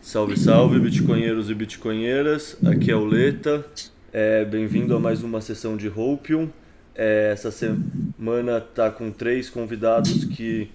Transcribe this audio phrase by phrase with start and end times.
[0.00, 2.56] Salve, salve, bitcoinheiros e bitcoinheiras.
[2.64, 3.64] Aqui é o Leta.
[4.10, 6.48] É, Bem-vindo a mais uma sessão de Hopium.
[6.94, 10.70] É, essa semana tá com três convidados que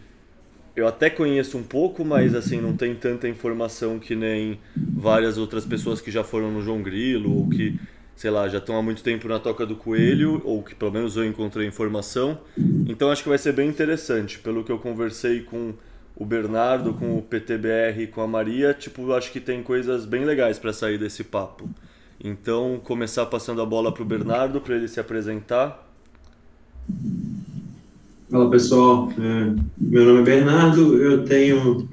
[0.78, 5.65] eu até conheço um pouco, mas assim não tem tanta informação que nem várias outras
[5.65, 7.79] pessoas que já foram no João Grilo ou que,
[8.15, 11.18] sei lá, já estão há muito tempo na Toca do Coelho ou que pelo menos
[11.18, 12.39] eu encontrei informação.
[12.87, 14.37] Então acho que vai ser bem interessante.
[14.37, 15.74] Pelo que eu conversei com
[16.15, 20.59] o Bernardo, com o PTBR, com a Maria, tipo, acho que tem coisas bem legais
[20.59, 21.68] para sair desse papo.
[22.23, 25.87] Então, começar passando a bola para o Bernardo para ele se apresentar.
[28.29, 31.87] Fala pessoal, é, meu nome é Bernardo, eu tenho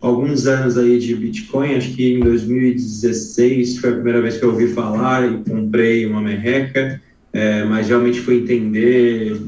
[0.00, 4.50] alguns anos aí de Bitcoin, acho que em 2016 foi a primeira vez que eu
[4.50, 7.00] ouvi falar e comprei uma merreca,
[7.32, 9.40] é, mas realmente fui entender,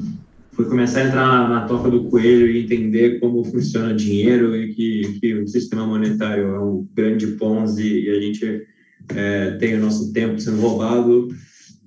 [0.52, 4.72] fui começar a entrar na, na toca do coelho e entender como funciona dinheiro e
[4.74, 8.62] que, que o sistema monetário é um grande ponzi e a gente
[9.08, 11.30] é, tem o nosso tempo sendo roubado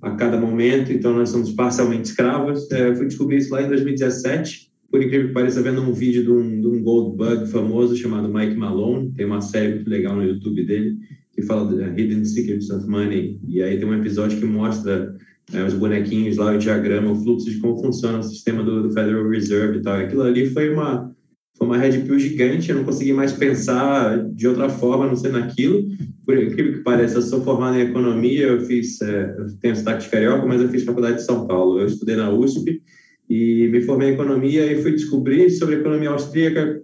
[0.02, 2.70] a cada momento, então nós somos parcialmente escravos.
[2.70, 6.30] É, fui descobrir isso lá em 2017, por incrível que pareça, vendo um vídeo de
[6.30, 10.24] um, de um gold bug famoso chamado Mike Malone, tem uma série muito legal no
[10.24, 10.96] YouTube dele,
[11.32, 15.14] que fala de Hidden Secrets of Money, e aí tem um episódio que mostra
[15.52, 18.92] é, os bonequinhos lá, o diagrama, o fluxo de como funciona o sistema do, do
[18.92, 19.94] Federal Reserve e tal.
[19.94, 21.14] Aquilo ali foi uma,
[21.56, 25.32] foi uma red pill gigante, eu não consegui mais pensar de outra forma, não ser
[25.32, 25.86] naquilo.
[26.24, 30.10] Por incrível que pareça, eu sou formado em economia, eu fiz, é, eu tenho sotaque
[30.10, 31.80] carioca, mas eu fiz faculdade de São Paulo.
[31.80, 32.82] Eu estudei na USP
[33.28, 36.82] e me formei em economia e fui descobrir sobre economia austríaca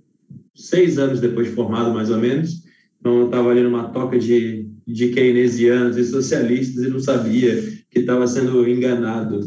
[0.54, 2.62] seis anos depois de formado, mais ou menos.
[2.98, 7.98] Então, eu estava ali numa toca de, de keynesianos e socialistas e não sabia que
[7.98, 9.40] estava sendo enganado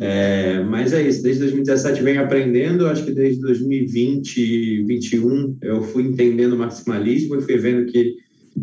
[0.00, 6.04] é, mas é isso, desde 2017 venho aprendendo, acho que desde 2020, 2021 eu fui
[6.04, 8.14] entendendo o maximalismo e fui vendo que,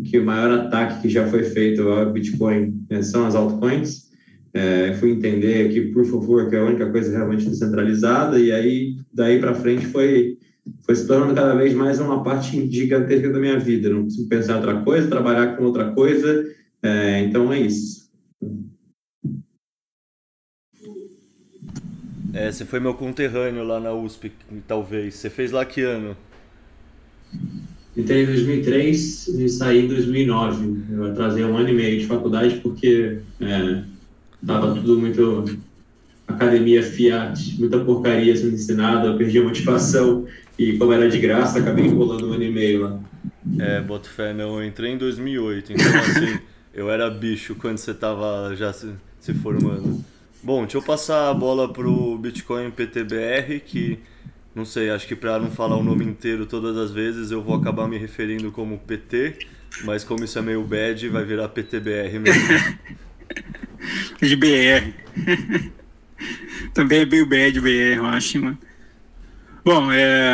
[0.04, 4.06] que o maior ataque que já foi feito ao Bitcoin né, são as altcoins.
[4.54, 8.96] É, fui entender que por favor que é a única coisa realmente descentralizada e aí
[9.12, 10.38] daí para frente foi
[10.84, 13.90] foi se tornando cada vez mais uma parte gigantesca da minha vida.
[13.90, 16.44] Não consigo pensar em outra coisa, trabalhar com outra coisa.
[16.82, 18.06] É, então é isso.
[22.36, 24.30] É, você foi meu conterrâneo lá na USP,
[24.68, 25.14] talvez.
[25.14, 26.14] Você fez lá que ano?
[27.96, 30.84] Entrei em 2003 e saí em 2009.
[30.92, 33.82] Eu atrasei um ano e meio de faculdade porque é,
[34.46, 35.58] tava tudo muito
[36.28, 40.26] academia fiat, muita porcaria sendo ensinada, eu perdi a motivação
[40.58, 43.00] e como era de graça, acabei enrolando um ano e meio lá.
[43.58, 46.38] É, boto fé, não, eu entrei em 2008, então assim,
[46.74, 50.04] eu era bicho quando você tava já se, se formando.
[50.46, 53.98] Bom, deixa eu passar a bola pro Bitcoin PTBR, que
[54.54, 57.56] não sei, acho que para não falar o nome inteiro todas as vezes eu vou
[57.56, 59.40] acabar me referindo como PT,
[59.82, 62.78] mas como isso é meio bad, vai virar PTBR mesmo.
[64.22, 64.94] De BR.
[66.72, 68.58] Também é meio bad BR, eu acho, mano.
[69.64, 70.32] Bom, é...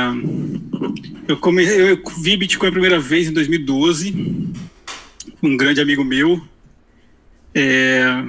[1.26, 4.52] eu, comecei, eu vi Bitcoin a primeira vez em 2012,
[5.42, 6.38] um grande amigo meu.
[7.54, 8.22] É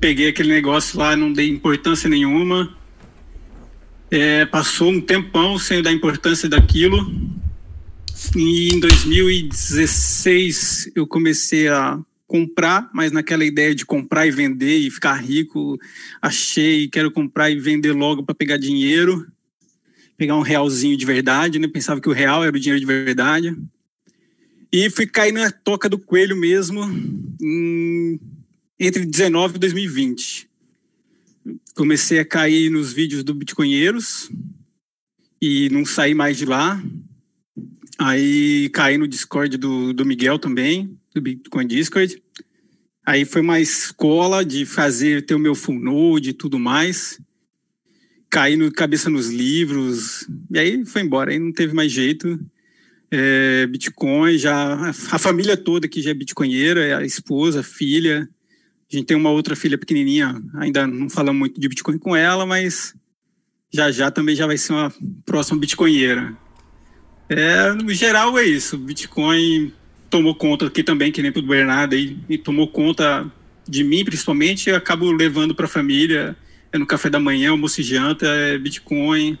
[0.00, 2.76] peguei aquele negócio lá, não dei importância nenhuma.
[4.10, 6.98] É, passou um tempão sem dar importância daquilo.
[8.34, 14.90] E em 2016 eu comecei a comprar, mas naquela ideia de comprar e vender e
[14.90, 15.78] ficar rico,
[16.22, 19.26] achei, quero comprar e vender logo para pegar dinheiro,
[20.16, 21.66] pegar um realzinho de verdade, né?
[21.66, 23.56] Pensava que o real era o dinheiro de verdade.
[24.72, 26.84] E fui cair na toca do coelho mesmo,
[27.42, 28.20] em
[28.80, 30.48] entre 19 e 2020.
[31.74, 34.30] Comecei a cair nos vídeos do Bitcoinheiros
[35.40, 36.82] e não saí mais de lá.
[37.98, 42.22] Aí caí no Discord do, do Miguel também, do Bitcoin Discord.
[43.04, 47.20] Aí foi uma escola de fazer, ter o meu full node e tudo mais.
[48.30, 52.38] Caí no cabeça nos livros, e aí foi embora, aí não teve mais jeito.
[53.10, 58.28] É, Bitcoin, já a família toda aqui já é bitcoinheira, a esposa, a filha,
[58.92, 62.44] a gente tem uma outra filha pequenininha, ainda não falamos muito de Bitcoin com ela,
[62.44, 62.94] mas
[63.72, 64.92] já já também já vai ser uma
[65.24, 66.36] próxima Bitcoinheira.
[67.28, 68.76] É, no geral é isso.
[68.76, 69.72] Bitcoin
[70.10, 73.30] tomou conta aqui também, que nem pro Bernardo aí, e tomou conta
[73.68, 76.36] de mim principalmente, eu acabo levando para a família,
[76.72, 79.38] é no café da manhã, almoço e janta, é Bitcoin.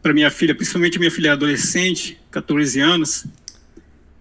[0.00, 3.26] Para minha filha, principalmente minha filha adolescente, 14 anos.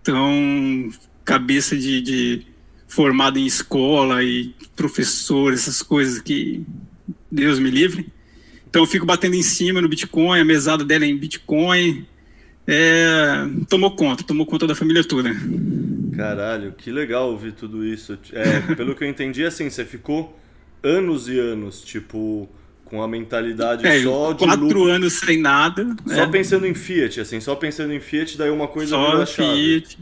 [0.02, 0.90] Então,
[1.24, 2.48] cabeça de, de
[2.88, 6.66] formado em escola e professor, essas coisas que
[7.32, 8.08] Deus me livre.
[8.70, 12.06] Então eu fico batendo em cima no Bitcoin, a mesada dela é em Bitcoin.
[12.66, 15.30] É, tomou conta, tomou conta da família toda.
[16.16, 18.18] Caralho, que legal ouvir tudo isso.
[18.32, 20.40] É, pelo que eu entendi, assim, você ficou
[20.84, 22.50] anos e anos, tipo,
[22.86, 24.86] com a mentalidade é, só de quatro lucro.
[24.86, 25.96] anos sem nada.
[26.06, 26.28] Só é.
[26.28, 29.98] pensando em Fiat, assim, só pensando em Fiat, daí uma coisa só Fiat.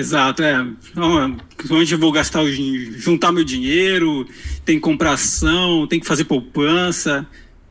[0.00, 0.66] Exato, é.
[0.90, 1.36] Então,
[1.72, 4.26] onde eu vou gastar o juntar meu dinheiro,
[4.64, 7.26] tem que comprar ação, tem que fazer poupança.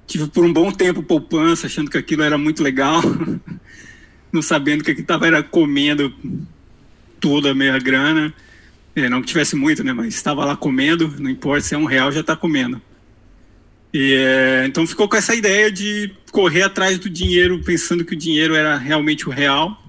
[0.06, 3.02] Tive por um bom tempo poupança, achando que aquilo era muito legal,
[4.32, 6.14] não sabendo que aquilo estava era comendo
[7.20, 8.32] toda a minha grana.
[8.96, 9.92] É, não que tivesse muito, né?
[9.92, 12.80] Mas estava lá comendo, não importa se é um real, já está comendo.
[13.92, 18.18] E, é, então ficou com essa ideia de correr atrás do dinheiro, pensando que o
[18.18, 19.89] dinheiro era realmente o real.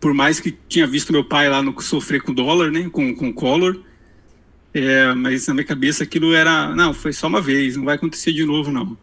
[0.00, 2.88] Por mais que tinha visto meu pai lá no sofrer com dólar, né?
[2.90, 3.80] Com, com color.
[4.72, 8.32] É, mas na minha cabeça aquilo era, não, foi só uma vez, não vai acontecer
[8.32, 8.96] de novo, não.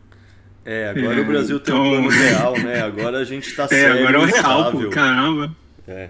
[0.65, 1.85] É, agora é, o Brasil tem então...
[1.85, 2.81] um plano real, né?
[2.81, 3.97] Agora a gente tá sério.
[3.97, 5.55] É, agora é o real, pô, caramba.
[5.87, 6.09] É.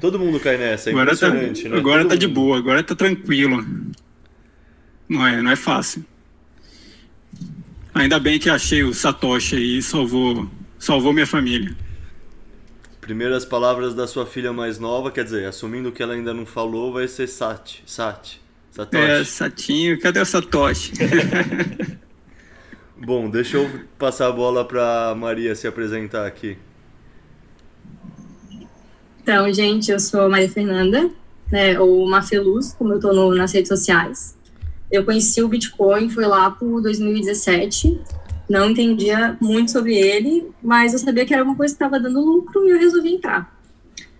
[0.00, 1.78] Todo mundo cai nessa, é agora tá- impressionante, tá, né?
[1.78, 2.20] Agora Todo tá mundo.
[2.20, 3.66] de boa, agora tá tranquilo.
[5.08, 6.04] Não é, não é fácil.
[7.92, 10.48] Ainda bem que achei o Satoshi aí e salvou,
[10.78, 11.74] salvou minha família.
[13.10, 16.92] Primeiras palavras da sua filha mais nova, quer dizer, assumindo que ela ainda não falou,
[16.92, 17.82] vai ser Sat.
[17.84, 18.40] Sat.
[18.70, 19.04] Satoshi.
[19.04, 20.92] É, Satinho, cadê o Satoshi?
[23.04, 23.68] Bom, deixa eu
[23.98, 26.56] passar a bola para Maria se apresentar aqui.
[29.20, 31.10] Então, gente, eu sou Maria Fernanda,
[31.50, 34.38] né, ou Mafeluz, como eu tô no, nas redes sociais.
[34.88, 38.00] Eu conheci o Bitcoin, foi lá por 2017,
[38.50, 42.20] não entendia muito sobre ele, mas eu sabia que era uma coisa que estava dando
[42.20, 43.56] lucro e eu resolvi entrar.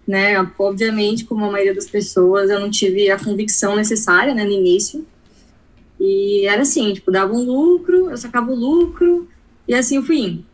[0.07, 0.37] Né?
[0.57, 5.05] Obviamente, como a maioria das pessoas, eu não tive a convicção necessária né, no início.
[5.99, 9.29] E era assim, tipo, dava um lucro, eu sacava o lucro,
[9.67, 10.45] e assim eu fui indo.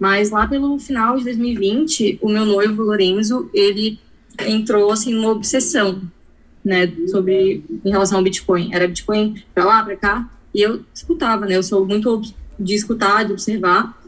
[0.00, 4.00] Mas lá pelo final de 2020, o meu noivo, Lorenzo, ele
[4.40, 6.02] entrou, assim, numa obsessão,
[6.64, 8.74] né, sobre, em relação ao Bitcoin.
[8.74, 12.20] Era Bitcoin para lá, para cá, e eu escutava, né, eu sou muito
[12.58, 14.00] de escutar, de observar,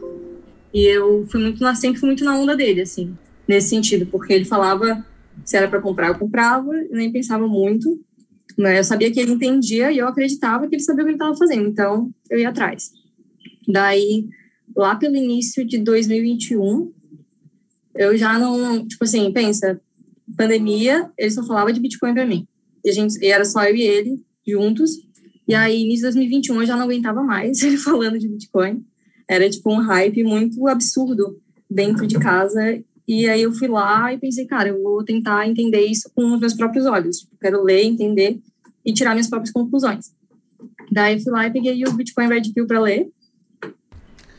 [0.73, 3.17] e eu fui muito, na, sempre fui muito na onda dele, assim,
[3.47, 5.05] nesse sentido, porque ele falava
[5.45, 8.01] se era para comprar, eu comprava, eu nem pensava muito,
[8.57, 11.17] né, eu sabia que ele entendia e eu acreditava que ele sabia o que ele
[11.17, 12.91] estava fazendo, então eu ia atrás.
[13.67, 14.29] Daí,
[14.77, 16.93] lá pelo início de 2021,
[17.95, 19.81] eu já não, tipo assim, pensa,
[20.37, 22.47] pandemia, ele só falava de Bitcoin para mim.
[22.85, 24.93] E a gente, e era só eu e ele juntos.
[25.49, 28.85] E aí, início de 2021, eu já não aguentava mais ele falando de Bitcoin.
[29.27, 32.79] Era tipo um hype muito absurdo dentro de casa.
[33.07, 36.41] E aí eu fui lá e pensei, cara, eu vou tentar entender isso com os
[36.41, 37.27] meus próprios olhos.
[37.41, 38.39] Quero ler, entender
[38.85, 40.13] e tirar minhas próprias conclusões.
[40.93, 43.11] Daí eu fui lá e peguei o Bitcoin Red Pill para ler.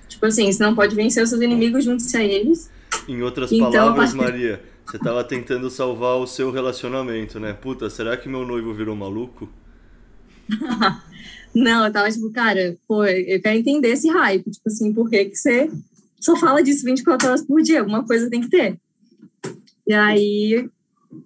[0.07, 2.69] Tipo assim, você não pode vencer os seus inimigos, juntos a eles.
[3.07, 7.53] Em outras então, palavras, Maria, você estava tentando salvar o seu relacionamento, né?
[7.53, 9.50] Puta, será que meu noivo virou maluco?
[11.54, 14.50] não, eu tava tipo, cara, pô, eu quero entender esse hype.
[14.50, 15.69] Tipo assim, por que, que você
[16.19, 17.80] só fala disso 24 horas por dia?
[17.80, 18.80] Alguma coisa tem que ter.
[19.88, 20.69] E aí,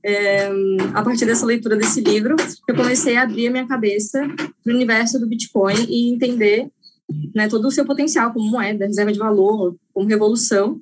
[0.03, 0.49] é,
[0.93, 2.35] a partir dessa leitura desse livro,
[2.67, 4.25] eu comecei a abrir a minha cabeça
[4.63, 6.69] para o universo do Bitcoin e entender
[7.35, 10.81] né, todo o seu potencial como moeda, reserva de valor, como revolução.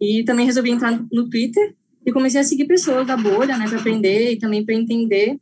[0.00, 3.78] E também resolvi entrar no Twitter e comecei a seguir pessoas da bolha, né, para
[3.78, 5.38] aprender e também para entender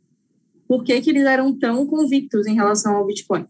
[0.67, 3.45] por que, que eles eram tão convictos em relação ao Bitcoin.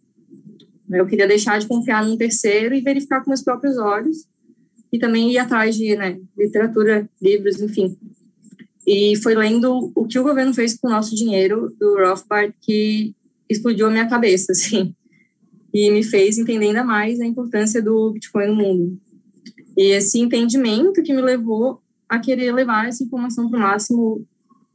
[0.89, 4.27] Eu queria deixar de confiar num terceiro e verificar com meus próprios olhos
[4.91, 7.97] e também ir atrás de né, literatura, livros, enfim.
[8.85, 13.15] E foi lendo o que o governo fez com o nosso dinheiro do Rothbard que
[13.49, 14.93] explodiu a minha cabeça, assim
[15.75, 18.97] e me fez entender ainda mais a importância do Bitcoin no mundo.
[19.75, 24.25] E esse entendimento que me levou a querer levar essa informação para o máximo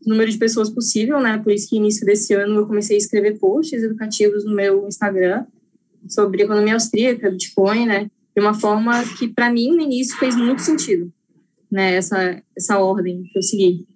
[0.06, 1.38] número de pessoas possível, né?
[1.38, 5.44] Por isso que início desse ano eu comecei a escrever posts educativos no meu Instagram
[6.08, 8.10] sobre economia austríaca, Bitcoin, né?
[8.34, 11.12] De uma forma que para mim no início fez muito sentido,
[11.70, 11.94] né?
[11.94, 13.86] Essa essa ordem que eu segui.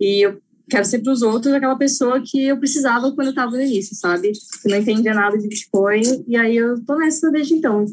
[0.00, 3.52] E eu quero ser para os outros aquela pessoa que eu precisava quando eu estava
[3.52, 4.32] no início, sabe?
[4.62, 7.84] Que não entendia nada de Bitcoin, e aí eu tô nessa desde então.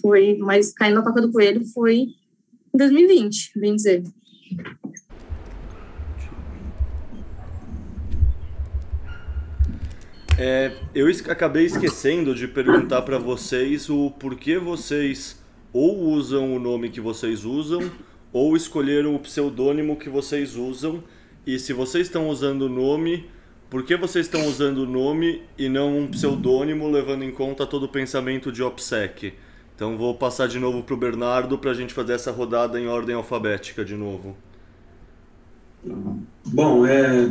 [0.00, 2.08] Foi, mas caindo na toca do coelho foi
[2.74, 4.02] em 2020, bem dizer.
[10.38, 16.90] É, eu acabei esquecendo de perguntar para vocês o porquê vocês ou usam o nome
[16.90, 17.90] que vocês usam
[18.30, 21.02] ou escolheram o pseudônimo que vocês usam
[21.46, 23.30] E se vocês estão usando o nome,
[23.70, 27.84] por que vocês estão usando o nome e não um pseudônimo, levando em conta todo
[27.84, 29.32] o pensamento de OPSEC?
[29.74, 32.88] Então vou passar de novo para o Bernardo para a gente fazer essa rodada em
[32.88, 34.36] ordem alfabética de novo.
[36.44, 37.30] Bom, é,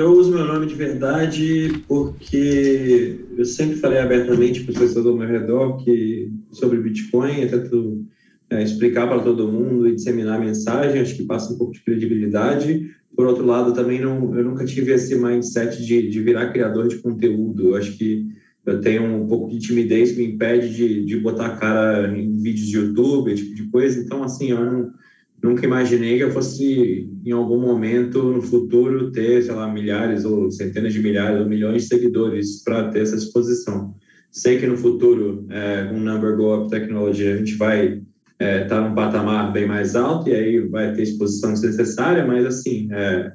[0.00, 5.16] eu uso meu nome de verdade porque eu sempre falei abertamente para as pessoas ao
[5.16, 8.04] meu redor que sobre Bitcoin, eu tento
[8.50, 11.82] é, explicar para todo mundo e disseminar a mensagem, acho que passa um pouco de
[11.82, 12.90] credibilidade.
[13.16, 16.98] Por outro lado, também não, eu nunca tive esse mindset de, de virar criador de
[16.98, 17.70] conteúdo.
[17.70, 18.28] Eu acho que
[18.64, 22.36] eu tenho um pouco de timidez que me impede de, de botar a cara em
[22.36, 24.00] vídeos de YouTube, esse tipo de coisa.
[24.00, 24.92] Então, assim, eu não,
[25.42, 30.50] nunca imaginei que eu fosse, em algum momento no futuro, ter, sei lá, milhares ou
[30.50, 33.94] centenas de milhares ou milhões de seguidores para ter essa exposição.
[34.30, 38.02] Sei que no futuro, é, com Number Go Up Technology, a gente vai
[38.40, 42.46] está é, tá num patamar bem mais alto e aí vai ter exposição desnecessária, mas
[42.46, 43.32] assim, é,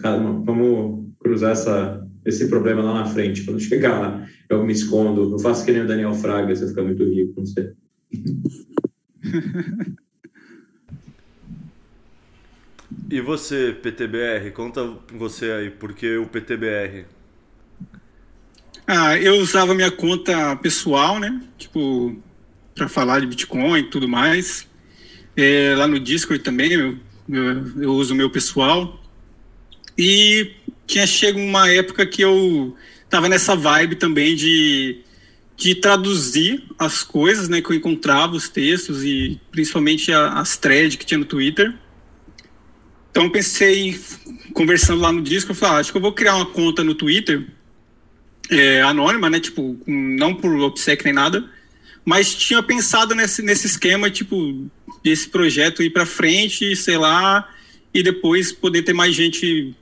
[0.00, 3.44] vamos cruzar essa, esse problema lá na frente.
[3.44, 6.84] Quando chegar lá, eu me escondo, eu faço que nem o Daniel Fraga, você fica
[6.84, 7.70] muito rico, não sei.
[13.10, 17.04] E você, PTBR, conta você aí, por que o PTBR?
[18.86, 21.42] Ah, eu usava minha conta pessoal, né?
[21.58, 22.16] Tipo,
[22.74, 24.66] para falar de Bitcoin e tudo mais.
[25.36, 28.98] É, lá no Discord também, eu, eu, eu uso o meu pessoal.
[29.96, 30.52] E
[30.86, 32.74] tinha chego uma época que eu
[33.10, 35.02] tava nessa vibe também de,
[35.56, 41.04] de traduzir as coisas, né, que eu encontrava, os textos e principalmente as threads que
[41.04, 41.74] tinha no Twitter.
[43.18, 43.98] Então pensei,
[44.54, 46.94] conversando lá no Discord, eu falei, ah, acho que eu vou criar uma conta no
[46.94, 47.48] Twitter
[48.48, 51.44] é, anônima, né, tipo, não por OPSEC nem nada,
[52.04, 54.70] mas tinha pensado nesse, nesse esquema, tipo,
[55.02, 57.52] desse projeto ir para frente, sei lá,
[57.92, 59.74] e depois poder ter mais gente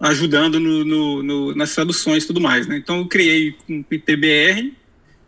[0.00, 2.76] ajudando no, no, no, nas traduções e tudo mais, né?
[2.76, 4.74] Então eu criei um PTBR,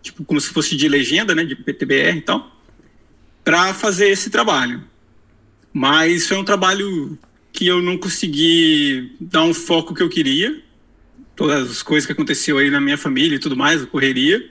[0.02, 2.60] tipo, como se fosse de legenda, né, de PTBR e tal,
[3.44, 4.82] para fazer esse trabalho.
[5.72, 7.16] Mas foi um trabalho
[7.52, 10.60] que eu não consegui dar um foco que eu queria,
[11.36, 14.42] todas as coisas que aconteceu aí na minha família e tudo mais, a correria.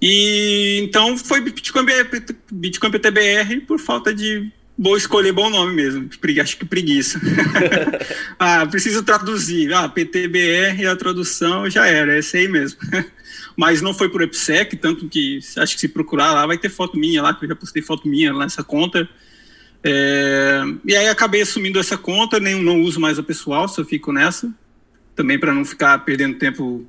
[0.00, 1.86] E então foi Bitcoin,
[2.52, 6.08] Bitcoin PTBR por falta de vou escolher bom nome mesmo.
[6.40, 7.20] Acho que preguiça.
[8.38, 9.72] ah, preciso traduzir.
[9.72, 12.78] Ah, PTBR, a tradução já era, é esse aí mesmo.
[13.56, 16.98] Mas não foi por EPSEC, tanto que acho que se procurar lá vai ter foto
[16.98, 19.08] minha lá, que eu já postei foto minha nessa conta.
[19.88, 24.12] É, e aí acabei assumindo essa conta, nem não uso mais a pessoal, só fico
[24.12, 24.52] nessa.
[25.14, 26.84] Também para não ficar perdendo tempo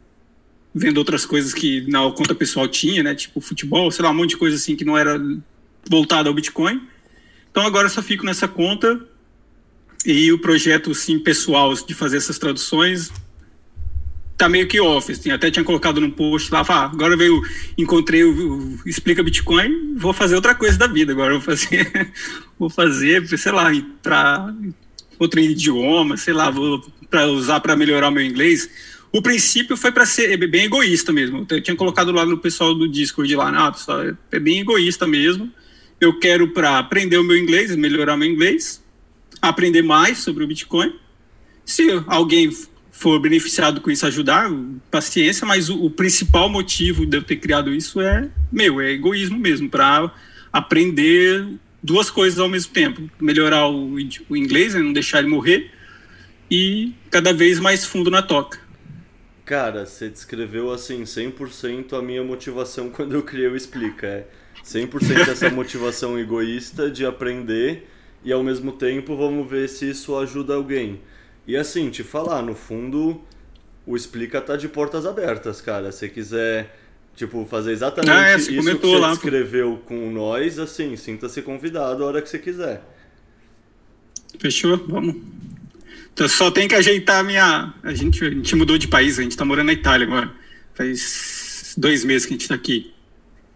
[0.74, 3.14] vendo outras coisas que na conta pessoal tinha, né?
[3.14, 5.22] Tipo futebol, sei lá, um monte de coisa assim que não era
[5.88, 6.82] voltada ao Bitcoin.
[7.52, 9.00] Então agora só fico nessa conta
[10.04, 13.12] e o projeto sim pessoal de fazer essas traduções
[14.38, 17.42] tá meio que off, assim, até tinha colocado num post lá, ah, agora veio,
[17.78, 22.14] encontrei o, o, Explica Bitcoin, vou fazer outra coisa da vida, agora vou fazer,
[22.58, 23.72] vou fazer, sei lá,
[24.04, 24.54] para
[25.18, 26.80] outro idioma, sei lá, vou
[27.10, 28.70] para usar para melhorar meu inglês,
[29.12, 31.46] o princípio foi para ser é bem egoísta mesmo.
[31.50, 34.02] Eu tinha colocado lá no pessoal do Discord lá, ah, pessoal,
[34.32, 35.52] é bem egoísta mesmo.
[36.00, 38.84] Eu quero para aprender o meu inglês, melhorar meu inglês,
[39.42, 40.94] aprender mais sobre o Bitcoin.
[41.66, 42.52] Se alguém
[42.98, 44.50] for beneficiado com isso, ajudar,
[44.90, 49.38] paciência, mas o, o principal motivo de eu ter criado isso é meu, é egoísmo
[49.38, 50.12] mesmo, para
[50.52, 51.48] aprender
[51.82, 53.98] duas coisas ao mesmo tempo: melhorar o,
[54.30, 55.72] o inglês, né, não deixar ele morrer,
[56.50, 58.60] e cada vez mais fundo na toca.
[59.46, 64.08] Cara, você descreveu assim 100% a minha motivação quando eu criei o Explica.
[64.08, 64.28] É
[64.66, 67.88] 100% essa motivação egoísta de aprender
[68.26, 71.00] e ao mesmo tempo vamos ver se isso ajuda alguém.
[71.48, 73.22] E assim, te falar, no fundo,
[73.86, 75.94] o Explica tá de portas abertas, cara.
[75.94, 76.78] Se quiser,
[77.16, 79.96] tipo, fazer exatamente ah, é, isso que você lá, descreveu pô.
[79.96, 82.84] com nós, assim, sinta-se convidado a hora que você quiser.
[84.38, 84.76] Fechou?
[84.88, 85.16] Vamos.
[86.14, 87.74] Então, só tem que ajeitar a minha.
[87.82, 90.34] A gente, a gente mudou de país, a gente tá morando na Itália agora.
[90.74, 92.92] Faz dois meses que a gente tá aqui.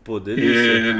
[0.03, 0.47] Pô, delícia.
[0.47, 0.91] É...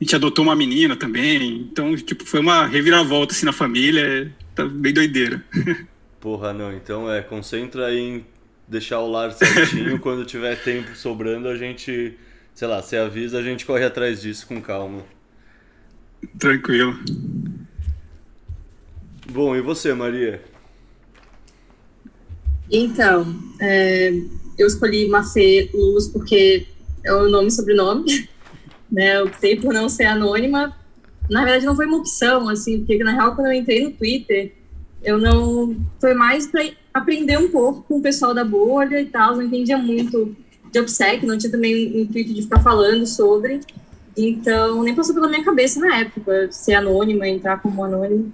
[0.00, 4.68] A gente adotou uma menina também, então, tipo, foi uma reviravolta assim na família, tá
[4.68, 5.42] bem doideira.
[6.20, 8.26] Porra, não, então é, concentra aí em
[8.66, 12.18] deixar o lar certinho, quando tiver tempo sobrando a gente,
[12.54, 15.04] sei lá, você avisa, a gente corre atrás disso com calma.
[16.38, 16.98] Tranquilo.
[19.30, 20.42] Bom, e você, Maria?
[22.70, 24.10] Então, é,
[24.58, 26.66] eu escolhi Mafê Luz porque
[27.04, 28.28] é o nome e sobrenome,
[28.90, 29.18] né?
[29.18, 30.76] Eu optei por não ser anônima.
[31.30, 34.52] Na verdade, não foi uma opção, assim, porque na real, quando eu entrei no Twitter,
[35.02, 35.76] Eu não.
[36.00, 39.36] Foi mais para aprender um pouco com o pessoal da bolha e tal.
[39.36, 40.36] Não entendia muito
[40.70, 43.60] de OPSEC, não tinha também o intuito de ficar falando sobre.
[44.16, 48.32] Então, nem passou pela minha cabeça na época ser anônima, entrar como anônimo.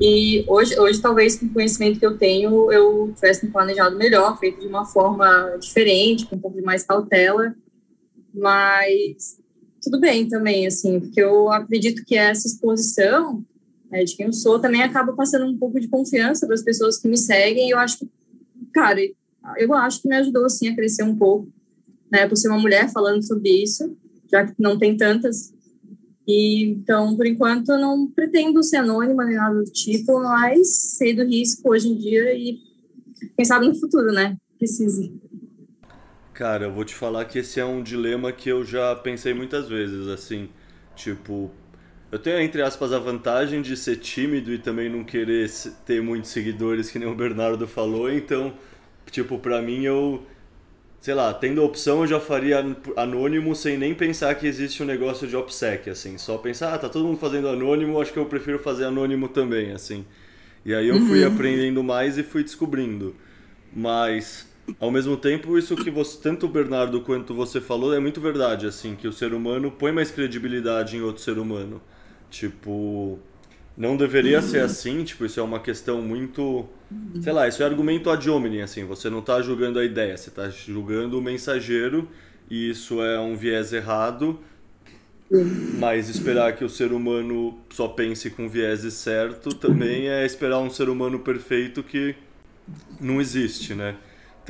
[0.00, 4.60] E hoje, hoje, talvez, com o conhecimento que eu tenho, eu tivesse planejado melhor, feito
[4.60, 7.54] de uma forma diferente, com um pouco de mais cautela.
[8.32, 9.39] Mas
[9.82, 13.44] tudo bem também, assim, porque eu acredito que essa exposição
[13.90, 16.98] né, de quem eu sou também acaba passando um pouco de confiança para as pessoas
[16.98, 17.68] que me seguem.
[17.68, 18.08] E eu acho que,
[18.72, 19.00] cara,
[19.56, 21.48] eu acho que me ajudou, assim, a crescer um pouco,
[22.10, 23.96] né, por ser uma mulher falando sobre isso
[24.30, 25.52] já que não tem tantas.
[26.26, 31.14] E, então, por enquanto, eu não pretendo ser anônima nem nada do tipo, mas sei
[31.14, 32.58] do risco hoje em dia e
[33.36, 34.36] quem sabe no futuro, né?
[34.56, 35.12] Precise.
[36.40, 39.68] Cara, eu vou te falar que esse é um dilema que eu já pensei muitas
[39.68, 40.48] vezes, assim,
[40.96, 41.50] tipo,
[42.10, 45.50] eu tenho, entre aspas, a vantagem de ser tímido e também não querer
[45.84, 48.54] ter muitos seguidores, que nem o Bernardo falou, então,
[49.10, 50.26] tipo, pra mim eu
[50.98, 52.64] sei lá, tendo a opção eu já faria
[52.96, 56.16] anônimo sem nem pensar que existe um negócio de OPSEC, assim.
[56.16, 59.72] Só pensar, ah, tá todo mundo fazendo anônimo, acho que eu prefiro fazer anônimo também,
[59.72, 60.06] assim.
[60.64, 61.34] E aí eu fui uhum.
[61.34, 63.14] aprendendo mais e fui descobrindo.
[63.74, 68.20] Mas, ao mesmo tempo, isso que você, tanto o Bernardo quanto você falou é muito
[68.20, 71.80] verdade, assim, que o ser humano põe mais credibilidade em outro ser humano.
[72.30, 73.18] Tipo,
[73.76, 76.68] não deveria ser assim, tipo, isso é uma questão muito.
[77.22, 78.84] Sei lá, isso é argumento ad hominem, assim.
[78.84, 82.08] Você não está julgando a ideia, você está julgando o mensageiro,
[82.50, 84.38] e isso é um viés errado.
[85.78, 90.68] Mas esperar que o ser humano só pense com viés certo também é esperar um
[90.68, 92.16] ser humano perfeito que
[93.00, 93.96] não existe, né?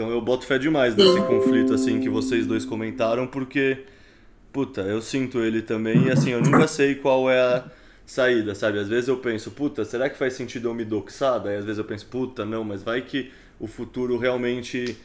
[0.01, 3.85] Então eu boto fé demais nesse conflito assim que vocês dois comentaram, porque
[4.51, 7.65] puta, eu sinto ele também e assim, eu nunca sei qual é a
[8.07, 8.79] saída, sabe?
[8.79, 11.39] Às vezes eu penso, puta, será que faz sentido eu me doxar?
[11.43, 14.97] Daí às vezes eu penso, puta, não, mas vai que o futuro realmente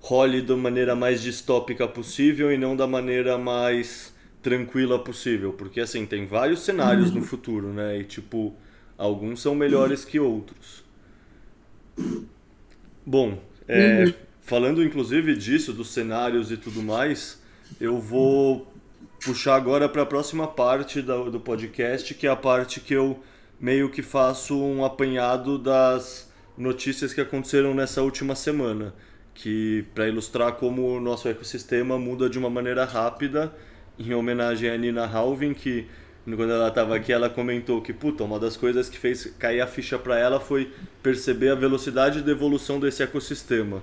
[0.00, 6.06] role da maneira mais distópica possível e não da maneira mais tranquila possível, porque assim,
[6.06, 7.98] tem vários cenários no futuro, né?
[7.98, 8.54] E tipo,
[8.96, 10.84] alguns são melhores que outros.
[13.04, 14.14] Bom, é, uhum.
[14.42, 17.40] falando inclusive disso, dos cenários e tudo mais,
[17.80, 18.72] eu vou
[19.24, 23.22] puxar agora para a próxima parte do, do podcast, que é a parte que eu
[23.60, 28.94] meio que faço um apanhado das notícias que aconteceram nessa última semana,
[29.34, 33.54] que para ilustrar como o nosso ecossistema muda de uma maneira rápida,
[33.98, 35.86] em homenagem a Nina Halvin, que
[36.24, 39.66] quando ela estava aqui ela comentou que puta, uma das coisas que fez cair a
[39.66, 40.70] ficha para ela foi
[41.02, 43.82] perceber a velocidade de evolução desse ecossistema.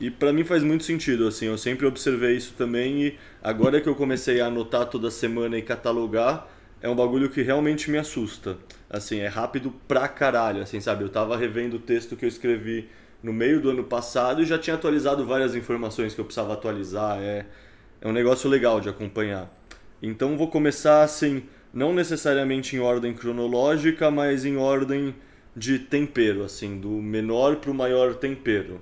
[0.00, 3.88] E para mim faz muito sentido, assim, eu sempre observei isso também e agora que
[3.88, 6.46] eu comecei a anotar toda semana e catalogar,
[6.80, 8.56] é um bagulho que realmente me assusta.
[8.88, 11.02] Assim, é rápido pra caralho, assim, sabe?
[11.02, 12.88] Eu tava revendo o texto que eu escrevi
[13.22, 17.18] no meio do ano passado e já tinha atualizado várias informações que eu precisava atualizar,
[17.18, 17.46] é,
[18.00, 19.52] é um negócio legal de acompanhar.
[20.00, 21.42] Então vou começar assim,
[21.78, 25.14] não necessariamente em ordem cronológica, mas em ordem
[25.54, 28.80] de tempero, assim, do menor pro maior tempero.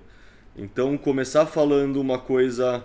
[0.57, 2.83] Então, começar falando uma coisa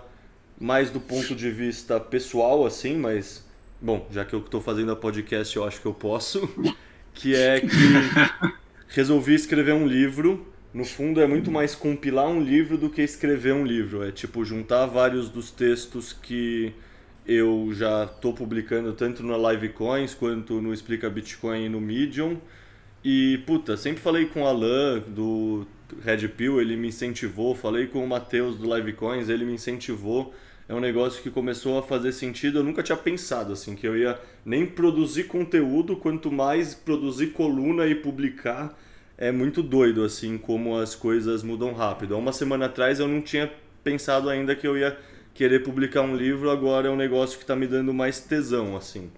[0.60, 3.42] mais do ponto de vista pessoal, assim, mas,
[3.80, 6.46] bom, já que eu estou fazendo a podcast, eu acho que eu posso,
[7.14, 7.68] que é que
[8.88, 10.46] resolvi escrever um livro.
[10.74, 14.02] No fundo, é muito mais compilar um livro do que escrever um livro.
[14.02, 16.74] É tipo juntar vários dos textos que
[17.26, 22.36] eu já estou publicando tanto no Livecoins quanto no Explica Bitcoin e no Medium.
[23.04, 25.66] E, puta, sempre falei com o Alan do
[26.04, 27.54] Red Pill, ele me incentivou.
[27.54, 30.34] Falei com o Matheus do Livecoins, ele me incentivou.
[30.68, 32.58] É um negócio que começou a fazer sentido.
[32.58, 37.86] Eu nunca tinha pensado assim que eu ia nem produzir conteúdo, quanto mais produzir coluna
[37.86, 38.78] e publicar.
[39.18, 42.14] É muito doido assim como as coisas mudam rápido.
[42.14, 43.52] Há uma semana atrás eu não tinha
[43.84, 44.96] pensado ainda que eu ia
[45.34, 49.10] querer publicar um livro, agora é um negócio que está me dando mais tesão assim.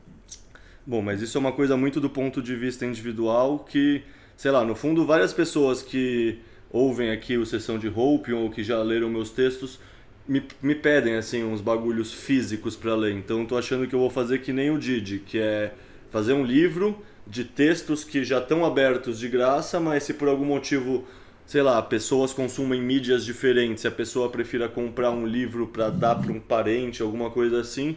[0.87, 4.03] Bom, mas isso é uma coisa muito do ponto de vista individual que,
[4.37, 6.39] sei lá, no fundo várias pessoas que
[6.71, 9.79] ouvem aqui o Sessão de Hope ou que já leram meus textos
[10.27, 13.13] me, me pedem assim uns bagulhos físicos para ler.
[13.13, 15.73] Então tô achando que eu vou fazer que nem o Didi, que é
[16.11, 20.45] fazer um livro de textos que já estão abertos de graça, mas se por algum
[20.45, 21.07] motivo,
[21.47, 26.15] sei lá, pessoas consumem mídias diferentes, se a pessoa prefira comprar um livro para dar
[26.17, 27.97] para um parente, alguma coisa assim,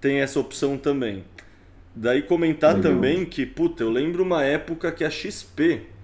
[0.00, 1.24] tem essa opção também.
[1.94, 2.92] Daí comentar Legal.
[2.92, 5.94] também que, puta, eu lembro uma época que a XP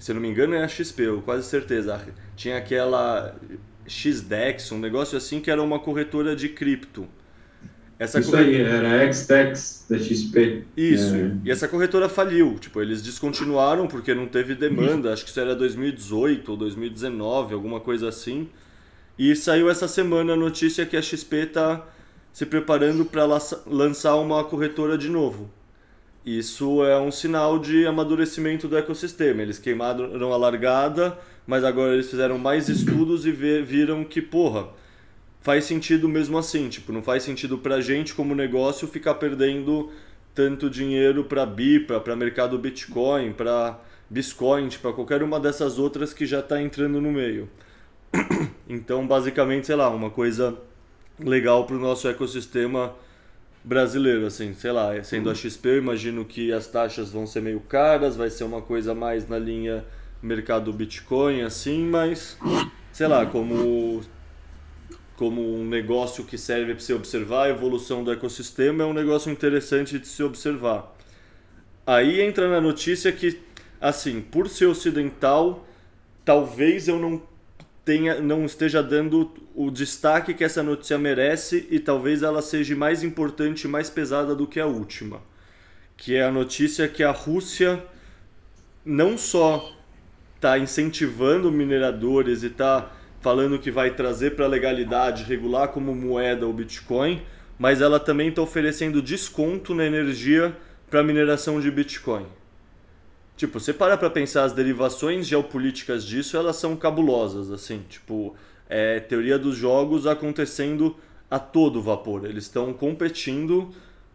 [0.00, 2.00] se não me engano é a XP, eu quase certeza.
[2.34, 3.36] Tinha aquela
[3.86, 7.06] XDEX, um negócio assim que era uma corretora de cripto.
[8.00, 8.56] Essa Isso corretora...
[8.56, 10.64] aí, era Xtex da XP.
[10.74, 11.32] Isso, é.
[11.44, 12.58] e essa corretora faliu.
[12.58, 15.12] Tipo, eles descontinuaram porque não teve demanda.
[15.12, 18.48] Acho que isso era 2018 ou 2019, alguma coisa assim.
[19.18, 21.86] E saiu essa semana a notícia que a XP está
[22.32, 23.26] se preparando para
[23.66, 25.50] lançar uma corretora de novo.
[26.24, 29.42] Isso é um sinal de amadurecimento do ecossistema.
[29.42, 34.68] Eles queimaram a largada, mas agora eles fizeram mais estudos e viram que, porra,
[35.40, 36.68] faz sentido mesmo assim.
[36.68, 39.90] Tipo, não faz sentido pra gente como negócio ficar perdendo
[40.34, 46.24] tanto dinheiro para BIPA, para mercado Bitcoin, para Bitcoin, para qualquer uma dessas outras que
[46.24, 47.48] já está entrando no meio.
[48.72, 50.56] Então, basicamente, sei lá, uma coisa
[51.18, 52.94] legal para o nosso ecossistema
[53.64, 57.58] brasileiro, assim, sei lá, sendo a XP, eu imagino que as taxas vão ser meio
[57.58, 59.84] caras, vai ser uma coisa mais na linha
[60.22, 62.38] mercado Bitcoin, assim, mas
[62.92, 64.02] sei lá, como
[65.20, 69.30] como um negócio que serve para você observar a evolução do ecossistema, é um negócio
[69.30, 70.96] interessante de se observar.
[71.86, 73.38] Aí entra na notícia que,
[73.78, 75.68] assim, por ser ocidental,
[76.24, 77.20] talvez eu não
[77.84, 83.02] tenha, não esteja dando o destaque que essa notícia merece e talvez ela seja mais
[83.02, 85.20] importante mais pesada do que a última,
[85.98, 87.84] que é a notícia que a Rússia
[88.82, 89.70] não só
[90.36, 96.46] está incentivando mineradores e está falando que vai trazer para a legalidade, regular como moeda
[96.46, 97.22] o Bitcoin,
[97.58, 100.56] mas ela também está oferecendo desconto na energia
[100.88, 102.26] para mineração de Bitcoin.
[103.36, 108.34] Tipo, você para para pensar as derivações geopolíticas disso, elas são cabulosas, assim, tipo,
[108.68, 110.96] é teoria dos jogos acontecendo
[111.30, 112.24] a todo vapor.
[112.24, 113.70] Eles estão competindo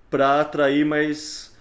[0.09, 1.55] para atrair mais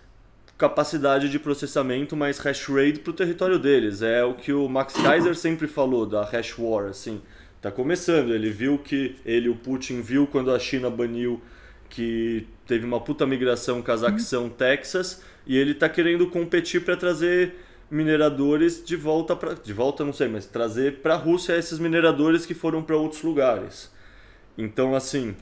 [0.57, 4.03] capacidade de processamento, mais hash rate para o território deles.
[4.03, 7.21] É o que o Max Kaiser sempre falou da hash war, assim.
[7.65, 11.41] Tá começando, ele viu que ele, o Putin viu quando a China baniu
[11.89, 17.55] que teve uma puta migração Cazaquistão, Texas, e ele tá querendo competir para trazer
[17.91, 22.45] mineradores de volta para de volta não sei, mas trazer para a Rússia esses mineradores
[22.45, 23.91] que foram para outros lugares.
[24.59, 25.35] Então, assim,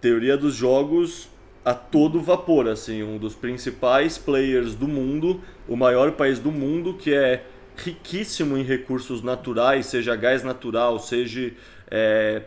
[0.00, 1.28] teoria dos jogos
[1.64, 6.94] a todo vapor, assim, um dos principais players do mundo, o maior país do mundo
[6.94, 7.44] que é
[7.82, 11.52] riquíssimo em recursos naturais, seja gás natural, seja
[11.90, 12.42] é,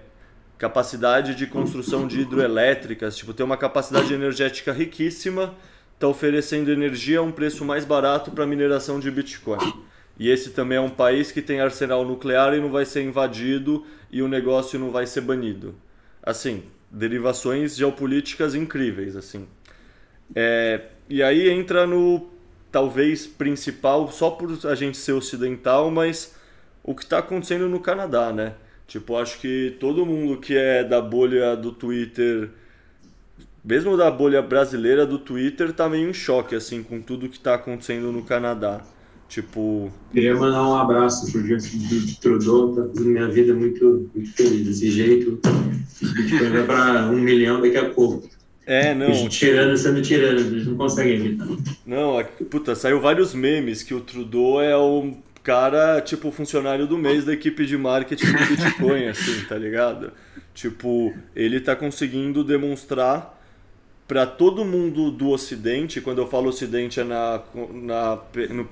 [0.58, 5.56] capacidade de construção de hidroelétricas, tipo, tem uma capacidade energética riquíssima,
[5.94, 9.74] está oferecendo energia a um preço mais barato para mineração de Bitcoin.
[10.18, 13.86] E esse também é um país que tem arsenal nuclear e não vai ser invadido
[14.12, 15.76] e o negócio não vai ser banido.
[16.22, 19.48] Assim, derivações geopolíticas incríveis, assim.
[20.36, 22.33] É, e aí entra no
[22.74, 26.34] talvez principal só por a gente ser ocidental, mas
[26.84, 28.56] o que está acontecendo no Canadá, né?
[28.88, 32.50] Tipo, acho que todo mundo que é da bolha do Twitter,
[33.64, 37.54] mesmo da bolha brasileira do Twitter, tá meio em choque, assim, com tudo que está
[37.54, 38.82] acontecendo no Canadá.
[39.30, 39.92] Tipo.
[40.12, 44.68] Queria mandar um abraço pro Justin Trudeau, tá fazendo minha vida muito, muito feliz.
[44.68, 45.40] Desse jeito,
[46.02, 48.28] Bitcoin vai para um milhão daqui a pouco.
[48.66, 49.28] É, não.
[49.28, 51.48] tirando sendo tirando, eles não conseguem evitar.
[51.86, 57.26] Não, puta, saiu vários memes que o Trudeau é o cara, tipo, funcionário do mês
[57.26, 60.14] da equipe de marketing do Bitcoin, assim, tá ligado?
[60.54, 63.42] Tipo, ele tá conseguindo demonstrar
[64.08, 67.42] para todo mundo do Ocidente, quando eu falo Ocidente é na,
[67.74, 68.20] na,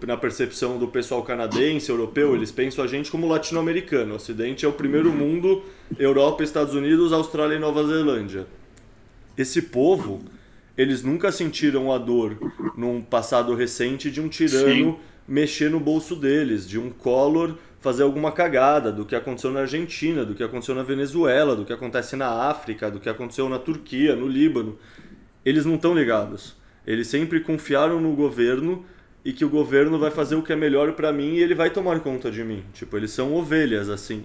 [0.06, 4.16] na percepção do pessoal canadense, europeu, eles pensam a gente como latino-americano.
[4.16, 5.64] Ocidente é o primeiro mundo,
[5.98, 8.46] Europa, Estados Unidos, Austrália e Nova Zelândia
[9.38, 10.22] esse povo,
[10.78, 12.38] eles nunca sentiram a dor
[12.76, 14.98] num passado recente de um tirano Sim.
[15.28, 20.24] mexer no bolso deles, de um Collor fazer alguma cagada, do que aconteceu na Argentina,
[20.24, 24.16] do que aconteceu na Venezuela, do que acontece na África, do que aconteceu na Turquia,
[24.16, 24.78] no Líbano.
[25.44, 26.56] Eles não estão ligados.
[26.86, 28.86] Eles sempre confiaram no governo
[29.26, 31.72] e que o governo vai fazer o que é melhor para mim e ele vai
[31.72, 32.64] tomar conta de mim.
[32.74, 34.24] Tipo, eles são ovelhas assim.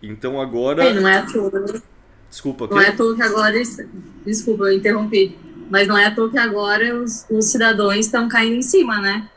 [0.00, 0.84] Então agora.
[0.84, 1.82] É, não é tudo.
[2.32, 2.66] Desculpa.
[2.66, 3.62] Não é à toa que agora.
[4.24, 5.36] Desculpa, eu interrompi.
[5.68, 9.28] Mas não é à toa que agora os, os cidadãos estão caindo em cima, né?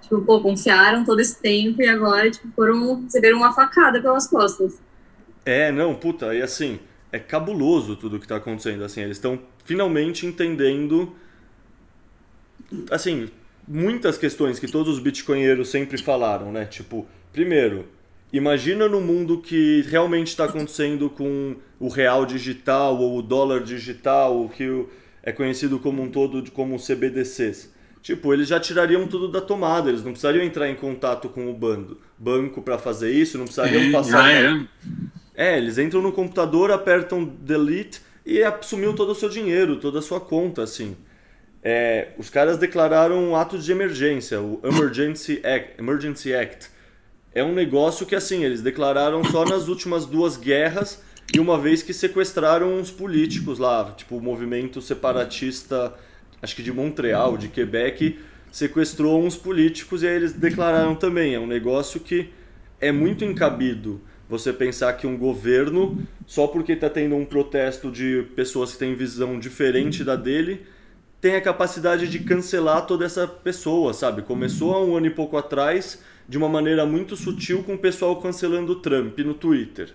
[0.00, 4.80] Tipo, pô, confiaram todo esse tempo e agora tipo, foram receberam uma facada pelas costas.
[5.44, 6.78] É, não, puta, e assim,
[7.10, 8.84] é cabuloso tudo que tá acontecendo.
[8.84, 11.16] Assim, eles estão finalmente entendendo.
[12.92, 13.28] Assim,
[13.66, 16.64] muitas questões que todos os bitcoinheiros sempre falaram, né?
[16.64, 17.86] Tipo, primeiro,
[18.32, 24.42] Imagina no mundo que realmente está acontecendo com o real digital ou o dólar digital,
[24.42, 24.84] o que
[25.22, 27.74] é conhecido como um todo como CBDCs.
[28.02, 31.52] Tipo, eles já tirariam tudo da tomada, eles não precisariam entrar em contato com o
[31.52, 34.24] bando, banco para fazer isso, não precisariam é, passar.
[34.24, 35.54] Ah, é.
[35.54, 40.02] é, eles entram no computador, apertam delete e sumiu todo o seu dinheiro, toda a
[40.02, 40.96] sua conta, assim.
[41.64, 46.75] É, os caras declararam um ato de emergência, o Emergency Act, Emergency Act.
[47.36, 51.02] É um negócio que, assim, eles declararam só nas últimas duas guerras
[51.34, 55.92] e uma vez que sequestraram uns políticos lá, tipo o movimento separatista,
[56.40, 58.18] acho que de Montreal, de Quebec,
[58.50, 61.34] sequestrou uns políticos e aí eles declararam também.
[61.34, 62.30] É um negócio que
[62.80, 68.24] é muito encabido você pensar que um governo, só porque está tendo um protesto de
[68.34, 70.64] pessoas que têm visão diferente da dele,
[71.20, 74.22] tem a capacidade de cancelar toda essa pessoa, sabe?
[74.22, 78.16] Começou há um ano e pouco atrás, de uma maneira muito sutil, com o pessoal
[78.16, 79.94] cancelando o Trump no Twitter.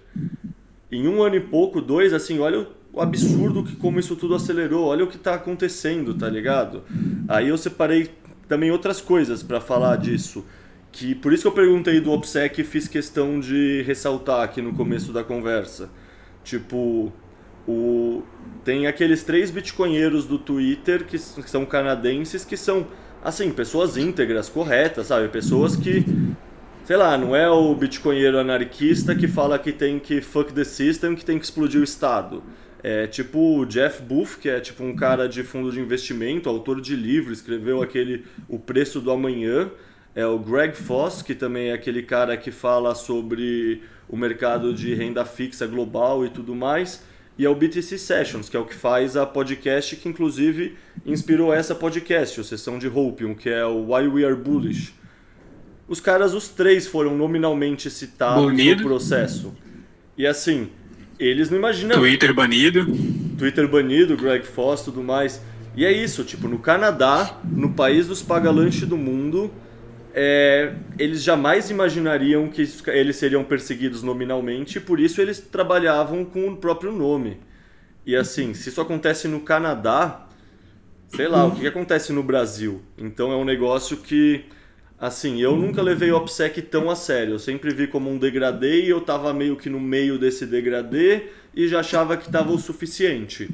[0.92, 4.86] Em um ano e pouco, dois, assim, olha o absurdo que como isso tudo acelerou,
[4.86, 6.84] olha o que está acontecendo, tá ligado?
[7.28, 8.10] Aí eu separei
[8.48, 10.46] também outras coisas para falar disso
[10.92, 14.74] que por isso que eu perguntei do OPSEC e fiz questão de ressaltar aqui no
[14.74, 15.90] começo da conversa.
[16.44, 17.12] Tipo,
[17.68, 18.24] o
[18.64, 22.88] tem aqueles três bitcoinheiros do Twitter que são canadenses que são
[23.24, 25.28] assim, pessoas íntegras, corretas, sabe?
[25.30, 26.06] Pessoas que
[26.86, 31.16] sei lá, não é o bitcoinheiro anarquista que fala que tem que fuck the system,
[31.16, 32.44] que tem que explodir o estado.
[32.84, 36.82] É tipo o Jeff Booth, que é tipo um cara de fundo de investimento, autor
[36.82, 39.70] de livro, escreveu aquele O Preço do Amanhã
[40.16, 44.94] é o Greg Foss, que também é aquele cara que fala sobre o mercado de
[44.94, 47.04] renda fixa global e tudo mais,
[47.42, 51.52] e é o BTC Sessions, que é o que faz a podcast que inclusive inspirou
[51.52, 54.94] essa podcast, a sessão de Hopium, que é o Why We Are Bullish.
[55.88, 58.84] Os caras, os três, foram nominalmente citados Bonido.
[58.84, 59.56] no processo.
[60.16, 60.70] E assim,
[61.18, 61.98] eles não imaginam.
[61.98, 62.86] Twitter banido.
[63.40, 65.42] Twitter banido, Greg Foss, tudo mais.
[65.76, 69.52] E é isso, tipo, no Canadá, no país dos pagalanches do mundo,
[70.14, 76.58] é, eles jamais imaginariam que eles seriam perseguidos nominalmente, por isso eles trabalhavam com o
[76.58, 77.40] próprio nome.
[78.06, 80.28] E assim, se isso acontece no Canadá,
[81.10, 82.82] sei lá, o que, que acontece no Brasil?
[82.98, 84.46] Então é um negócio que,
[85.00, 87.34] assim, eu nunca levei o OPSEC tão a sério.
[87.36, 91.28] Eu sempre vi como um degradê e eu tava meio que no meio desse degradê
[91.56, 93.50] e já achava que tava o suficiente.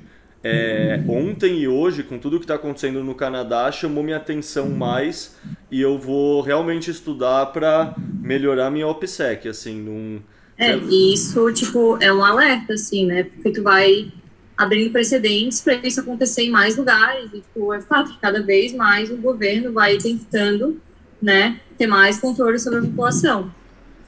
[0.49, 5.35] É, ontem e hoje, com tudo que está acontecendo no Canadá, chamou minha atenção mais
[5.69, 10.21] e eu vou realmente estudar para melhorar minha OPSEC, assim, num...
[10.57, 13.23] É, e isso, tipo, é um alerta, assim, né?
[13.23, 14.09] Porque tu vai
[14.57, 17.29] abrindo precedentes para isso acontecer em mais lugares.
[17.33, 20.81] E, tipo, é fato que cada vez mais o governo vai tentando,
[21.21, 23.51] né, ter mais controle sobre a população.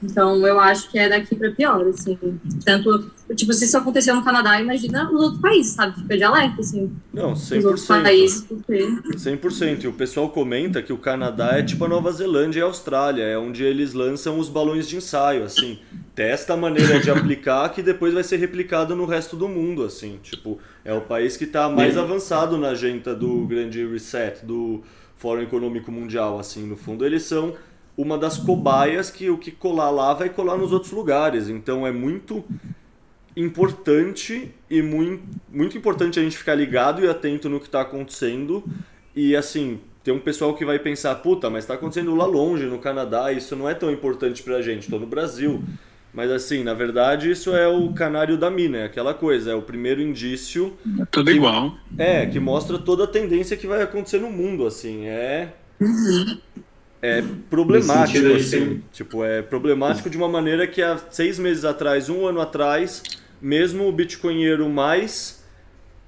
[0.02, 2.18] Então, eu acho que é daqui para pior, assim.
[2.64, 6.00] Tanto, tipo, se isso aconteceu no Canadá, imagina os outros países, sabe?
[6.00, 6.90] Fica de alerta, assim.
[7.12, 7.58] Não, 100%.
[7.58, 8.78] Os outros países, porque...
[8.78, 9.84] 100%.
[9.84, 13.24] E o pessoal comenta que o Canadá é tipo a Nova Zelândia e a Austrália,
[13.24, 15.78] é onde eles lançam os balões de ensaio, assim.
[16.14, 20.18] Testa a maneira de aplicar que depois vai ser replicado no resto do mundo, assim.
[20.22, 24.82] Tipo, é o país que está mais avançado na agenda do grande reset, do
[25.16, 26.66] Fórum Econômico Mundial, assim.
[26.66, 27.54] No fundo, eles são
[27.96, 31.48] uma das cobaias que o que colar lá vai colar nos outros lugares.
[31.48, 32.44] Então é muito
[33.36, 35.22] importante e muito,
[35.52, 38.64] muito importante a gente ficar ligado e atento no que está acontecendo.
[39.14, 42.78] E assim, tem um pessoal que vai pensar, puta, mas está acontecendo lá longe, no
[42.78, 45.62] Canadá, isso não é tão importante pra gente, estou no Brasil.
[46.12, 49.62] Mas assim, na verdade, isso é o canário da mina, é aquela coisa, é o
[49.62, 50.76] primeiro indício.
[51.00, 51.74] É tudo que, igual.
[51.96, 55.06] É, que mostra toda a tendência que vai acontecer no mundo, assim.
[55.06, 55.52] É.
[57.02, 58.82] É problemático, assim.
[58.92, 63.02] Tipo, é problemático de uma maneira que há seis meses atrás, um ano atrás,
[63.40, 65.42] mesmo o bitcoinheiro mais,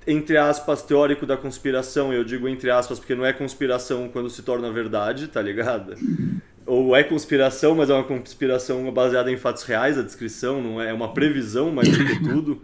[0.06, 4.42] entre aspas, teórico da conspiração, eu digo entre aspas porque não é conspiração quando se
[4.42, 5.94] torna verdade, tá ligado?
[6.66, 10.90] Ou é conspiração, mas é uma conspiração baseada em fatos reais, a descrição, não é,
[10.90, 12.62] é uma previsão mais do que tudo.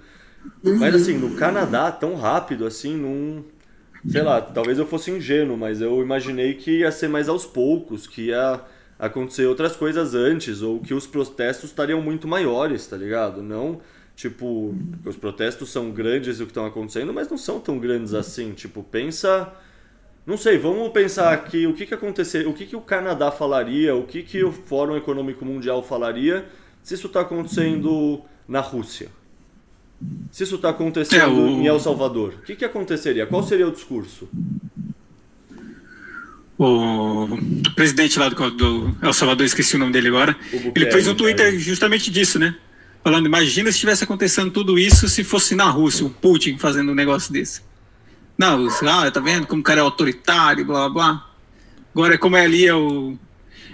[0.63, 3.45] Mas assim, no Canadá, tão rápido assim, não
[4.07, 8.07] sei lá, talvez eu fosse ingênuo, mas eu imaginei que ia ser mais aos poucos,
[8.07, 8.61] que ia
[8.99, 13.43] acontecer outras coisas antes, ou que os protestos estariam muito maiores, tá ligado?
[13.43, 13.81] Não,
[14.17, 18.53] tipo, os protestos são grandes o que estão acontecendo, mas não são tão grandes assim.
[18.53, 19.53] Tipo, pensa.
[20.27, 23.95] Não sei, vamos pensar aqui o que, que acontecer, o que, que o Canadá falaria,
[23.95, 26.45] o que, que o Fórum Econômico Mundial falaria
[26.83, 29.09] se isso está acontecendo na Rússia.
[30.31, 31.49] Se isso está acontecendo é, o...
[31.49, 33.27] em El Salvador, o que, que aconteceria?
[33.27, 34.29] Qual seria o discurso?
[36.57, 37.29] O
[37.75, 40.37] presidente lá do, do El Salvador, esqueci o nome dele agora,
[40.75, 42.57] ele fez um Twitter justamente disso, né?
[43.03, 46.95] Falando, imagina se estivesse acontecendo tudo isso se fosse na Rússia, o Putin fazendo um
[46.95, 47.63] negócio desse.
[48.37, 51.31] Não, ah, tá vendo como o cara é autoritário, blá blá blá.
[51.93, 53.17] Agora, como é ali, é o,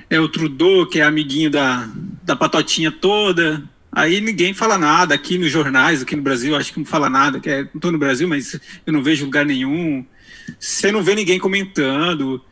[0.09, 1.89] é o Trudeau, que é amiguinho da,
[2.23, 3.63] da patotinha toda,
[3.95, 7.39] Aí ninguém fala nada aqui nos jornais, aqui no Brasil, acho que não fala nada,
[7.39, 10.05] que é, não estou no Brasil, mas eu não vejo lugar nenhum.
[10.59, 12.43] Você não vê ninguém comentando.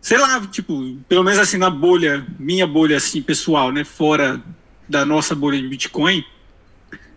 [0.00, 4.42] Sei lá, tipo, pelo menos assim na bolha, minha bolha assim pessoal, né, fora
[4.88, 6.24] da nossa bolha de Bitcoin,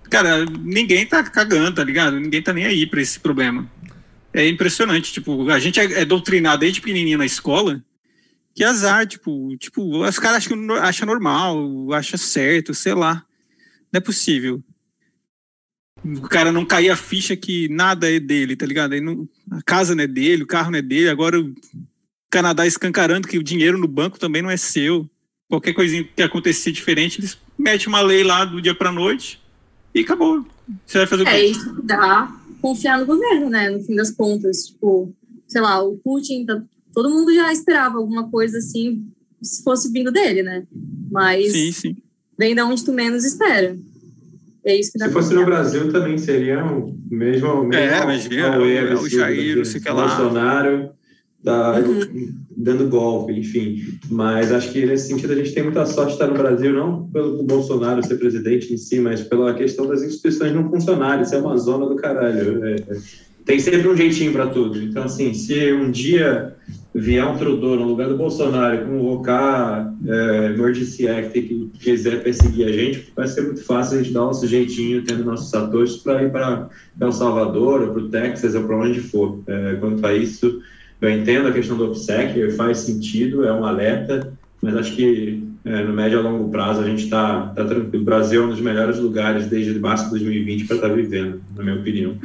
[0.07, 2.19] cara, ninguém tá cagando, tá ligado?
[2.19, 3.67] Ninguém tá nem aí para esse problema.
[4.31, 7.83] É impressionante, tipo, a gente é, é doutrinado desde pequenininho na escola,
[8.53, 13.25] que azar, tipo, tipo, os caras acham, acham normal, acham certo, sei lá.
[13.93, 14.63] Não é possível.
[16.03, 18.99] O cara não cair a ficha que nada é dele, tá ligado?
[18.99, 21.53] Não, a casa não é dele, o carro não é dele, agora o
[22.29, 25.07] Canadá escancarando que o dinheiro no banco também não é seu.
[25.47, 29.39] Qualquer coisinha que acontecer diferente, eles metem uma lei lá do dia pra noite
[29.93, 30.43] e acabou.
[30.85, 31.31] Você vai fazer o quê?
[31.31, 33.69] É isso dá confiar no governo, né?
[33.69, 34.67] No fim das contas.
[34.67, 35.13] Tipo,
[35.47, 39.05] sei lá, o Putin, tá, todo mundo já esperava alguma coisa assim,
[39.41, 40.65] se fosse vindo dele, né?
[41.11, 41.97] Mas Sim, sim.
[42.37, 43.75] Vem da onde tu menos espera.
[44.65, 45.45] É isso que dá Se fosse no.
[45.45, 49.79] Brasil também seria o mesmo, mesmo É, imagina, auê o- o Jair, do não sei
[49.79, 50.07] o que lá.
[50.07, 50.89] Bolsonaro
[51.43, 52.33] tá Uhum.
[52.55, 53.83] dando golpe, enfim.
[54.09, 57.05] Mas acho que nesse sentido a gente tem muita sorte de estar no Brasil, não
[57.09, 61.23] pelo Bolsonaro ser presidente em si, mas pela questão das instituições não funcionarem.
[61.23, 62.63] Isso é uma zona do caralho.
[62.63, 62.97] É, é,
[63.45, 64.81] tem sempre um jeitinho para tudo.
[64.81, 66.55] Então, assim, se um dia
[66.93, 72.71] vier um Trudeau no lugar do Bolsonaro convocar é, Emergency Act e quiser perseguir a
[72.71, 76.31] gente, vai ser muito fácil a gente dar nosso jeitinho, tendo nossos satoshis para ir
[76.31, 79.39] para El Salvador, ou para o Texas, ou para onde for.
[79.47, 80.61] É, quanto a isso,
[81.01, 85.81] eu entendo a questão do OPSEC, faz sentido, é um alerta, mas acho que é,
[85.83, 88.01] no médio a longo prazo a gente está tá tranquilo.
[88.01, 91.63] O Brasil é um dos melhores lugares desde março de 2020 para estar vivendo, na
[91.63, 92.17] minha opinião.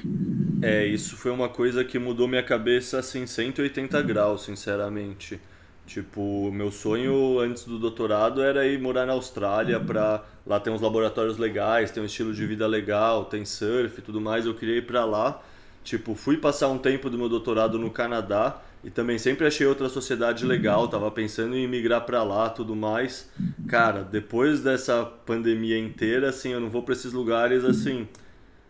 [0.60, 5.40] É, isso foi uma coisa que mudou minha cabeça assim 180 graus, sinceramente.
[5.86, 10.80] Tipo, meu sonho antes do doutorado era ir morar na Austrália pra lá tem uns
[10.80, 14.46] laboratórios legais, tem um estilo de vida legal, tem surf e tudo mais.
[14.46, 15.40] Eu queria ir pra lá.
[15.84, 19.88] Tipo, fui passar um tempo do meu doutorado no Canadá e também sempre achei outra
[19.88, 23.28] sociedade legal, tava pensando em migrar pra lá, tudo mais.
[23.66, 28.08] Cara, depois dessa pandemia inteira, assim, eu não vou pra esses lugares assim.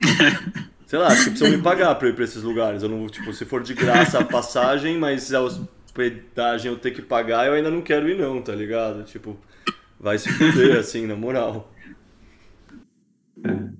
[0.87, 2.83] Sei lá, acho que precisam me pagar pra ir pra esses lugares.
[2.83, 7.03] Eu não, tipo, se for de graça a passagem, mas a hospedagem eu ter que
[7.03, 9.05] pagar, eu ainda não quero ir não, tá ligado?
[9.05, 9.38] Tipo,
[10.01, 11.71] vai se fuder, assim, na moral.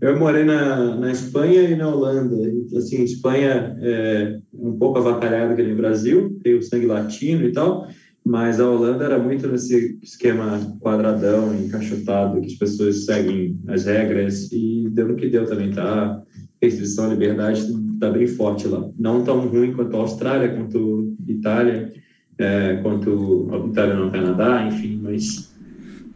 [0.01, 2.37] Eu morei na, na Espanha e na Holanda.
[2.77, 7.53] Assim, Espanha é um pouco avacalhada que nem o Brasil, tem o sangue latino e
[7.53, 7.89] tal,
[8.25, 14.53] mas a Holanda era muito nesse esquema quadradão, encaixotado, que as pessoas seguem as regras
[14.53, 16.23] e deu no que deu também, tá?
[16.63, 17.67] Restrição à liberdade
[17.99, 18.89] tá bem forte lá.
[18.99, 21.93] Não tão ruim quanto a Austrália, quanto a Itália,
[22.39, 25.58] é, quanto a Itália no Canadá, enfim, mas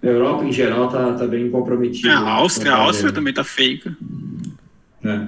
[0.03, 2.09] a Europa em geral tá, tá bem comprometida.
[2.09, 3.97] É, a Áustria, a Áustria também tá feia.
[5.05, 5.27] É.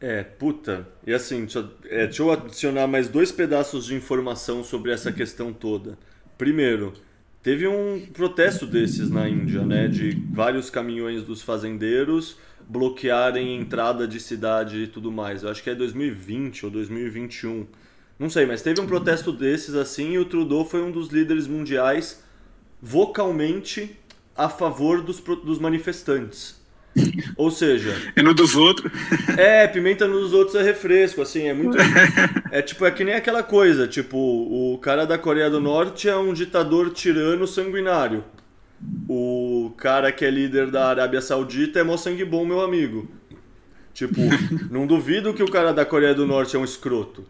[0.00, 0.88] É, puta.
[1.06, 5.12] E assim, deixa, eu- é, deixa eu adicionar mais dois pedaços de informação sobre essa
[5.12, 5.98] questão toda.
[6.38, 6.94] Primeiro,
[7.42, 9.88] teve um protesto desses na Índia, né?
[9.88, 15.42] De vários caminhões dos fazendeiros bloquearem entrada de cidade e tudo mais.
[15.42, 17.66] Eu acho que é 2020 ou 2021.
[18.18, 21.46] Não sei, mas teve um protesto desses assim e o Trudeau foi um dos líderes
[21.46, 22.22] mundiais
[22.82, 23.96] vocalmente
[24.36, 26.58] a favor dos, dos manifestantes.
[27.36, 28.90] Ou seja, É no dos outros.
[29.38, 31.76] é, pimenta nos outros é refresco, assim, é muito.
[32.50, 36.16] É tipo, é que nem aquela coisa, tipo, o cara da Coreia do Norte é
[36.16, 38.24] um ditador tirano sanguinário.
[39.08, 43.08] O cara que é líder da Arábia Saudita é mó sangue bom, meu amigo.
[43.94, 44.20] Tipo,
[44.68, 47.24] não duvido que o cara da Coreia do Norte é um escroto.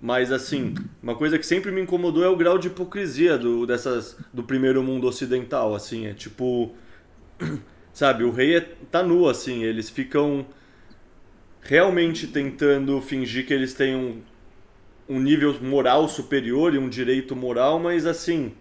[0.00, 4.16] Mas assim, uma coisa que sempre me incomodou é o grau de hipocrisia do, dessas,
[4.32, 6.74] do primeiro mundo ocidental, assim, é tipo.
[7.92, 10.44] Sabe, o rei é, tá nu, assim, eles ficam
[11.62, 14.20] realmente tentando fingir que eles têm um,
[15.08, 18.52] um nível moral superior e um direito moral, mas assim,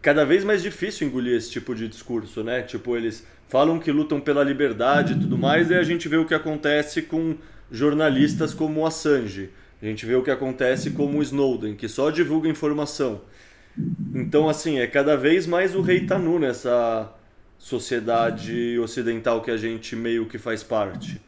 [0.00, 2.62] cada vez mais difícil engolir esse tipo de discurso, né?
[2.62, 6.24] Tipo, eles falam que lutam pela liberdade e tudo mais, e a gente vê o
[6.24, 7.36] que acontece com
[7.70, 9.50] jornalistas como o Assange.
[9.82, 13.22] A gente vê o que acontece com o Snowden, que só divulga informação.
[14.14, 17.12] Então, assim, é cada vez mais o rei tá nu nessa
[17.58, 21.20] sociedade ocidental que a gente meio que faz parte.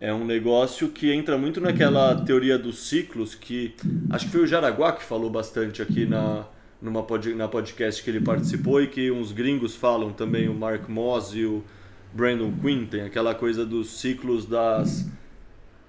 [0.00, 3.74] É um negócio que entra muito naquela teoria dos ciclos que
[4.10, 6.44] acho que foi o Jaraguá que falou bastante aqui na
[6.80, 10.88] numa pod, na podcast que ele participou e que uns gringos falam também, o Mark
[10.88, 11.64] Moss e o
[12.12, 15.08] Brandon Quinn, tem aquela coisa dos ciclos das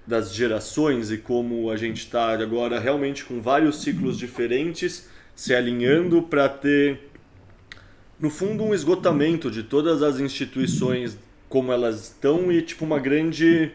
[0.08, 6.24] das gerações e como a gente está agora realmente com vários ciclos diferentes se alinhando
[6.24, 7.08] para ter
[8.20, 13.72] no fundo, um esgotamento de todas as instituições como elas estão e, tipo, uma grande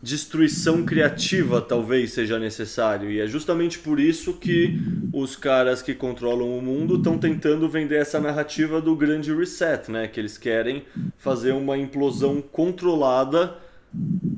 [0.00, 3.10] destruição criativa talvez seja necessário.
[3.10, 4.80] E é justamente por isso que
[5.12, 10.08] os caras que controlam o mundo estão tentando vender essa narrativa do grande reset, né?
[10.08, 10.84] Que eles querem
[11.18, 13.56] fazer uma implosão controlada.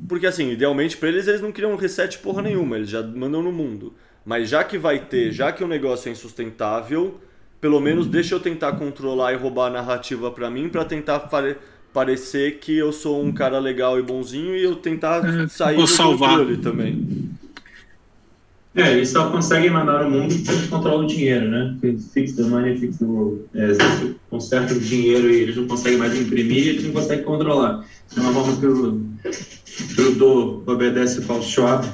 [0.07, 3.51] Porque assim, idealmente para eles eles não queriam reset porra nenhuma, eles já mandam no
[3.51, 3.93] mundo.
[4.25, 7.19] Mas já que vai ter, já que o negócio é insustentável,
[7.59, 11.29] pelo menos deixa eu tentar controlar e roubar a narrativa para mim para tentar
[11.93, 15.87] parecer que eu sou um cara legal e bonzinho e eu tentar é, sair do
[15.87, 16.37] salvar.
[16.37, 17.29] controle também.
[18.73, 21.75] É, eles só conseguem mandar o mundo porque controlam o dinheiro, né?
[22.13, 23.41] Fix the money, fix the world.
[23.53, 23.77] É, eles
[24.29, 27.85] consertam o dinheiro e eles não conseguem mais imprimir e eles não conseguem controlar.
[28.15, 29.01] É uma forma que o
[29.95, 31.85] Trudeau obedece o Klaus Schwab,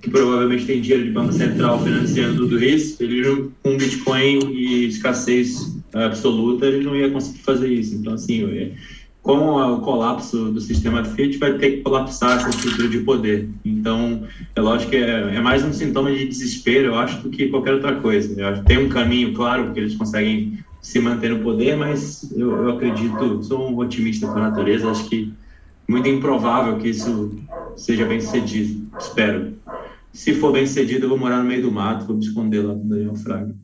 [0.00, 3.02] que provavelmente tem dinheiro de Banco Central financiando tudo isso.
[3.02, 7.96] Ele, com Bitcoin e escassez absoluta, ele não ia conseguir fazer isso.
[7.96, 8.44] Então, assim,
[9.30, 13.48] com o colapso do sistema Fiat, vai ter que colapsar essa estrutura de poder.
[13.64, 14.24] Então,
[14.56, 17.74] é lógico que é, é, mais um sintoma de desespero, eu acho, do que qualquer
[17.74, 18.40] outra coisa.
[18.40, 22.50] Eu acho tem um caminho, claro, que eles conseguem se manter no poder, mas eu,
[22.50, 25.32] eu acredito, sou um otimista a natureza, acho que
[25.86, 27.30] muito improvável que isso
[27.76, 29.54] seja bem sucedido, espero.
[30.12, 32.74] Se for bem sucedido, eu vou morar no meio do mato, vou me esconder lá
[32.74, 33.54] com o Daniel Fraga.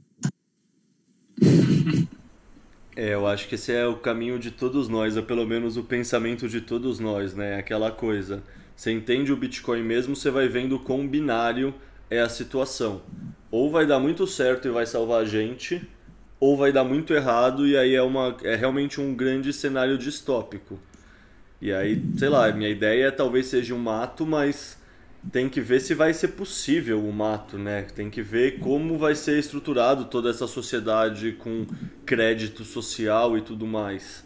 [2.97, 5.85] É, eu acho que esse é o caminho de todos nós, é pelo menos o
[5.85, 7.59] pensamento de todos nós, né?
[7.59, 8.43] Aquela coisa.
[8.75, 11.75] Você entende o Bitcoin mesmo, você vai vendo quão binário
[12.09, 13.03] é a situação.
[13.51, 15.87] Ou vai dar muito certo e vai salvar a gente,
[16.41, 20.79] ou vai dar muito errado e aí é, uma, é realmente um grande cenário distópico.
[21.61, 24.79] E aí, sei lá, minha ideia talvez seja um mato, mas
[25.33, 27.87] tem que ver se vai ser possível o mato, né?
[27.95, 31.67] Tem que ver como vai ser estruturado toda essa sociedade com
[32.05, 34.25] crédito social e tudo mais.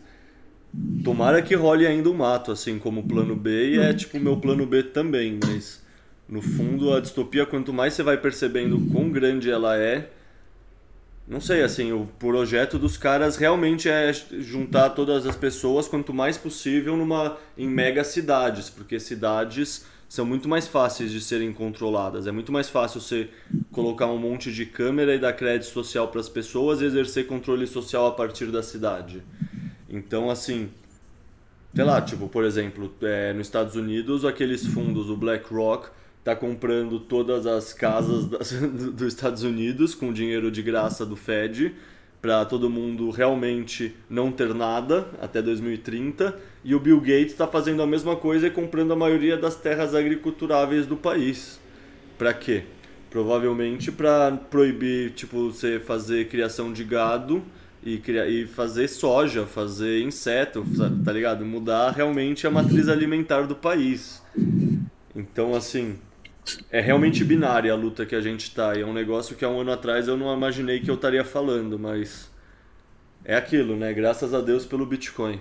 [1.03, 4.21] Tomara que role ainda o mato, assim como o plano B, e é tipo o
[4.21, 5.83] meu plano B também, mas
[6.29, 10.11] no fundo a distopia, quanto mais você vai percebendo quão grande ela é,
[11.27, 16.37] não sei, assim, o projeto dos caras realmente é juntar todas as pessoas quanto mais
[16.37, 22.27] possível numa em mega cidades, porque cidades são muito mais fáceis de serem controladas.
[22.27, 23.29] É muito mais fácil você
[23.71, 27.65] colocar um monte de câmera e dar crédito social para as pessoas e exercer controle
[27.65, 29.23] social a partir da cidade.
[29.89, 30.69] Então, assim,
[31.73, 35.91] sei lá, tipo, por exemplo, é, nos Estados Unidos, aqueles fundos, o BlackRock,
[36.25, 38.51] tá comprando todas as casas das,
[38.93, 41.73] dos Estados Unidos com dinheiro de graça do Fed
[42.21, 47.83] para todo mundo realmente não ter nada até 2030 e o Bill Gates está fazendo
[47.83, 51.59] a mesma coisa e comprando a maioria das terras agriculturáveis do país.
[52.19, 52.65] Para quê?
[53.09, 57.43] Provavelmente para proibir, tipo, você fazer criação de gado
[57.83, 60.65] e, criar, e fazer soja, fazer inseto,
[61.05, 61.45] tá ligado?
[61.45, 64.23] Mudar realmente a matriz alimentar do país.
[65.17, 65.99] Então, assim,
[66.71, 68.77] é realmente binária a luta que a gente está.
[68.77, 71.25] E é um negócio que há um ano atrás eu não imaginei que eu estaria
[71.25, 72.31] falando, mas
[73.25, 73.93] é aquilo, né?
[73.93, 75.41] Graças a Deus pelo Bitcoin.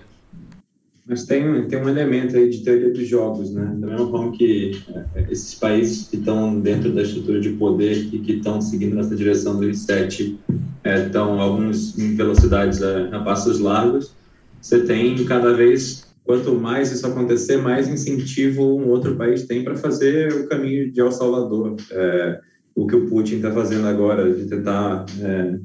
[1.10, 3.66] Mas tem, tem um elemento aí de teoria dos jogos, né?
[3.80, 4.80] Da mesma forma que
[5.16, 9.16] é, esses países que estão dentro da estrutura de poder e que estão seguindo nessa
[9.16, 10.40] direção do reset
[10.86, 14.16] estão é, alguns em velocidades a, a passos largos,
[14.62, 19.76] você tem cada vez quanto mais isso acontecer, mais incentivo um outro país tem para
[19.76, 21.76] fazer o caminho de El Salvador.
[21.92, 22.40] É,
[22.76, 25.60] o que o Putin está fazendo agora, de tentar é,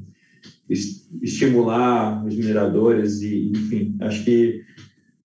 [1.21, 4.65] estimular os mineradores e, enfim, acho que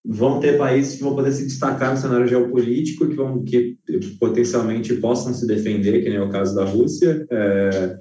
[0.04, 3.76] vão ter países que vão poder se destacar no cenário geopolítico, que vão que
[4.18, 7.98] potencialmente possam se defender, que nem é o caso da Rússia, é,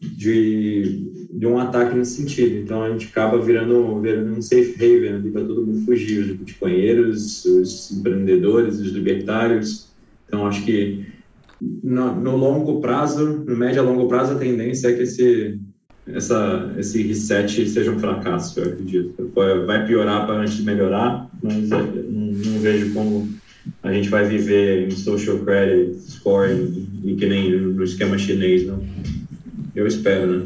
[0.00, 2.58] de de um ataque nesse sentido.
[2.58, 7.44] Então a gente acaba virando, virando um safe haven para todo mundo fugir, os bitcoinheiros,
[7.44, 9.88] os empreendedores, os libertários.
[10.26, 11.04] Então acho que
[11.60, 15.58] no, no, longo prazo, no médio a longo prazo, a tendência é que esse,
[16.06, 19.32] essa, esse reset seja um fracasso, eu acredito.
[19.66, 23.28] Vai piorar para antes de melhorar, mas não, não, vejo como
[23.82, 28.84] a gente vai viver em social credit scoring e que nem no esquema chinês, não.
[29.74, 30.44] Eu espero, né?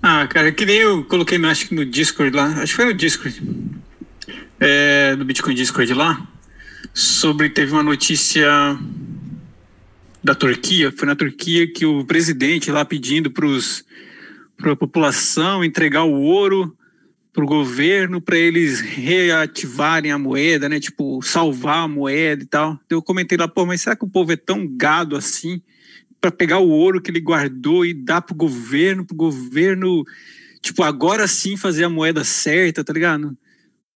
[0.00, 2.94] Ah, cara, que nem eu coloquei, acho que no Discord lá, acho que foi no
[2.94, 3.42] Discord,
[4.60, 6.26] é, do Bitcoin Discord lá,
[6.94, 8.78] sobre, teve uma notícia
[10.22, 16.20] da Turquia, foi na Turquia que o presidente lá pedindo para a população entregar o
[16.20, 16.76] ouro
[17.32, 20.80] para o governo para eles reativarem a moeda, né?
[20.80, 22.80] Tipo, salvar a moeda e tal.
[22.90, 25.62] Eu comentei lá, pô, mas será que o povo é tão gado assim
[26.20, 30.02] para pegar o ouro que ele guardou e dar pro governo, pro governo,
[30.60, 33.38] tipo, agora sim fazer a moeda certa, tá ligado?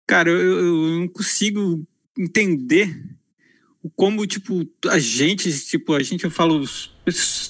[0.05, 2.93] Cara, eu, eu não consigo entender
[3.95, 6.63] como, tipo, a gente, tipo, a gente, eu falo,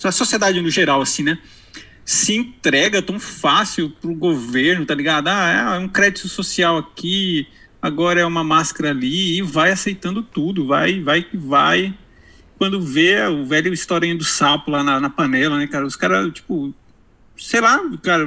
[0.04, 1.40] a sociedade no geral, assim, né?
[2.06, 5.28] Se entrega tão fácil pro governo, tá ligado?
[5.28, 7.48] Ah, é um crédito social aqui,
[7.82, 11.98] agora é uma máscara ali, e vai aceitando tudo, vai, vai vai.
[12.58, 15.86] Quando vê o velho historinha do sapo lá na, na panela, né, cara?
[15.86, 16.74] Os caras, tipo,
[17.38, 18.26] sei lá, cara,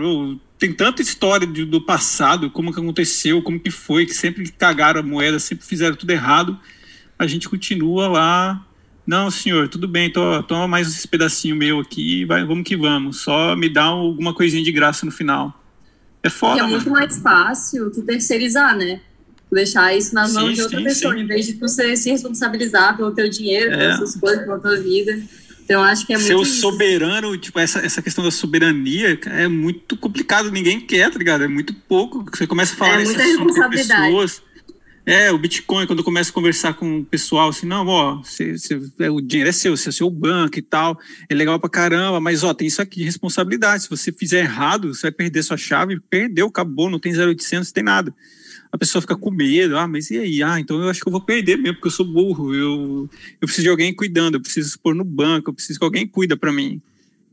[0.59, 5.03] tem tanta história do passado, como que aconteceu, como que foi, que sempre cagaram a
[5.03, 6.59] moeda, sempre fizeram tudo errado
[7.22, 8.66] a gente continua lá.
[9.06, 13.20] Não, senhor, tudo bem, tô, toma mais esse pedacinho meu aqui, vai, vamos que vamos.
[13.20, 15.58] Só me dá alguma coisinha de graça no final.
[16.22, 16.60] É foda.
[16.60, 19.00] E é muito mais fácil tu terceirizar, né?
[19.50, 21.20] Deixar isso nas mãos sim, de outra sim, pessoa, sim.
[21.20, 23.76] em vez de tu se, se responsabilizar pelo teu dinheiro, é.
[23.76, 25.20] pelas suas coisas, pela tua vida.
[25.64, 26.48] Então, acho que é Ser muito.
[26.48, 31.44] Ser soberano, tipo, essa, essa questão da soberania é muito complicado, ninguém quer, tá ligado?
[31.44, 32.24] É muito pouco.
[32.32, 34.02] Você começa a falar é muita responsabilidade.
[34.02, 34.42] pessoas
[35.05, 38.80] é, o Bitcoin, quando começa a conversar com o pessoal, assim, não, ó, cê, cê,
[39.00, 40.98] é, o dinheiro é seu, você é seu banco e tal,
[41.28, 43.82] é legal pra caramba, mas ó, tem isso aqui de responsabilidade.
[43.82, 47.74] Se você fizer errado, você vai perder sua chave, perdeu, acabou, não tem 0800, não
[47.74, 48.14] tem nada.
[48.70, 50.42] A pessoa fica com medo, ah, mas e aí?
[50.42, 53.46] Ah, então eu acho que eu vou perder mesmo, porque eu sou burro, eu, eu
[53.46, 56.53] preciso de alguém cuidando, eu preciso pôr no banco, eu preciso que alguém cuida para
[56.53, 56.80] mim.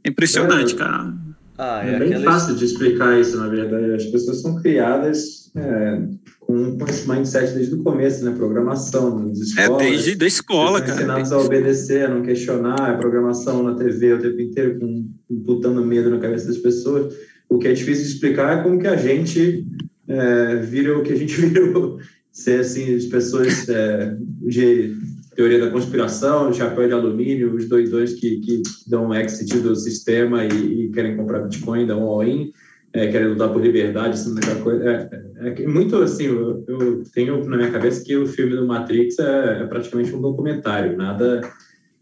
[0.03, 1.13] É impressionante, é, cara.
[1.62, 3.91] Ah, é, é bem fácil de explicar isso, na verdade.
[3.91, 6.01] As pessoas são criadas é,
[6.39, 8.32] com, com esse mindset desde o começo, né?
[8.32, 9.86] Programação nas escolas.
[9.86, 10.93] É, desde a escola, cara.
[10.93, 15.86] ensinados a obedecer, a não questionar, a programação na TV o tempo inteiro, com, botando
[15.86, 17.14] medo na cabeça das pessoas.
[17.49, 19.68] O que é difícil de explicar é como que a gente
[20.07, 21.99] é, vira o que a gente virou.
[22.32, 24.95] Ser, assim, as pessoas é, de
[25.39, 30.87] teoria da conspiração, chapéu de alumínio, os doidões que, que dão exit do sistema e,
[30.87, 32.51] e querem comprar Bitcoin, dão all-in
[32.91, 34.83] é, querendo lutar por liberdade, assim, daquela coisa.
[34.83, 38.67] É, é, é, muito assim, eu, eu, tenho na minha cabeça que o filme do
[38.67, 41.39] Matrix é, é, praticamente um documentário, nada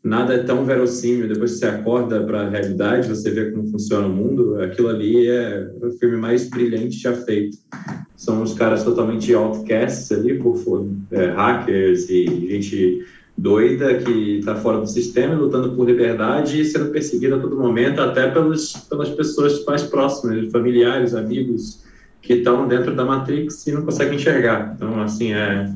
[0.03, 1.27] nada é tão verossímil.
[1.27, 5.27] Depois que você acorda para a realidade, você vê como funciona o mundo, aquilo ali
[5.27, 7.57] é o filme mais brilhante já feito.
[8.15, 10.57] São os caras totalmente outcasts ali, por
[11.11, 13.05] é, hackers e gente
[13.37, 18.01] doida que está fora do sistema, lutando por liberdade e sendo perseguida a todo momento,
[18.01, 21.83] até pelos, pelas pessoas mais próximas, familiares, amigos,
[22.21, 24.73] que estão dentro da Matrix e não conseguem enxergar.
[24.75, 25.71] Então, assim, é,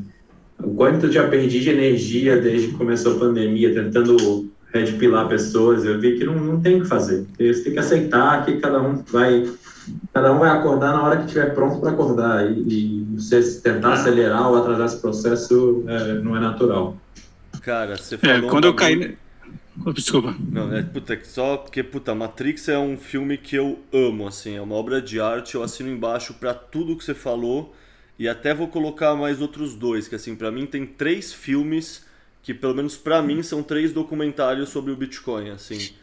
[0.63, 5.85] o quanto eu já perdi de energia desde que começou a pandemia, tentando redpilar pessoas,
[5.85, 7.25] eu vi que não, não tem o que fazer.
[7.37, 9.45] Você tem que aceitar que cada um vai
[10.13, 13.93] cada um vai acordar na hora que estiver pronto para acordar e, e, você tentar
[13.93, 16.95] acelerar ou atrasar esse processo é, não é natural.
[17.61, 18.47] Cara, você é, falou.
[18.47, 19.17] É, quando eu caí.
[19.93, 20.35] Desculpa.
[20.39, 24.61] Não, é puta, só porque, puta, Matrix é um filme que eu amo, assim, é
[24.61, 27.73] uma obra de arte, eu assino embaixo para tudo que você falou
[28.19, 32.05] e até vou colocar mais outros dois, que assim, para mim tem três filmes
[32.43, 35.93] que pelo menos para mim são três documentários sobre o Bitcoin, assim.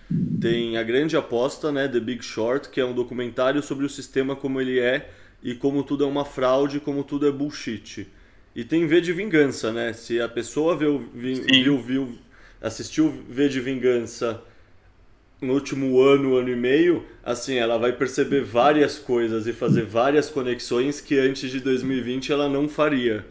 [0.40, 4.36] Tem A Grande Aposta, né, The Big Short, que é um documentário sobre o sistema
[4.36, 5.10] como ele é
[5.42, 8.06] e como tudo é uma fraude, como tudo é bullshit.
[8.58, 9.92] E tem V de Vingança, né?
[9.92, 12.18] Se a pessoa viu, viu, viu,
[12.60, 14.42] assistiu V de Vingança
[15.40, 20.28] no último ano, ano e meio, assim, ela vai perceber várias coisas e fazer várias
[20.28, 23.24] conexões que antes de 2020 ela não faria.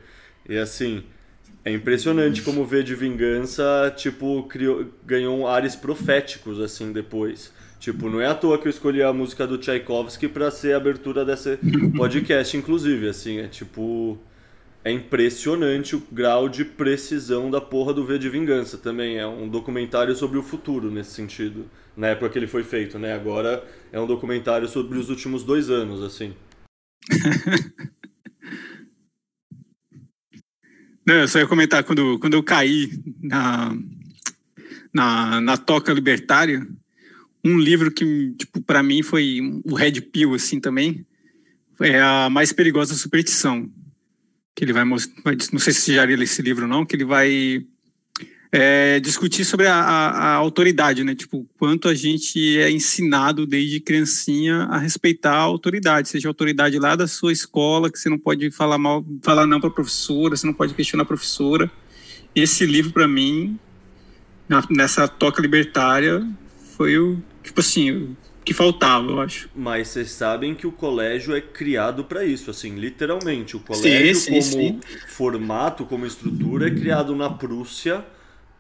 [0.47, 1.03] E assim,
[1.65, 7.51] é impressionante como V de Vingança, tipo, criou, ganhou ares proféticos, assim, depois.
[7.81, 10.77] Tipo, não é à toa que eu escolhi a música do Tchaikovsky para ser a
[10.77, 11.59] abertura desse
[11.97, 14.17] podcast, inclusive, assim, é tipo
[14.87, 19.17] é impressionante o grau de precisão da porra do V de Vingança também.
[19.17, 21.69] É um documentário sobre o futuro nesse sentido.
[21.95, 23.13] Na época que ele foi feito, né?
[23.13, 26.33] Agora é um documentário sobre os últimos dois anos, assim.
[31.05, 32.89] Não, eu só ia comentar, quando, quando eu caí
[33.21, 33.77] na,
[34.93, 36.65] na, na toca libertária,
[37.43, 41.05] um livro que, tipo, para mim foi o Red Pill, assim, também,
[41.79, 43.69] é a mais perigosa superstição
[44.57, 47.05] que ele vai mostrar, não sei se já leu esse livro ou não, que ele
[47.05, 47.63] vai
[48.51, 51.13] é, discutir sobre a, a, a, autoridade, né?
[51.13, 56.79] Tipo, quanto a gente é ensinado desde criancinha a respeitar a autoridade, seja a autoridade
[56.79, 60.35] lá da sua escola, que você não pode falar mal, falar não para a professora,
[60.35, 61.69] você não pode questionar a professora.
[62.33, 63.59] Esse livro, para mim,
[64.49, 66.27] na, nessa toca libertária,
[66.75, 68.17] foi o, tipo assim,
[68.47, 69.49] que faltava, eu acho.
[69.53, 73.57] Mas vocês sabem que o colégio é criado para isso, assim, literalmente.
[73.57, 74.79] O colégio, sim, como sim.
[75.09, 78.05] formato, como estrutura, é criado na Prússia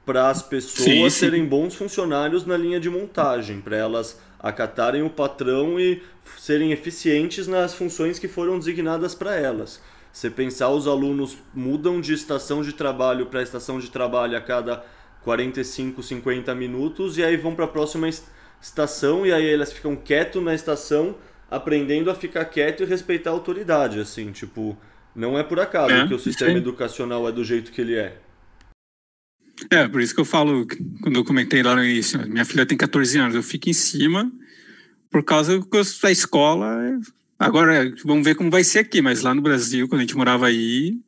[0.05, 5.79] para as pessoas serem bons funcionários na linha de montagem, para elas acatarem o patrão
[5.79, 6.01] e
[6.37, 9.81] serem eficientes nas funções que foram designadas para elas.
[10.11, 14.83] Você pensar, os alunos mudam de estação de trabalho para estação de trabalho a cada
[15.23, 18.36] 45, 50 minutos e aí vão para a próxima estação
[19.25, 21.15] e aí elas ficam quietos na estação,
[21.49, 24.77] aprendendo a ficar quieto e respeitar a autoridade, assim, tipo,
[25.15, 26.57] não é por acaso é, que o sistema sim.
[26.57, 28.17] educacional é do jeito que ele é.
[29.71, 30.67] É, por isso que eu falo,
[31.01, 34.31] quando eu comentei lá no início, minha filha tem 14 anos, eu fico em cima
[35.09, 35.59] por causa
[36.01, 36.77] da escola.
[37.39, 40.47] Agora, vamos ver como vai ser aqui, mas lá no Brasil, quando a gente morava
[40.47, 40.99] aí,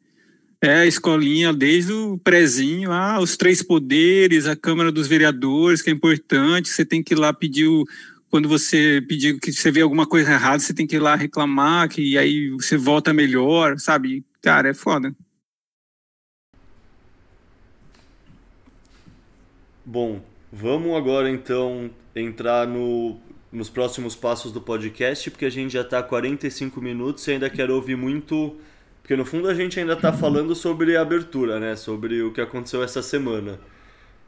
[0.62, 5.89] é a escolinha desde o prezinho, ah, os três poderes, a Câmara dos Vereadores, que
[5.89, 7.86] é importante, você tem que ir lá pedir o,
[8.30, 11.89] quando você pedir que você vê alguma coisa errada, você tem que ir lá reclamar,
[11.89, 14.24] que aí você volta melhor, sabe?
[14.41, 15.16] Cara, é foda.
[19.86, 23.18] Bom, vamos agora então entrar no,
[23.51, 27.74] nos próximos passos do podcast, porque a gente já está 45 minutos e ainda quero
[27.74, 28.55] ouvir muito.
[29.10, 31.76] Porque no fundo a gente ainda está falando sobre a abertura, né?
[31.76, 33.60] Sobre o que aconteceu essa semana.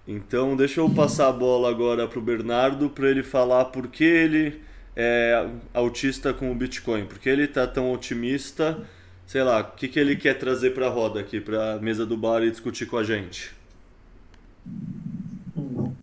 [0.07, 4.03] Então deixa eu passar a bola agora para o Bernardo para ele falar por que
[4.03, 4.55] ele
[4.95, 8.79] é autista com o Bitcoin, por que ele está tão otimista,
[9.27, 12.03] sei lá, o que, que ele quer trazer para a roda aqui, para a mesa
[12.03, 13.51] do bar e discutir com a gente.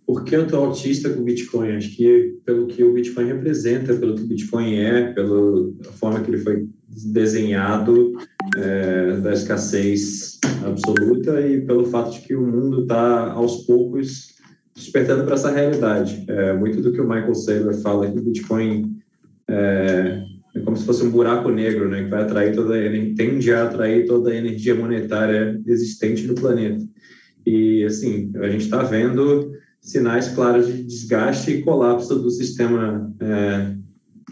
[0.05, 1.75] Por que eu estou autista com o Bitcoin?
[1.75, 5.69] Acho que pelo que o Bitcoin representa, pelo que o Bitcoin é, pela
[5.99, 8.13] forma que ele foi desenhado,
[8.57, 14.35] é, da escassez absoluta e pelo fato de que o mundo está, aos poucos,
[14.75, 16.25] despertando para essa realidade.
[16.27, 18.99] É, muito do que o Michael Saylor fala que o Bitcoin
[19.47, 20.23] é,
[20.55, 22.73] é, como se fosse um buraco negro, né, que vai atrair toda,
[23.15, 26.85] tende a atrair toda a energia monetária existente no planeta.
[27.45, 33.75] E, assim, a gente está vendo sinais claros de desgaste e colapso do sistema é,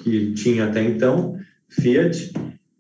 [0.02, 1.36] que tinha até então,
[1.70, 2.32] Fiat,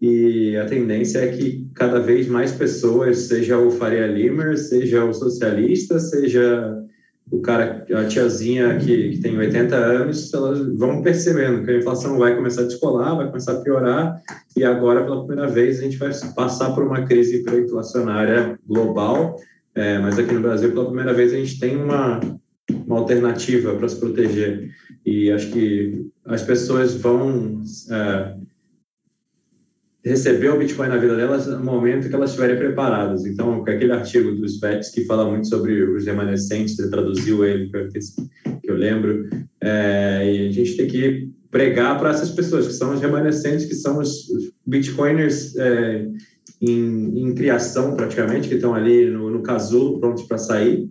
[0.02, 5.14] e a tendência é que cada vez mais pessoas, seja o Faria Limer, seja o
[5.14, 6.84] socialista, seja
[7.30, 12.18] o cara, a tiazinha que, que, tem 80 anos, elas vão percebendo que a inflação
[12.18, 14.22] vai começar a descolar, vai começar a piorar,
[14.56, 19.36] e agora, pela primeira vez, a gente vai passar por uma crise pré-inflacionária global,
[19.76, 22.20] é, mas aqui no Brasil, pela primeira vez, a gente tem uma,
[22.86, 24.72] uma alternativa para se proteger.
[25.06, 27.62] E acho que as pessoas vão
[27.92, 28.36] é,
[30.08, 33.26] receber o Bitcoin na vida delas no momento que elas estiverem preparadas.
[33.26, 38.72] Então, aquele artigo dos VETs que fala muito sobre os remanescentes, ele traduziu ele, que
[38.72, 39.28] eu lembro,
[39.62, 43.76] é, e a gente tem que pregar para essas pessoas, que são os remanescentes, que
[43.76, 46.08] são os, os bitcoiners é,
[46.62, 50.90] em, em, criação, praticamente, que estão ali no, no casulo, prontos para sair,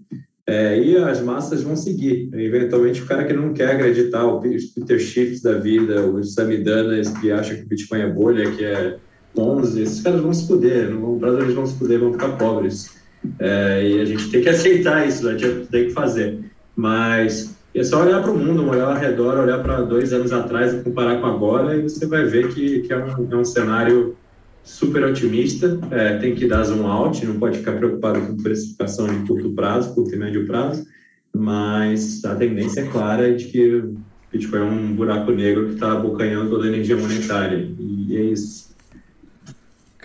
[0.48, 2.30] é, e as massas vão seguir.
[2.32, 7.32] Eventualmente, o cara que não quer acreditar, o Peter Schiff da vida, o Samidanas, que
[7.32, 8.96] acha que o Bitcoin é bolha, que é
[9.38, 10.46] 11, esses caras vão se
[10.90, 12.96] no Brasil eles vão se fuder, vão ficar pobres.
[13.38, 16.38] É, e a gente tem que aceitar isso, gente tem que fazer.
[16.74, 20.72] Mas é só olhar para o mundo, olhar ao redor, olhar para dois anos atrás
[20.72, 24.16] e comparar com agora, e você vai ver que, que é, um, é um cenário
[24.64, 29.26] super otimista, é, tem que dar zoom out, não pode ficar preocupado com precificação de
[29.26, 30.86] curto prazo, curto e médio prazo,
[31.34, 33.84] mas a tendência é clara de que
[34.32, 38.74] Bitcoin é um buraco negro que está abocanhando toda a energia monetária, e é isso.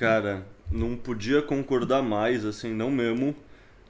[0.01, 3.35] Cara, não podia concordar mais, assim, não mesmo.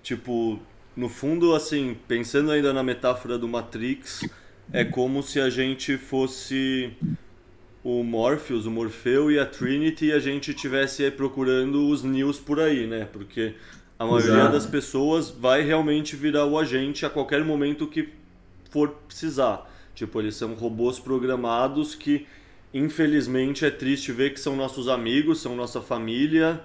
[0.03, 0.59] Tipo,
[0.93, 4.28] no fundo, assim, pensando ainda na metáfora do Matrix,
[4.74, 6.91] é como se a gente fosse
[7.82, 12.59] o Morpheus, o Morfeu e a Trinity e a gente tivesse procurando os News por
[12.59, 13.07] aí, né?
[13.09, 13.55] Porque
[13.97, 14.51] a maioria Exato.
[14.51, 18.09] das pessoas vai realmente virar o agente a qualquer momento que
[18.70, 19.66] for precisar.
[19.95, 22.28] Tipo, eles são robôs programados que,
[22.74, 26.61] infelizmente, é triste ver que são nossos amigos, são nossa família.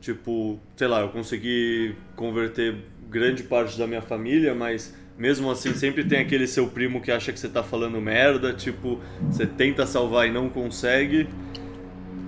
[0.00, 2.76] Tipo, sei lá, eu consegui converter
[3.08, 7.32] grande parte da minha família, mas mesmo assim, sempre tem aquele seu primo que acha
[7.32, 9.00] que você tá falando merda, tipo,
[9.30, 11.28] você tenta salvar e não consegue.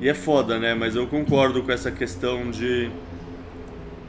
[0.00, 0.74] E é foda, né?
[0.74, 2.90] Mas eu concordo com essa questão de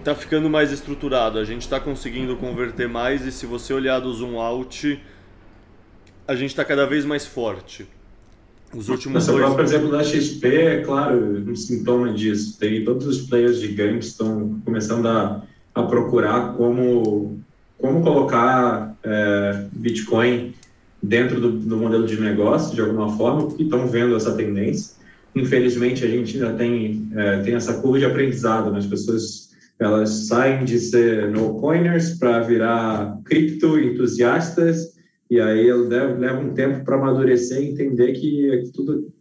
[0.04, 4.14] tá ficando mais estruturado, a gente tá conseguindo converter mais e se você olhar do
[4.14, 5.02] zoom out,
[6.28, 7.88] a gente tá cada vez mais forte.
[8.76, 9.54] Os últimos Essa dois...
[9.54, 12.58] por exemplo, da XP é claro, um sintoma disso.
[12.60, 17.40] Tem todos os players gigantes estão começando a, a procurar como
[17.78, 20.54] como colocar é, Bitcoin
[21.02, 24.96] dentro do, do, modelo de negócio de alguma forma, porque estão vendo essa tendência.
[25.36, 28.80] Infelizmente, a gente ainda tem, é, tem essa curva de aprendizado, né?
[28.80, 34.95] as pessoas Elas saem de ser no-coiners para virar cripto-entusiastas,
[35.36, 39.12] e aí leva um tempo para amadurecer e entender que é tudo,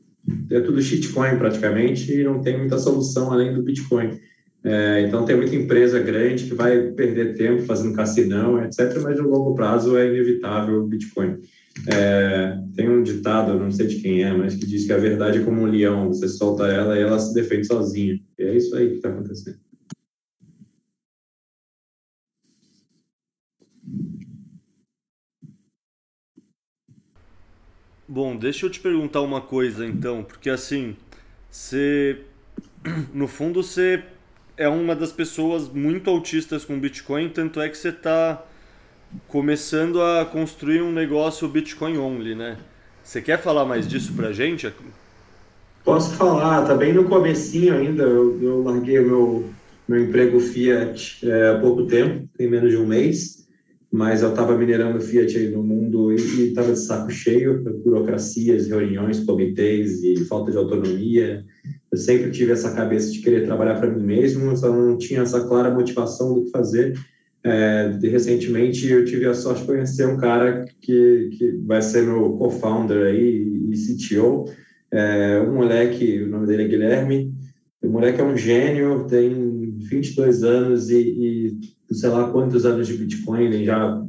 [0.51, 4.19] é tudo shitcoin praticamente, e não tem muita solução além do Bitcoin.
[4.63, 9.29] É, então, tem muita empresa grande que vai perder tempo fazendo cassinão, etc., mas no
[9.29, 11.37] longo prazo é inevitável o Bitcoin.
[11.93, 15.39] É, tem um ditado, não sei de quem é, mas que diz que a verdade
[15.39, 18.19] é como um leão, você solta ela e ela se defende sozinha.
[18.39, 19.64] E é isso aí que está acontecendo.
[28.15, 30.95] Bom, deixa eu te perguntar uma coisa então, porque assim,
[31.51, 32.21] você
[33.13, 34.05] no fundo você
[34.57, 38.41] é uma das pessoas muito autistas com Bitcoin, tanto é que você está
[39.27, 42.57] começando a construir um negócio Bitcoin only, né?
[43.03, 44.73] Você quer falar mais disso pra gente?
[45.85, 49.51] Posso falar, tá bem no comecinho ainda, eu, eu larguei meu,
[49.89, 53.44] meu emprego Fiat é, há pouco tempo, tem menos de um mês,
[53.95, 59.21] mas eu estava minerando Fiat aí no mundo e estava de saco cheio, burocracias, reuniões,
[59.21, 61.45] comitês e falta de autonomia.
[61.93, 65.47] Eu sempre tive essa cabeça de querer trabalhar para mim mesmo, só não tinha essa
[65.47, 66.99] clara motivação do que fazer.
[67.45, 72.33] É, recentemente eu tive a sorte de conhecer um cara que, que vai ser meu
[72.33, 74.47] co-founder aí e CTO,
[74.91, 77.34] é, um moleque, o nome dele é Guilherme,
[77.85, 81.59] o moleque é um gênio, tem 22 anos e,
[81.91, 84.03] e sei lá quantos anos de Bitcoin, ele já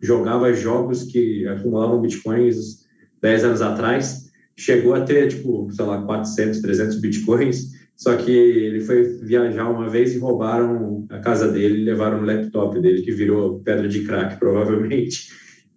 [0.00, 2.86] jogava jogos que acumulavam Bitcoins
[3.22, 8.80] 10 anos atrás, chegou a ter, tipo, sei lá, 400, 300 Bitcoins, só que ele
[8.80, 13.60] foi viajar uma vez e roubaram a casa dele, levaram o laptop dele, que virou
[13.60, 15.28] pedra de crack, provavelmente.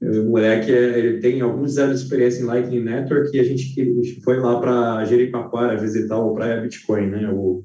[0.01, 4.39] O moleque ele tem alguns anos de experiência em Lightning Network e a gente foi
[4.39, 7.29] lá para Jericoacoara visitar o Praia Bitcoin, né?
[7.29, 7.63] O,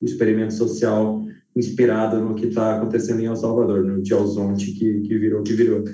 [0.00, 1.24] o experimento social
[1.56, 5.84] inspirado no que está acontecendo em El Salvador, no Tialzonte, que, que virou que virou.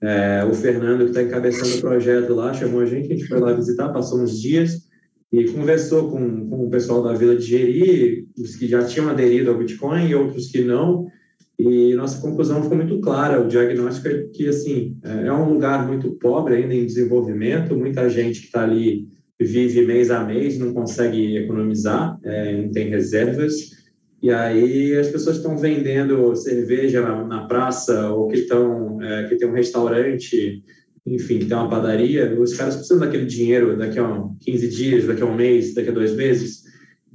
[0.00, 3.40] É, o Fernando, que está encabeçando o projeto lá, chamou a gente, a gente foi
[3.40, 4.86] lá visitar, passou uns dias,
[5.32, 9.50] e conversou com, com o pessoal da Vila de Geri, os que já tinham aderido
[9.50, 11.06] ao Bitcoin e outros que não,
[11.58, 15.86] e nossa conclusão ficou muito clara, o diagnóstico é que, assim, é, é um lugar
[15.86, 19.08] muito pobre ainda em desenvolvimento, muita gente que está ali
[19.40, 23.76] vive mês a mês, não consegue economizar, é, não tem reservas,
[24.22, 29.36] e aí as pessoas estão vendendo cerveja na, na praça ou que estão é, que
[29.36, 30.62] tem um restaurante
[31.14, 35.26] enfim, tem uma padaria, os caras precisam daquele dinheiro daqui a 15 dias, daqui a
[35.26, 36.67] um mês, daqui a dois meses.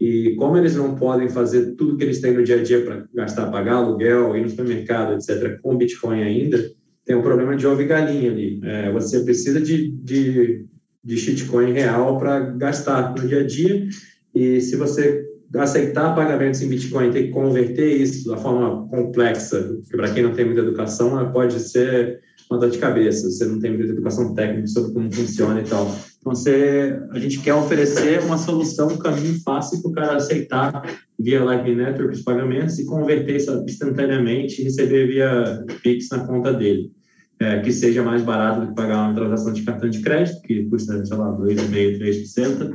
[0.03, 3.07] E como eles não podem fazer tudo que eles têm no dia a dia para
[3.13, 6.61] gastar, pagar aluguel, ir no supermercado, etc., com Bitcoin ainda,
[7.05, 8.59] tem um problema de ovo e galinha ali.
[8.65, 10.65] É, você precisa de, de,
[11.01, 13.87] de shitcoin real para gastar no dia a dia.
[14.35, 15.23] E se você
[15.55, 20.33] aceitar pagamentos em Bitcoin, ter que converter isso da forma complexa, que para quem não
[20.33, 22.19] tem muita educação, pode ser
[22.49, 25.85] uma dor de cabeça, você não tem muita educação técnica sobre como funciona e tal.
[26.19, 30.83] Então, você, a gente quer oferecer uma solução, um caminho fácil para o cara aceitar
[31.19, 36.53] via Lightning Network os pagamentos e converter isso instantaneamente e receber via Pix na conta
[36.53, 36.91] dele.
[37.39, 40.63] É, que seja mais barato do que pagar uma transação de cartão de crédito, que
[40.65, 42.73] custa, sei lá, 2,5%, 3%,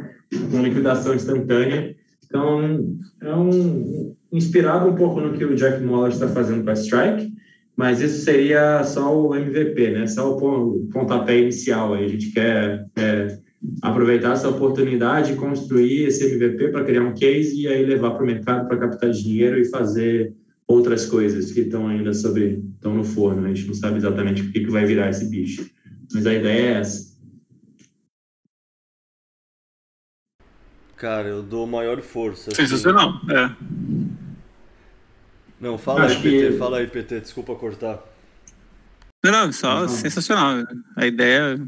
[0.51, 1.97] com liquidação instantânea.
[2.27, 6.75] Então, é um, inspirado um pouco no que o Jack Moller está fazendo com a
[6.75, 7.33] Strike,
[7.79, 10.07] mas isso seria só o MVP, né?
[10.09, 11.95] Só o pontapé inicial.
[11.95, 13.39] Aí a gente quer é,
[13.81, 18.27] aproveitar essa oportunidade, construir esse MVP para criar um case e aí levar para o
[18.27, 20.35] mercado para captar dinheiro e fazer
[20.67, 23.47] outras coisas que estão ainda sobre estão no forno.
[23.47, 25.71] A gente não sabe exatamente o que, que vai virar esse bicho,
[26.13, 27.17] mas a ideia é essa.
[30.97, 32.53] Cara, eu dou maior força.
[32.53, 33.33] Sensacional, assim.
[33.35, 33.98] é.
[35.61, 36.59] Não, fala Acho aí, PT, que...
[36.59, 38.01] fala aí, PT, desculpa cortar.
[39.25, 39.89] Não, não, só uhum.
[39.89, 40.65] sensacional.
[40.97, 41.59] A ideia é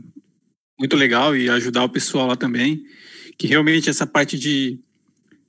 [0.78, 2.84] muito legal e ajudar o pessoal lá também.
[3.36, 4.78] Que realmente essa parte de.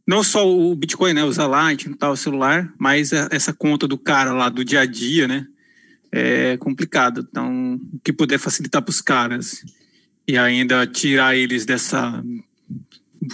[0.08, 1.24] Não só o Bitcoin, né?
[1.24, 5.28] Usar Lightning, tal, o celular, mas essa conta do cara lá do dia a dia,
[5.28, 5.46] né?
[6.12, 7.26] É complicado.
[7.30, 9.64] Então, o que puder facilitar para os caras
[10.28, 12.24] e ainda tirar eles dessa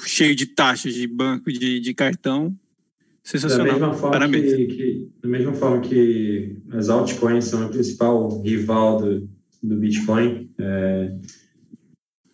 [0.05, 2.53] cheio de taxas de banco de, de cartão
[3.27, 3.67] Sensacional.
[3.67, 9.01] Da mesma, forma que, que, da mesma forma que as altcoins são o principal rival
[9.01, 9.29] do,
[9.61, 11.11] do Bitcoin, é,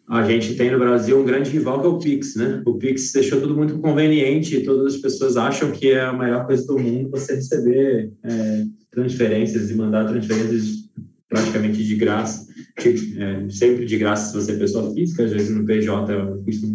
[0.07, 2.61] a gente tem no Brasil um grande rival que é o Pix, né?
[2.63, 6.45] O Pix deixou tudo muito conveniente e todas as pessoas acham que é a melhor
[6.45, 10.91] coisa do mundo você receber é, transferências e mandar transferências
[11.27, 15.65] praticamente de graça, é, sempre de graça se você é pessoa física, às vezes no
[15.65, 16.67] PJ custa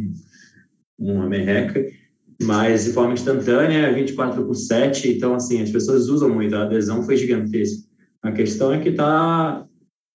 [0.98, 1.86] uma merreca,
[2.40, 7.02] mas de forma instantânea, 24 por 7, então, assim, as pessoas usam muito, a adesão
[7.02, 7.88] foi gigantesca.
[8.22, 9.66] A questão é que está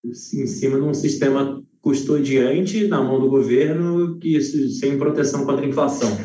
[0.05, 5.65] em cima de um sistema custodiante na mão do governo, que isso, sem proteção contra
[5.65, 6.17] a inflação.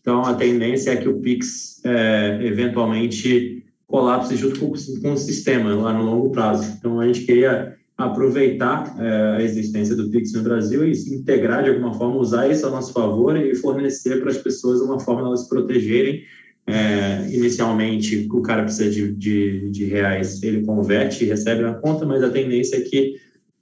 [0.00, 5.74] Então, a tendência é que o PIX, é, eventualmente, colapse junto com, com, o sistema,
[5.74, 6.76] lá no longo prazo.
[6.78, 11.64] Então, a gente queria aproveitar é, a existência do Pix no Brasil e se integrar
[11.64, 15.22] de alguma forma, usar isso a nosso favor e fornecer para as pessoas uma forma
[15.22, 16.22] de elas se protegerem.
[16.66, 22.04] É, inicialmente, o cara precisa de, de, de, reais, ele converte e recebe na conta,
[22.04, 23.14] mas a tendência é que,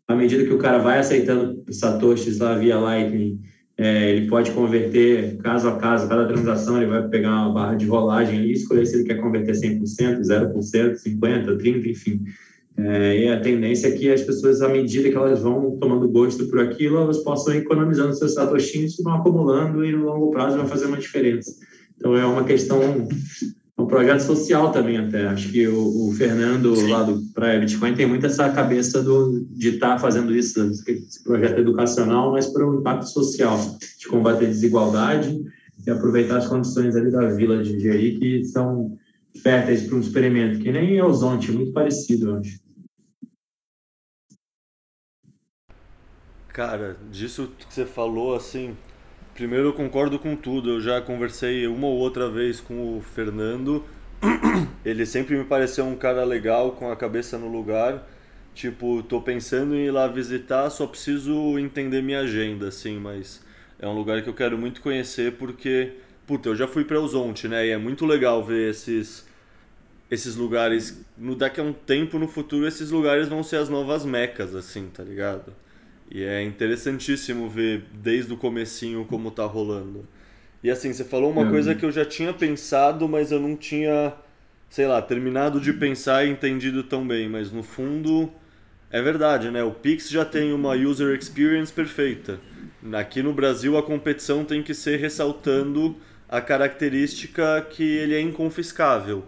[0.09, 3.39] à medida que o cara vai aceitando satoshis lá via Lightning,
[3.77, 7.87] é, ele pode converter caso a caso, cada transação ele vai pegar uma barra de
[7.87, 12.25] rolagem e escolher se ele quer converter 100%, 0%, 50%, 30%, enfim.
[12.77, 16.47] É, e a tendência é que as pessoas, à medida que elas vão tomando gosto
[16.47, 20.67] por aquilo, elas possam ir economizando seus satoshinhos, vão acumulando e no longo prazo vai
[20.67, 21.53] fazer uma diferença.
[21.97, 25.27] Então é uma questão, é um projeto social também até.
[25.29, 29.75] Acho que o, o Fernando lá do Praia Bitcoin tem muito essa cabeça do, de
[29.75, 33.57] estar tá fazendo isso, esse projeto educacional, mas para um impacto social,
[34.01, 35.41] de combater desigualdade
[35.87, 38.99] e aproveitar as condições ali da vila de Jeri que são
[39.43, 42.64] férteis para um experimento, que nem Elzonte, muito parecido, eu acho.
[46.55, 48.77] Cara, disso que você falou, assim,
[49.35, 50.71] primeiro eu concordo com tudo.
[50.71, 53.85] Eu já conversei uma ou outra vez com o Fernando.
[54.87, 58.09] Ele sempre me pareceu um cara legal, com a cabeça no lugar.
[58.55, 63.45] Tipo, tô pensando em ir lá visitar, só preciso entender minha agenda, assim, mas
[63.81, 65.95] é um lugar que eu quero muito conhecer porque,
[66.25, 67.67] puta, eu já fui para Elzonte, né?
[67.67, 69.27] E é muito legal ver esses
[70.09, 74.05] esses lugares, no daqui a um tempo no futuro esses lugares vão ser as novas
[74.05, 75.53] mecas assim, tá ligado?
[76.11, 80.07] E é interessantíssimo ver desde o comecinho como tá rolando.
[80.63, 81.51] E assim, você falou uma é.
[81.51, 84.15] coisa que eu já tinha pensado, mas eu não tinha,
[84.71, 88.33] sei lá, terminado de pensar e entendido tão bem, mas no fundo
[88.91, 89.63] é verdade, né?
[89.63, 92.39] O Pix já tem uma user experience perfeita.
[92.93, 95.97] Aqui no Brasil a competição tem que ser ressaltando
[96.29, 99.25] a característica que ele é inconfiscável.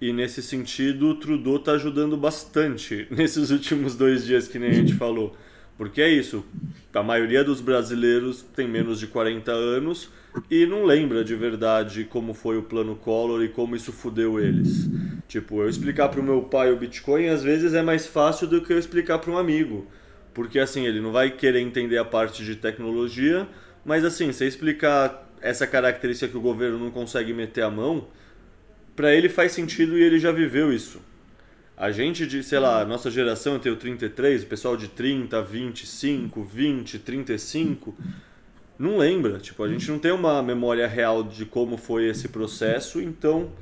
[0.00, 4.74] E nesse sentido, o Trudeau está ajudando bastante nesses últimos dois dias que nem a
[4.74, 5.36] gente falou.
[5.78, 6.44] Porque é isso,
[6.92, 10.10] a maioria dos brasileiros tem menos de 40 anos
[10.50, 14.90] e não lembra de verdade como foi o plano Collor e como isso fudeu eles.
[15.28, 18.60] Tipo, eu explicar para o meu pai o Bitcoin às vezes é mais fácil do
[18.60, 19.86] que eu explicar para um amigo.
[20.34, 23.46] Porque assim, ele não vai querer entender a parte de tecnologia,
[23.84, 28.08] mas assim, se explicar essa característica que o governo não consegue meter a mão,
[28.96, 31.00] para ele faz sentido e ele já viveu isso.
[31.80, 36.42] A gente de, sei lá, nossa geração, eu tenho 33, o pessoal de 30, 25,
[36.42, 37.94] 20, 35,
[38.76, 39.38] não lembra.
[39.38, 43.52] Tipo, a gente não tem uma memória real de como foi esse processo, então,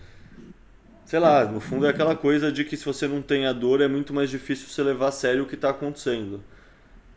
[1.05, 3.83] sei lá, no fundo é aquela coisa de que se você não tem a dor
[3.83, 6.43] é muito mais difícil você levar a sério o que está acontecendo.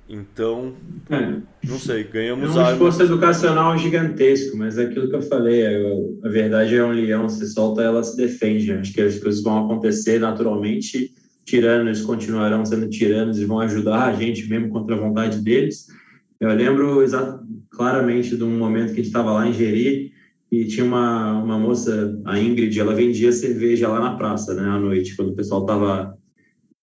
[0.10, 0.74] Então,
[1.08, 1.40] é.
[1.68, 5.94] não sei, ganhamos é um esforço educacional gigantesco, mas é aquilo que eu falei, é,
[6.24, 8.72] a verdade é um leão, se solta, ela se defende.
[8.72, 11.14] Acho que as coisas vão acontecer naturalmente,
[11.46, 15.86] tiranos continuarão sendo tiranos e vão ajudar a gente mesmo contra a vontade deles.
[16.40, 17.06] Eu lembro
[17.70, 20.12] claramente de um momento que a gente estava lá em Jeri
[20.52, 24.80] e tinha uma, uma moça, a Ingrid, ela vendia cerveja lá na praça, né, à
[24.80, 26.18] noite, quando o pessoal estava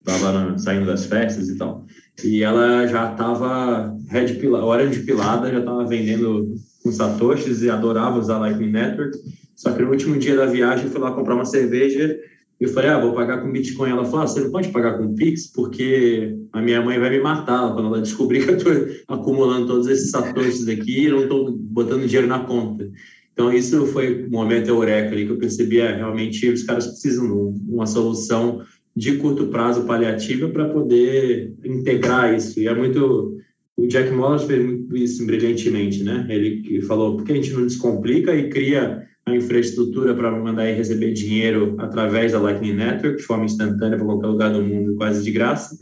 [0.05, 1.85] tava saindo das festas e tal.
[2.25, 8.19] E ela já estava red pila, orange pilada, já estava vendendo com satoshis e adorava
[8.19, 9.19] usar Lightning Network.
[9.55, 12.19] Só que no último dia da viagem fui lá comprar uma cerveja
[12.59, 13.91] e eu falei, ah, vou pagar com Bitcoin.
[13.91, 17.21] Ela falou, ah, você não pode pagar com Pix porque a minha mãe vai me
[17.21, 18.73] matar quando ela descobrir que eu estou
[19.09, 22.91] acumulando todos esses satoshis aqui e não estou botando dinheiro na conta.
[23.33, 27.53] Então, isso foi um momento eureka ali que eu percebi, é, realmente os caras precisam
[27.53, 28.62] de uma solução
[28.97, 32.59] de curto prazo paliativa para poder integrar isso.
[32.59, 33.37] E é muito.
[33.77, 36.27] O Jack Mollers fez isso brilhantemente, né?
[36.31, 40.75] Ele falou: por que a gente não descomplica e cria a infraestrutura para mandar e
[40.75, 45.23] receber dinheiro através da Lightning Network, de forma instantânea para qualquer lugar do mundo, quase
[45.23, 45.77] de graça,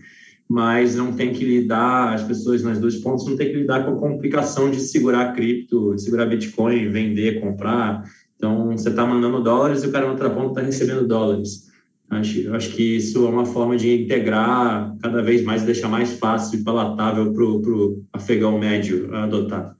[0.48, 3.92] mas não tem que lidar, as pessoas nas dois pontos não tem que lidar com
[3.92, 8.02] a complicação de segurar cripto, segurar Bitcoin, vender, comprar.
[8.34, 11.73] Então, você está mandando dólares e o cara na outra ponta está recebendo dólares.
[12.10, 16.60] Acho, acho que isso é uma forma de integrar cada vez mais deixar mais fácil
[16.60, 19.76] e palatável para o afegão médio adotar.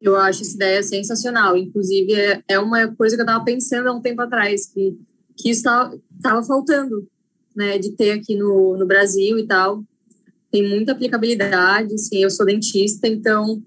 [0.00, 1.56] Eu acho essa ideia sensacional.
[1.56, 4.96] Inclusive, é, é uma coisa que eu estava pensando há um tempo atrás, que,
[5.36, 5.60] que isso
[6.16, 7.06] estava faltando,
[7.56, 9.82] né, de ter aqui no, no Brasil e tal.
[10.50, 13.60] Tem muita aplicabilidade, assim, eu sou dentista, então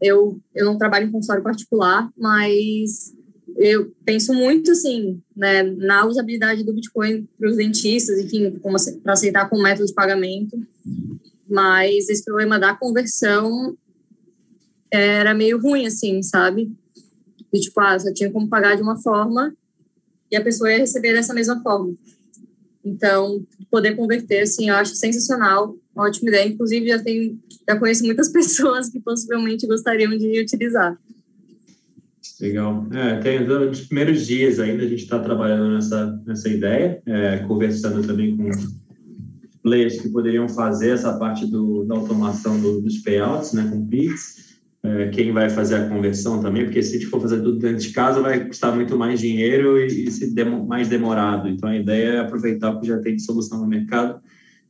[0.00, 3.12] eu, eu não trabalho em consultório particular, mas
[3.58, 8.56] eu penso muito, assim, né, na usabilidade do Bitcoin para os dentistas, enfim,
[9.02, 10.56] para aceitar como método de pagamento,
[11.48, 13.76] mas esse problema da conversão
[14.92, 16.72] era meio ruim, assim, sabe?
[17.52, 19.52] E, tipo, ah, só tinha como pagar de uma forma
[20.30, 21.96] e a pessoa ia receber dessa mesma forma.
[22.84, 26.48] Então, poder converter, assim, eu acho sensacional, ótima ideia.
[26.48, 27.38] Inclusive, já tenho,
[27.68, 30.96] já conheço muitas pessoas que possivelmente gostariam de utilizar.
[32.40, 32.86] Legal.
[32.92, 38.06] É, tem, nos primeiros dias ainda a gente está trabalhando nessa, nessa ideia, é, conversando
[38.06, 38.48] também com
[39.62, 44.48] players que poderiam fazer essa parte do, da automação do, dos payouts, né, com Pix
[44.82, 47.78] é, quem vai fazer a conversão também, porque se a gente for fazer tudo dentro
[47.78, 51.48] de casa, vai custar muito mais dinheiro e, e se demo, mais demorado.
[51.48, 54.20] Então, a ideia é aproveitar o que já tem de solução no mercado.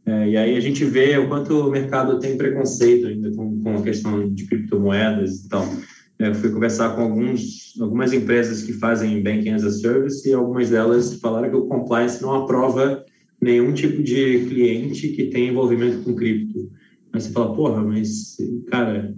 [0.07, 3.77] É, e aí a gente vê o quanto o mercado tem preconceito ainda com, com
[3.77, 5.69] a questão de criptomoedas e tal.
[6.21, 10.33] É, eu fui conversar com alguns, algumas empresas que fazem Banking as a Service e
[10.33, 13.05] algumas delas falaram que o compliance não aprova
[13.41, 16.71] nenhum tipo de cliente que tem envolvimento com cripto.
[17.13, 18.37] Aí você fala, porra, mas,
[18.69, 19.15] cara,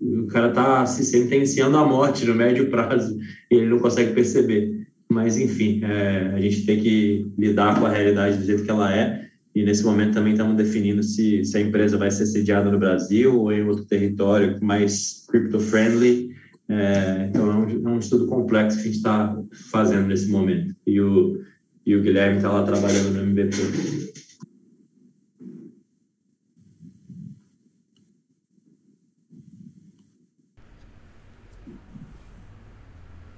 [0.00, 3.18] o cara está se sentenciando à morte no médio prazo
[3.50, 4.86] e ele não consegue perceber.
[5.08, 8.94] Mas, enfim, é, a gente tem que lidar com a realidade do jeito que ela
[8.94, 9.28] é.
[9.54, 13.40] E nesse momento também estamos definindo se, se a empresa vai ser sediada no Brasil
[13.40, 16.37] ou em outro território mais crypto-friendly.
[16.70, 20.74] É, então, é um, é um, estudo complexo que a gente está fazendo nesse momento.
[20.86, 21.42] E o,
[21.86, 23.56] e o Guilherme está lá trabalhando no MVP.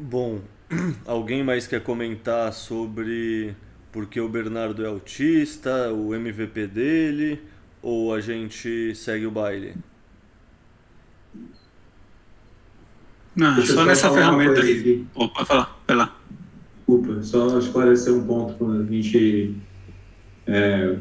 [0.01, 0.41] Bom,
[1.07, 3.55] alguém mais quer comentar sobre
[3.93, 7.41] por que o Bernardo é autista, o MVP dele,
[7.81, 9.74] ou a gente segue o baile?
[13.37, 15.05] Não, só nessa ferramenta aí.
[15.14, 16.16] Opa, falar, vai lá.
[16.78, 19.55] Desculpa, só esclarecer um ponto quando a gente
[20.47, 20.97] é,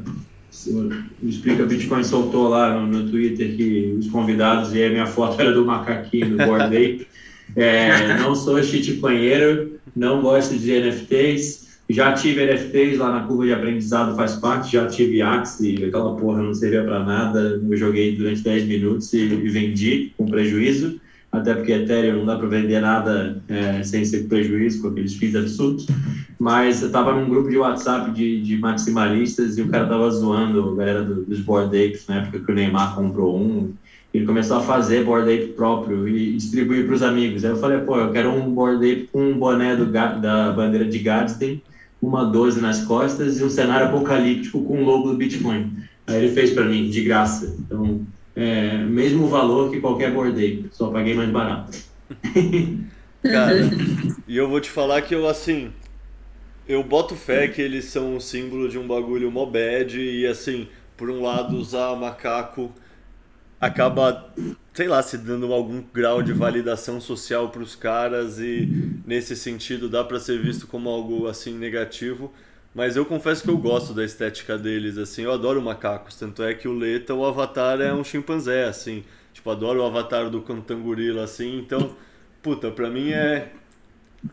[1.24, 5.52] explica Bitcoin soltou lá no, no, Twitter que os convidados e a minha foto era
[5.52, 7.08] do macaquinho do Board Ape.
[7.56, 11.70] É, não sou chitipanheiro, não gosto de NFTs.
[11.90, 14.74] Já tive NFTs lá na curva de aprendizado, faz parte.
[14.74, 17.60] Já tive Axie, aquela porra não servia para nada.
[17.68, 21.02] Eu joguei durante 10 minutos e, e, vendi com prejuízo.
[21.32, 25.36] Até porque Ethereum não dá para vender nada é, sem ser prejuízo, com aqueles FIIs
[25.36, 25.88] absurdos.
[26.40, 30.70] Mas eu estava num grupo de WhatsApp de, de, maximalistas e o cara tava zoando
[30.70, 33.74] a galera do, dos Board Apes, na época que o Neymar comprou um
[34.14, 37.46] ele começou a fazer board ape próprio e distribuir para os amigos.
[37.46, 40.86] Aí eu falei, pô, eu quero um board ape com um boné do, da bandeira
[40.86, 41.62] de Gadsden,
[42.02, 45.74] uma 12 nas costas e um cenário apocalíptico com o logo do Bitcoin.
[46.08, 47.56] Aí ele fez para mim, de graça.
[47.60, 48.02] Então,
[48.36, 51.78] é, mesmo valor que qualquer board ape, só paguei mais barato.
[53.22, 53.56] Cara,
[54.28, 55.74] e eu vou te falar que eu, assim,
[56.68, 60.68] eu boto fé que eles são um símbolo de um bagulho mó bad e, assim,
[60.96, 62.74] por um lado, usar macaco
[63.60, 64.34] acaba,
[64.74, 69.90] sei lá, se dando algum grau de validação social para os caras e nesse sentido
[69.90, 72.32] dá para ser visto como algo assim negativo.
[72.74, 76.54] Mas eu confesso que eu gosto da estética deles, assim, eu adoro macacos, tanto é
[76.54, 79.04] que o Leta, o avatar é um chimpanzé, assim,
[79.34, 81.96] tipo, adoro o avatar do Cantangorila, assim, então,
[82.44, 83.52] puta, pra mim é,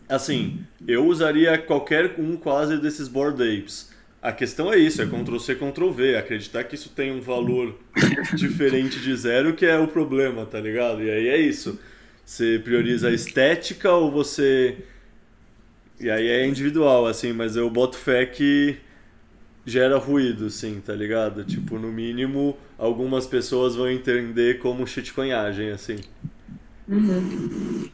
[0.08, 3.90] assim, eu usaria qualquer um quase desses Bored Apes,
[4.26, 6.16] a questão é isso, é Ctrl-C, Ctrl-V.
[6.16, 7.78] Acreditar que isso tem um valor
[8.34, 11.00] diferente de zero que é o problema, tá ligado?
[11.00, 11.78] E aí é isso.
[12.24, 14.78] Você prioriza a estética ou você...
[16.00, 18.76] E aí é individual, assim, mas eu boto fé que
[19.64, 21.44] gera ruído, sim, tá ligado?
[21.44, 25.96] Tipo, no mínimo, algumas pessoas vão entender como shitcoinhagem, assim.
[26.88, 27.88] Uhum.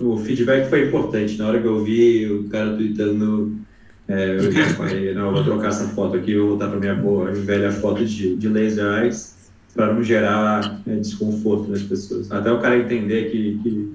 [0.00, 1.38] O feedback foi importante.
[1.38, 3.66] Na hora que eu vi o cara tweetando
[4.08, 7.32] é, eu falei, não, eu vou trocar essa foto aqui, vou voltar para minha boa
[7.32, 12.30] velha foto de, de laser eyes, para não gerar é, desconforto nas pessoas.
[12.30, 13.94] Até o cara entender que, que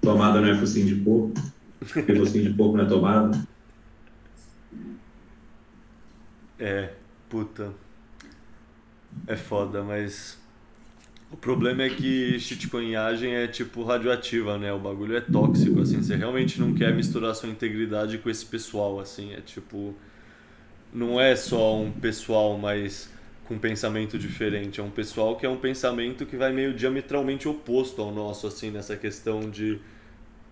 [0.00, 1.32] tomada não é focinho de porco,
[1.92, 3.46] que focinho de porco não é tomada.
[6.58, 6.90] É,
[7.28, 7.72] puta.
[9.26, 10.38] É foda, mas
[11.30, 14.72] o problema é que shitcoinhagem é tipo radioativa, né?
[14.72, 16.02] O bagulho é tóxico, assim.
[16.02, 19.32] Você realmente não quer misturar sua integridade com esse pessoal, assim.
[19.32, 19.94] É tipo.
[20.92, 23.10] Não é só um pessoal mais
[23.46, 24.80] com pensamento diferente.
[24.80, 28.70] É um pessoal que é um pensamento que vai meio diametralmente oposto ao nosso, assim,
[28.70, 29.80] nessa questão de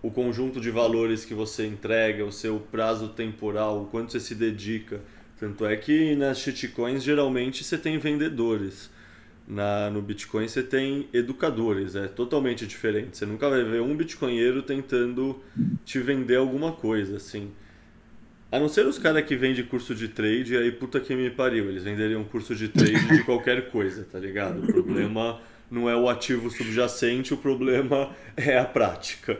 [0.03, 4.35] o conjunto de valores que você entrega, o seu prazo temporal, o quanto você se
[4.35, 5.01] dedica.
[5.39, 8.91] Tanto é que nas shitcoins geralmente você tem vendedores
[9.47, 13.17] Na, no Bitcoin você tem educadores, é totalmente diferente.
[13.17, 15.41] Você nunca vai ver um bitcoinheiro tentando
[15.83, 17.51] te vender alguma coisa, assim.
[18.51, 21.69] A não ser os caras que vendem curso de trade, aí puta que me pariu,
[21.69, 24.63] eles venderiam curso de trade de qualquer coisa, tá ligado?
[24.63, 29.39] O problema não é o ativo subjacente, o problema é a prática.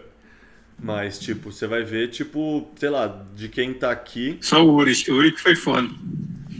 [0.81, 4.37] Mas, tipo, você vai ver, tipo, sei lá, de quem tá aqui.
[4.41, 5.89] Só o Uri, o Uri que foi foda.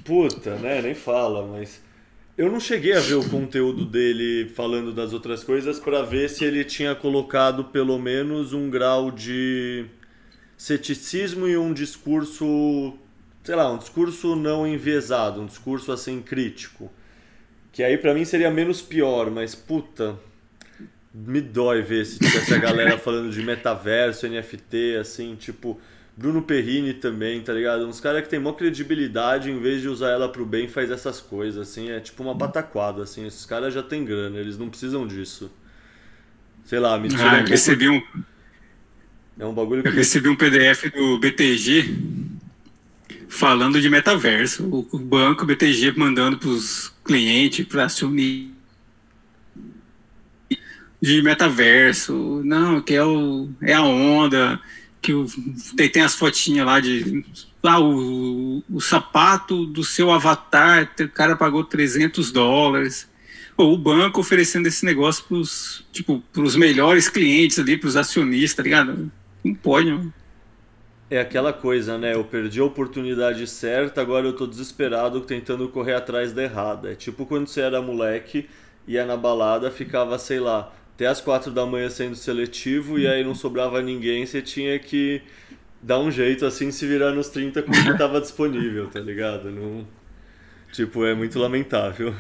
[0.05, 0.82] Puta, né?
[0.82, 1.82] Nem fala, mas.
[2.36, 6.43] Eu não cheguei a ver o conteúdo dele falando das outras coisas para ver se
[6.43, 9.86] ele tinha colocado pelo menos um grau de
[10.57, 12.93] ceticismo e um discurso,
[13.43, 16.91] sei lá, um discurso não enviesado, um discurso assim crítico.
[17.72, 20.18] Que aí para mim seria menos pior, mas puta,
[21.14, 25.80] me dói ver esse, tipo, essa galera falando de metaverso, NFT, assim, tipo,
[26.18, 27.88] Bruno Perrini também, tá ligado?
[27.88, 31.22] Uns caras que tem maior credibilidade, em vez de usar ela pro bem, faz essas
[31.22, 35.07] coisas, assim, é tipo uma pataquada, assim, esses caras já têm grana, eles não precisam
[35.07, 35.51] disso.
[36.64, 38.01] Sei lá, me tira Ah, um eu recebi um,
[39.39, 41.95] É um bagulho que eu recebi um PDF do BTG
[43.28, 44.64] falando de metaverso.
[44.91, 48.53] O banco BTG mandando pros clientes se unir
[51.04, 52.41] de metaverso.
[52.45, 54.58] Não, que é, o, é a onda,
[55.01, 55.28] que o,
[55.76, 57.26] tem, tem as fotinhas lá de.
[57.62, 63.10] Lá, o, o sapato do seu avatar, o cara pagou 300 dólares.
[63.56, 66.24] Pô, o banco oferecendo esse negócio pros, tipo,
[66.58, 69.12] melhores clientes ali, pros acionistas, tá ligado?
[69.43, 70.14] Não pode, mano.
[71.10, 72.16] É aquela coisa, né?
[72.16, 76.91] Eu perdi a oportunidade certa, agora eu tô desesperado tentando correr atrás da errada.
[76.93, 78.49] É tipo quando você era moleque,
[78.88, 83.24] ia na balada, ficava, sei lá, até as quatro da manhã sendo seletivo e aí
[83.24, 85.22] não sobrava ninguém, você tinha que
[85.82, 89.52] dar um jeito assim, se virar nos 30 com o que tava disponível, tá ligado?
[89.52, 89.86] Não...
[90.72, 92.14] Tipo, é muito lamentável.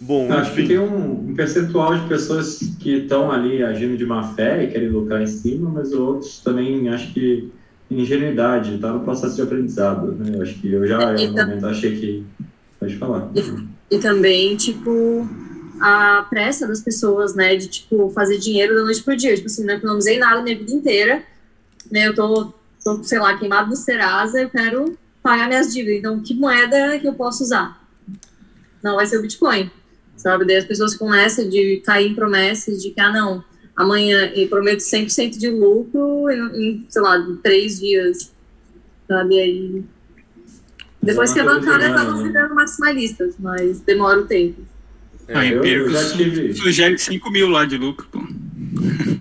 [0.00, 4.32] Bom, Acho que tem um, um percentual de pessoas que estão ali agindo de má
[4.34, 7.52] fé e querem lucrar em cima, mas outros também acho que
[7.90, 10.12] ingenuidade, está no processo de aprendizado.
[10.12, 10.36] Né?
[10.36, 12.24] Eu acho que eu já em momento achei que.
[12.78, 13.30] Pode falar.
[13.90, 15.28] E também, tipo,
[15.80, 19.34] a pressa das pessoas, né, de, tipo, fazer dinheiro da noite pro dia.
[19.34, 21.24] Tipo assim, não economizei nada minha vida inteira,
[21.90, 22.52] né, eu tô,
[22.84, 25.98] tô sei lá, queimado no Serasa, eu quero pagar minhas dívidas.
[25.98, 27.80] Então, que moeda que eu posso usar?
[28.82, 29.70] Não vai ser o Bitcoin,
[30.16, 30.46] sabe?
[30.46, 33.42] Daí as pessoas começam de cair em promessas de que, ah, não,
[33.74, 38.30] amanhã eu prometo 100% de lucro em, em, sei lá, três dias,
[39.08, 39.40] sabe?
[39.40, 39.84] Aí...
[41.02, 44.60] Depois que a bancada acabam virando maximalistas, mas demora o tempo.
[45.28, 48.20] É, eu- eu Empíricos já tive- sugere 5 mil lá de lucro, pô.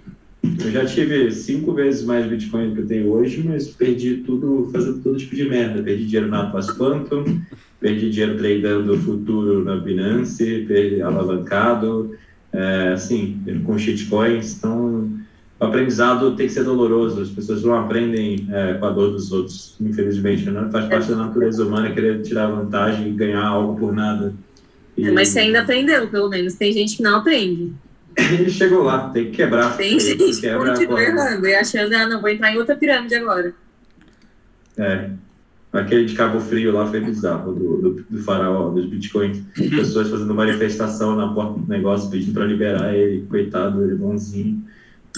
[0.65, 4.69] Eu já tive cinco vezes mais Bitcoin do que eu tenho hoje, mas perdi tudo
[4.71, 5.81] fazendo todo tipo de merda.
[5.81, 7.41] Perdi dinheiro na Atlas Quantum,
[7.79, 12.13] perdi dinheiro tradando futuro na Binance, perdi alavancado,
[12.51, 14.57] é, assim, com shitcoins.
[14.57, 15.09] Então,
[15.59, 17.21] o aprendizado tem que ser doloroso.
[17.21, 20.49] As pessoas não aprendem é, com a dor dos outros, infelizmente.
[20.49, 20.69] Né?
[20.71, 24.33] Faz parte da natureza humana querer tirar vantagem e ganhar algo por nada.
[24.95, 26.53] E É, mas você ainda aprendeu, pelo menos.
[26.53, 27.73] Tem gente que não aprende.
[28.17, 29.75] ele chegou lá, tem que quebrar.
[29.75, 33.15] Tem gente que quebra continua errando e achando, ah, não, vou entrar em outra pirâmide
[33.15, 33.53] agora.
[34.77, 35.09] É.
[35.73, 39.43] Aquele de Cabo Frio lá foi bizarro, do, do, do faraó, dos bitcoins.
[39.53, 44.63] Pessoas fazendo manifestação na porta do negócio, pedindo para liberar ele, coitado, ele é bonzinho.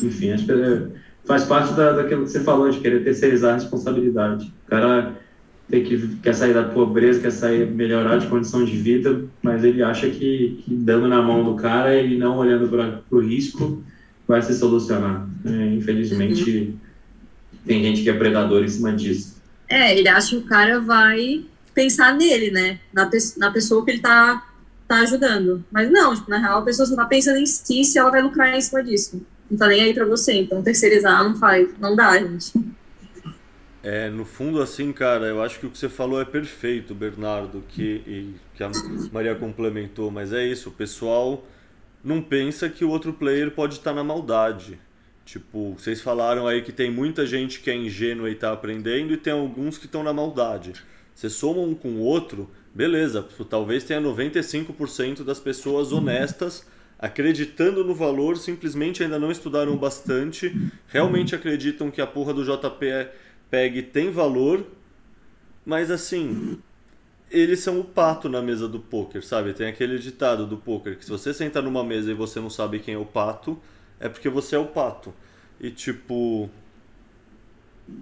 [0.02, 0.88] Enfim, acho que é-
[1.26, 4.54] faz parte da, daquilo que você falou, de querer terceirizar a responsabilidade.
[4.66, 5.16] O cara
[5.70, 9.82] tem que, quer sair da pobreza, quer sair, melhorar de condição de vida, mas ele
[9.84, 13.84] acha que, que dando na mão do cara e não olhando para o risco,
[14.28, 15.28] vai se solucionar.
[15.46, 16.76] É, infelizmente,
[17.66, 19.40] tem gente que é predador em cima disso.
[19.70, 22.80] É, ele acha que o cara vai pensar nele, né?
[22.94, 24.46] Na, pe- na pessoa que ele tá,
[24.88, 25.64] tá ajudando.
[25.72, 28.22] Mas não, tipo, na real, a pessoa só tá pensando em si se ela vai
[28.22, 29.22] lucrar em cima disso.
[29.52, 30.34] Não tá nem aí pra você.
[30.34, 31.70] Então, terceirizar não faz.
[31.78, 32.54] Não dá, gente.
[33.84, 37.64] É, no fundo, assim, cara, eu acho que o que você falou é perfeito, Bernardo,
[37.68, 38.72] que, e, que a
[39.12, 41.44] Maria complementou, mas é isso, o pessoal
[42.04, 44.80] não pensa que o outro player pode estar na maldade.
[45.26, 49.18] Tipo, vocês falaram aí que tem muita gente que é ingênua e tá aprendendo, e
[49.18, 50.74] tem alguns que estão na maldade.
[51.16, 56.66] Você soma um com o outro, beleza, talvez tenha 95% das pessoas honestas
[57.02, 60.56] acreditando no valor, simplesmente ainda não estudaram bastante,
[60.88, 64.64] realmente acreditam que a porra do JPEG tem valor,
[65.66, 66.60] mas assim,
[67.32, 69.54] eles são o pato na mesa do poker, sabe?
[69.54, 72.78] Tem aquele ditado do poker que se você sentar numa mesa e você não sabe
[72.78, 73.60] quem é o pato,
[74.00, 75.12] é porque você é o pato.
[75.60, 76.50] E tipo,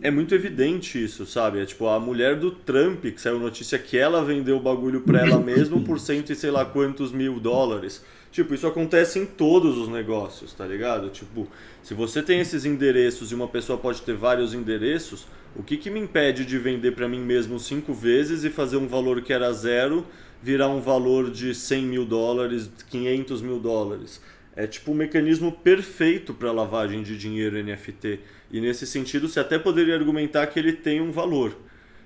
[0.01, 1.61] é muito evidente isso, sabe?
[1.61, 5.21] É tipo a mulher do Trump, que saiu notícia que ela vendeu o bagulho pra
[5.21, 8.03] ela mesma por cento e sei lá quantos mil dólares.
[8.31, 11.10] Tipo, isso acontece em todos os negócios, tá ligado?
[11.10, 11.47] Tipo,
[11.81, 15.26] se você tem esses endereços e uma pessoa pode ter vários endereços,
[15.56, 18.88] o que, que me impede de vender para mim mesmo cinco vezes e fazer um
[18.88, 20.06] valor que era zero
[20.41, 24.22] virar um valor de 100 mil dólares, 500 mil dólares?
[24.56, 28.19] É tipo um mecanismo perfeito para lavagem de dinheiro NFT.
[28.51, 31.57] E nesse sentido, você até poderia argumentar que ele tem um valor.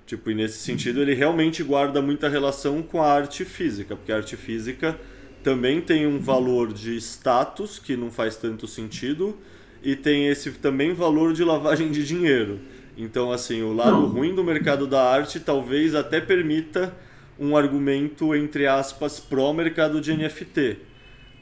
[0.06, 4.18] Tipo, e nesse sentido, ele realmente guarda muita relação com a arte física, porque a
[4.18, 5.00] arte física
[5.44, 9.38] também tem um valor de status que não faz tanto sentido
[9.84, 12.60] e tem esse também valor de lavagem de dinheiro.
[12.98, 16.96] Então, assim, o lado ruim do mercado da arte talvez até permita
[17.38, 20.78] um argumento, entre aspas, pró-mercado de NFT.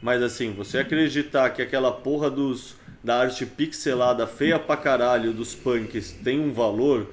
[0.01, 5.53] Mas, assim, você acreditar que aquela porra dos da arte pixelada feia pra caralho dos
[5.53, 7.07] punks tem um valor,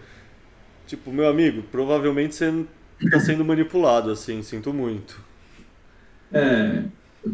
[0.86, 2.64] tipo, meu amigo, provavelmente você
[3.10, 5.27] tá sendo manipulado, assim, sinto muito.
[6.32, 6.82] É,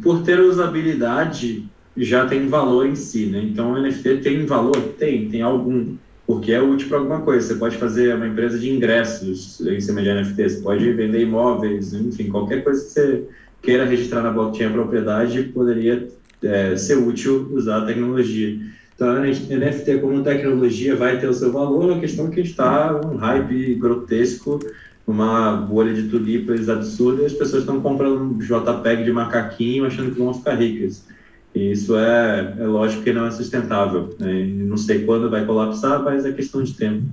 [0.02, 3.40] por ter usabilidade, já tem valor em si, né?
[3.42, 4.76] Então, o NFT tem valor?
[4.98, 5.96] Tem, tem algum.
[6.26, 7.46] Porque é útil para alguma coisa.
[7.46, 11.92] Você pode fazer uma empresa de ingressos em cima de NFT, você pode vender imóveis,
[11.92, 13.24] enfim, qualquer coisa que você
[13.60, 16.08] queira registrar na blockchain a propriedade poderia
[16.42, 18.58] é, ser útil usar a tecnologia.
[18.94, 23.00] Então, a NFT como tecnologia vai ter o seu valor, a questão é que está
[23.04, 24.60] um hype grotesco,
[25.06, 30.12] uma bolha de tulipas absurda, e as pessoas estão comprando um JPEG de macaquinho achando
[30.12, 31.06] que vão ficar ricas.
[31.54, 34.14] E isso é, é lógico que não é sustentável.
[34.18, 34.44] Né?
[34.44, 37.06] Não sei quando vai colapsar, mas é questão de tempo.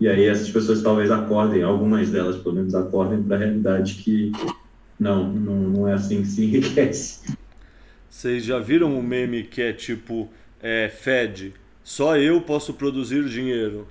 [0.00, 4.32] E aí essas pessoas talvez acordem, algumas delas pelo menos acordem para a realidade que
[4.98, 7.36] não, não, não é assim que se enriquece.
[8.08, 10.28] Vocês já viram um meme que é tipo
[10.62, 11.52] é, Fed,
[11.84, 13.86] só eu posso produzir dinheiro.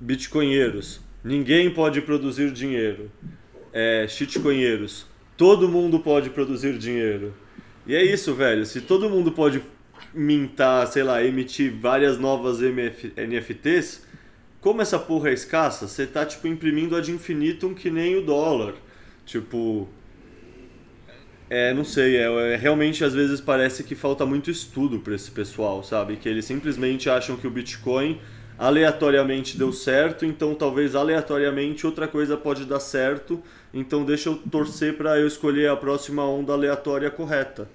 [0.00, 3.10] Bitcoinheiros, ninguém pode produzir dinheiro.
[3.72, 7.34] É, shitcoinheiros, todo mundo pode produzir dinheiro.
[7.86, 8.66] E é isso, velho.
[8.66, 9.62] Se todo mundo pode
[10.12, 14.06] mintar, sei lá, emitir várias novas MF, NFTs,
[14.60, 18.74] como essa porra é escassa, você tá tipo imprimindo ad infinitum que nem o dólar.
[19.24, 19.88] Tipo,
[21.48, 25.30] é, não sei, é, é, realmente às vezes parece que falta muito estudo para esse
[25.30, 26.16] pessoal, sabe?
[26.16, 28.20] Que eles simplesmente acham que o Bitcoin
[28.58, 33.40] aleatoriamente deu certo, então talvez aleatoriamente outra coisa pode dar certo,
[33.72, 37.68] então deixa eu torcer para eu escolher a próxima onda aleatória correta.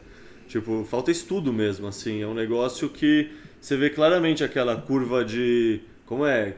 [0.48, 3.32] Tipo, falta estudo mesmo, assim, é um negócio que
[3.62, 5.80] você vê claramente aquela curva de.
[6.06, 6.54] Como é?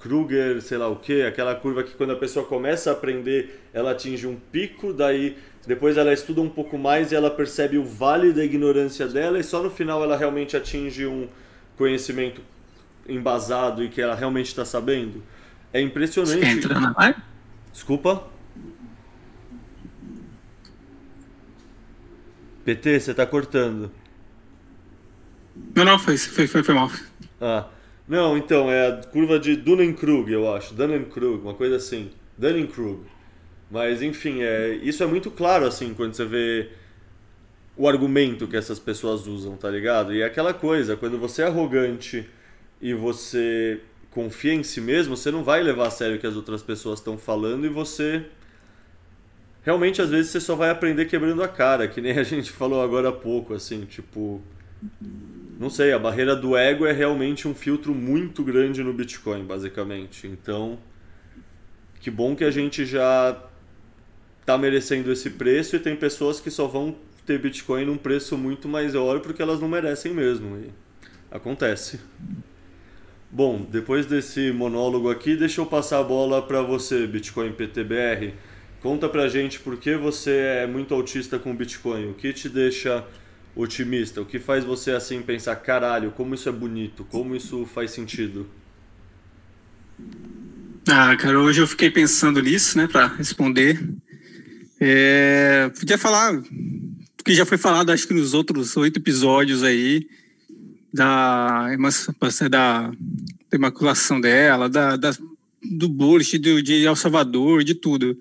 [0.00, 3.90] Kruger, sei lá o que, aquela curva que quando a pessoa começa a aprender, ela
[3.90, 5.36] atinge um pico, daí
[5.66, 9.42] depois ela estuda um pouco mais e ela percebe o vale da ignorância dela, e
[9.42, 11.26] só no final ela realmente atinge um
[11.76, 12.40] conhecimento
[13.08, 15.22] embasado e que ela realmente está sabendo.
[15.72, 16.44] É impressionante.
[16.44, 17.18] Entra na live?
[17.72, 18.28] Desculpa?
[22.64, 23.90] PT, você está cortando.
[25.74, 26.90] Não, não, foi, foi, foi, foi mal.
[27.40, 27.66] Ah,
[28.08, 30.74] não, então, é a curva de Dunning-Krug, eu acho.
[30.74, 32.10] Dunning-Krug, uma coisa assim.
[32.38, 33.02] Dunning-Krug.
[33.70, 36.70] Mas, enfim, é, isso é muito claro, assim, quando você vê
[37.76, 40.14] o argumento que essas pessoas usam, tá ligado?
[40.14, 42.28] E é aquela coisa, quando você é arrogante
[42.84, 43.80] e você
[44.10, 46.98] confia em si mesmo, você não vai levar a sério o que as outras pessoas
[46.98, 48.26] estão falando e você
[49.62, 52.82] realmente às vezes você só vai aprender quebrando a cara, que nem a gente falou
[52.82, 54.42] agora há pouco, assim, tipo,
[55.58, 60.26] não sei, a barreira do ego é realmente um filtro muito grande no Bitcoin, basicamente.
[60.26, 60.78] Então,
[62.00, 63.42] que bom que a gente já
[64.44, 66.94] tá merecendo esse preço e tem pessoas que só vão
[67.24, 70.58] ter Bitcoin num preço muito maior porque elas não merecem mesmo.
[70.58, 70.70] E
[71.30, 71.98] acontece.
[73.34, 78.32] Bom, depois desse monólogo aqui, deixa eu passar a bola para você, Bitcoin PTBR.
[78.80, 83.04] Conta pra gente por que você é muito autista com Bitcoin, o que te deixa
[83.56, 87.90] otimista, o que faz você assim pensar, caralho, como isso é bonito, como isso faz
[87.90, 88.48] sentido?
[90.88, 93.82] Ah, cara, hoje eu fiquei pensando nisso, né, para responder.
[94.80, 96.40] É, podia falar
[97.24, 100.06] que já foi falado, acho que nos outros oito episódios aí,
[100.94, 101.66] da,
[102.48, 102.92] da, da
[103.52, 105.10] imaculação dela, da, da
[105.60, 108.16] do bullish de, de El Salvador, de tudo.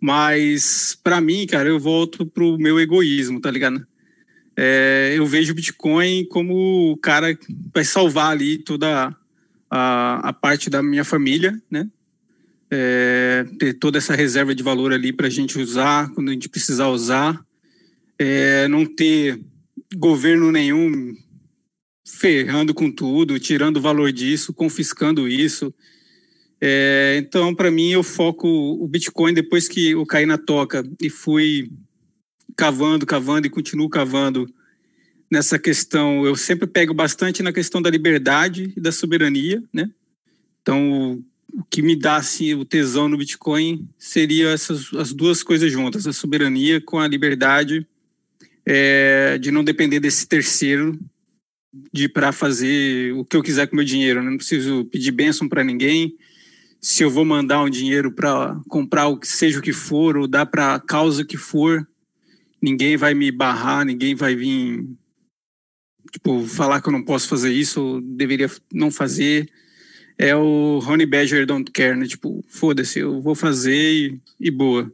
[0.00, 3.86] Mas, para mim, cara, eu volto pro meu egoísmo, tá ligado?
[4.56, 9.14] É, eu vejo o Bitcoin como o cara que vai salvar ali toda
[9.70, 11.88] a, a parte da minha família, né?
[12.70, 16.48] É, ter toda essa reserva de valor ali para a gente usar quando a gente
[16.48, 17.38] precisar usar.
[18.18, 19.40] É, não ter
[19.96, 21.14] governo nenhum
[22.08, 25.72] ferrando com tudo, tirando o valor disso, confiscando isso.
[26.60, 31.10] É, então, para mim, eu foco o Bitcoin depois que eu caí na toca e
[31.10, 31.70] fui
[32.56, 34.46] cavando, cavando e continuo cavando
[35.30, 36.24] nessa questão.
[36.24, 39.90] Eu sempre pego bastante na questão da liberdade e da soberania, né?
[40.62, 41.22] Então,
[41.52, 46.06] o que me dá assim, o tesão no Bitcoin seria essas as duas coisas juntas,
[46.06, 47.86] a soberania com a liberdade
[48.66, 50.98] é, de não depender desse terceiro
[51.92, 54.22] de para fazer o que eu quiser com meu dinheiro.
[54.22, 54.30] Né?
[54.30, 56.16] Não preciso pedir bênção para ninguém.
[56.80, 60.28] Se eu vou mandar um dinheiro para comprar o que seja o que for ou
[60.28, 61.86] dar para a causa que for,
[62.62, 64.86] ninguém vai me barrar, ninguém vai vir
[66.12, 69.48] tipo falar que eu não posso fazer isso, ou deveria não fazer.
[70.16, 72.06] É o Honey Badger don't care, né?
[72.06, 74.92] Tipo, foda-se, eu vou fazer e, e boa.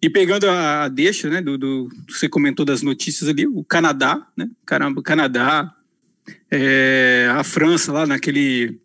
[0.00, 4.48] E pegando a, deixa, né, do, do, você comentou das notícias ali, o Canadá, né?
[4.64, 5.74] Caramba, o Canadá,
[6.50, 8.80] é, a França lá naquele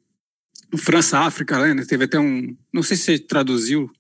[0.78, 1.84] França-África, né?
[1.86, 3.92] Teve até um, não sei se você traduziu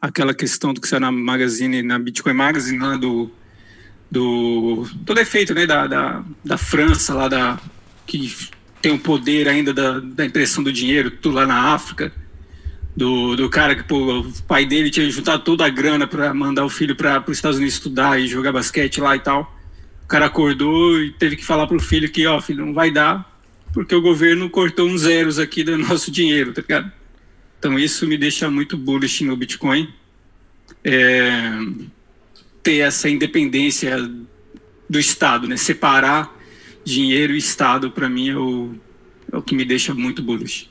[0.00, 3.30] aquela questão do que saiu na Magazine, na Bitcoin Magazine lá do
[4.10, 7.58] do todo efeito, né, da, da, da França lá da
[8.06, 8.32] que
[8.80, 12.12] tem o poder ainda da, da impressão do dinheiro, tudo lá na África
[12.96, 16.64] do, do cara que pô, o pai dele tinha juntado toda a grana para mandar
[16.64, 19.53] o filho para os Estados Unidos estudar e jogar basquete lá e tal.
[20.14, 23.36] Cara acordou e teve que falar pro filho que, ó, filho, não vai dar,
[23.72, 26.92] porque o governo cortou uns zeros aqui do nosso dinheiro, tá ligado?
[27.58, 29.92] Então isso me deixa muito bullish no Bitcoin.
[30.84, 31.50] É,
[32.62, 34.08] ter essa independência
[34.88, 35.56] do Estado, né?
[35.56, 36.32] Separar
[36.84, 38.72] dinheiro e Estado, para mim, é o,
[39.32, 40.70] é o que me deixa muito bullish.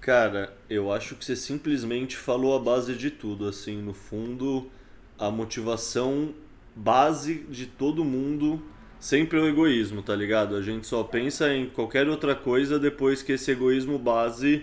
[0.00, 3.48] Cara, eu acho que você simplesmente falou a base de tudo.
[3.48, 4.70] Assim, no fundo,
[5.18, 6.32] a motivação
[6.76, 8.62] base de todo mundo
[9.00, 10.54] sempre é o egoísmo, tá ligado?
[10.54, 14.62] A gente só pensa em qualquer outra coisa depois que esse egoísmo base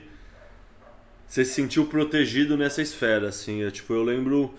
[1.27, 3.64] você se sentiu protegido nessa esfera, assim.
[3.64, 4.53] É, tipo, eu lembro,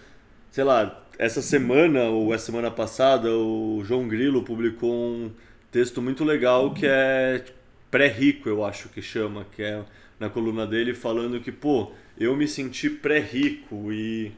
[0.50, 5.30] sei lá, essa semana ou essa semana passada, o João Grilo publicou um
[5.70, 7.44] texto muito legal que é
[7.90, 9.84] pré-rico, eu acho que chama, que é
[10.18, 14.32] na coluna dele falando que, pô, eu me senti pré-rico e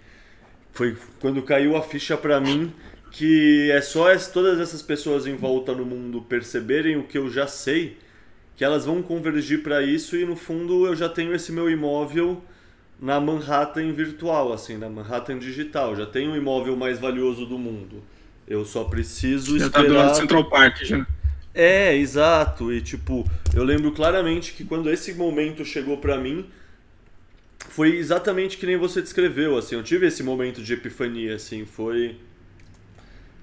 [0.73, 2.71] foi quando caiu a ficha para mim
[3.11, 7.31] que é só as, todas essas pessoas em volta no mundo perceberem o que eu
[7.31, 7.99] já sei,
[8.57, 12.43] que elas vão convergir para isso e no fundo eu já tenho esse meu imóvel
[13.01, 15.95] na Manhattan virtual, assim, na Manhattan digital.
[15.95, 18.03] Já tenho o imóvel mais valioso do mundo.
[18.49, 19.89] Eu só preciso já esperar.
[19.89, 21.07] Já tá do Central Park já.
[21.53, 22.73] É, exato.
[22.73, 26.47] E tipo, eu lembro claramente que quando esse momento chegou para mim,
[27.71, 32.17] foi exatamente que nem você descreveu, assim, eu tive esse momento de epifania, assim, foi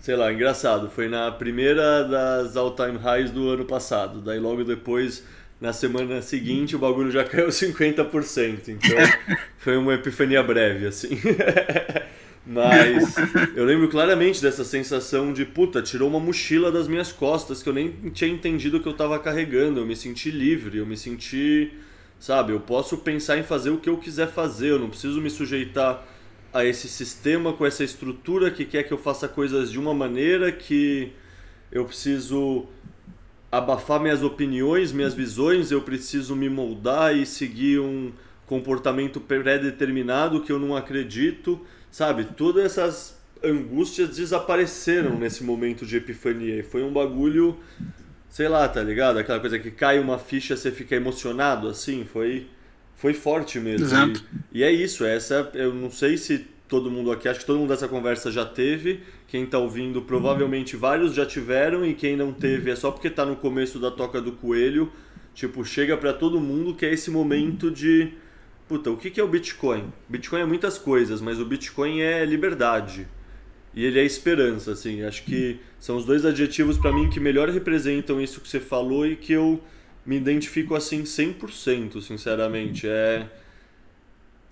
[0.03, 5.23] sei lá, engraçado, foi na primeira das all-time highs do ano passado, daí logo depois,
[5.61, 8.97] na semana seguinte, o bagulho já caiu 50%, então
[9.57, 11.17] foi uma epifania breve, assim.
[12.45, 13.15] Mas
[13.55, 17.73] eu lembro claramente dessa sensação de puta, tirou uma mochila das minhas costas que eu
[17.73, 19.79] nem tinha entendido que eu estava carregando.
[19.79, 21.71] Eu me senti livre, eu me senti,
[22.19, 25.29] sabe, eu posso pensar em fazer o que eu quiser fazer, eu não preciso me
[25.29, 26.05] sujeitar
[26.53, 30.51] a esse sistema com essa estrutura que quer que eu faça coisas de uma maneira
[30.51, 31.11] que
[31.71, 32.65] eu preciso
[33.51, 38.11] abafar minhas opiniões, minhas visões, eu preciso me moldar e seguir um
[38.45, 41.59] comportamento pré-determinado que eu não acredito
[41.93, 42.23] sabe?
[42.23, 46.57] Todas essas angústias desapareceram nesse momento de epifania.
[46.57, 47.59] E foi um bagulho,
[48.27, 49.19] sei lá, tá ligado?
[49.19, 52.03] Aquela coisa que cai uma ficha, você fica emocionado, assim.
[52.03, 52.47] Foi,
[52.95, 53.85] foi forte mesmo.
[53.85, 54.23] Exato.
[54.51, 57.59] E, e é isso, essa, eu não sei se todo mundo aqui, acho que todo
[57.59, 59.01] mundo dessa conversa já teve.
[59.27, 61.85] Quem tá ouvindo, provavelmente vários já tiveram.
[61.85, 64.91] E quem não teve é só porque tá no começo da toca do coelho.
[65.33, 68.13] Tipo, chega para todo mundo que é esse momento de
[68.67, 69.91] Puta, o que é o Bitcoin?
[70.07, 73.07] Bitcoin é muitas coisas, mas o Bitcoin é liberdade.
[73.75, 75.03] E ele é esperança, assim.
[75.03, 79.05] Acho que são os dois adjetivos para mim que melhor representam isso que você falou
[79.05, 79.61] e que eu
[80.05, 82.87] me identifico assim 100%, sinceramente.
[82.87, 83.27] É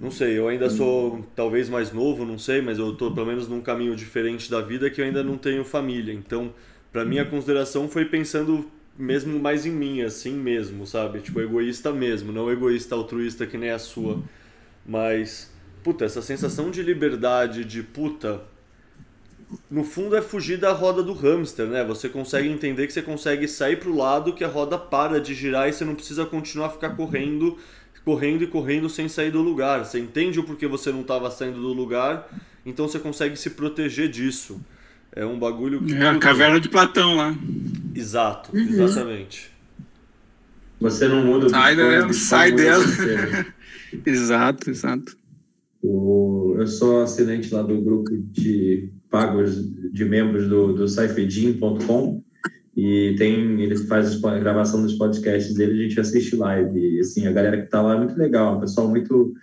[0.01, 3.47] não sei, eu ainda sou talvez mais novo, não sei, mas eu tô pelo menos
[3.47, 6.11] num caminho diferente da vida que eu ainda não tenho família.
[6.11, 6.51] Então,
[6.91, 8.65] para mim a consideração foi pensando
[8.97, 11.19] mesmo mais em mim, assim mesmo, sabe?
[11.19, 14.23] Tipo, egoísta mesmo, não egoísta altruísta que nem a sua.
[14.83, 15.53] Mas,
[15.83, 18.41] puta, essa sensação de liberdade, de puta.
[19.69, 21.83] No fundo é fugir da roda do hamster, né?
[21.83, 25.67] Você consegue entender que você consegue sair pro lado que a roda para de girar
[25.67, 27.57] e você não precisa continuar a ficar correndo,
[28.05, 29.85] correndo e correndo sem sair do lugar.
[29.85, 32.29] Você entende o porquê você não estava saindo do lugar,
[32.65, 34.61] então você consegue se proteger disso.
[35.13, 35.93] É um bagulho que.
[35.93, 37.35] É a caverna de Platão lá.
[37.93, 38.61] Exato, uhum.
[38.61, 39.51] exatamente.
[40.79, 42.83] Você não muda Sai dela, sai dela.
[44.05, 45.17] Exato, exato.
[45.83, 49.61] O, eu sou assinante lá do grupo de pagos
[49.91, 52.23] de membros do, do Saifedin.com
[52.75, 56.79] e tem ele faz a gravação dos podcasts dele a gente assiste live.
[56.79, 59.33] E assim a galera que está lá é muito legal um pessoal muito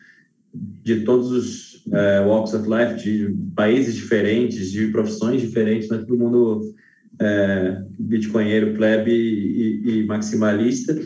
[0.82, 6.18] de todos os é, walks of life de países diferentes de profissões diferentes mas todo
[6.18, 6.74] mundo
[7.20, 10.98] é, bitcoinheiro plebe e, e, maximalista.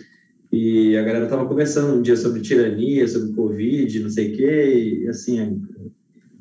[0.52, 5.02] E a galera estava conversando um dia sobre tirania sobre covid não sei o quê
[5.02, 5.60] e assim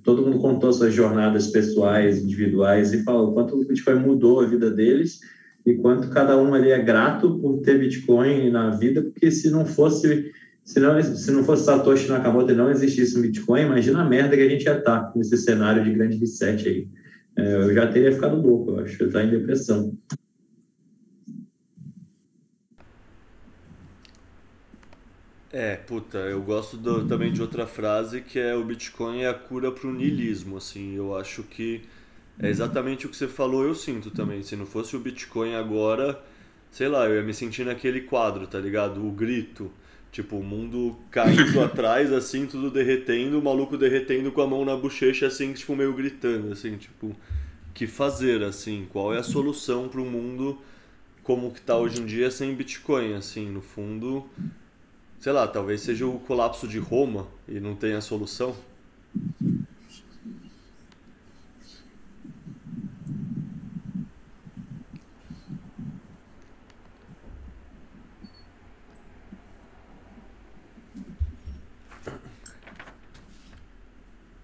[0.03, 4.69] todo mundo contou suas jornadas pessoais individuais e falou quanto o bitcoin mudou a vida
[4.69, 5.19] deles
[5.65, 9.65] e quanto cada um ali é grato por ter Bitcoin na vida, porque se não
[9.65, 10.31] fosse
[10.63, 14.35] se não, se não fosse Satoshi Nakamoto e não existisse um Bitcoin, imagina a merda
[14.35, 16.87] que a gente ia estar tá nesse cenário de grande reset aí.
[17.35, 19.91] É, eu já teria ficado louco, eu acho, eu estar em depressão.
[25.53, 29.33] É, puta, eu gosto do, também de outra frase que é o Bitcoin é a
[29.33, 31.81] cura para o niilismo, assim, eu acho que
[32.39, 34.41] é exatamente o que você falou, eu sinto também.
[34.41, 36.19] Se não fosse o Bitcoin agora,
[36.71, 39.05] sei lá, eu ia me sentir naquele quadro, tá ligado?
[39.05, 39.71] O grito.
[40.11, 44.75] Tipo, o mundo caindo atrás, assim, tudo derretendo, o maluco derretendo com a mão na
[44.75, 47.15] bochecha, assim, tipo, meio gritando, assim, tipo,
[47.73, 48.87] que fazer, assim?
[48.89, 50.59] Qual é a solução para o mundo
[51.23, 54.27] como que tá hoje em dia sem Bitcoin, assim, no fundo,
[55.21, 58.55] sei lá, talvez seja o colapso de Roma e não tenha solução.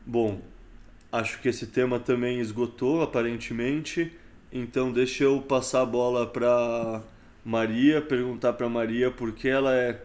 [0.06, 0.40] Bom,
[1.12, 4.14] acho que esse tema também esgotou, aparentemente.
[4.52, 7.02] Então, deixa eu passar a bola para
[7.44, 10.02] Maria, perguntar para Maria por que ela é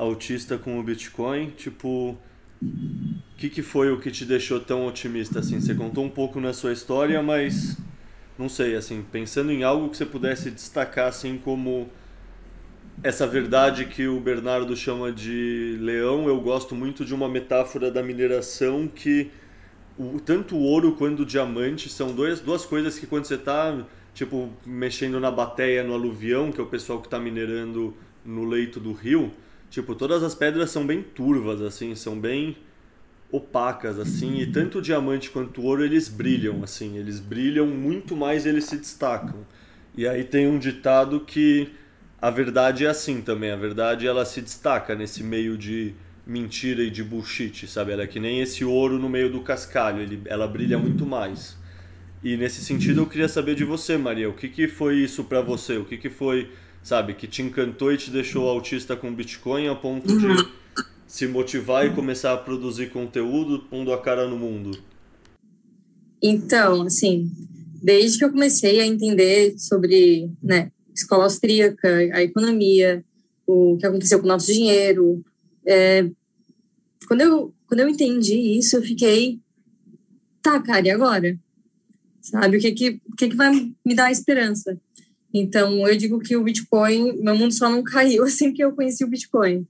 [0.00, 1.50] autista com o Bitcoin.
[1.50, 2.16] Tipo,
[2.62, 5.60] o que, que foi o que te deixou tão otimista assim?
[5.60, 7.76] Você contou um pouco na sua história, mas
[8.38, 11.88] não sei, assim, pensando em algo que você pudesse destacar assim como
[13.02, 18.02] essa verdade que o Bernardo chama de leão, eu gosto muito de uma metáfora da
[18.02, 19.30] mineração que
[19.98, 23.86] o, tanto o ouro quanto o diamante são dois, duas coisas que quando você está
[24.12, 27.94] tipo mexendo na bateia no aluvião, que é o pessoal que está minerando
[28.24, 29.32] no leito do rio,
[29.70, 32.56] tipo todas as pedras são bem turvas assim, são bem
[33.32, 38.16] opacas assim, e tanto o diamante quanto o ouro eles brilham assim, eles brilham muito
[38.16, 39.46] mais, eles se destacam.
[39.96, 41.72] E aí tem um ditado que
[42.20, 43.50] a verdade é assim também.
[43.50, 45.94] A verdade ela se destaca nesse meio de
[46.26, 47.92] mentira e de bullshit, sabe?
[47.92, 51.58] Ela é que nem esse ouro no meio do cascalho, ele, ela brilha muito mais.
[52.22, 55.40] E nesse sentido eu queria saber de você, Maria, o que, que foi isso para
[55.40, 55.78] você?
[55.78, 56.50] O que, que foi,
[56.82, 60.26] sabe, que te encantou e te deixou autista com Bitcoin a ponto de
[61.06, 64.78] se motivar e começar a produzir conteúdo pondo a cara no mundo?
[66.22, 67.30] Então, assim,
[67.82, 73.04] desde que eu comecei a entender sobre, né, escola austríaca, a economia,
[73.46, 75.24] o que aconteceu com o nosso dinheiro.
[75.66, 76.08] É,
[77.06, 79.40] quando, eu, quando eu entendi isso, eu fiquei,
[80.42, 81.38] tá, cara, e agora?
[82.20, 83.50] Sabe, o que que, o que, que vai
[83.84, 84.78] me dar esperança?
[85.32, 89.04] Então, eu digo que o Bitcoin, meu mundo só não caiu assim que eu conheci
[89.04, 89.66] o Bitcoin.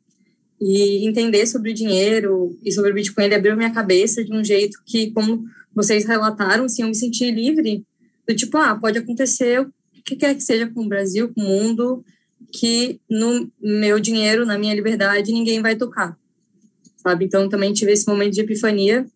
[0.60, 4.44] E entender sobre o dinheiro e sobre o Bitcoin, ele abriu minha cabeça de um
[4.44, 7.84] jeito que, como vocês relataram, assim, eu me senti livre
[8.26, 9.66] do tipo, ah, pode acontecer
[10.04, 12.04] que quer que seja com o Brasil, com o mundo,
[12.52, 16.18] que no meu dinheiro, na minha liberdade, ninguém vai tocar,
[16.96, 17.24] sabe?
[17.24, 19.06] Então, também tive esse momento de epifania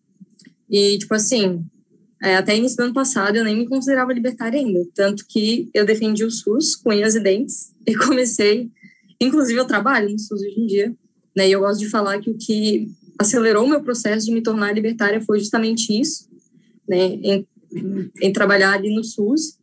[0.69, 1.63] e, tipo assim,
[2.21, 5.85] é, até início do ano passado eu nem me considerava libertária ainda, tanto que eu
[5.85, 8.69] defendi o SUS com unhas e dentes e comecei,
[9.19, 10.95] inclusive eu trabalho no SUS hoje em dia,
[11.35, 11.47] né?
[11.47, 12.87] E eu gosto de falar que o que
[13.19, 16.29] acelerou o meu processo de me tornar libertária foi justamente isso,
[16.87, 17.19] né?
[17.21, 17.47] Em,
[18.21, 19.57] em trabalhar ali no SUS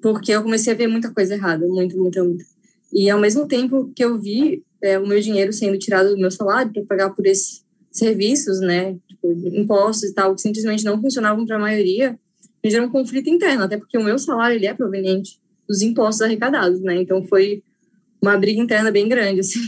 [0.00, 2.44] porque eu comecei a ver muita coisa errada, muito, muito, muito.
[2.92, 6.30] E ao mesmo tempo que eu vi é, o meu dinheiro sendo tirado do meu
[6.30, 7.64] salário para pagar por esses
[7.98, 12.18] serviços, né, tipo, impostos e tal, que simplesmente não funcionavam para a maioria,
[12.62, 16.22] me gerou um conflito interno, até porque o meu salário ele é proveniente dos impostos
[16.22, 17.00] arrecadados, né?
[17.00, 17.62] Então foi
[18.22, 19.60] uma briga interna bem grande, assim.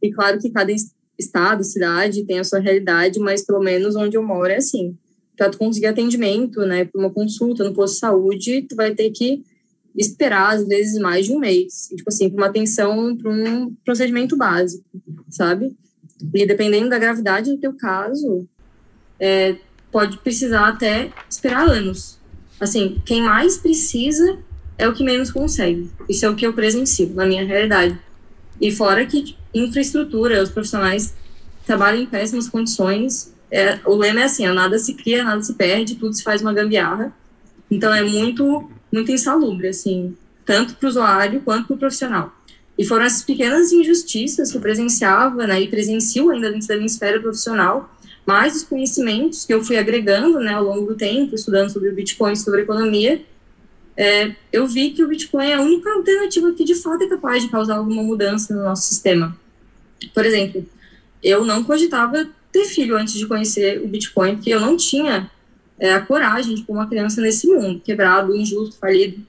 [0.00, 0.72] E claro que cada
[1.18, 4.96] estado, cidade tem a sua realidade, mas pelo menos onde eu moro é assim
[5.38, 9.10] para tu conseguir atendimento, né, para uma consulta no posto de saúde, tu vai ter
[9.10, 9.44] que
[9.96, 14.36] esperar às vezes mais de um mês, tipo assim, para uma atenção para um procedimento
[14.36, 14.84] básico,
[15.30, 15.74] sabe?
[16.34, 18.46] E dependendo da gravidade do teu caso,
[19.18, 19.56] é,
[19.90, 22.18] pode precisar até esperar anos.
[22.60, 24.38] Assim, quem mais precisa
[24.76, 25.90] é o que menos consegue.
[26.08, 27.98] Isso é o que eu presencio na minha realidade.
[28.60, 31.14] E fora que infraestrutura, os profissionais
[31.64, 33.32] trabalham em péssimas condições.
[33.50, 36.52] É, o lema é assim: nada se cria, nada se perde, tudo se faz uma
[36.52, 37.12] gambiarra.
[37.70, 42.32] Então é muito, muito insalubre, assim, tanto para o usuário quanto para o profissional.
[42.78, 46.86] E foram essas pequenas injustiças que eu presenciava, né, e presencio ainda dentro da minha
[46.86, 47.92] esfera profissional,
[48.24, 51.94] mais os conhecimentos que eu fui agregando, né, ao longo do tempo, estudando sobre o
[51.94, 53.20] Bitcoin, sobre economia,
[53.96, 57.42] é, eu vi que o Bitcoin é a única alternativa que de fato é capaz
[57.42, 59.36] de causar alguma mudança no nosso sistema.
[60.14, 60.64] Por exemplo,
[61.20, 65.28] eu não cogitava ter filho antes de conhecer o Bitcoin, porque eu não tinha
[65.80, 69.20] é, a coragem de pôr uma criança nesse mundo, quebrado, injusto, falido,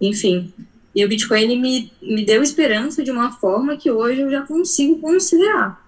[0.00, 0.52] enfim.
[0.94, 5.00] E o Bitcoin me, me deu esperança de uma forma que hoje eu já consigo
[5.00, 5.82] considerar.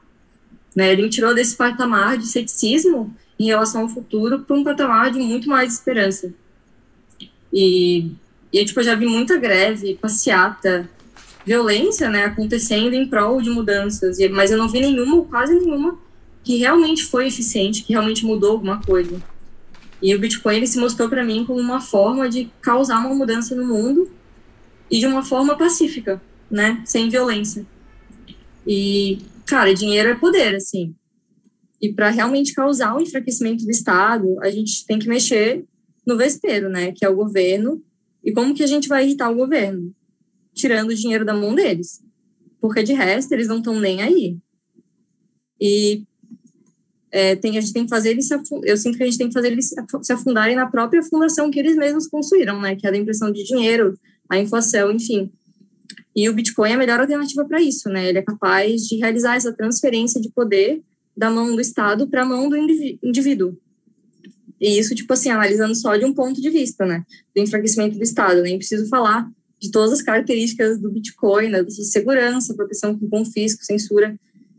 [0.74, 0.92] Né?
[0.92, 5.18] Ele me tirou desse patamar de ceticismo em relação ao futuro para um patamar de
[5.20, 6.34] muito mais esperança.
[7.52, 8.10] E,
[8.52, 10.88] e tipo, eu já vi muita greve, passeata,
[11.44, 15.96] violência né, acontecendo em prol de mudanças, mas eu não vi nenhuma, quase nenhuma,
[16.42, 19.22] que realmente foi eficiente, que realmente mudou alguma coisa.
[20.02, 23.54] E o Bitcoin ele se mostrou para mim como uma forma de causar uma mudança
[23.54, 24.10] no mundo
[24.90, 27.66] e de uma forma pacífica, né, sem violência.
[28.66, 30.94] E, cara, dinheiro é poder, assim.
[31.80, 35.64] E para realmente causar o enfraquecimento do Estado, a gente tem que mexer
[36.06, 37.82] no vespeiro, né, que é o governo.
[38.24, 39.94] E como que a gente vai irritar o governo?
[40.54, 42.02] Tirando o dinheiro da mão deles.
[42.60, 44.38] Porque de resto, eles não estão nem aí.
[45.60, 46.04] E
[47.10, 48.28] é, tem, a gente tem que fazer eles,
[48.64, 51.58] eu sinto que a gente tem que fazer eles se afundarem na própria fundação que
[51.58, 53.98] eles mesmos construíram, né, que é a da impressão de dinheiro,
[54.28, 55.30] a inflação, enfim.
[56.14, 58.08] E o Bitcoin é a melhor alternativa para isso, né?
[58.08, 60.82] Ele é capaz de realizar essa transferência de poder
[61.16, 63.56] da mão do Estado para a mão do indivíduo.
[64.60, 67.04] E isso, tipo assim, analisando só de um ponto de vista, né?
[67.34, 68.42] Do enfraquecimento do Estado.
[68.42, 69.30] Nem preciso falar
[69.60, 71.62] de todas as características do Bitcoin, né?
[71.62, 74.18] da sua segurança, proteção com confisco, censura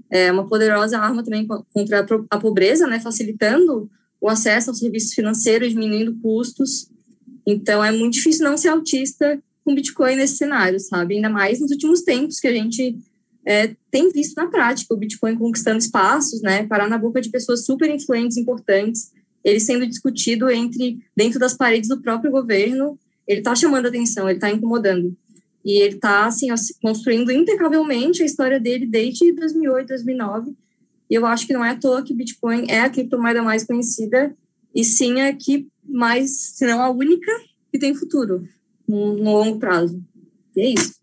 [0.09, 3.89] é uma poderosa arma também contra a pobreza, né, facilitando
[4.19, 6.89] o acesso aos serviços financeiros, diminuindo custos.
[7.45, 11.15] Então, é muito difícil não ser autista com Bitcoin nesse cenário, sabe?
[11.15, 12.97] Ainda mais nos últimos tempos que a gente
[13.45, 17.65] é, tem visto na prática o Bitcoin conquistando espaços, né, parar na boca de pessoas
[17.65, 19.11] super influentes, importantes,
[19.43, 24.37] ele sendo discutido entre dentro das paredes do próprio governo, ele está chamando atenção, ele
[24.37, 25.13] está incomodando.
[25.65, 26.47] E ele está assim,
[26.81, 30.55] construindo impecavelmente a história dele desde 2008, 2009.
[31.09, 34.33] E eu acho que não é à toa que Bitcoin é a criptomoeda mais conhecida
[34.73, 37.31] e sim a que mais, se não a única,
[37.69, 38.47] que tem futuro
[38.87, 40.01] no, longo prazo.
[40.55, 40.97] E é isso.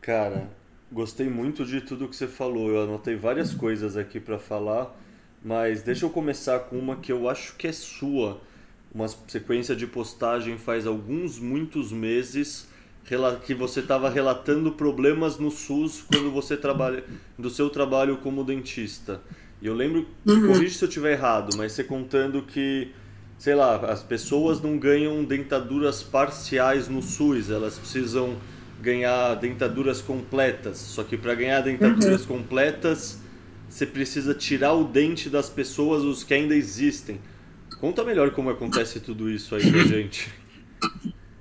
[0.00, 0.48] Cara,
[0.90, 2.70] gostei muito de tudo que você falou.
[2.70, 4.96] Eu anotei várias coisas aqui para falar,
[5.44, 8.40] mas deixa eu começar com uma que eu acho que é sua.
[8.94, 12.68] Uma sequência de postagem faz alguns, muitos meses
[13.44, 17.04] que você estava relatando problemas no SUS quando você trabalha
[17.38, 19.20] do seu trabalho como dentista.
[19.62, 20.48] E eu lembro, uhum.
[20.48, 22.90] corrija se eu estiver errado, mas você contando que,
[23.38, 28.36] sei lá, as pessoas não ganham dentaduras parciais no SUS, elas precisam
[28.80, 30.78] ganhar dentaduras completas.
[30.78, 32.38] Só que para ganhar dentaduras uhum.
[32.38, 33.18] completas,
[33.68, 37.20] você precisa tirar o dente das pessoas, os que ainda existem.
[37.80, 40.30] Conta melhor como acontece tudo isso aí pra gente.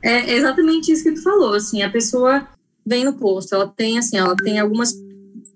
[0.02, 2.48] É exatamente isso que tu falou, assim, a pessoa
[2.86, 4.94] vem no posto, ela tem, assim, ela tem algumas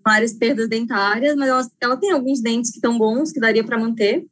[0.04, 3.78] várias perdas dentárias, mas ela, ela tem alguns dentes que estão bons, que daria para
[3.78, 4.26] manter,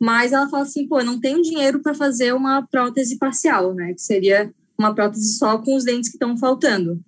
[0.00, 3.94] mas ela fala assim, pô, eu não tenho dinheiro para fazer uma prótese parcial, né,
[3.94, 7.00] que seria uma prótese só com os dentes que estão faltando,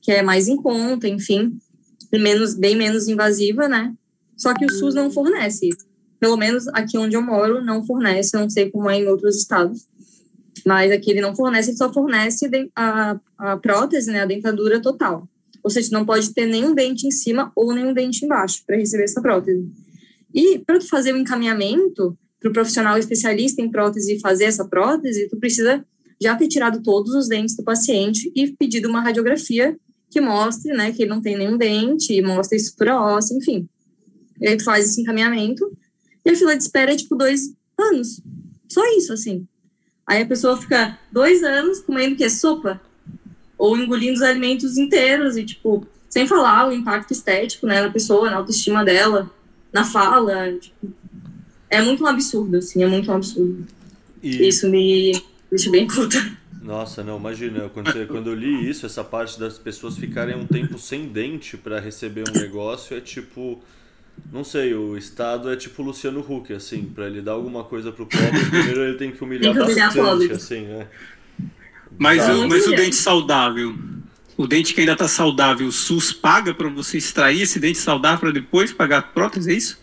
[0.00, 1.58] que é mais em conta, enfim,
[2.12, 3.92] menos, bem menos invasiva, né,
[4.36, 5.86] só que o SUS não fornece isso.
[6.18, 9.86] Pelo menos aqui onde eu moro, não fornece, não sei como é em outros estados
[10.66, 15.28] mas aqui ele não fornece, ele só fornece a, a prótese, né, a dentadura total.
[15.62, 19.04] Ou seja, não pode ter nenhum dente em cima ou nenhum dente embaixo para receber
[19.04, 19.68] essa prótese.
[20.36, 25.30] E para tu fazer o encaminhamento para o profissional especialista em prótese fazer essa prótese,
[25.30, 25.82] tu precisa
[26.20, 29.74] já ter tirado todos os dentes do paciente e pedido uma radiografia
[30.10, 33.66] que mostre, né, que ele não tem nenhum dente, mostre estrutura óssea, enfim.
[34.38, 35.72] E aí tu faz esse encaminhamento
[36.24, 38.20] e a fila de espera é tipo dois anos.
[38.68, 39.46] Só isso, assim.
[40.06, 42.80] Aí a pessoa fica dois anos comendo que é sopa
[43.56, 48.30] ou engolindo os alimentos inteiros e tipo sem falar o impacto estético né na pessoa
[48.30, 49.30] na autoestima dela
[49.76, 50.90] na fala tipo,
[51.68, 53.66] é muito um absurdo assim é muito um absurdo
[54.22, 54.48] e...
[54.48, 55.12] isso me
[55.50, 56.18] deixa bem puta
[56.62, 60.44] nossa, não, imagina, quando, você, quando eu li isso, essa parte das pessoas ficarem um
[60.44, 63.62] tempo sem dente para receber um negócio é tipo,
[64.32, 68.04] não sei, o Estado é tipo Luciano Huck, assim, para ele dar alguma coisa pro
[68.04, 70.88] pobre, primeiro ele tem que humilhar, tem que humilhar bastante, assim, né?
[71.96, 73.72] Mas, o, mas o dente saudável.
[74.36, 78.18] O dente que ainda está saudável, o SUS paga para você extrair esse dente saudável
[78.18, 79.80] para depois pagar a prótese, é isso?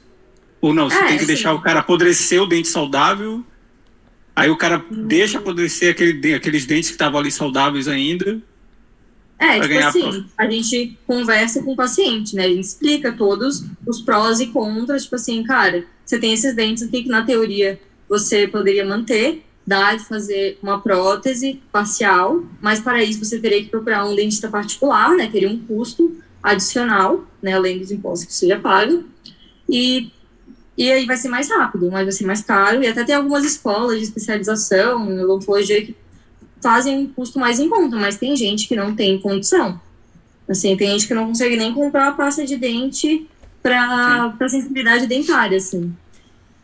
[0.62, 1.28] Ou não, você é, tem que sim.
[1.28, 3.44] deixar o cara apodrecer o dente saudável,
[4.36, 5.08] aí o cara hum.
[5.08, 8.42] deixa apodrecer aquele, aqueles dentes que estavam ali saudáveis ainda.
[9.40, 12.46] É, tipo assim, a, a gente conversa com o paciente, né?
[12.46, 16.84] A gente explica todos os prós e contras, tipo assim, cara, você tem esses dentes
[16.84, 23.04] aqui que na teoria você poderia manter, dá de fazer uma prótese parcial, mas para
[23.04, 25.30] isso você teria que procurar um dentista particular, né?
[25.32, 27.54] Teria um custo adicional, né?
[27.54, 29.02] Além dos impostos que você já paga.
[29.70, 30.12] E,
[30.78, 32.84] e aí vai ser mais rápido, mas vai ser mais caro.
[32.84, 35.96] E até tem algumas escolas de especialização em odontologia que
[36.62, 39.80] fazem um custo mais em conta, mas tem gente que não tem condição.
[40.48, 43.28] Assim, tem gente que não consegue nem comprar a pasta de dente
[43.62, 45.96] para sensibilidade dentária, assim.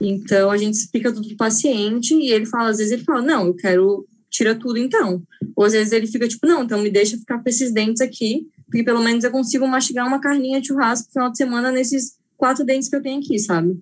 [0.01, 3.47] Então, a gente explica tudo pro paciente e ele fala, às vezes ele fala, não,
[3.47, 5.21] eu quero, tira tudo então.
[5.55, 8.47] Ou às vezes ele fica tipo, não, então me deixa ficar com esses dentes aqui,
[8.65, 12.17] porque pelo menos eu consigo mastigar uma carninha de churrasco no final de semana nesses
[12.38, 13.77] quatro dentes que eu tenho aqui, sabe?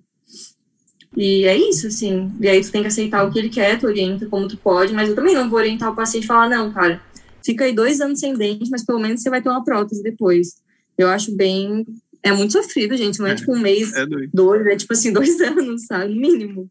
[1.16, 2.32] E é isso, assim.
[2.40, 4.92] E aí tu tem que aceitar o que ele quer, tu orienta como tu pode,
[4.92, 7.00] mas eu também não vou orientar o paciente e falar, não, cara,
[7.44, 10.56] fica aí dois anos sem dente, mas pelo menos você vai ter uma prótese depois.
[10.96, 11.86] Eu acho bem
[12.22, 13.18] é muito sofrido, gente.
[13.18, 16.14] Não é, é tipo um mês, é dois, é tipo assim, dois anos, sabe?
[16.14, 16.70] No mínimo.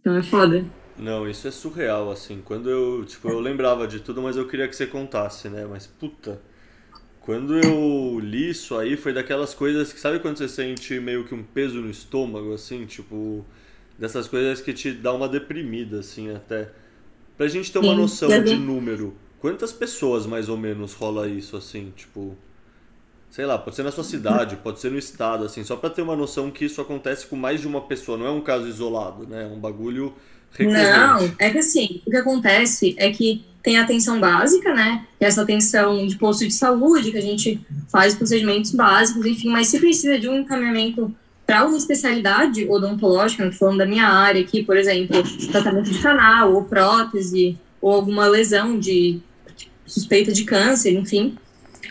[0.00, 0.70] Então é foda.
[0.96, 2.40] Não, isso é surreal, assim.
[2.44, 5.66] Quando eu, tipo, eu lembrava de tudo, mas eu queria que você contasse, né?
[5.66, 6.40] Mas, puta,
[7.20, 11.34] quando eu li isso aí, foi daquelas coisas que, sabe quando você sente meio que
[11.34, 12.86] um peso no estômago, assim?
[12.86, 13.44] Tipo,
[13.98, 16.72] dessas coisas que te dá uma deprimida, assim, até.
[17.36, 21.56] Pra gente ter uma Sim, noção de número, quantas pessoas mais ou menos rola isso,
[21.56, 21.92] assim?
[21.96, 22.36] Tipo
[23.34, 26.02] sei lá, pode ser na sua cidade, pode ser no estado, assim, só para ter
[26.02, 29.26] uma noção que isso acontece com mais de uma pessoa, não é um caso isolado,
[29.26, 29.42] né?
[29.42, 30.14] É um bagulho
[30.52, 30.88] recorrente.
[30.88, 35.04] Não, é que assim, o que acontece é que tem a atenção básica, né?
[35.18, 39.48] Que é essa atenção de posto de saúde, que a gente faz procedimentos básicos, enfim,
[39.48, 41.12] mas se precisa de um encaminhamento
[41.44, 45.20] para uma especialidade odontológica, falando da minha área aqui, por exemplo,
[45.50, 49.18] tratamento de canal, ou prótese, ou alguma lesão de
[49.84, 51.36] suspeita de câncer, enfim,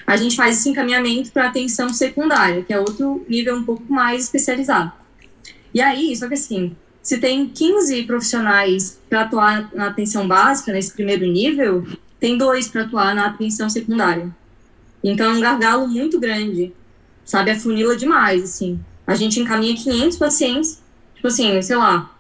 [0.06, 4.24] a gente faz esse encaminhamento para atenção secundária, que é outro nível um pouco mais
[4.24, 4.92] especializado.
[5.74, 10.94] E aí, só que assim, se tem 15 profissionais para atuar na atenção básica, nesse
[10.94, 11.86] primeiro nível,
[12.20, 14.30] tem dois para atuar na atenção secundária.
[15.04, 16.72] Então é um gargalo muito grande,
[17.26, 17.52] sabe?
[17.52, 18.80] A funila demais, assim.
[19.06, 20.82] A gente encaminha 500 pacientes,
[21.16, 22.16] tipo assim, sei lá,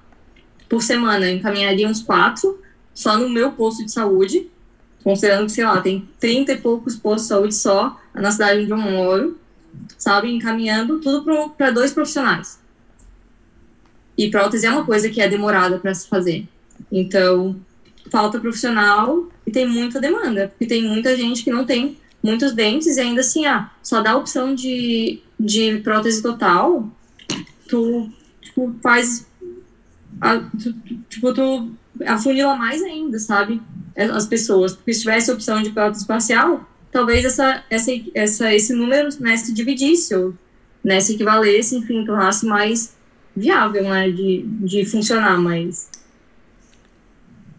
[0.68, 2.60] por semana, encaminharia uns quatro,
[2.94, 4.50] só no meu posto de saúde,
[5.04, 8.72] considerando que, sei lá, tem 30 e poucos postos de saúde só na cidade onde
[8.72, 9.38] eu moro,
[9.98, 12.60] sabe, encaminhando tudo para dois profissionais.
[14.18, 16.48] E prótese é uma coisa que é demorada para se fazer.
[16.92, 17.56] Então,
[18.12, 22.96] falta profissional e tem muita demanda, porque tem muita gente que não tem muitos dentes
[22.98, 26.88] e ainda assim, ah, só dá a opção de, de prótese total,
[27.68, 28.10] tu,
[28.42, 29.28] tipo, faz,
[30.22, 30.74] a, tu,
[31.10, 31.72] tipo, tu
[32.06, 33.62] afunila mais ainda, sabe?
[33.96, 38.74] As pessoas, porque se tivesse a opção de prótese parcial, talvez essa, essa, essa, esse
[38.74, 40.34] número né, se dividisse ou
[40.84, 42.96] né, se equivalesse, enfim, tornasse mais
[43.36, 45.90] viável né, de, de funcionar, mas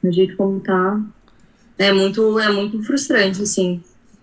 [0.03, 1.01] do jeito como tá,
[1.79, 3.83] é muito, é muito frustrante, assim.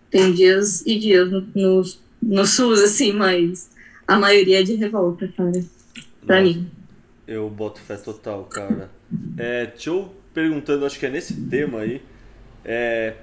[0.10, 1.82] Tem dias e dias no, no,
[2.22, 3.70] no SUS, assim, mas
[4.08, 5.64] a maioria é de revolta, cara,
[6.26, 6.70] pra Nossa, mim.
[7.28, 8.90] Eu boto fé total, cara.
[9.38, 12.02] É, deixa eu perguntando, acho que é nesse tema aí.
[12.64, 13.16] É,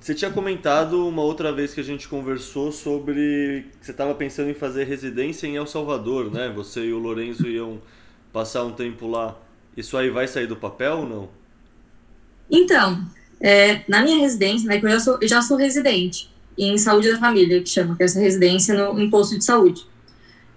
[0.00, 4.50] você tinha comentado uma outra vez que a gente conversou sobre que você estava pensando
[4.50, 6.52] em fazer residência em El Salvador, né?
[6.54, 7.80] Você e o Lourenço iam
[8.32, 9.36] passar um tempo lá.
[9.76, 11.28] Isso aí vai sair do papel ou não?
[12.50, 13.04] Então,
[13.40, 17.10] é, na minha residência, né, que eu já sou, eu já sou residente em saúde
[17.10, 19.86] da família, que chama, que é essa residência no, no posto de saúde.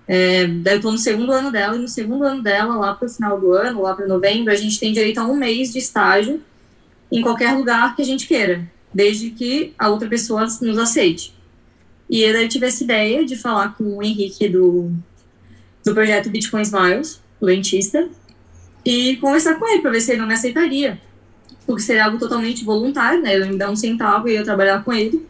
[0.08, 3.10] É, eu estou no segundo ano dela, e no segundo ano dela, lá para o
[3.10, 6.42] final do ano, lá para novembro, a gente tem direito a um mês de estágio
[7.12, 11.36] em qualquer lugar que a gente queira, desde que a outra pessoa nos aceite.
[12.10, 14.92] E eu tive essa ideia de falar com o Henrique do,
[15.84, 18.08] do projeto Bitcoin Smiles, o dentista,
[18.86, 21.02] e conversar com ele para ver se ele não me aceitaria.
[21.66, 23.36] Porque seria algo totalmente voluntário, né?
[23.36, 25.28] Ele me dar um centavo e eu trabalhar com ele.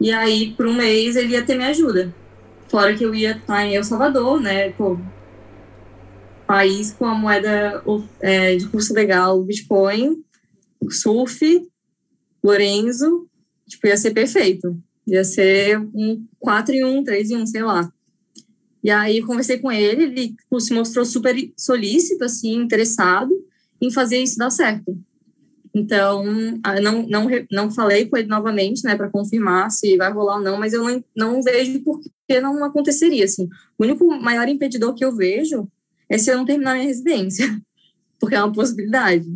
[0.00, 2.14] E aí, por um mês, ele ia ter minha ajuda.
[2.68, 4.70] Fora que eu ia estar em El Salvador, né?
[4.72, 4.98] Pô,
[6.46, 7.82] país com a moeda
[8.20, 10.24] é, de curso legal, Bitcoin,
[10.90, 11.68] surf,
[12.42, 13.28] Lorenzo,
[13.66, 14.80] tipo, ia ser perfeito.
[15.06, 17.92] Ia ser um 4 em 1, 3 em 1, sei lá.
[18.82, 23.30] E aí conversei com ele, ele tipo, se mostrou super solícito, assim, interessado
[23.80, 24.96] em fazer isso dar certo.
[25.78, 26.24] Então,
[26.82, 30.58] não, não, não falei com ele novamente, né, para confirmar se vai rolar ou não,
[30.58, 33.48] mas eu não, não vejo por que não aconteceria, assim.
[33.78, 35.68] O único maior impedidor que eu vejo
[36.08, 37.46] é se eu não terminar minha residência,
[38.18, 39.26] porque é uma possibilidade.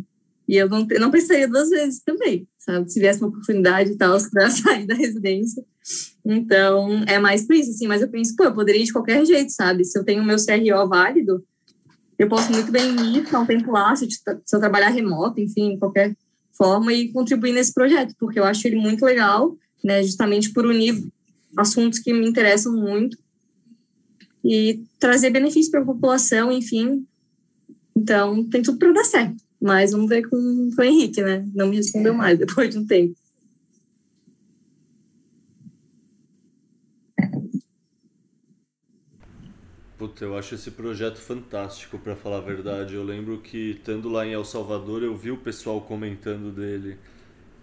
[0.47, 2.91] E eu não, não pensaria duas vezes também, sabe?
[2.91, 5.63] Se viesse uma oportunidade e tal, para sair da residência.
[6.25, 7.87] Então, é mais por isso, assim.
[7.87, 9.85] Mas eu penso, pô, eu poderia ir de qualquer jeito, sabe?
[9.85, 11.41] Se eu tenho meu CRO válido,
[12.19, 14.07] eu posso muito bem ir, ficar um tempo lá, se
[14.53, 16.15] eu trabalhar remoto, enfim, qualquer
[16.55, 20.03] forma, e contribuir nesse projeto, porque eu acho ele muito legal, né?
[20.03, 21.03] Justamente por unir
[21.57, 23.17] assuntos que me interessam muito
[24.43, 27.05] e trazer benefícios para a população, enfim.
[27.95, 29.37] Então, tem tudo para dar certo.
[29.61, 31.47] Mas vamos ver com, com o Henrique, né?
[31.53, 33.15] Não me respondeu mais depois de um tempo.
[40.03, 42.93] Puta, eu acho esse projeto fantástico, para falar a verdade.
[42.93, 46.97] Eu lembro que, estando lá em El Salvador, eu vi o pessoal comentando dele.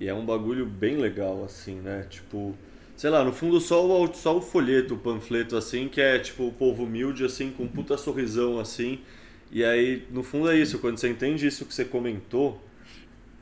[0.01, 2.07] E é um bagulho bem legal, assim, né?
[2.09, 2.57] Tipo,
[2.97, 6.47] sei lá, no fundo só o, só o folheto, o panfleto, assim, que é tipo
[6.47, 9.01] o povo humilde, assim, com um puta sorrisão, assim.
[9.53, 12.59] E aí, no fundo é isso, quando você entende isso que você comentou,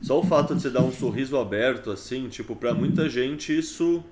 [0.01, 4.03] só o fato de você dar um sorriso aberto, assim, tipo, para muita gente isso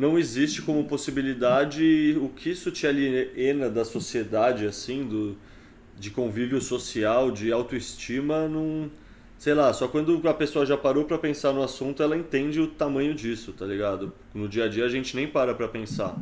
[0.00, 2.16] não existe como possibilidade.
[2.20, 5.36] O que isso te aliena da sociedade, assim, do,
[5.98, 8.90] de convívio social, de autoestima, não.
[9.38, 12.66] Sei lá, só quando a pessoa já parou para pensar no assunto, ela entende o
[12.66, 14.12] tamanho disso, tá ligado?
[14.34, 16.16] No dia a dia a gente nem para pra pensar.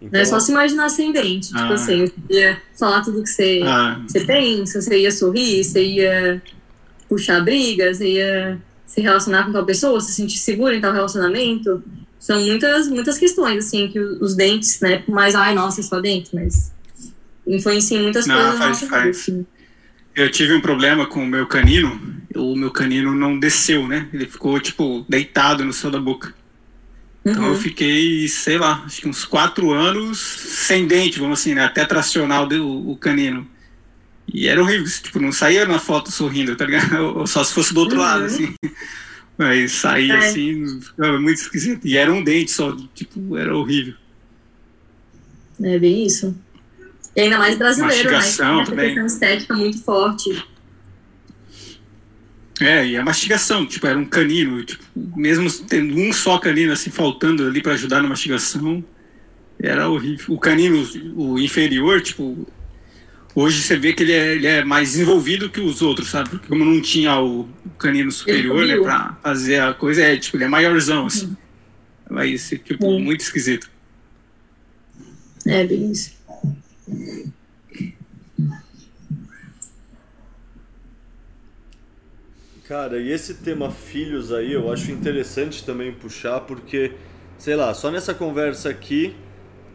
[0.00, 1.48] Então, é só se imaginar ascendente.
[1.48, 1.62] Tipo ah.
[1.62, 4.00] Tipo assim, você ia falar tudo que você, ah.
[4.06, 6.42] você pensa, você ia sorrir, você ia
[7.08, 11.82] puxar briga, você ia se relacionar com tal pessoa, se sentir seguro em tal relacionamento.
[12.18, 15.04] São muitas, muitas questões, assim, que os dentes, né?
[15.08, 16.72] Mas, ai, nossa, é só dente, mas
[17.46, 18.58] influencia em muitas não, coisas.
[18.58, 19.30] Faz, faz.
[20.14, 22.00] Eu tive um problema com o meu canino,
[22.34, 24.08] o meu canino não desceu, né?
[24.12, 26.34] Ele ficou, tipo, deitado no céu da boca.
[27.24, 27.50] Então uhum.
[27.50, 31.64] eu fiquei, sei lá, acho que uns quatro anos sem dente, vamos assim, né?
[31.64, 33.46] Até tracionar o, o canino.
[34.32, 37.26] E era horrível, tipo, não saía na foto sorrindo, tá ligado?
[37.26, 38.04] Só se fosse do outro uhum.
[38.04, 38.54] lado, assim.
[39.38, 40.18] Mas saía é.
[40.18, 41.86] assim, ficava muito esquisito.
[41.86, 43.94] E era um dente só, tipo, era horrível.
[45.62, 46.36] É bem isso.
[47.14, 48.16] E ainda mais brasileiro, né?
[48.16, 48.64] Mastigação?
[48.64, 48.86] Também.
[48.86, 50.44] questão estética muito forte.
[52.60, 54.82] É, e a mastigação, tipo, era um canino, tipo,
[55.16, 58.84] mesmo tendo um só canino assim faltando ali para ajudar na mastigação,
[59.60, 60.34] era horrível.
[60.34, 60.84] O canino,
[61.14, 62.46] o inferior, tipo,
[63.38, 66.30] hoje você vê que ele é, ele é mais desenvolvido que os outros, sabe?
[66.30, 67.48] Porque como não tinha o
[67.78, 71.26] canino superior, né, pra fazer a coisa, é, tipo, ele é maiorzão, assim.
[71.26, 71.36] Uhum.
[72.10, 72.98] Vai ser, tipo, é.
[72.98, 73.70] muito esquisito.
[75.46, 76.18] É, bem isso.
[82.66, 86.92] Cara, e esse tema filhos aí eu acho interessante também puxar, porque,
[87.38, 89.14] sei lá, só nessa conversa aqui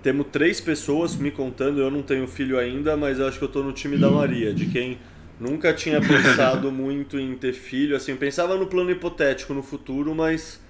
[0.04, 3.50] temos três pessoas me contando, eu não tenho filho ainda, mas eu acho que eu
[3.50, 5.00] tô no time da Maria, de quem
[5.40, 10.62] nunca tinha pensado muito em ter filho, assim, pensava no plano hipotético no futuro, mas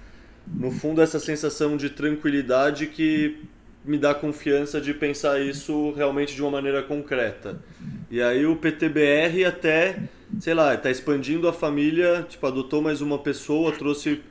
[0.46, 3.42] no fundo essa sensação de tranquilidade que
[3.84, 7.60] me dá confiança de pensar isso realmente de uma maneira concreta.
[8.10, 9.96] E aí o PTBR até
[10.40, 14.22] sei lá, tá expandindo a família, tipo, adotou mais uma pessoa, trouxe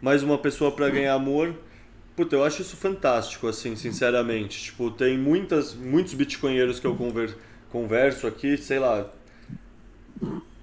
[0.00, 1.54] mais uma pessoa para ganhar amor.
[2.18, 4.60] Puta, eu acho isso fantástico, assim, sinceramente.
[4.60, 7.36] Tipo, tem muitas, muitos bitcoinheiros que eu conver,
[7.70, 9.08] converso aqui, sei lá.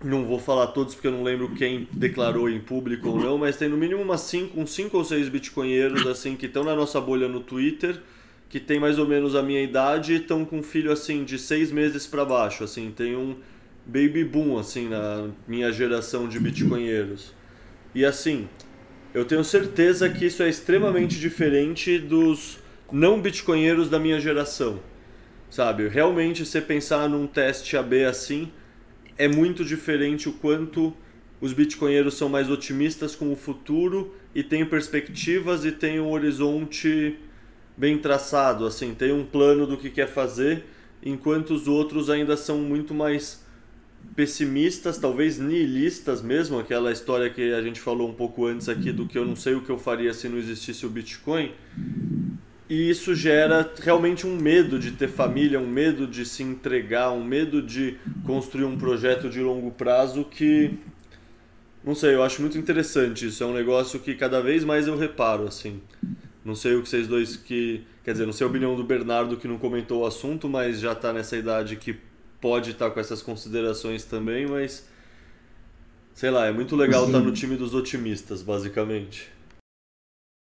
[0.04, 3.56] Não vou falar todos porque eu não lembro quem declarou em público ou não, mas
[3.56, 7.00] tem no mínimo umas cinco, uns 5 ou 6 bitcoinheiros, assim, que estão na nossa
[7.00, 8.02] bolha no Twitter,
[8.50, 11.40] que tem mais ou menos a minha idade e estão com um filho, assim, de
[11.40, 12.92] seis meses para baixo, assim.
[12.94, 13.34] Tem um
[13.86, 17.34] baby boom assim na minha geração de bitcoinheiros.
[17.94, 18.50] E assim,
[19.16, 22.60] eu tenho certeza que isso é extremamente diferente dos
[22.92, 24.82] não bitcoinheiros da minha geração.
[25.50, 25.88] Sabe?
[25.88, 28.52] Realmente você pensar num teste AB assim
[29.18, 30.94] é muito diferente o quanto
[31.40, 37.18] os bitcoinheiros são mais otimistas com o futuro e têm perspectivas e têm um horizonte
[37.78, 40.66] bem traçado, assim, tem um plano do que quer fazer,
[41.02, 43.45] enquanto os outros ainda são muito mais
[44.16, 49.06] pessimistas, talvez nihilistas mesmo, aquela história que a gente falou um pouco antes aqui do
[49.06, 51.52] que eu não sei o que eu faria se não existisse o Bitcoin.
[52.70, 57.24] E isso gera realmente um medo de ter família, um medo de se entregar, um
[57.24, 60.74] medo de construir um projeto de longo prazo que
[61.84, 64.98] não sei, eu acho muito interessante isso, é um negócio que cada vez mais eu
[64.98, 65.80] reparo assim.
[66.44, 69.38] Não sei o que vocês dois que, quer dizer, não sei a opinião do Bernardo
[69.38, 71.96] que não comentou o assunto, mas já está nessa idade que
[72.40, 74.88] pode estar com essas considerações também, mas
[76.14, 79.30] sei lá, é muito legal estar no time dos otimistas, basicamente.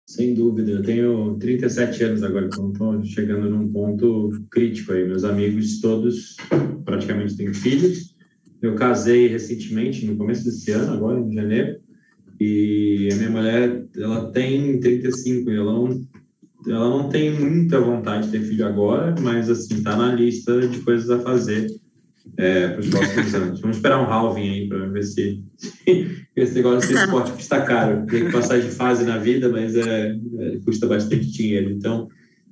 [0.09, 5.05] Sem dúvida, eu tenho 37 anos agora, então estou chegando num ponto crítico aí.
[5.05, 6.37] Meus amigos todos
[6.85, 8.15] praticamente têm filhos.
[8.63, 11.81] Eu casei recentemente, no começo desse ano, agora em janeiro,
[12.39, 16.07] e a minha mulher, ela tem 35 e ela não,
[16.67, 20.81] ela não tem muita vontade de ter filho agora, mas assim, tá na lista de
[20.81, 21.69] coisas a fazer
[22.37, 23.61] é, para os próximos anos.
[23.61, 25.43] Vamos esperar um halving aí para ver se
[26.35, 28.07] esse negócio de esporte custa caro.
[28.07, 31.71] Tem que passar de fase na vida, mas é, é custa bastante dinheiro.
[31.71, 32.09] Então,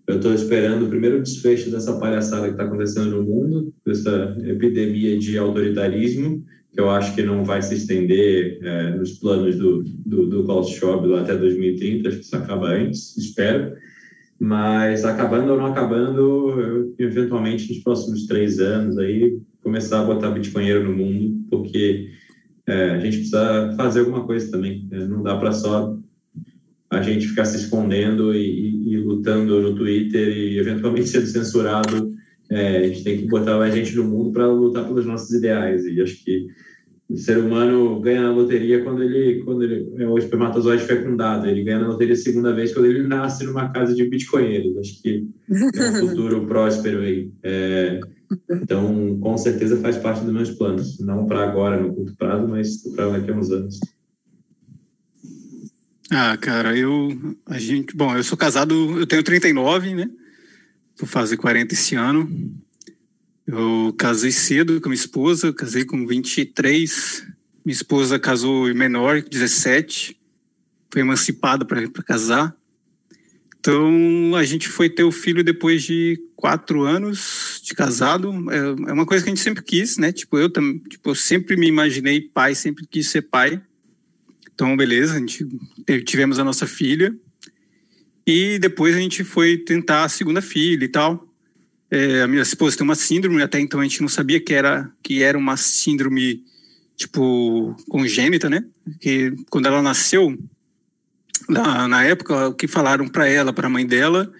[0.06, 5.18] eu estou esperando o primeiro desfecho dessa palhaçada que está acontecendo no mundo, dessa epidemia
[5.18, 10.26] de autoritarismo, que eu acho que não vai se estender é, nos planos do, do,
[10.26, 13.72] do Klaus Schwab lá até 2030, acho que isso acaba antes, espero.
[14.38, 20.30] Mas acabando ou não acabando, eu, eventualmente nos próximos três anos aí começar a botar
[20.30, 22.10] bitcoinheiro no mundo, porque
[22.66, 24.86] é, a gente precisa fazer alguma coisa também.
[24.90, 25.06] Né?
[25.06, 25.96] Não dá para só
[26.90, 32.12] a gente ficar se escondendo e, e, e, lutando no Twitter e eventualmente sendo censurado.
[32.50, 35.84] É, a gente tem que botar a gente no mundo para lutar pelos nossos ideais.
[35.86, 36.46] E acho que
[37.08, 41.46] o ser humano ganha na loteria quando ele, quando ele é o espermatozoide fecundado.
[41.46, 44.76] Ele ganha na loteria a segunda vez quando ele nasce numa casa de bitcoinheiros.
[44.78, 47.30] Acho que é um futuro próspero aí.
[47.42, 48.00] É,
[48.50, 50.98] então, com certeza faz parte dos meus planos.
[51.00, 53.80] Não para agora, no curto prazo, mas para daqui a uns anos.
[56.10, 57.36] Ah, cara, eu.
[57.46, 57.94] A gente.
[57.94, 60.08] Bom, eu sou casado, eu tenho 39, né?
[60.98, 62.28] Vou fazer 40 esse ano.
[63.46, 67.26] Eu casei cedo com minha esposa, casei com 23.
[67.64, 70.16] Minha esposa casou menor, 17.
[70.90, 72.56] Foi emancipada para casar.
[73.58, 78.30] Então, a gente foi ter o filho depois de quatro anos de casado.
[78.50, 80.12] É, é uma coisa que a gente sempre quis, né?
[80.12, 83.62] Tipo, eu, tipo, eu sempre me imaginei pai, sempre quis ser pai.
[84.54, 85.46] Então, beleza, a gente
[86.04, 87.14] tivemos a nossa filha.
[88.26, 91.33] E depois a gente foi tentar a segunda filha e tal.
[91.90, 94.90] É, a minha esposa tem uma síndrome, até então a gente não sabia que era,
[95.02, 96.42] que era uma síndrome,
[96.96, 98.64] tipo, congênita, né?
[99.00, 100.36] Que quando ela nasceu,
[101.48, 104.32] na, na época, o que falaram para ela, para a mãe dela,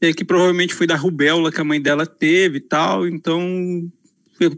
[0.00, 3.90] é que provavelmente foi da rubéola que a mãe dela teve e tal, então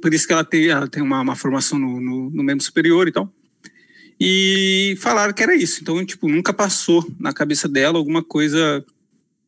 [0.01, 3.09] por isso que ela tem, ela tem uma, uma formação no, no, no membro superior
[3.09, 3.33] e tal.
[4.21, 8.85] E falaram que era isso, então, tipo, nunca passou na cabeça dela alguma coisa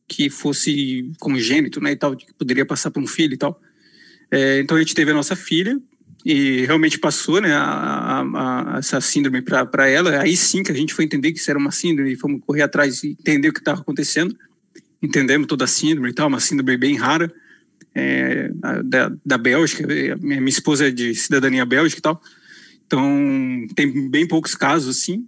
[0.07, 3.59] que fosse congênito, né, e tal, que poderia passar para um filho e tal.
[4.31, 5.79] É, então a gente teve a nossa filha,
[6.25, 10.21] e realmente passou né, a, a, a essa síndrome para ela.
[10.21, 12.63] Aí sim que a gente foi entender que isso era uma síndrome e fomos correr
[12.63, 14.35] atrás e entender o que estava acontecendo.
[14.99, 17.31] Entendemos toda a síndrome e tal, uma síndrome bem rara
[17.93, 18.49] é,
[18.83, 19.85] da, da Bélgica.
[20.19, 22.19] Minha, esposa é de cidadania bélgica e tal.
[22.87, 25.27] Então, tem bem poucos casos assim.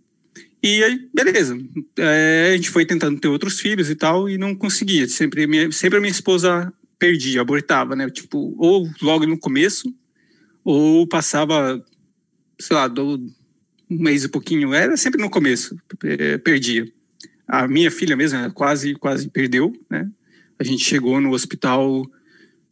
[0.61, 1.57] E aí, beleza.
[1.97, 5.07] É, a gente foi tentando ter outros filhos e tal, e não conseguia.
[5.07, 8.09] Sempre, minha, sempre a minha esposa perdia, abortava, né?
[8.09, 9.93] Tipo, ou logo no começo,
[10.63, 11.83] ou passava,
[12.59, 13.17] sei lá, do,
[13.89, 15.77] um mês e pouquinho, era sempre no começo,
[16.43, 16.91] perdia.
[17.47, 20.09] A minha filha mesmo quase, quase perdeu, né?
[20.59, 22.05] A gente chegou no hospital,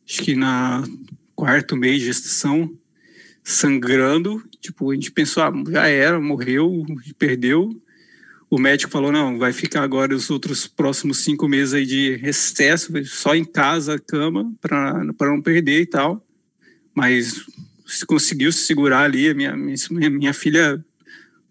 [0.08, 0.84] acho que na
[1.36, 2.72] quarto mês de gestação,
[3.48, 6.84] sangrando, tipo, a gente pensou, ah, já era, morreu,
[7.20, 7.80] perdeu.
[8.50, 12.92] O médico falou, não, vai ficar agora os outros próximos cinco meses aí de recesso,
[13.06, 16.26] só em casa, cama, para não perder e tal.
[16.96, 17.46] Mas
[18.08, 19.32] conseguiu se segurar ali.
[19.36, 20.84] Minha, minha, minha filha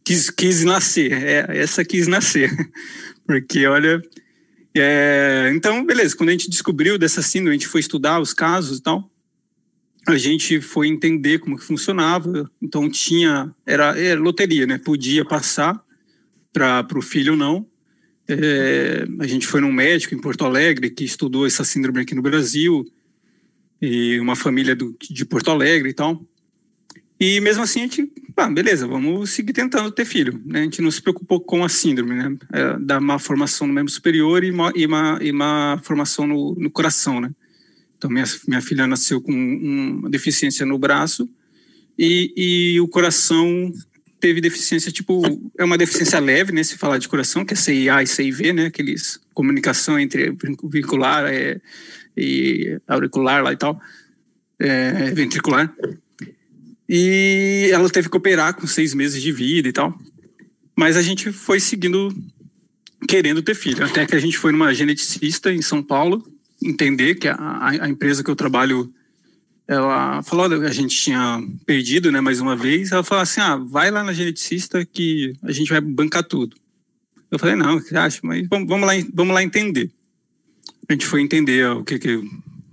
[0.04, 2.50] quis, quis nascer, é, essa quis nascer.
[3.24, 4.02] Porque, olha.
[4.76, 8.78] É, então, beleza, quando a gente descobriu dessa síndrome, a gente foi estudar os casos
[8.78, 9.08] e tal.
[10.06, 12.50] A gente foi entender como que funcionava.
[12.60, 13.54] Então, tinha.
[13.66, 14.78] Era, era loteria, né?
[14.78, 15.82] Podia passar
[16.52, 17.66] para o filho ou não.
[18.26, 22.22] É, a gente foi num médico em Porto Alegre que estudou essa síndrome aqui no
[22.22, 22.84] Brasil
[23.82, 26.24] e uma família do, de Porto Alegre e tal.
[27.20, 30.40] E mesmo assim a gente, ah, beleza, vamos seguir tentando ter filho.
[30.44, 30.60] Né?
[30.60, 32.36] A gente não se preocupou com a síndrome, né?
[32.52, 36.54] É, da má formação no membro superior e má, e má, e má formação no,
[36.54, 37.30] no coração, né?
[38.04, 41.26] Então minha, minha filha nasceu com uma deficiência no braço
[41.98, 43.72] e, e o coração
[44.20, 45.22] teve deficiência, tipo,
[45.58, 48.66] é uma deficiência leve, né, se falar de coração, que é CIA e CIV, né,
[48.66, 51.58] aqueles comunicação entre vincular é,
[52.14, 53.80] e auricular lá e tal,
[54.58, 55.74] é, ventricular.
[56.86, 59.98] E ela teve que operar com seis meses de vida e tal.
[60.76, 62.14] Mas a gente foi seguindo,
[63.08, 63.82] querendo ter filho.
[63.82, 66.33] Até que a gente foi numa geneticista em São Paulo,
[66.64, 68.92] entender que a, a empresa que eu trabalho
[69.66, 73.90] ela falou, a gente tinha perdido, né, mais uma vez, ela falou assim, ah, vai
[73.90, 76.56] lá na geneticista que a gente vai bancar tudo.
[77.30, 78.20] Eu falei, não, você acha?
[78.22, 79.90] Mas vamos, vamos, lá, vamos lá entender.
[80.88, 82.22] A gente foi entender o que, que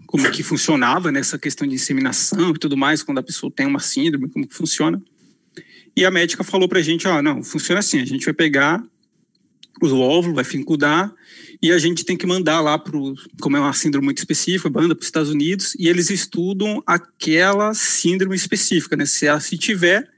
[0.05, 3.79] como que funcionava nessa questão de inseminação e tudo mais, quando a pessoa tem uma
[3.79, 5.01] síndrome, como que funciona.
[5.95, 8.83] E a médica falou pra gente, ó, não, funciona assim, a gente vai pegar
[9.81, 11.13] o óvulo, vai fincudar,
[11.61, 12.97] e a gente tem que mandar lá para
[13.39, 17.73] como é uma síndrome muito específica, manda para os Estados Unidos, e eles estudam aquela
[17.73, 19.05] síndrome específica, né?
[19.05, 20.09] Se, se tiver,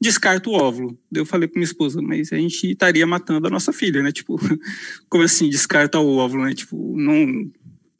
[0.00, 0.98] descarta o óvulo.
[1.12, 4.12] Eu falei para minha esposa, mas a gente estaria matando a nossa filha, né?
[4.12, 4.38] Tipo,
[5.08, 6.54] como assim descarta o óvulo, né?
[6.54, 7.50] Tipo, não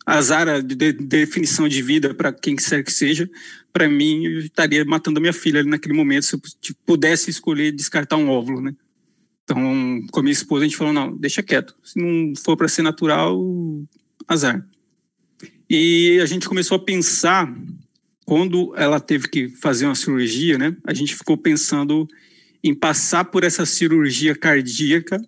[0.06, 3.28] azar de, de definição de vida para quem quer que seja,
[3.72, 7.30] para mim eu estaria matando a minha filha ali naquele momento se eu tipo, pudesse
[7.30, 8.74] escolher descartar um óvulo, né?
[9.44, 11.76] Então, com a minha esposa, a gente falou: não, deixa quieto.
[11.84, 13.38] Se não for para ser natural,
[14.26, 14.66] azar.
[15.68, 17.54] E a gente começou a pensar,
[18.24, 20.76] quando ela teve que fazer uma cirurgia, né?
[20.84, 22.08] A gente ficou pensando
[22.62, 25.22] em passar por essa cirurgia cardíaca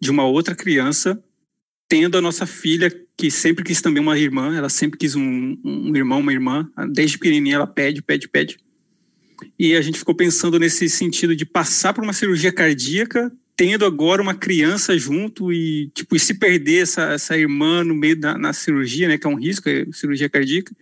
[0.00, 1.22] de uma outra criança,
[1.88, 5.94] tendo a nossa filha, que sempre quis também uma irmã, ela sempre quis um, um
[5.94, 8.56] irmão, uma irmã, desde pequenininha ela pede, pede, pede.
[9.58, 14.22] E a gente ficou pensando nesse sentido de passar por uma cirurgia cardíaca, tendo agora
[14.22, 18.52] uma criança junto e, tipo, e se perder essa, essa irmã no meio da na
[18.52, 20.74] cirurgia, né, que é um risco, é cirurgia cardíaca,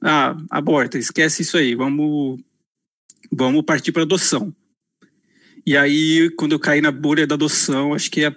[0.00, 2.40] ah, aborta, esquece isso aí, vamos,
[3.30, 4.54] vamos partir para adoção.
[5.66, 8.34] E aí, quando eu caí na bolha da adoção, acho que é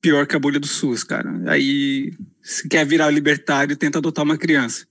[0.00, 1.30] pior que a bolha do SUS, cara.
[1.46, 4.86] Aí, se quer virar libertário, tenta adotar uma criança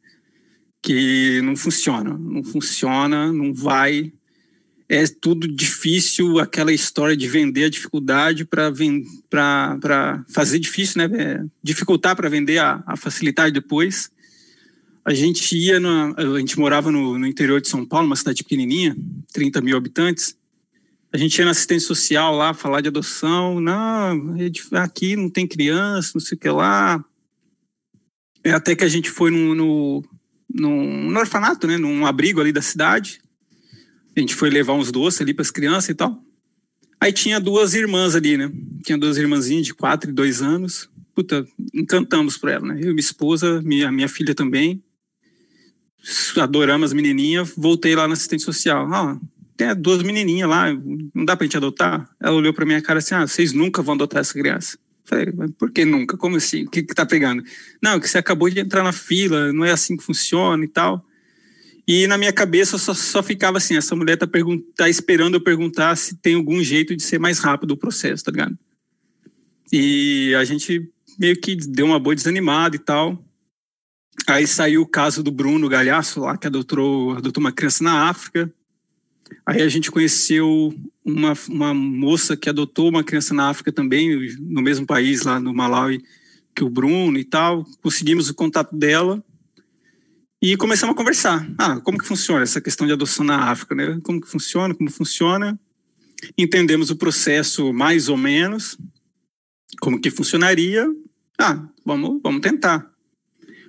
[0.82, 4.12] que não funciona, não funciona, não vai.
[4.90, 11.18] É tudo difícil, aquela história de vender a dificuldade para fazer difícil, né?
[11.18, 14.12] É, dificultar para vender a, a facilitar depois.
[15.06, 18.44] A gente ia, na, a gente morava no, no interior de São Paulo, uma cidade
[18.44, 18.96] pequenininha,
[19.32, 20.36] 30 mil habitantes.
[21.14, 23.60] A gente ia na assistência social lá falar de adoção.
[23.60, 27.04] Não, é aqui não tem criança, não sei o que lá.
[28.44, 30.04] É até que a gente foi no, no
[30.54, 31.78] num, num orfanato, né?
[31.78, 33.22] Num abrigo ali da cidade.
[34.16, 36.22] A gente foi levar uns doces ali para as crianças e tal.
[37.00, 38.52] Aí tinha duas irmãs ali, né?
[38.84, 40.90] Tinha duas irmãzinhas de quatro e dois anos.
[41.16, 42.76] Puta, encantamos por ela, né?
[42.76, 44.84] Eu minha esposa, minha, minha filha também.
[46.38, 47.54] Adoramos as menininhas.
[47.56, 48.88] Voltei lá na assistente social.
[48.94, 49.20] Ah,
[49.62, 50.74] tem duas menininhas lá,
[51.14, 52.10] não dá pra gente adotar?
[52.20, 54.76] Ela olhou pra minha cara assim, ah, vocês nunca vão adotar essa criança.
[55.12, 55.28] Falei,
[55.60, 56.16] por que nunca?
[56.16, 56.64] Como assim?
[56.64, 57.44] O que, que tá pegando?
[57.84, 61.06] Não, que você acabou de entrar na fila, não é assim que funciona e tal.
[61.86, 64.26] E na minha cabeça só, só ficava assim: essa mulher tá,
[64.78, 68.32] tá esperando eu perguntar se tem algum jeito de ser mais rápido o processo, tá
[68.32, 68.58] ligado?
[69.70, 70.90] E a gente
[71.20, 73.22] meio que deu uma boa desanimada e tal.
[74.28, 78.50] Aí saiu o caso do Bruno Galhaço lá, que adotou, adotou uma criança na África.
[79.46, 84.62] Aí a gente conheceu uma, uma moça que adotou uma criança na África também, no
[84.62, 86.04] mesmo país, lá no Malawi,
[86.56, 87.66] que o Bruno e tal.
[87.82, 89.24] Conseguimos o contato dela
[90.42, 91.48] e começamos a conversar.
[91.58, 94.00] Ah, como que funciona essa questão de adoção na África, né?
[94.04, 95.60] Como que funciona, como funciona.
[96.38, 98.78] Entendemos o processo mais ou menos,
[99.80, 100.88] como que funcionaria.
[101.40, 102.92] Ah, vamos, vamos tentar.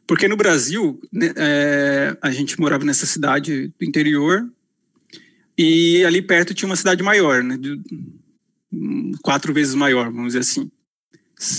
[0.07, 4.47] Porque no Brasil, né, é, a gente morava nessa cidade do interior,
[5.57, 7.57] e ali perto tinha uma cidade maior, né?
[7.57, 7.81] De,
[9.23, 10.71] quatro vezes maior, vamos dizer assim.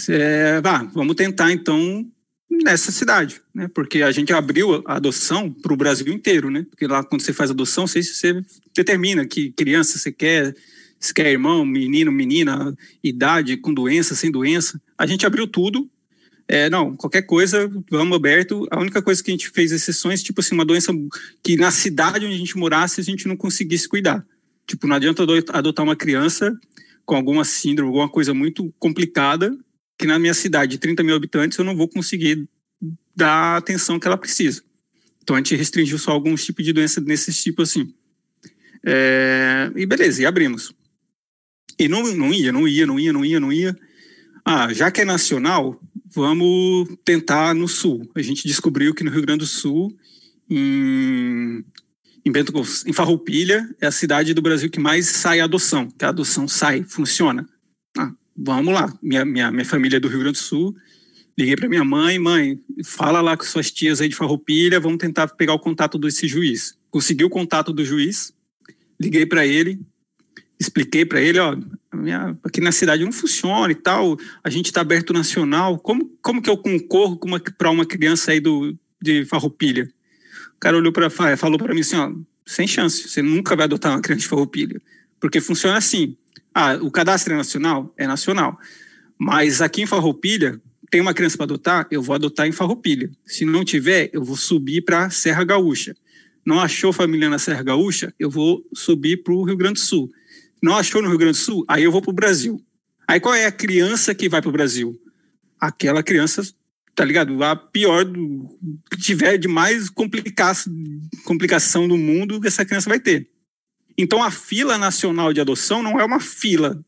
[0.09, 2.05] É, ah, vamos tentar então
[2.49, 3.67] nessa cidade, né?
[3.73, 6.65] Porque a gente abriu a adoção para o Brasil inteiro, né?
[6.69, 8.41] Porque lá quando você faz adoção, você, você
[8.75, 10.55] determina que criança você quer,
[10.99, 14.81] se quer irmão, menino, menina, idade, com doença, sem doença.
[14.97, 15.89] A gente abriu tudo
[16.47, 18.67] é, não, qualquer coisa, vamos aberto.
[18.69, 20.91] A única coisa que a gente fez exceções, tipo assim, uma doença
[21.41, 24.25] que na cidade onde a gente morasse a gente não conseguisse cuidar.
[24.67, 26.57] Tipo, não adianta adotar uma criança
[27.05, 29.55] com alguma síndrome, alguma coisa muito complicada,
[29.97, 32.47] que na minha cidade de 30 mil habitantes eu não vou conseguir
[33.15, 34.61] dar a atenção que ela precisa.
[35.21, 37.93] Então a gente restringiu só alguns tipos de doença nesses tipos assim.
[38.85, 40.73] É, e beleza, e abrimos.
[41.79, 43.77] E não, não ia, não ia, não ia, não ia, não ia.
[44.45, 45.79] Ah, já que é nacional,
[46.13, 48.09] vamos tentar no sul.
[48.13, 49.95] A gente descobriu que no Rio Grande do Sul,
[50.49, 51.63] em,
[52.25, 52.53] em, Bento,
[52.85, 56.83] em Farroupilha, é a cidade do Brasil que mais sai adoção, que a adoção sai,
[56.83, 57.47] funciona.
[57.97, 58.93] Ah, vamos lá.
[59.01, 60.75] Minha, minha, minha família é do Rio Grande do Sul.
[61.37, 65.27] Liguei para minha mãe, mãe, fala lá com suas tias aí de Farroupilha, vamos tentar
[65.29, 66.77] pegar o contato desse juiz.
[66.91, 68.31] Consegui o contato do juiz,
[69.01, 69.79] liguei para ele,
[70.59, 71.55] expliquei para ele, ó,
[71.93, 76.41] minha, aqui na cidade não funciona e tal, a gente está aberto nacional, como, como
[76.41, 77.19] que eu concorro
[77.57, 79.91] para uma criança aí do, de Farroupilha?
[80.55, 82.11] O cara olhou para falou para mim assim, ó,
[82.45, 84.81] sem chance, você nunca vai adotar uma criança de farroupilha,
[85.19, 86.15] porque funciona assim.
[86.53, 87.93] Ah, o cadastro é nacional?
[87.97, 88.59] É nacional.
[89.17, 90.61] Mas aqui em Farroupilha,
[90.91, 93.09] tem uma criança para adotar, eu vou adotar em Farroupilha.
[93.25, 95.95] Se não tiver, eu vou subir para Serra Gaúcha.
[96.45, 100.11] Não achou família na Serra Gaúcha, eu vou subir para o Rio Grande do Sul.
[100.63, 102.59] Não achou no Rio Grande do Sul, aí eu vou para o Brasil.
[103.05, 104.97] Aí qual é a criança que vai para o Brasil?
[105.59, 106.41] Aquela criança,
[106.95, 107.43] tá ligado?
[107.43, 108.49] A pior do,
[108.89, 110.53] que tiver de mais complica
[111.25, 113.29] complicação do mundo essa criança vai ter.
[113.97, 116.83] Então a fila nacional de adoção não é uma fila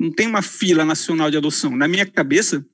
[0.00, 1.76] não tem uma fila nacional de adoção.
[1.76, 2.64] Na minha cabeça,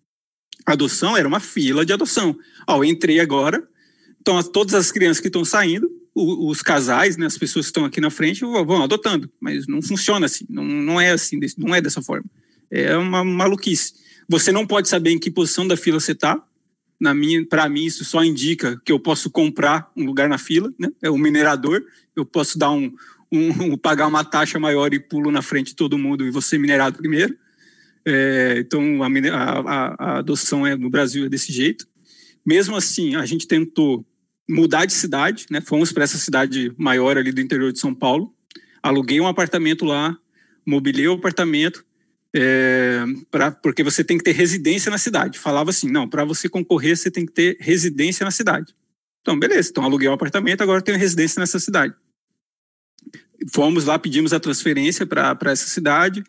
[0.65, 2.39] adoção era uma fila de adoção.
[2.69, 3.69] Ó, eu entrei agora,
[4.21, 8.01] então todas as crianças que estão saindo, os, casais, né, as pessoas que estão aqui
[8.01, 12.01] na frente vão adotando, mas não funciona assim, não, não é assim, não é dessa
[12.01, 12.25] forma.
[12.71, 13.93] É uma maluquice.
[14.27, 16.43] Você não pode saber em que posição da fila você está.
[16.99, 20.73] Na minha, para mim isso só indica que eu posso comprar um lugar na fila,
[20.79, 20.89] né?
[21.03, 21.85] É o minerador.
[22.17, 22.91] Eu posso dar um,
[23.31, 26.97] um, pagar uma taxa maior e pulo na frente de todo mundo e você minerado
[26.97, 27.37] primeiro.
[28.07, 31.87] É, então, a, a, a, adoção é, no Brasil é desse jeito.
[32.45, 34.05] Mesmo assim, a gente tentou
[34.49, 35.61] mudar de cidade, né?
[35.61, 38.33] fomos para essa cidade maior ali do interior de São Paulo,
[38.83, 40.17] aluguei um apartamento lá,
[40.65, 41.85] mobilei o apartamento,
[42.35, 45.39] é, pra, porque você tem que ter residência na cidade.
[45.39, 48.75] Falava assim, não, para você concorrer, você tem que ter residência na cidade.
[49.23, 51.95] Então, beleza, então aluguei o um apartamento, agora tenho residência nessa cidade
[53.53, 56.25] fomos lá, pedimos a transferência para essa cidade.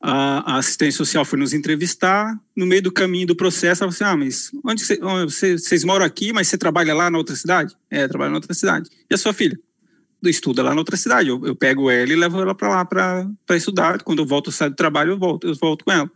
[0.00, 2.38] A, a, assistência social foi nos entrevistar.
[2.54, 4.84] No meio do caminho do processo, ela falou assim: Ah, mas onde
[5.32, 7.74] você, vocês moram aqui, mas você trabalha lá na outra cidade?
[7.90, 8.88] É, trabalho na outra cidade.
[9.10, 9.58] E a sua filha?
[10.24, 11.28] Estuda lá na outra cidade.
[11.28, 14.02] Eu, eu pego ela e levo ela para lá para estudar.
[14.02, 16.10] Quando eu volto, sair do trabalho, eu volto, eu volto com ela.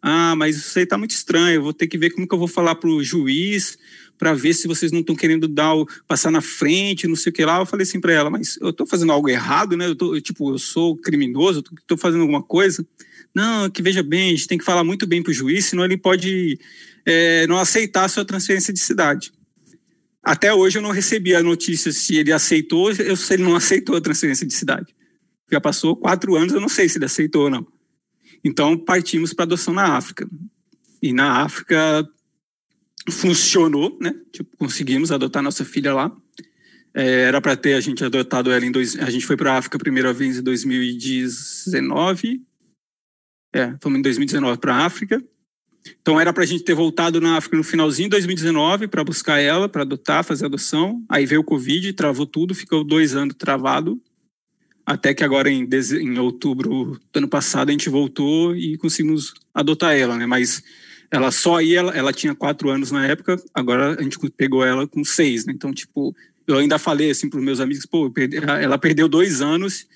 [0.00, 1.56] Ah, mas isso aí está muito estranho.
[1.56, 3.76] Eu vou ter que ver como que eu vou falar para o juiz
[4.18, 7.32] para ver se vocês não estão querendo dar o, passar na frente, não sei o
[7.32, 7.58] que lá.
[7.58, 9.86] Eu falei assim para ela, mas eu estou fazendo algo errado, né?
[9.86, 12.86] Eu tô, tipo, eu sou criminoso, estou fazendo alguma coisa.
[13.36, 15.84] Não, que veja bem, a gente tem que falar muito bem para o juiz, senão
[15.84, 16.58] ele pode
[17.04, 19.30] é, não aceitar a sua transferência de cidade.
[20.22, 23.94] Até hoje eu não recebi a notícia se ele aceitou ou se ele não aceitou
[23.94, 24.96] a transferência de cidade.
[25.52, 27.66] Já passou quatro anos, eu não sei se ele aceitou ou não.
[28.42, 30.26] Então partimos para adoção na África.
[31.02, 32.08] E na África
[33.10, 34.14] funcionou, né?
[34.32, 36.10] Tipo, conseguimos adotar nossa filha lá.
[36.94, 38.98] É, era para ter a gente adotado ela em dois.
[38.98, 42.46] A gente foi para a África a primeira vez em 2019.
[43.56, 45.24] É, fomos em 2019 para a África.
[46.02, 49.38] Então era para a gente ter voltado na África no finalzinho de 2019 para buscar
[49.38, 51.02] ela, para adotar, fazer adoção.
[51.08, 53.98] Aí veio o Covid, travou tudo, ficou dois anos travado.
[54.84, 59.96] Até que agora em, em outubro do ano passado a gente voltou e conseguimos adotar
[59.96, 60.26] ela, né?
[60.26, 60.62] Mas
[61.10, 64.86] ela só ia, ela, ela tinha quatro anos na época, agora a gente pegou ela
[64.86, 65.52] com seis, né?
[65.56, 66.14] Então, tipo,
[66.46, 68.12] eu ainda falei assim para os meus amigos, pô,
[68.60, 69.86] ela perdeu dois anos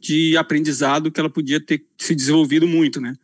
[0.00, 3.14] de aprendizado que ela podia ter se desenvolvido muito, né?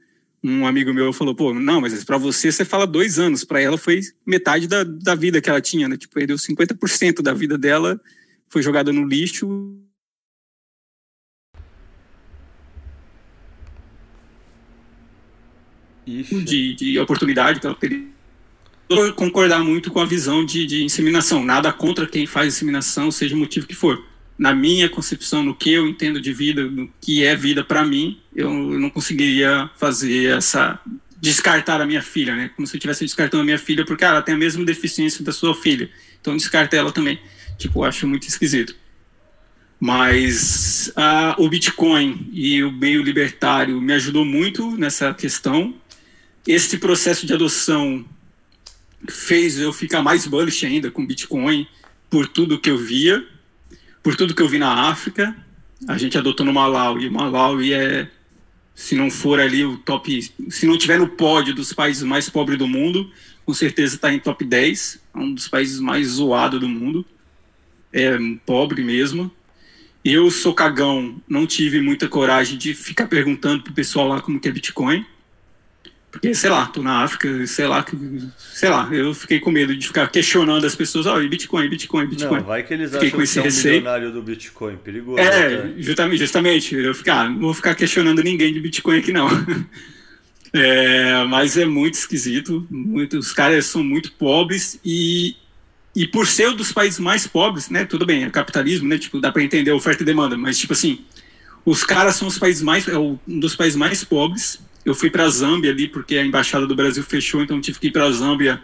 [0.45, 3.79] Um amigo meu falou, pô, não, mas para você você fala dois anos, para ela
[3.79, 5.97] foi metade da, da vida que ela tinha, né?
[5.97, 8.01] Tipo, perdeu 50% da vida dela,
[8.49, 9.77] foi jogada no lixo
[16.07, 18.07] de, de, oportunidade que ela teria.
[19.17, 21.45] concordar muito com a visão de, de, inseminação.
[21.45, 24.03] Nada contra quem faz inseminação, seja o motivo que for.
[24.39, 28.21] Na minha concepção, no que eu entendo de vida, no que é vida para mim,
[28.35, 30.79] eu, não conseguiria fazer essa
[31.19, 32.51] descartar a minha filha, né?
[32.55, 35.25] Como se eu estivesse descartando a minha filha porque ah, ela tem a mesma deficiência
[35.25, 35.89] da sua filha.
[36.21, 37.19] Então descarta ela também.
[37.57, 38.77] Tipo, acho muito esquisito.
[39.81, 45.75] Mas ah, o Bitcoin e o meio libertário me ajudou muito nessa questão
[46.47, 48.05] este processo de adoção
[49.09, 51.67] fez eu ficar mais bullish ainda com Bitcoin
[52.09, 53.27] por tudo que eu via,
[54.07, 55.37] por tudo que eu vi na África.
[55.89, 57.11] A gente adotou no Malawi.
[57.11, 58.09] Malawi é,
[58.73, 62.57] se não for ali o top, se não tiver no pódio dos países mais pobres
[62.57, 63.11] do mundo,
[63.45, 65.01] com certeza está em top 10.
[65.13, 67.05] É um dos países mais zoados do mundo.
[67.93, 68.17] É
[68.47, 69.29] pobre mesmo.
[70.05, 74.47] Eu sou cagão, não tive muita coragem de ficar perguntando pro pessoal lá como que
[74.47, 75.05] é Bitcoin.
[76.17, 77.85] Porque, sei lá, tô na África, sei lá,
[78.39, 82.07] sei lá, eu fiquei com medo de ficar questionando as pessoas, ó, oh, Bitcoin, Bitcoin,
[82.07, 82.39] Bitcoin.
[82.39, 85.19] Não, vai que eles fiquei acham com esse que é um milionário do Bitcoin, perigoso.
[85.19, 85.75] É, né?
[85.77, 89.29] justamente, justamente, eu ficar, ah, não vou ficar questionando ninguém de Bitcoin aqui não.
[90.53, 95.37] É, mas é muito esquisito, muito, os caras são muito pobres e,
[95.95, 99.21] e por ser um dos países mais pobres, né, tudo bem, é capitalismo, né, tipo,
[99.21, 101.01] dá para entender oferta e demanda, mas tipo assim,
[101.63, 105.25] os caras são os países mais, é um dos países mais pobres eu fui para
[105.25, 108.13] a Zâmbia ali, porque a embaixada do Brasil fechou, então tive que ir para a
[108.13, 108.63] Zâmbia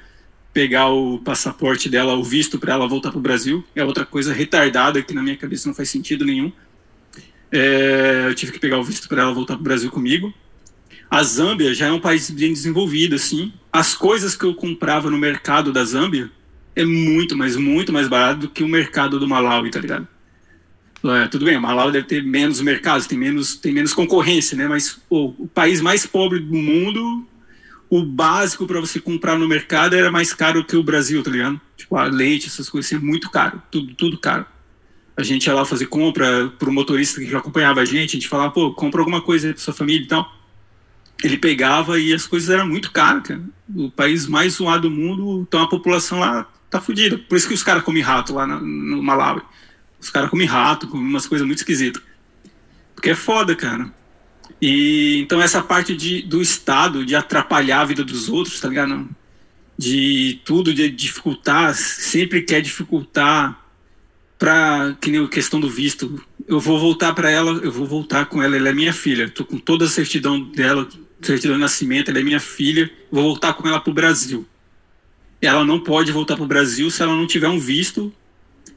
[0.52, 3.64] pegar o passaporte dela, o visto para ela voltar para o Brasil.
[3.74, 6.52] É outra coisa retardada que na minha cabeça não faz sentido nenhum.
[7.50, 10.32] É, eu tive que pegar o visto para ela voltar para o Brasil comigo.
[11.10, 13.52] A Zâmbia já é um país bem desenvolvido, assim.
[13.72, 16.30] As coisas que eu comprava no mercado da Zâmbia
[16.76, 20.06] é muito, mas muito mais barato do que o mercado do Malawi, tá ligado?
[21.04, 24.68] É, tudo bem, o Malawi deve ter menos mercados, tem menos, tem menos concorrência, né?
[24.68, 27.26] Mas pô, o país mais pobre do mundo
[27.92, 31.60] o básico para você comprar no mercado era mais caro que o Brasil, tá ligado?
[31.76, 34.46] Tipo, a leite, essas coisas, é muito caro, tudo, tudo caro.
[35.14, 38.50] A gente ia lá fazer compra pro motorista que acompanhava a gente, a gente falava,
[38.50, 40.26] pô, compra alguma coisa aí sua família e tal.
[41.22, 43.42] Ele pegava e as coisas eram muito caras, cara.
[43.76, 47.18] O país mais zoado do mundo, então a população lá tá fodida.
[47.18, 49.42] Por isso que os caras comem rato lá no, no Malawi.
[50.02, 52.02] Os caras comem rato, comem umas coisas muito esquisitas.
[52.92, 53.88] Porque é foda, cara.
[54.60, 59.08] E então essa parte de, do Estado de atrapalhar a vida dos outros, tá ligado?
[59.78, 63.64] De tudo, de dificultar, sempre quer dificultar
[64.36, 66.20] para que nem a questão do visto.
[66.48, 69.30] Eu vou voltar para ela, eu vou voltar com ela, ela é minha filha.
[69.30, 70.88] Tô com toda a certidão dela,
[71.20, 72.90] certidão de nascimento, ela é minha filha.
[73.10, 74.44] Vou voltar com ela pro Brasil.
[75.40, 78.12] Ela não pode voltar pro Brasil se ela não tiver um visto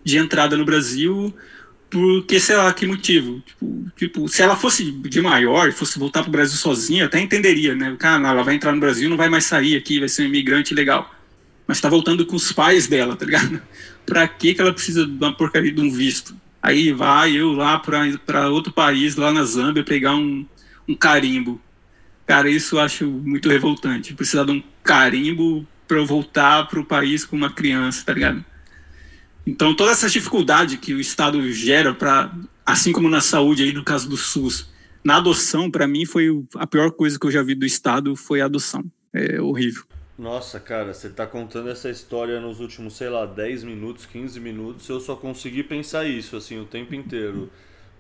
[0.06, 1.36] de entrada no Brasil
[1.90, 3.42] porque sei lá que motivo.
[3.46, 7.76] Tipo, tipo, se ela fosse de maior, fosse voltar para o Brasil sozinha, até entenderia,
[7.76, 7.96] né?
[7.98, 10.74] Cara, ela vai entrar no Brasil, não vai mais sair aqui, vai ser um imigrante
[10.74, 11.14] legal.
[11.66, 13.62] Mas está voltando com os pais dela, tá ligado?
[14.06, 16.36] Para que que ela precisa de uma porcaria de um visto?
[16.62, 20.46] Aí vai eu lá para outro país, lá na Zâmbia, pegar um,
[20.88, 21.62] um carimbo.
[22.26, 24.14] Cara, isso eu acho muito revoltante.
[24.14, 28.44] Precisar de um carimbo para eu voltar para o país com uma criança, tá ligado?
[29.46, 32.34] Então, toda essa dificuldade que o Estado gera para,
[32.66, 34.68] assim como na saúde aí no caso do SUS,
[35.04, 38.42] na adoção, para mim foi a pior coisa que eu já vi do Estado foi
[38.42, 38.84] a adoção.
[39.14, 39.84] É horrível.
[40.18, 44.88] Nossa, cara, você tá contando essa história nos últimos, sei lá, 10 minutos, 15 minutos,
[44.90, 47.50] eu só consegui pensar isso, assim, o tempo inteiro.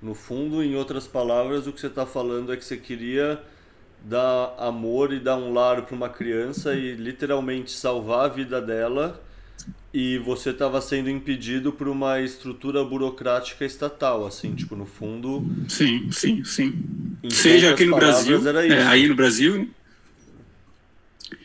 [0.01, 3.41] No fundo, em outras palavras, o que você tá falando é que você queria
[4.01, 9.22] dar amor e dar um lar para uma criança e literalmente salvar a vida dela
[9.94, 15.45] e você estava sendo impedido por uma estrutura burocrática estatal, assim, tipo, no fundo.
[15.69, 16.84] Sim, sim, sim.
[17.30, 19.69] Seja aqui no Brasil, é, aí no Brasil,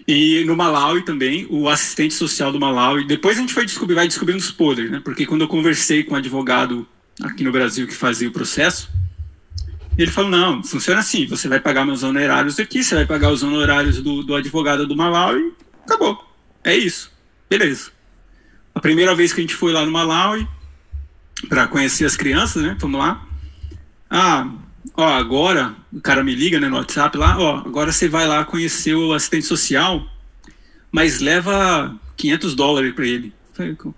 [0.07, 3.07] e no Malawi também, o assistente social do Malawi.
[3.07, 5.01] Depois a gente foi descobrir, vai descobrindo os podres, né?
[5.05, 6.85] Porque quando eu conversei com um advogado
[7.23, 8.91] aqui no Brasil que fazia o processo,
[9.97, 13.45] ele falou: não, funciona assim, você vai pagar meus honorários aqui, você vai pagar os
[13.45, 15.53] honorários do, do advogado do Malawi,
[15.85, 16.20] acabou.
[16.65, 17.12] É isso.
[17.49, 17.93] Beleza.
[18.74, 20.47] A primeira vez que a gente foi lá no Malawi
[21.48, 22.76] para conhecer as crianças, né?
[22.78, 23.26] Vamos lá.
[24.09, 24.48] Ah,
[24.97, 28.44] ó, agora o cara me liga né, no WhatsApp lá, ó, agora você vai lá
[28.44, 30.06] conhecer o assistente social,
[30.90, 33.32] mas leva 500 dólares para ele.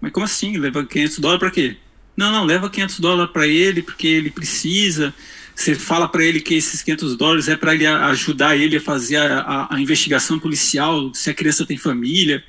[0.00, 0.56] Mas como assim?
[0.58, 1.76] Leva 500 dólares para quê?
[2.16, 5.14] Não, não, leva 500 dólares para ele porque ele precisa.
[5.54, 9.16] Você fala para ele que esses 500 dólares é para ele ajudar ele a fazer
[9.16, 12.42] a, a, a investigação policial, se a criança tem família.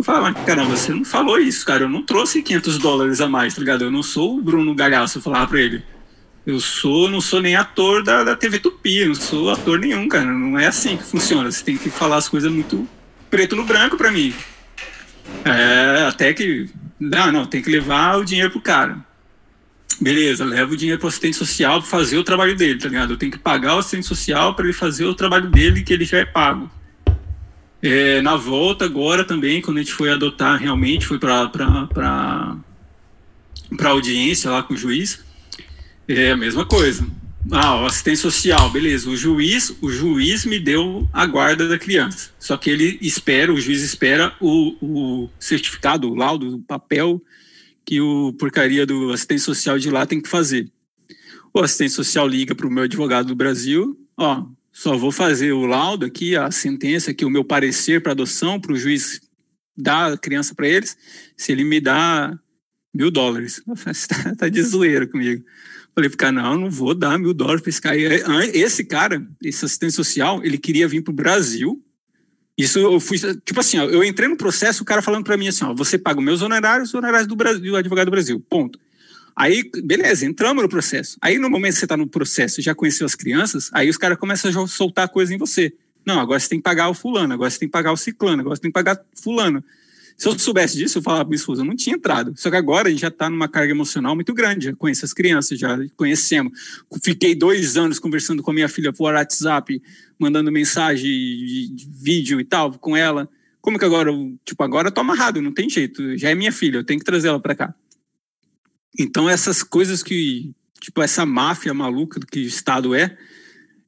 [0.00, 1.84] Eu falava, caramba, você não falou isso, cara.
[1.84, 3.84] Eu não trouxe 500 dólares a mais, tá ligado?
[3.84, 5.82] Eu não sou o Bruno Galhaço, eu falava pra ele.
[6.46, 10.24] Eu sou, não sou nem ator da, da TV Tupi, não sou ator nenhum, cara.
[10.24, 11.50] Não é assim que funciona.
[11.50, 12.88] Você tem que falar as coisas muito
[13.28, 14.32] preto no branco pra mim.
[15.44, 16.70] É, até que.
[16.98, 19.04] Não, não, tem que levar o dinheiro pro cara.
[20.00, 23.12] Beleza, leva o dinheiro pro assistente social pra fazer o trabalho dele, tá ligado?
[23.12, 26.06] Eu tenho que pagar o assistente social para ele fazer o trabalho dele que ele
[26.06, 26.70] já é pago.
[27.82, 32.58] É, na volta agora também, quando a gente foi adotar realmente, foi para
[33.84, 35.24] audiência lá com o juiz,
[36.06, 37.06] é a mesma coisa.
[37.50, 39.08] Ah, o assistente social, beleza.
[39.08, 42.30] O juiz, o juiz me deu a guarda da criança.
[42.38, 47.22] Só que ele espera, o juiz espera o, o certificado, o laudo, o papel
[47.84, 50.70] que o porcaria do assistente social de lá tem que fazer.
[51.52, 55.66] O assistente social liga para o meu advogado do Brasil, ó, só vou fazer o
[55.66, 59.20] laudo aqui, a sentença aqui, o meu parecer para adoção, para o juiz
[59.76, 60.96] dar a criança para eles,
[61.36, 62.38] se ele me dá
[62.94, 63.62] mil dólares.
[63.86, 65.44] Está tá de zoeira comigo.
[65.94, 67.96] Falei pro cara, não, não vou dar mil dólares para esse cara.
[68.54, 71.82] Esse cara, esse assistente social, ele queria vir para o Brasil.
[72.56, 75.48] Isso eu fui, tipo assim, ó, eu entrei no processo, o cara falando para mim
[75.48, 78.38] assim, ó, você paga os meus honorários, os honorários do Brasil, do advogado do Brasil,
[78.48, 78.78] ponto.
[79.36, 81.16] Aí, beleza, entramos no processo.
[81.20, 84.18] Aí, no momento que você está no processo já conheceu as crianças, aí os caras
[84.18, 85.72] começam a soltar coisa em você.
[86.04, 88.40] Não, agora você tem que pagar o fulano, agora você tem que pagar o ciclano,
[88.40, 89.62] agora você tem que pagar fulano.
[90.16, 92.34] Se eu soubesse disso, eu falava para minha esposa, eu não tinha entrado.
[92.36, 95.14] Só que agora a gente já está numa carga emocional muito grande, já conheço as
[95.14, 96.52] crianças, já conhecemos.
[97.02, 99.80] Fiquei dois anos conversando com a minha filha por WhatsApp,
[100.18, 103.26] mandando mensagem, vídeo e tal com ela.
[103.62, 104.10] Como que agora,
[104.44, 107.04] tipo, agora eu tô amarrado, não tem jeito, já é minha filha, eu tenho que
[107.04, 107.74] trazer ela para cá.
[108.98, 113.16] Então essas coisas que, tipo, essa máfia maluca que o Estado é,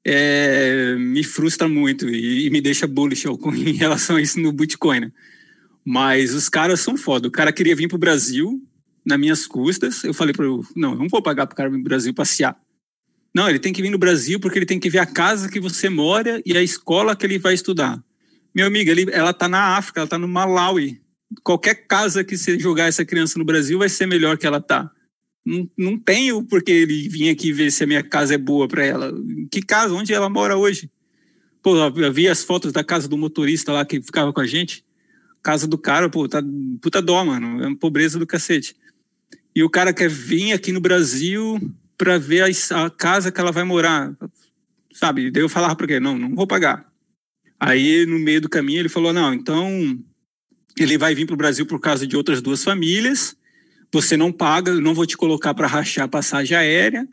[0.05, 3.27] é me frustra muito e, e, me deixa bullish
[3.67, 5.13] em relação a isso no Bitcoin, né?
[5.85, 7.27] Mas os caras são foda.
[7.27, 8.63] O cara queria vir pro Brasil,
[9.05, 10.05] nas minhas custas.
[10.05, 12.57] Eu falei para ele, não, eu não vou pagar pro cara vir pro Brasil passear.
[13.35, 15.59] Não, ele tem que vir no Brasil porque ele tem que ver a casa que
[15.59, 18.03] você mora e a escola que ele vai estudar.
[18.55, 21.01] Meu amigo, ele, ela tá na África, ela tá no Malawi.
[21.43, 24.91] Qualquer casa que você jogar essa criança no Brasil vai ser melhor que ela tá.
[25.45, 28.85] Não, não tenho porque ele vir aqui ver se a minha casa é boa para
[28.85, 29.13] ela.
[29.51, 29.95] Que casa?
[29.95, 30.91] Onde ela mora hoje?
[31.63, 34.85] Pô, eu vi as fotos da casa do motorista lá que ficava com a gente.
[35.43, 36.43] Casa do cara, pô, tá
[36.81, 37.63] puta dó, mano.
[37.63, 38.77] É uma pobreza do cacete.
[39.55, 41.61] E o cara quer vir aqui no Brasil
[41.99, 44.13] para ver a, a, casa que ela vai morar.
[44.93, 45.31] Sabe?
[45.31, 46.91] Daí eu falava para ele, não, não vou pagar.
[47.59, 49.99] Aí, no meio do caminho, ele falou: não, então
[50.79, 53.37] ele vai vir para o Brasil por causa de outras duas famílias.
[53.93, 57.07] Você não paga, eu não vou te colocar para rachar a passagem aérea,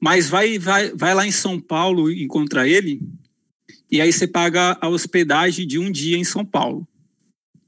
[0.00, 3.00] mas vai, vai, vai lá em São Paulo encontrar ele,
[3.90, 6.86] e aí você paga a hospedagem de um dia em São Paulo.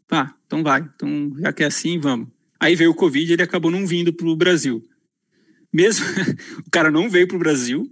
[0.08, 0.80] Tá, então vai.
[0.94, 2.28] Então, já que é assim, vamos.
[2.58, 4.82] Aí veio o Covid e ele acabou não vindo para o Brasil.
[5.72, 6.06] Mesmo
[6.66, 7.90] o cara não veio para o Brasil,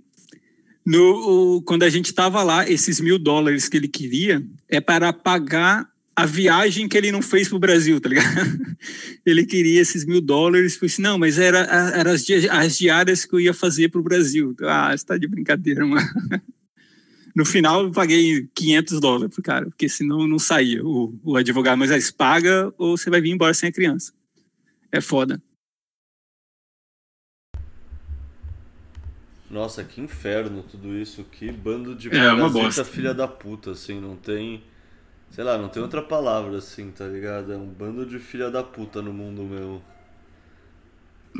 [0.86, 5.12] no, o, quando a gente estava lá, esses mil dólares que ele queria é para
[5.12, 8.26] pagar a viagem que ele não fez para o Brasil, tá ligado?
[9.26, 11.60] ele queria esses mil dólares, assim, não, mas era,
[11.94, 14.54] era as, as diárias que eu ia fazer para o Brasil.
[14.62, 16.06] Ah, você está de brincadeira, mano.
[17.34, 21.76] No final, eu paguei 500 dólares pro cara, porque senão não saía o, o advogado.
[21.76, 24.12] Mas aí, paga ou você vai vir embora sem a criança.
[24.92, 25.42] É foda.
[29.50, 31.24] Nossa, que inferno tudo isso.
[31.24, 32.84] Que bando de é, uma bosta.
[32.84, 34.00] filha da puta, assim.
[34.00, 34.62] Não tem.
[35.34, 37.52] Sei lá, não tem outra palavra assim, tá ligado?
[37.52, 39.82] É um bando de filha da puta no mundo meu.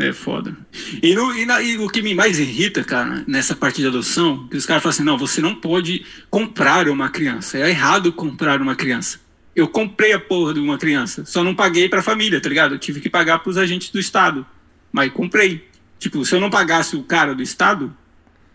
[0.01, 0.57] É foda.
[1.01, 4.49] E, no, e, na, e, o que me mais irrita, cara, nessa parte de adoção,
[4.49, 7.57] que os caras falam assim: não, você não pode comprar uma criança.
[7.57, 9.21] É errado comprar uma criança.
[9.55, 12.75] Eu comprei a porra de uma criança, só não paguei pra família, tá ligado?
[12.75, 14.45] Eu tive que pagar pros agentes do Estado.
[14.91, 15.69] Mas comprei.
[16.01, 17.97] Tipo, se eu não pagasse o cara do Estado,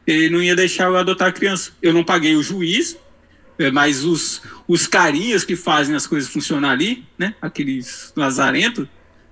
[0.06, 1.72] ele não ia deixar eu adotar a criança.
[1.82, 2.98] Eu não paguei o juiz,
[3.60, 7.36] é, mas os, os carinhas que fazem as coisas funcionar ali, né?
[7.42, 8.88] Aqueles lazarentos,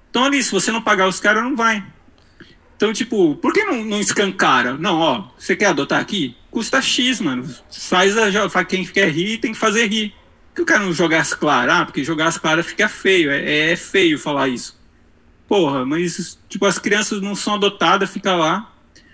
[0.05, 0.43] estão ali.
[0.43, 1.83] Se você não pagar os caras, não vai.
[2.75, 4.73] Então, tipo, por que não, não escancara?
[4.77, 6.35] Não, ó, você quer adotar aqui?
[6.51, 7.49] Custa X, mano.
[7.71, 10.13] Faz a, quem quer rir tem que fazer rir.
[10.53, 11.73] Que o cara não jogar as claras?
[11.73, 13.31] Ah, porque jogar as claras fica feio.
[13.31, 14.77] É, é feio falar isso.
[15.47, 18.73] Porra, mas, tipo, as crianças não são adotadas, fica lá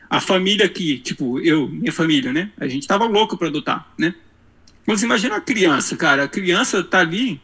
[0.10, 2.52] a família que, tipo, eu, minha família, né?
[2.60, 4.16] A gente tava louco para adotar, né?
[4.86, 6.24] Mas imagina a criança, cara.
[6.24, 7.42] A criança tá ali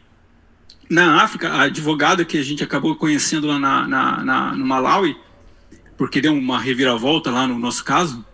[0.90, 5.16] na África, a advogada que a gente acabou conhecendo lá na, na, na no Malawi,
[5.96, 8.24] porque deu uma reviravolta lá no nosso caso,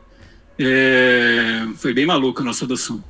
[0.58, 3.04] é, foi bem maluca a nossa adoção.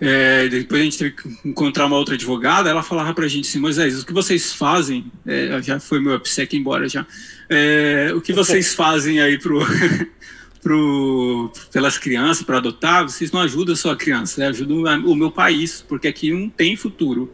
[0.00, 3.58] É, depois a gente teve que encontrar uma outra advogada, ela falava pra gente assim,
[3.58, 7.06] Moisés, o que vocês fazem, é, já foi meu upsec embora já,
[7.48, 9.60] é, o que vocês fazem aí pro,
[10.66, 14.48] pro, pelas crianças, para adotar, vocês não ajudam só a criança, né?
[14.48, 17.32] ajudam o meu país, porque aqui não tem futuro.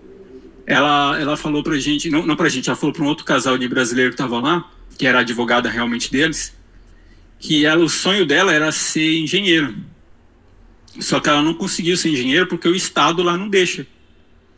[0.66, 3.56] Ela, ela falou pra gente, não, não pra gente, ela falou para um outro casal
[3.56, 6.54] de brasileiro que tava lá, que era advogada realmente deles,
[7.38, 9.74] que ela, o sonho dela era ser engenheiro
[11.00, 13.86] só que ela não conseguiu ser engenheira porque o Estado lá não deixa.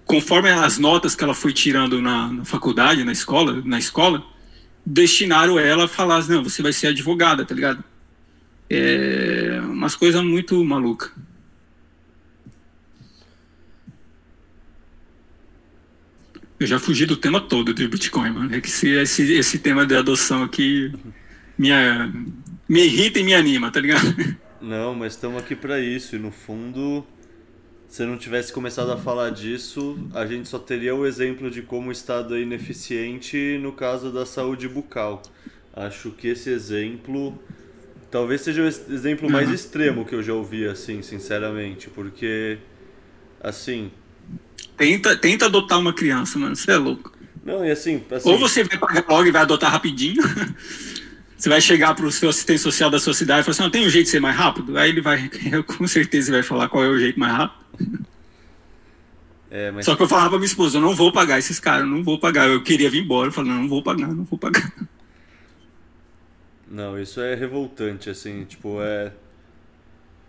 [0.05, 4.24] Conforme as notas que ela foi tirando na, na faculdade, na escola, na escola,
[4.84, 7.82] destinaram ela a falar, não, você vai ser advogada, tá ligado?
[8.69, 11.12] É umas coisas muito malucas.
[16.59, 18.55] Eu já fugi do tema todo do Bitcoin, mano.
[18.55, 20.93] É que esse, esse, esse tema de adoção aqui
[21.59, 21.69] me,
[22.69, 24.15] me irrita e me anima, tá ligado?
[24.62, 26.16] Não, mas estamos aqui para isso.
[26.16, 27.05] E no fundo,
[27.86, 31.91] se não tivesse começado a falar disso, a gente só teria o exemplo de como
[31.91, 35.23] o Estado é ineficiente no caso da saúde bucal.
[35.73, 37.39] Acho que esse exemplo
[38.15, 39.55] talvez seja o exemplo mais uhum.
[39.55, 42.59] extremo que eu já ouvi, assim, sinceramente, porque
[43.41, 43.91] assim.
[44.77, 46.55] Tenta, tenta adotar uma criança, mano.
[46.55, 47.12] Você é louco.
[47.45, 48.31] Não, e assim, assim.
[48.31, 50.23] Ou você vai pagar logo e vai adotar rapidinho.
[51.36, 53.70] Você vai chegar para o seu assistente social da sua cidade e falar assim, não,
[53.70, 54.78] tem um jeito de ser mais rápido?
[54.78, 55.28] Aí ele vai,
[55.66, 58.07] com certeza, vai falar qual é o jeito mais rápido.
[59.51, 59.85] É, mas...
[59.85, 62.19] Só que eu falava para minha esposa, eu não vou pagar esses caras, não vou
[62.19, 62.49] pagar.
[62.49, 64.73] Eu queria vir embora, eu falei, não, não vou pagar, não vou pagar.
[66.69, 69.12] Não, isso é revoltante, assim, tipo, é...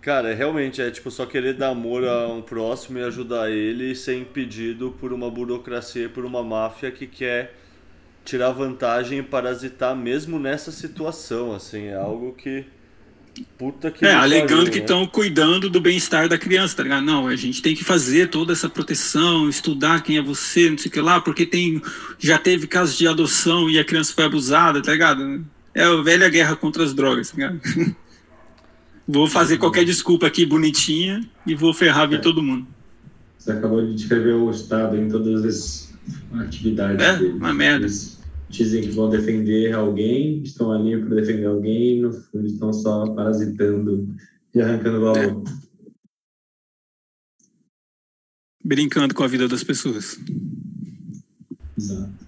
[0.01, 4.21] Cara, realmente é tipo só querer dar amor a um próximo e ajudar ele sem
[4.21, 7.55] impedido por uma burocracia, por uma máfia que quer
[8.25, 12.65] tirar vantagem e parasitar mesmo nessa situação, assim, é algo que
[13.57, 15.09] puta que É, alegando que estão né?
[15.11, 17.03] cuidando do bem-estar da criança, tá ligado?
[17.03, 20.89] Não, a gente tem que fazer toda essa proteção, estudar quem é você, não sei
[20.89, 21.81] o que lá, porque tem
[22.19, 25.43] já teve casos de adoção e a criança foi abusada, tá ligado?
[25.75, 27.59] É a velha guerra contra as drogas, tá ligado?
[29.05, 32.17] Vou fazer qualquer desculpa aqui bonitinha e vou ferrar é.
[32.17, 32.65] todo mundo.
[33.37, 35.93] Você acabou de descrever o Estado em todas as
[36.41, 37.05] atividades.
[37.05, 37.85] É, uma merda.
[37.85, 38.19] Eles
[38.49, 44.09] dizem que vão defender alguém, estão ali para defender alguém, no fundo estão só parasitando
[44.55, 45.17] e arrancando valor.
[45.17, 45.85] É.
[48.63, 50.19] Brincando com a vida das pessoas.
[51.77, 52.24] Exato.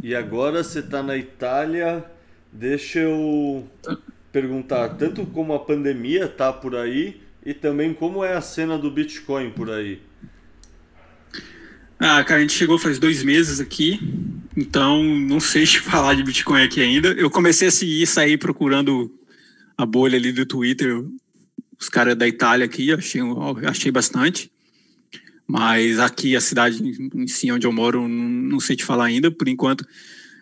[0.00, 2.04] E agora você está na Itália.
[2.52, 3.68] Deixa eu
[4.30, 8.90] perguntar tanto como a pandemia tá por aí e também como é a cena do
[8.90, 10.00] Bitcoin por aí.
[11.98, 14.00] Ah, cara, a gente chegou faz dois meses aqui,
[14.56, 17.08] então não sei te falar de Bitcoin aqui ainda.
[17.12, 19.12] Eu comecei a seguir, sair procurando
[19.76, 21.04] a bolha ali do Twitter,
[21.78, 23.20] os caras da Itália aqui, achei,
[23.66, 24.50] achei bastante.
[25.52, 26.82] Mas aqui, a cidade
[27.14, 29.86] em si onde eu moro, não, sei te falar ainda, por enquanto.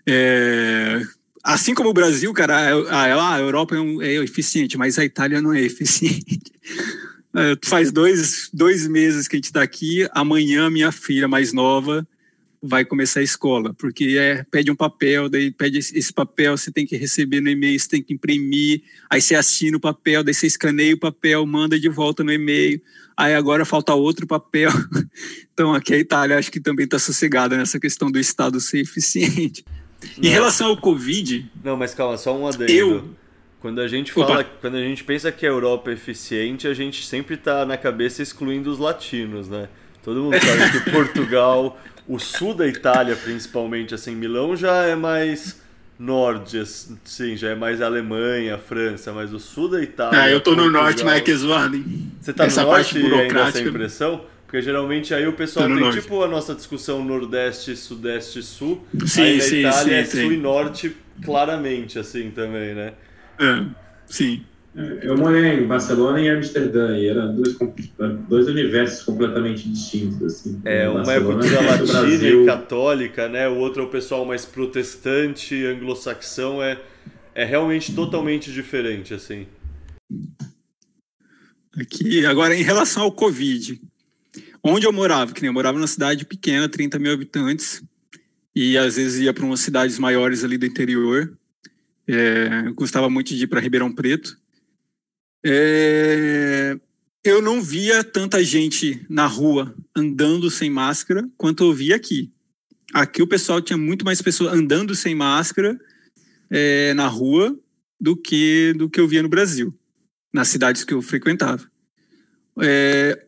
[0.07, 1.03] É,
[1.43, 2.57] assim como o Brasil, cara,
[2.89, 6.53] a, a Europa é, um, é, eficiente, mas a Itália não é eficiente.
[7.35, 10.09] É, faz dois, dois meses que a gente está aqui.
[10.13, 12.07] Amanhã, minha filha mais nova
[12.63, 16.87] vai começar a escola, porque é, pede um papel, daí pede esse papel, você tem
[16.87, 20.47] que receber no e-mail, você tem que imprimir, aí você assina o papel, daí você
[20.47, 22.81] escaneia o papel, manda de volta no e-mail,
[23.21, 24.71] aí agora falta outro papel.
[25.53, 29.63] Então aqui a Itália acho que também está sossegada nessa questão do Estado ser eficiente.
[30.17, 30.25] Não.
[30.25, 31.51] Em relação ao Covid.
[31.63, 32.73] Não, mas calma, só um adendo.
[32.73, 33.11] Eu.
[33.61, 34.45] Quando a gente fala, Opa.
[34.59, 38.23] quando a gente pensa que a Europa é eficiente, a gente sempre está na cabeça
[38.23, 39.69] excluindo os latinos, né?
[40.03, 41.79] Todo mundo sabe que Portugal,
[42.09, 45.60] o sul da Itália principalmente, assim, Milão já é mais
[46.01, 50.19] norte, assim, já é mais Alemanha, França, mas o sul da Itália.
[50.19, 52.11] Ah, eu tô Portugal, no norte, mas é que zoado, hein?
[52.19, 53.39] Você tá Essa no norte parte burocrática.
[53.39, 54.25] ainda essa impressão?
[54.47, 56.01] Porque geralmente aí o pessoal tem norte.
[56.01, 58.85] tipo a nossa discussão Nordeste, Sudeste, Sul.
[59.07, 62.95] Sim, aí na sim, Itália sim, é Sul e Norte claramente, assim, também, né?
[63.39, 63.65] É,
[64.07, 64.43] sim.
[64.77, 67.57] É, eu morei em Barcelona e em Amsterdã, e eram dois,
[68.29, 70.23] dois universos completamente distintos.
[70.23, 70.61] Assim.
[70.65, 73.49] É, uma é Barcelona, é cultura latina e católica, né?
[73.49, 76.81] O outro é o pessoal mais protestante, anglo-saxão, é,
[77.35, 79.47] é realmente totalmente diferente, assim.
[81.77, 83.81] Aqui, agora, em relação ao Covid,
[84.63, 87.83] Onde eu morava, que nem eu morava numa cidade pequena, 30 mil habitantes,
[88.55, 91.33] e às vezes ia para umas cidades maiores ali do interior.
[92.07, 94.39] É, eu gostava muito de ir para Ribeirão Preto.
[95.45, 96.79] É,
[97.25, 102.33] eu não via tanta gente na rua andando sem máscara quanto eu via aqui.
[102.93, 105.79] Aqui o pessoal tinha muito mais pessoas andando sem máscara
[106.51, 107.57] é, na rua
[108.01, 109.73] do que do que eu via no Brasil,
[110.33, 111.71] nas cidades que eu frequentava.
[112.61, 113.25] É,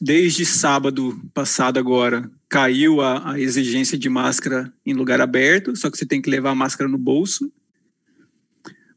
[0.00, 5.96] desde sábado passado agora caiu a, a, exigência de máscara em lugar aberto, só que
[5.96, 7.52] você tem que levar a máscara no bolso.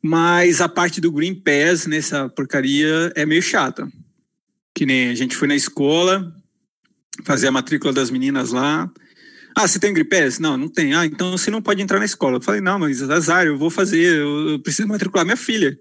[0.06, 3.88] Mas a parte do Green Pass nessa porcaria é meio chata.
[4.73, 6.32] Que nem a gente foi na escola
[7.23, 8.91] fazer a matrícula das meninas lá.
[9.57, 10.38] Ah, você tem Green Pass?
[10.38, 10.94] Não, não tem.
[10.94, 12.38] Ah, então você não pode entrar na escola.
[12.38, 15.76] Eu falei, não, mas azar, eu vou fazer, eu, preciso matricular minha filha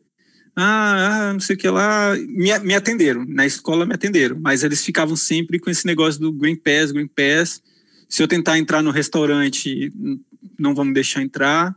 [0.56, 4.62] ah, ah, não sei o que lá, me, me atenderam, na escola me atenderam, mas
[4.62, 7.60] eles ficavam sempre com esse negócio do Green Pass, Green Pass.
[8.08, 9.92] Se eu tentar entrar no restaurante,
[10.58, 11.74] não vão me deixar entrar.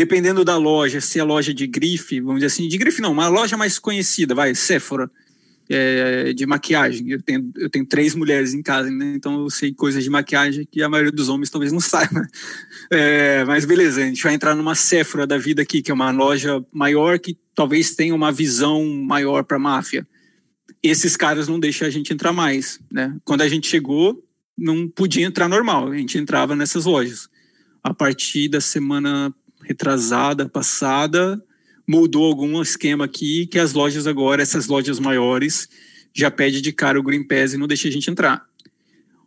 [0.00, 3.28] Dependendo da loja, se é loja de grife, vamos dizer assim, de grife não, uma
[3.28, 5.10] loja mais conhecida, vai, Sephora,
[5.68, 7.10] é, de maquiagem.
[7.10, 9.12] Eu tenho, eu tenho três mulheres em casa, né?
[9.14, 12.26] então eu sei coisas de maquiagem que a maioria dos homens talvez não saiba.
[12.90, 16.10] É, mas beleza, a gente vai entrar numa Sephora da vida aqui, que é uma
[16.10, 20.08] loja maior que talvez tenha uma visão maior para a máfia.
[20.82, 22.80] Esses caras não deixam a gente entrar mais.
[22.90, 23.14] Né?
[23.22, 27.28] Quando a gente chegou, não podia entrar normal, a gente entrava nessas lojas.
[27.84, 29.34] A partir da semana
[29.70, 31.40] retrasada, passada,
[31.86, 35.68] mudou algum esquema aqui que as lojas agora, essas lojas maiores,
[36.12, 38.44] já pede de cara o Green Pass e não deixa a gente entrar.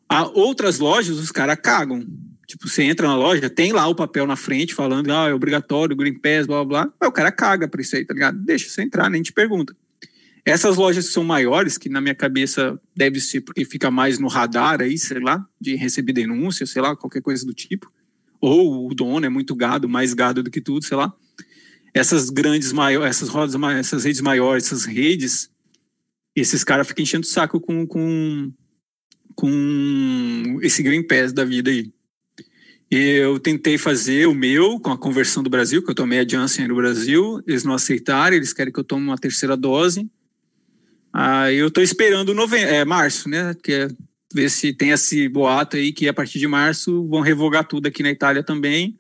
[0.07, 2.05] Há outras lojas, os caras cagam.
[2.45, 5.95] Tipo, você entra na loja, tem lá o papel na frente falando, ah, é obrigatório,
[5.95, 6.93] Green Pass, blá, blá, blá.
[6.99, 8.37] Mas o cara caga pra isso aí, tá ligado?
[8.37, 9.73] Deixa você entrar, nem te pergunta.
[10.45, 14.27] Essas lojas que são maiores, que na minha cabeça deve ser porque fica mais no
[14.27, 17.89] radar aí, sei lá, de receber denúncia, sei lá, qualquer coisa do tipo.
[18.45, 21.13] Ou o dono é muito gado, mais gado do que tudo, sei lá
[21.93, 25.49] essas grandes maiores, essas rodas, essas redes maiores, essas redes,
[26.35, 28.51] esses caras ficam enchendo o saco com, com,
[29.35, 31.91] com esse Green Pass da vida aí.
[32.89, 36.67] Eu tentei fazer o meu com a conversão do Brasil, que eu tomei a Janssen
[36.67, 40.09] no Brasil, eles não aceitaram, eles querem que eu tome uma terceira dose.
[41.11, 43.55] Aí eu estou esperando novembro, é, março, né?
[43.63, 43.87] Que é
[44.33, 48.01] ver se tem esse boato aí que a partir de março vão revogar tudo aqui
[48.01, 48.97] na Itália também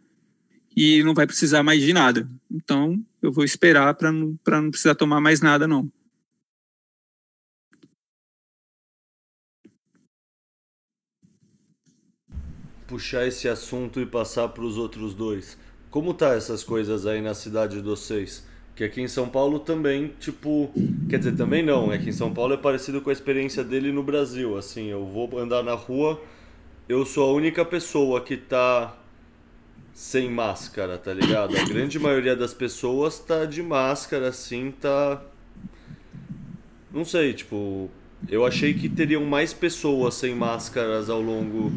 [0.75, 2.29] e não vai precisar mais de nada.
[2.51, 5.91] Então eu vou esperar para não, não precisar tomar mais nada, não.
[12.87, 15.57] Puxar esse assunto e passar para os outros dois.
[15.89, 18.45] Como tá essas coisas aí na cidade de vocês?
[18.75, 20.71] Que aqui em São Paulo também, tipo.
[21.09, 21.91] Quer dizer, também não.
[21.91, 24.57] Aqui em São Paulo é parecido com a experiência dele no Brasil.
[24.57, 26.19] Assim, eu vou andar na rua,
[26.89, 28.97] eu sou a única pessoa que tá
[29.93, 31.55] sem máscara, tá ligado?
[31.55, 35.21] A grande maioria das pessoas tá de máscara, assim, tá.
[36.91, 37.91] Não sei, tipo.
[38.29, 41.73] Eu achei que teriam mais pessoas sem máscaras ao longo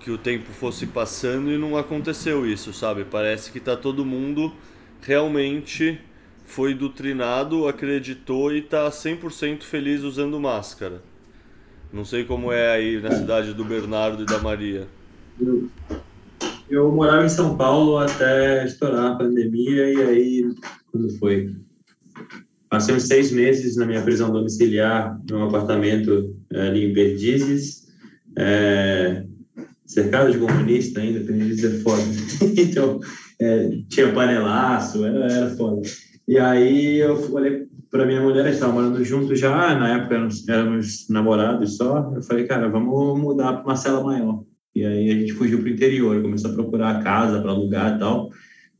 [0.00, 3.04] que o tempo fosse passando e não aconteceu isso, sabe?
[3.04, 4.52] Parece que tá todo mundo
[5.00, 6.00] realmente
[6.44, 11.02] foi doutrinado, acreditou e está 100% feliz usando máscara.
[11.92, 14.86] Não sei como é aí na cidade do Bernardo e da Maria.
[16.68, 20.54] Eu, morava em São Paulo até estourar a pandemia e aí,
[20.90, 21.54] quando foi?
[22.68, 27.86] Passei uns seis meses na minha prisão domiciliar, num apartamento é, ali em Perdizes,
[28.36, 29.24] é,
[29.86, 32.02] cercado de comunista ainda, Perdizes é foda.
[32.60, 32.98] então,
[33.40, 35.82] é, tinha panelaço, era, era foda.
[36.26, 40.14] E aí eu falei para minha mulher, estava morando junto já, na época
[40.48, 42.12] éramos, namorados só.
[42.14, 44.42] Eu falei, cara, vamos mudar para uma cela maior.
[44.74, 47.98] E aí a gente fugiu para o interior, começou a procurar casa para alugar e
[47.98, 48.30] tal.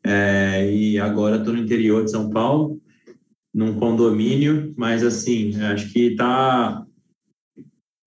[0.02, 2.80] É, e agora estou no interior de São Paulo,
[3.54, 6.84] num condomínio, mas assim, acho que está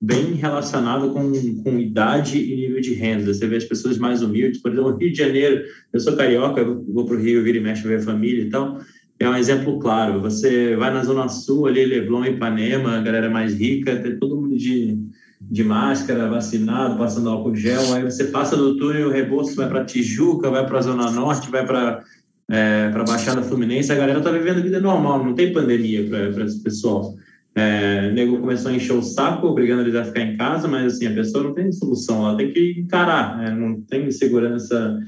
[0.02, 1.32] bem relacionado com,
[1.64, 3.34] com idade e nível de renda.
[3.34, 6.84] Você vê as pessoas mais humildes, por exemplo, Rio de Janeiro, eu sou carioca, eu
[6.84, 8.80] vou para o Rio, vira e mexe, ver a família e tal
[9.20, 10.22] é um exemplo claro.
[10.22, 14.58] Você vai na Zona Sul, ali, Leblon, Ipanema, a galera mais rica, tem todo mundo
[14.58, 14.98] de,
[15.42, 17.94] de máscara, vacinado, passando álcool gel.
[17.94, 21.50] Aí você passa do túnel, o reboço vai para Tijuca, vai para a Zona Norte,
[21.50, 22.04] vai para
[22.50, 23.92] é, para Baixada Fluminense.
[23.92, 27.14] A galera tá vivendo vida normal, não tem pandemia para esse pessoal.
[27.56, 30.94] É, o nego começou a encher o saco, obrigando eles a ficar em casa, mas
[30.94, 33.50] assim, a pessoa não tem solução, ela tem que encarar, né?
[33.50, 35.00] não tem segurança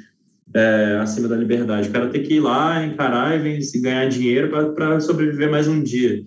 [0.54, 1.90] é, acima da liberdade.
[1.90, 6.24] O cara tem que ir lá, encarar e ganhar dinheiro para sobreviver mais um dia.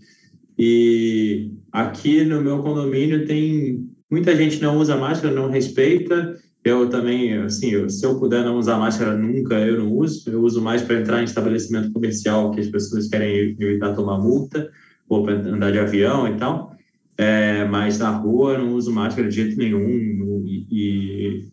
[0.59, 6.37] E aqui no meu condomínio tem muita gente não usa máscara, não respeita.
[6.65, 10.31] Eu também, assim, eu, se eu puder não usar máscara nunca, eu não uso.
[10.31, 14.71] Eu uso mais para entrar em estabelecimento comercial que as pessoas querem evitar tomar multa
[15.09, 16.73] ou para andar de avião e tal.
[17.19, 20.45] É, mas na rua eu não uso máscara de jeito nenhum.
[20.47, 21.53] E, e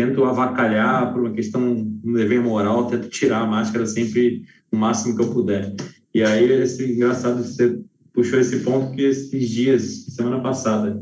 [0.00, 1.60] tento avacalhar por uma questão,
[2.02, 5.74] um dever moral, tento tirar a máscara sempre o máximo que eu puder.
[6.14, 7.78] E aí, esse engraçado, você
[8.14, 10.98] puxou esse ponto que esses dias, semana passada,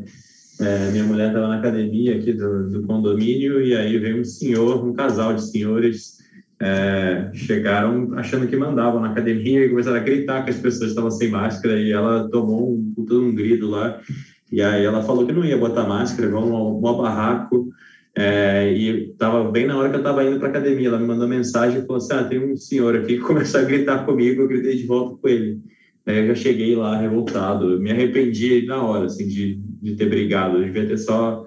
[0.60, 4.84] é, minha mulher estava na academia aqui do, do, condomínio e aí veio um senhor,
[4.84, 6.18] um casal de senhores,
[6.60, 11.12] é, chegaram achando que mandavam na academia e começaram a gritar que as pessoas estavam
[11.12, 14.00] sem máscara e ela tomou um, um grito lá.
[14.50, 17.70] E aí ela falou que não ia botar máscara, vamos ao, ao barraco,
[18.18, 20.88] é, e estava bem na hora que eu estava indo para academia.
[20.88, 23.64] Ela me mandou mensagem e falou assim: Ah, tem um senhor aqui que começou a
[23.64, 24.42] gritar comigo.
[24.42, 25.60] Eu gritei de volta com ele.
[26.04, 27.78] Aí eu já cheguei lá revoltado.
[27.80, 30.56] Me arrependi na hora assim, de, de ter brigado.
[30.56, 31.44] Eu devia ter só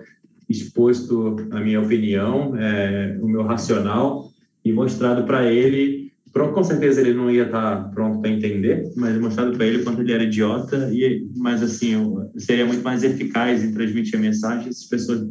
[0.47, 4.29] exposto a minha opinião, é, o meu racional
[4.63, 9.51] e mostrado para ele com certeza ele não ia estar pronto para entender, mas mostrado
[9.55, 11.95] para ele quanto ele era idiota e mas assim
[12.37, 14.69] seria muito mais eficaz em transmitir a mensagem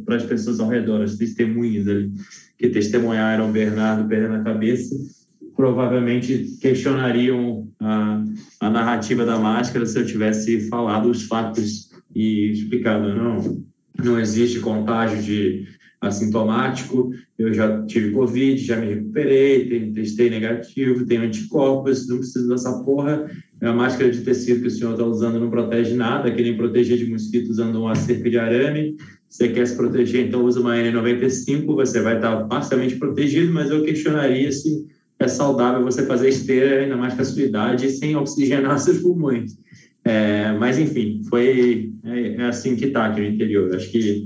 [0.05, 2.11] para as pessoas ao redor, as testemunhas ali
[2.57, 4.95] que testemunharam Bernardo perdendo a cabeça,
[5.55, 8.23] provavelmente questionariam a,
[8.59, 13.63] a narrativa da máscara se eu tivesse falado os fatos e explicado não
[14.03, 15.67] não existe contágio de
[16.01, 22.81] assintomático, eu já tive Covid, já me recuperei, testei negativo, tenho anticorpos, não preciso dessa
[22.83, 23.29] porra.
[23.61, 26.57] É a máscara de tecido que o senhor está usando não protege nada, que nem
[26.57, 28.97] proteger de mosquito usando uma cerca de arame.
[29.29, 33.83] Você quer se proteger, então usa uma N95, você vai estar parcialmente protegido, mas eu
[33.83, 34.87] questionaria se
[35.19, 39.55] é saudável você fazer esteira, ainda mais com a sua idade, sem oxigenar seus pulmões.
[40.03, 43.75] É, mas, enfim, foi é, é assim que está aqui no interior.
[43.75, 44.25] Acho que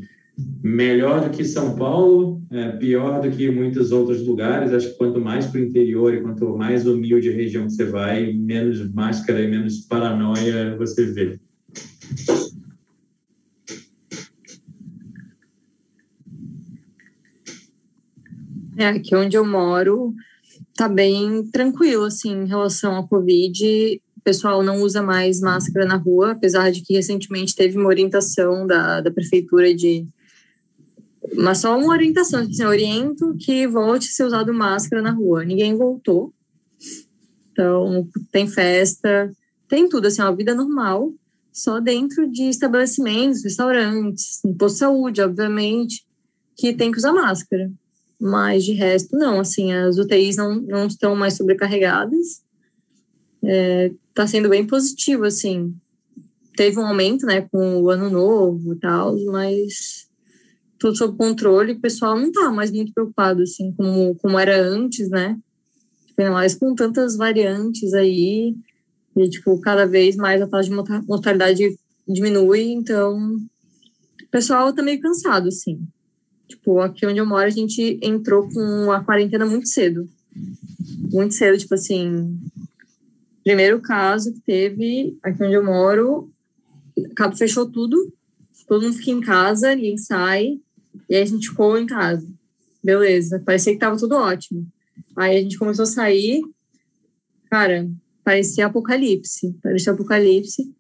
[0.64, 4.74] melhor do que São Paulo, é, pior do que muitos outros lugares.
[4.74, 7.86] Acho que quanto mais para o interior e quanto mais humilde a região que você
[7.86, 11.40] vai, menos máscara e menos paranoia você vê.
[18.78, 20.14] É, aqui onde eu moro
[20.76, 24.02] tá bem tranquilo, assim, em relação à Covid.
[24.18, 28.68] O pessoal não usa mais máscara na rua, apesar de que recentemente teve uma orientação
[28.68, 30.06] da, da prefeitura de.
[31.34, 35.44] Mas só uma orientação, tipo assim, oriento que volte a ser usado máscara na rua.
[35.44, 36.34] Ninguém voltou.
[37.52, 39.32] Então, tem festa,
[39.68, 41.14] tem tudo, assim, uma vida normal,
[41.52, 46.06] só dentro de estabelecimentos, restaurantes, posto de saúde, obviamente,
[46.56, 47.72] que tem que usar máscara.
[48.20, 52.44] Mas de resto, não, assim, as UTIs não, não estão mais sobrecarregadas.
[53.44, 55.74] É, tá sendo bem positivo, assim.
[56.56, 60.05] Teve um aumento, né, com o ano novo e tal, mas
[60.80, 65.10] tudo sob controle, o pessoal não tá mais muito preocupado, assim, como, como era antes,
[65.10, 65.38] né?
[66.18, 68.56] Ainda mais com tantas variantes aí,
[69.16, 70.76] e, tipo, cada vez mais a taxa de
[71.08, 71.78] mortalidade
[72.08, 75.80] diminui, então o pessoal tá meio cansado, assim.
[76.48, 80.08] Tipo, aqui onde eu moro, a gente entrou com a quarentena muito cedo.
[81.12, 82.38] Muito cedo, tipo assim.
[83.44, 86.30] Primeiro caso que teve aqui onde eu moro,
[87.16, 88.14] Cabo fechou tudo,
[88.68, 90.60] todo mundo fica em casa, ninguém sai,
[91.10, 92.28] e aí a gente ficou em casa.
[92.84, 94.68] Beleza, parecia que tava tudo ótimo.
[95.16, 96.42] Aí a gente começou a sair,
[97.50, 97.90] cara,
[98.24, 100.74] parecia apocalipse, parecia apocalipse.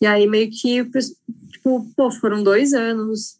[0.00, 0.84] E aí meio que,
[1.50, 3.38] tipo, pô, foram dois anos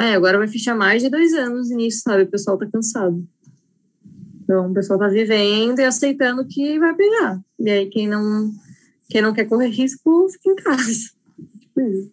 [0.00, 2.22] ah, agora vai fechar mais de dois anos nisso, sabe?
[2.22, 3.20] O pessoal tá cansado.
[4.40, 7.40] Então, o pessoal tá vivendo e aceitando que vai pegar.
[7.58, 8.52] E aí, quem não,
[9.10, 10.92] quem não quer correr risco, fica em casa.
[11.60, 12.12] Tipo isso.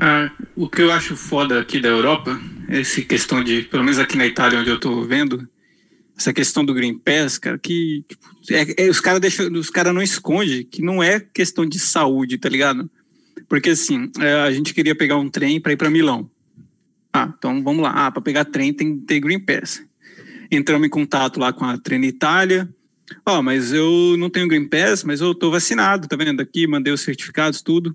[0.00, 4.16] Ah, o que eu acho foda aqui da Europa, essa questão de, pelo menos aqui
[4.16, 5.46] na Itália, onde eu tô vendo,
[6.16, 10.02] essa questão do Green Pass, cara, que tipo, é, é, os caras os cara não
[10.02, 12.90] escondem que não é questão de saúde, tá ligado?
[13.46, 16.30] Porque assim, é, a gente queria pegar um trem para ir para Milão.
[17.12, 17.90] Ah, então vamos lá.
[17.90, 19.82] Ah, para pegar trem tem que ter Green Pass.
[20.50, 22.68] Entramos em contato lá com a Trem Itália.
[23.26, 26.40] Ó, oh, mas eu não tenho Green Pass, mas eu tô vacinado, tá vendo?
[26.40, 27.94] Aqui, mandei os certificados, tudo.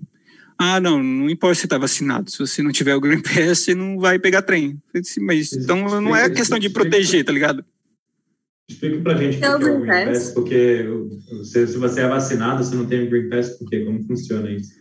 [0.58, 2.30] Ah, não, não importa se tá vacinado.
[2.30, 4.80] Se você não tiver o Green Pass, você não vai pegar trem.
[5.20, 7.64] Mas então não é questão de proteger, tá ligado?
[8.68, 10.84] Explica pra gente o que é o Green Pass, porque
[11.44, 13.84] se, se você é vacinado, você não tem o Green Pass, por quê?
[13.84, 14.74] Como funciona isso?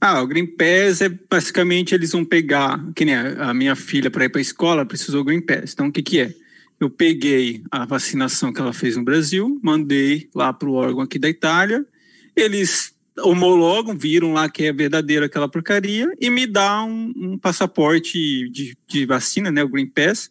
[0.00, 4.24] Ah, o Green Pass é basicamente eles vão pegar, que nem a minha filha para
[4.24, 5.74] ir para a escola precisou Green Pass.
[5.74, 6.34] Então o que que é?
[6.80, 11.20] Eu peguei a vacinação que ela fez no Brasil, mandei lá para o órgão aqui
[11.20, 11.86] da Itália,
[12.34, 18.48] eles homologam, viram lá que é verdadeira aquela porcaria e me dá um, um passaporte
[18.48, 20.30] de, de, vacina, né, o Green Pass,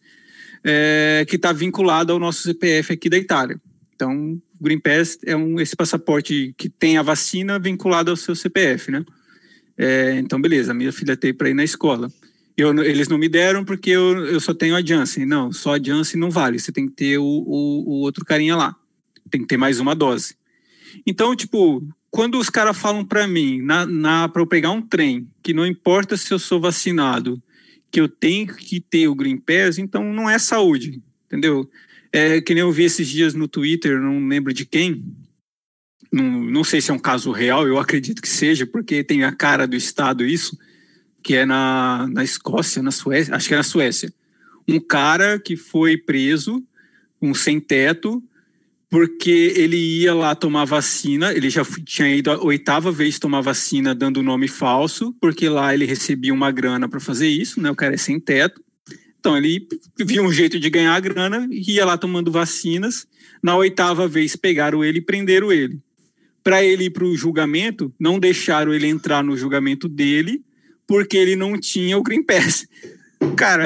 [0.64, 3.60] é, que está vinculado ao nosso CPF aqui da Itália.
[3.96, 8.36] Então, o Green Pass é um, esse passaporte que tem a vacina vinculado ao seu
[8.36, 9.06] CPF, né?
[9.78, 12.12] É, então, beleza, minha filha tem para ir na escola.
[12.58, 15.26] Eu, eles não me deram porque eu, eu só tenho a Janssen.
[15.26, 16.60] Não, só a Janssen não vale.
[16.60, 18.76] Você tem que ter o, o, o outro carinha lá.
[19.30, 20.36] Tem que ter mais uma dose.
[21.08, 25.28] Então, tipo, quando os caras falam para mim, na, na para eu pegar um trem,
[25.42, 27.42] que não importa se eu sou vacinado,
[27.90, 31.70] que eu tenho que ter o Green Pass, então não é saúde, entendeu?
[32.12, 35.04] É que nem eu vi esses dias no Twitter, não lembro de quem,
[36.12, 39.32] não, não sei se é um caso real, eu acredito que seja, porque tem a
[39.32, 40.60] cara do Estado isso,
[41.24, 44.14] que é na, na Escócia, na Suécia, acho que é na Suécia.
[44.68, 46.62] Um cara que foi preso,
[47.22, 48.22] um sem-teto,
[48.92, 53.96] porque ele ia lá tomar vacina, ele já tinha ido a oitava vez tomar vacina
[53.96, 57.72] dando nome falso, porque lá ele recebia uma grana para fazer isso, né?
[57.72, 58.62] O cara é sem teto.
[59.18, 59.66] Então ele
[59.98, 63.08] viu um jeito de ganhar a grana ia lá tomando vacinas.
[63.42, 65.80] Na oitava vez pegaram ele e prenderam ele
[66.44, 70.44] para ele ir para o julgamento, não deixaram ele entrar no julgamento dele,
[70.86, 72.68] porque ele não tinha o Green Pass.
[73.38, 73.66] Cara,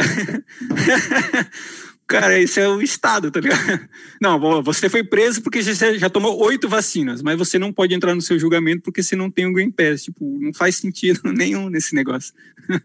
[2.08, 3.88] cara, esse é o Estado, tá ligado?
[4.22, 8.16] Não, você foi preso porque você já tomou oito vacinas, mas você não pode entrar
[8.16, 10.04] no seu julgamento porque você não tem o Green Pass.
[10.04, 12.34] Tipo, não faz sentido nenhum nesse negócio.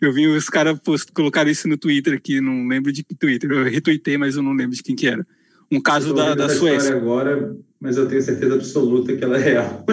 [0.00, 0.78] Eu vi os caras
[1.12, 3.50] colocaram isso no Twitter aqui, não lembro de que Twitter.
[3.50, 5.26] Eu retuitei, mas eu não lembro de quem que era.
[5.72, 6.94] Um caso da, da Suécia.
[6.94, 9.84] Agora, mas eu tenho certeza absoluta que ela é real.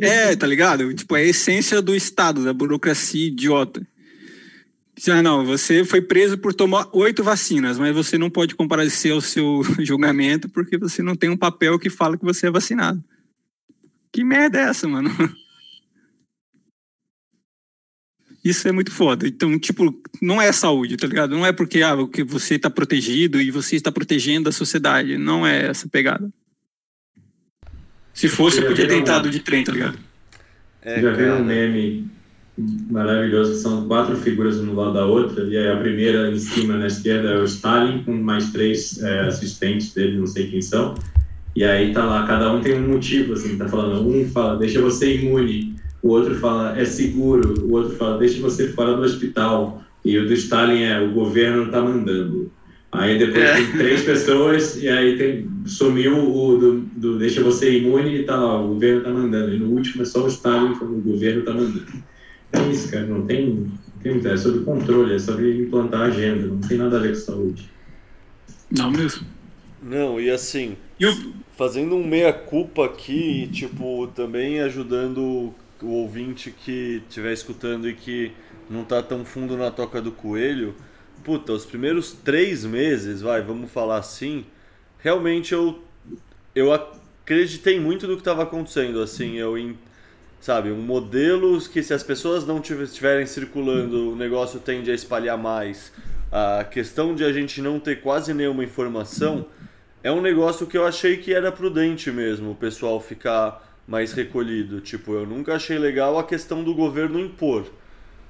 [0.00, 0.94] é, tá ligado?
[0.94, 3.84] Tipo, é a essência do Estado, da burocracia idiota.
[5.10, 9.20] Ah, não, você foi preso por tomar oito vacinas, mas você não pode comparecer ao
[9.20, 13.02] seu julgamento porque você não tem um papel que fala que você é vacinado.
[14.12, 15.10] Que merda é essa, mano?
[18.44, 19.26] Isso é muito foda.
[19.26, 21.30] Então, tipo, não é saúde, tá ligado?
[21.34, 25.16] Não é porque ah, que você está protegido e você está protegendo a sociedade.
[25.16, 26.30] Não é essa pegada.
[28.12, 29.98] Se fosse, eu podia ter entrado de trem, tá ligado?
[30.82, 32.08] É, Já viu um meme
[32.56, 36.76] maravilhoso são quatro figuras uma do lado da outra, e aí a primeira em cima
[36.76, 40.94] na esquerda é o Stalin, com mais três é, assistentes dele, não sei quem são.
[41.56, 44.80] E aí tá lá, cada um tem um motivo, assim, tá falando, um fala, deixa
[44.80, 49.82] você imune, o outro fala, é seguro, o outro fala, deixa você fora do hospital,
[50.04, 52.52] e o do Stalin é, o governo tá mandando.
[52.92, 53.54] Aí depois é.
[53.54, 58.36] tem três pessoas, e aí tem, sumiu o do, do deixa você imune e tá
[58.36, 59.52] lá, o governo tá mandando.
[59.52, 62.13] E no último é só o Stalin, o governo tá mandando.
[62.52, 63.70] É isso, cara, não tem,
[64.04, 67.10] não tem é sobre controle, é sobre implantar a agenda, não tem nada a ver
[67.10, 67.70] com saúde.
[68.70, 69.26] Não mesmo.
[69.82, 71.12] Não, e assim, eu...
[71.56, 78.32] fazendo um meia-culpa aqui, tipo, também ajudando o ouvinte que estiver escutando e que
[78.70, 80.74] não tá tão fundo na toca do coelho,
[81.22, 84.44] puta, os primeiros três meses, vai, vamos falar assim,
[84.98, 85.82] realmente eu,
[86.54, 89.56] eu acreditei muito no que estava acontecendo, assim, eu
[90.44, 95.38] sabe, um modelo que se as pessoas não estiverem circulando, o negócio tende a espalhar
[95.38, 95.90] mais.
[96.30, 99.46] A questão de a gente não ter quase nenhuma informação
[100.02, 104.82] é um negócio que eu achei que era prudente mesmo, o pessoal ficar mais recolhido.
[104.82, 107.64] Tipo, eu nunca achei legal a questão do governo impor.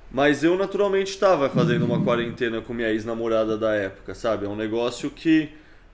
[0.08, 4.46] Mas eu naturalmente estava fazendo uma quarentena com minha ex-namorada da época, sabe?
[4.46, 5.48] É um negócio que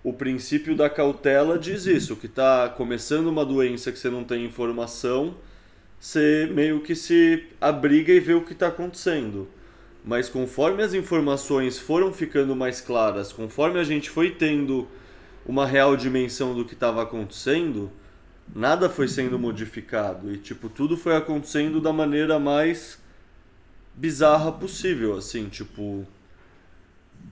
[0.05, 4.45] o princípio da cautela diz isso, que está começando uma doença que você não tem
[4.45, 5.35] informação,
[6.01, 9.47] você meio que se abriga e vê o que está acontecendo.
[10.03, 14.89] Mas conforme as informações foram ficando mais claras, conforme a gente foi tendo
[15.45, 17.93] uma real dimensão do que estava acontecendo,
[18.55, 22.99] nada foi sendo modificado e tipo tudo foi acontecendo da maneira mais
[23.95, 26.07] bizarra possível, assim, tipo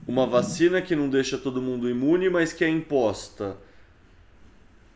[0.07, 3.57] uma vacina que não deixa todo mundo imune, mas que é imposta.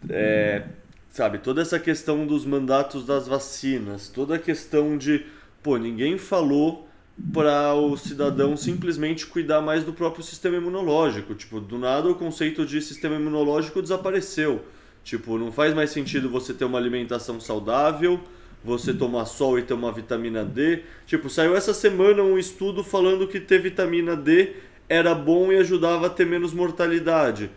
[0.10, 0.68] É,
[1.14, 5.24] sabe, toda essa questão dos mandatos das vacinas, toda a questão de,
[5.62, 6.88] pô, ninguém falou
[7.32, 11.36] para o cidadão simplesmente cuidar mais do próprio sistema imunológico.
[11.36, 14.66] Tipo, do nada o conceito de sistema imunológico desapareceu.
[15.04, 18.20] Tipo, não faz mais sentido você ter uma alimentação saudável,
[18.64, 20.82] você tomar sol e ter uma vitamina D.
[21.06, 24.54] Tipo, saiu essa semana um estudo falando que ter vitamina D
[24.90, 27.52] era bom e ajudava a ter menos mortalidade.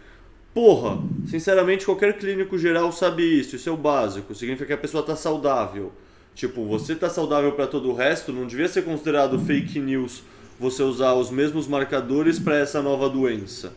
[0.56, 5.02] Porra, sinceramente, qualquer clínico geral sabe isso, isso é o básico, significa que a pessoa
[5.02, 5.92] está saudável.
[6.34, 10.22] Tipo, você está saudável para todo o resto, não devia ser considerado fake news
[10.58, 13.74] você usar os mesmos marcadores para essa nova doença.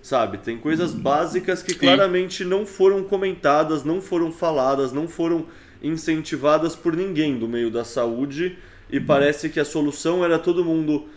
[0.00, 0.38] Sabe?
[0.38, 5.44] Tem coisas básicas que claramente não foram comentadas, não foram faladas, não foram
[5.82, 8.56] incentivadas por ninguém do meio da saúde
[8.88, 11.08] e parece que a solução era todo mundo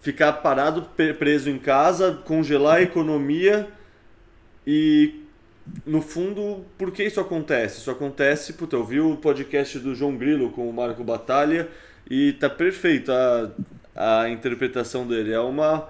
[0.00, 0.86] ficar parado,
[1.18, 3.68] preso em casa, congelar a economia
[4.66, 5.24] e
[5.86, 7.78] no fundo, por que isso acontece?
[7.78, 11.68] Isso acontece, puta, eu vi o podcast do João Grilo com o Marco Batalha
[12.08, 13.50] e tá perfeito a,
[13.94, 15.32] a interpretação dele.
[15.32, 15.88] É uma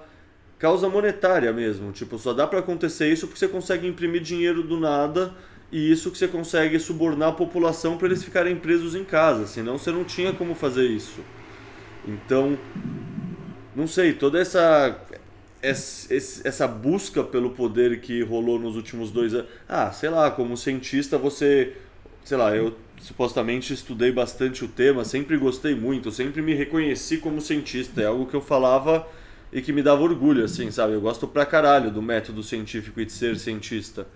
[0.59, 1.93] causa monetária mesmo.
[1.93, 5.35] Tipo, só dá para acontecer isso porque você consegue imprimir dinheiro do nada
[5.73, 9.47] e isso que você consegue subornar a população para eles ficarem presos em casa.
[9.47, 11.21] Senão você não tinha como fazer isso.
[12.07, 12.57] Então,
[13.75, 15.01] não sei, toda essa
[15.65, 19.47] essa busca pelo poder que rolou nos últimos dois anos.
[19.69, 21.77] Ah, sei lá, como cientista você.
[22.25, 27.41] Sei lá, eu supostamente estudei bastante o tema, sempre gostei muito, sempre me reconheci como
[27.41, 28.01] cientista.
[28.03, 29.07] É algo que eu falava
[29.53, 30.95] e que me dava orgulho, assim, sabe?
[30.95, 34.07] Eu gosto pra caralho do método científico e de ser cientista.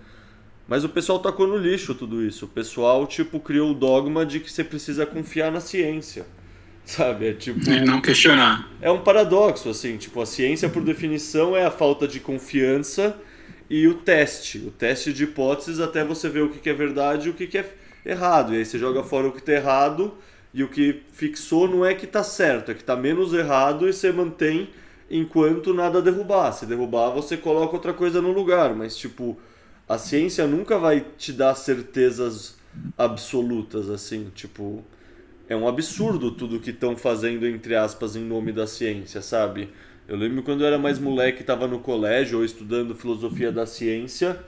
[0.67, 2.45] Mas o pessoal tacou no lixo tudo isso.
[2.45, 6.25] O pessoal, tipo, criou o dogma de que você precisa confiar na ciência.
[6.97, 7.27] Sabe?
[7.27, 7.69] É tipo.
[7.69, 8.67] E não questionar.
[8.81, 9.95] É um paradoxo, assim.
[9.97, 13.15] Tipo, a ciência, por definição, é a falta de confiança
[13.69, 14.57] e o teste.
[14.57, 17.75] O teste de hipóteses até você ver o que é verdade e o que é
[18.03, 18.55] errado.
[18.55, 20.15] E aí você joga fora o que está errado
[20.51, 23.93] e o que fixou não é que está certo, é que está menos errado e
[23.93, 24.69] você mantém
[25.11, 26.51] enquanto nada derrubar.
[26.53, 28.73] Se derrubar, você coloca outra coisa no lugar.
[28.73, 29.37] Mas, tipo,
[29.87, 32.57] a ciência nunca vai te dar certezas
[32.97, 34.31] absolutas, assim.
[34.33, 34.83] Tipo
[35.49, 39.69] é um absurdo tudo que estão fazendo, entre aspas, em nome da ciência, sabe?
[40.07, 44.39] Eu lembro quando eu era mais moleque, estava no colégio ou estudando filosofia da ciência,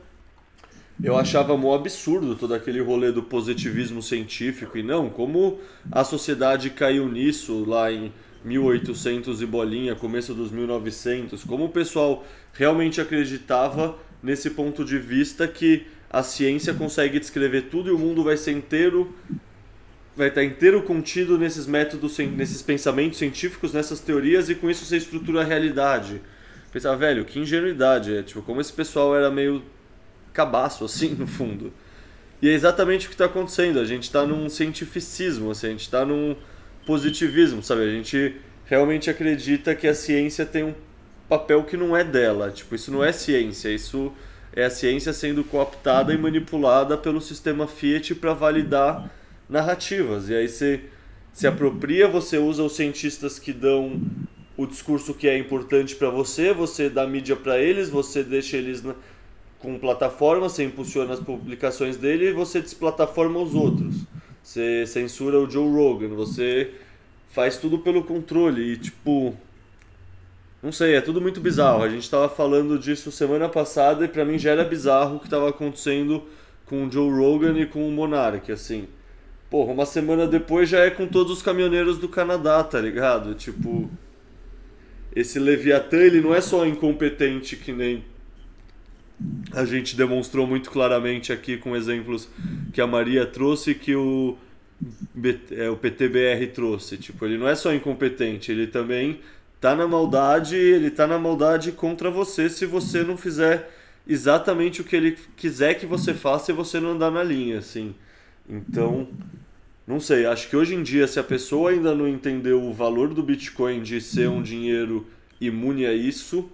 [1.03, 5.59] eu achava mó absurdo todo aquele rolê do positivismo científico e não, como
[5.91, 8.13] a sociedade caiu nisso lá em
[8.45, 12.23] 1800 e bolinha, começo dos 1900, como o pessoal
[12.53, 18.23] realmente acreditava nesse ponto de vista que a ciência consegue descrever tudo e o mundo
[18.23, 19.11] vai ser inteiro
[20.15, 24.97] vai estar inteiro contido nesses métodos, nesses pensamentos científicos, nessas teorias e com isso você
[24.97, 26.21] estrutura a realidade.
[26.71, 29.63] Pensar, velho, que ingenuidade, é tipo, como esse pessoal era meio
[30.33, 31.73] cabaço assim no fundo.
[32.41, 33.79] E é exatamente o que está acontecendo.
[33.79, 36.35] A gente está num cientificismo, assim, a gente está num
[36.85, 37.83] positivismo, sabe?
[37.83, 40.73] A gente realmente acredita que a ciência tem um
[41.29, 42.49] papel que não é dela.
[42.49, 44.11] Tipo, isso não é ciência, isso
[44.53, 49.09] é a ciência sendo cooptada e manipulada pelo sistema Fiat para validar
[49.51, 50.29] narrativas.
[50.29, 50.81] E aí você
[51.33, 54.01] se apropria, você usa os cientistas que dão
[54.57, 58.81] o discurso que é importante para você, você dá mídia para eles, você deixa eles
[58.81, 58.95] na,
[59.59, 64.05] com plataforma, você impulsiona as publicações dele e você desplataforma os outros.
[64.41, 66.71] Você censura o Joe Rogan, você
[67.29, 69.35] faz tudo pelo controle e tipo
[70.61, 71.81] não sei, é tudo muito bizarro.
[71.81, 75.25] A gente estava falando disso semana passada e para mim já era bizarro o que
[75.25, 76.23] estava acontecendo
[76.67, 78.87] com o Joe Rogan e com o Monark, assim.
[79.51, 83.35] Porra, uma semana depois já é com todos os caminhoneiros do Canadá, tá ligado?
[83.35, 83.91] Tipo,
[85.13, 88.01] esse Leviatã, ele não é só incompetente que nem
[89.51, 92.29] a gente demonstrou muito claramente aqui com exemplos
[92.71, 94.37] que a Maria trouxe que o,
[95.51, 96.95] é, o PTBR trouxe.
[96.95, 99.19] Tipo, ele não é só incompetente, ele também
[99.59, 103.69] tá na maldade, ele tá na maldade contra você se você não fizer
[104.07, 107.93] exatamente o que ele quiser que você faça e você não andar na linha, assim.
[108.49, 109.09] Então,
[109.91, 113.13] não sei, acho que hoje em dia se a pessoa ainda não entendeu o valor
[113.13, 115.05] do Bitcoin de ser um dinheiro
[115.39, 116.49] imune a isso,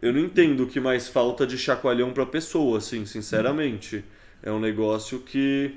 [0.00, 4.02] eu não entendo o que mais falta de chacoalhão para a pessoa, assim, sinceramente.
[4.42, 5.72] É um negócio que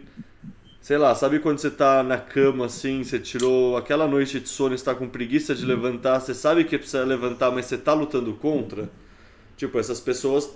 [0.81, 4.73] Sei lá, sabe quando você tá na cama assim, você tirou aquela noite de sono,
[4.73, 8.89] está com preguiça de levantar, você sabe que precisa levantar, mas você tá lutando contra?
[9.55, 10.49] Tipo, essas pessoas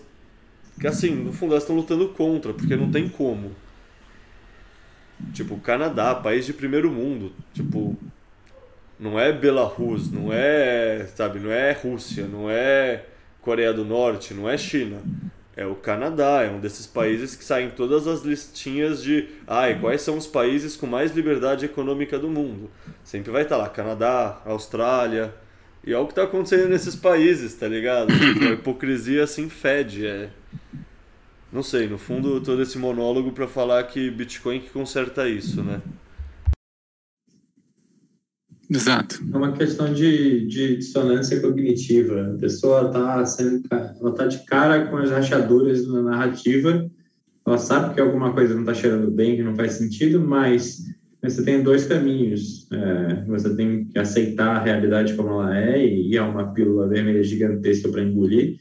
[0.80, 3.51] que assim, no fundo elas estão lutando contra, porque não tem como.
[5.34, 7.98] Tipo, Canadá, país de primeiro mundo, tipo,
[9.00, 13.06] não é Belarus, não é, sabe, não é Rússia, não é
[13.42, 15.02] Coreia do Norte, não é China
[15.56, 20.02] é o Canadá, é um desses países que saem todas as listinhas de ai, quais
[20.02, 22.69] são os países com mais liberdade econômica do mundo.
[23.03, 25.34] Sempre vai estar lá, Canadá, Austrália.
[25.84, 28.11] E olha o que está acontecendo nesses países, tá ligado?
[28.11, 30.06] A hipocrisia assim fede.
[30.06, 30.30] É...
[31.56, 35.82] Não sei, no fundo todo esse monólogo para falar que Bitcoin que conserta isso, né?
[38.69, 39.24] Exato.
[39.34, 42.34] É uma questão de, de dissonância cognitiva.
[42.34, 46.92] A pessoa está sendo, ela tá de cara com as rachaduras na narrativa.
[47.48, 50.84] Ela sabe que alguma coisa não está cheirando bem, que não faz sentido, mas
[51.24, 52.69] você tem dois caminhos.
[52.69, 57.24] É, você tem que aceitar a realidade como ela é e é uma pílula vermelha
[57.24, 58.58] gigantesca para engolir,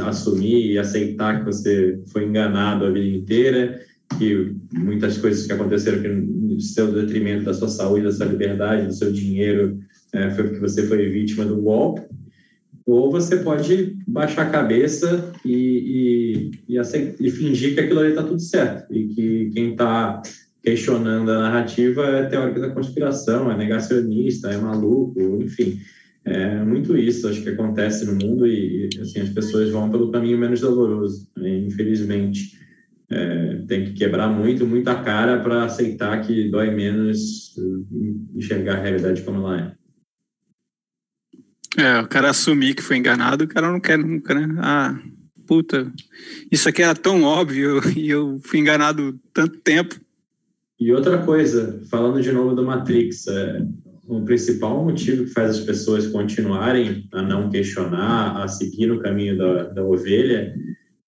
[0.00, 3.80] assumir e aceitar que você foi enganado a vida inteira
[4.16, 8.86] que muitas coisas que aconteceram que no seu detrimento da sua saúde, da sua liberdade,
[8.86, 9.78] do seu dinheiro,
[10.12, 12.02] é, foi porque você foi vítima do golpe,
[12.86, 18.10] ou você pode baixar a cabeça e, e, e, aceitar, e fingir que aquilo ali
[18.10, 20.22] está tudo certo e que quem está
[20.62, 25.78] questionando a narrativa é teórico da conspiração, é negacionista, é maluco, enfim.
[26.30, 30.36] É muito isso, acho que acontece no mundo e, assim, as pessoas vão pelo caminho
[30.36, 32.58] menos doloroso, né, infelizmente
[33.10, 37.54] é, tem que quebrar muito, muita cara para aceitar que dói menos
[38.34, 39.74] enxergar a realidade como ela
[41.76, 41.82] é.
[41.82, 44.54] É, o cara assumir que foi enganado, o cara não quer nunca, né?
[44.58, 44.98] Ah,
[45.46, 45.90] puta,
[46.50, 49.98] isso aqui era tão óbvio e eu fui enganado tanto tempo.
[50.78, 53.66] E outra coisa, falando de novo do Matrix, é,
[54.08, 59.36] o principal motivo que faz as pessoas continuarem a não questionar, a seguir no caminho
[59.36, 60.54] da, da ovelha,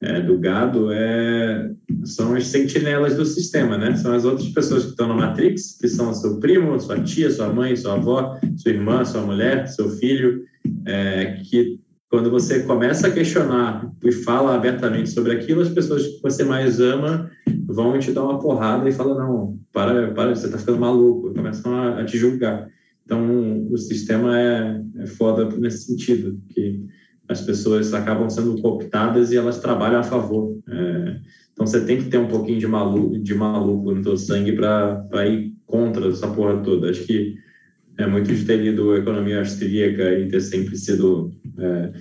[0.03, 1.71] é, do gado é,
[2.05, 3.95] são as sentinelas do sistema, né?
[3.97, 7.53] São as outras pessoas que estão na Matrix, que são seu primo, sua tia, sua
[7.53, 10.45] mãe, sua avó, sua irmã, sua mulher, seu filho,
[10.87, 11.81] é, que
[12.11, 16.81] quando você começa a questionar e fala abertamente sobre aquilo, as pessoas que você mais
[16.81, 17.31] ama
[17.67, 21.73] vão te dar uma porrada e falam, não, para, para você está ficando maluco, começam
[21.73, 22.69] a, a, te julgar.
[23.11, 26.81] Então, o sistema é, é foda nesse sentido, que
[27.29, 30.57] as pessoas acabam sendo cooptadas e elas trabalham a favor.
[30.69, 31.17] É,
[31.53, 35.27] então você tem que ter um pouquinho de maluco, de maluco no teu sangue para
[35.27, 36.89] ir contra essa porra toda.
[36.89, 37.35] Acho que
[37.99, 41.33] é muito de ter lido economia austríaca e ter sempre sido.
[41.59, 41.93] É,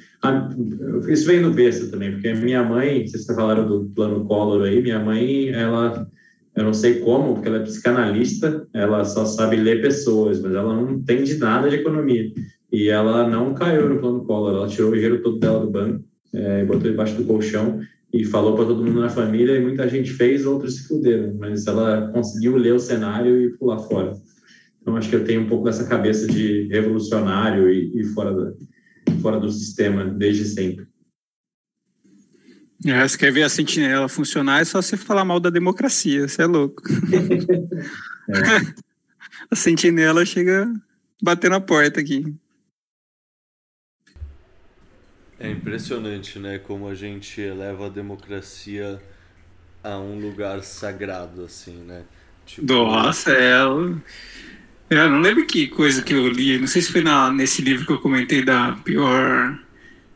[1.12, 5.00] isso vem no berço também, porque minha mãe, vocês falaram do plano Collor aí, minha
[5.00, 6.08] mãe, ela.
[6.56, 10.76] Eu não sei como, porque ela é psicanalista, ela só sabe ler pessoas, mas ela
[10.76, 12.32] não entende nada de economia.
[12.72, 16.04] E ela não caiu no plano Collor, ela tirou o dinheiro todo dela do banco
[16.34, 17.80] é, botou debaixo do colchão
[18.14, 21.68] e falou para todo mundo na família e muita gente fez, outros se fuderam, mas
[21.68, 24.14] ela conseguiu ler o cenário e pular fora.
[24.82, 28.54] Então acho que eu tenho um pouco dessa cabeça de revolucionário e, e fora,
[29.22, 30.88] fora do sistema desde sempre.
[32.86, 36.44] É, você quer ver a sentinela funcionar, é só você falar mal da democracia, você
[36.44, 36.82] é louco.
[38.30, 38.74] é.
[39.52, 40.72] a sentinela chega
[41.22, 42.34] bater na porta aqui.
[45.38, 49.02] É impressionante, né, como a gente eleva a democracia
[49.84, 52.04] a um lugar sagrado, assim, né?
[52.46, 52.74] Tipo...
[52.74, 53.62] Nossa, é.
[53.62, 57.86] Eu não lembro que coisa que eu li, não sei se foi na, nesse livro
[57.86, 59.58] que eu comentei da pior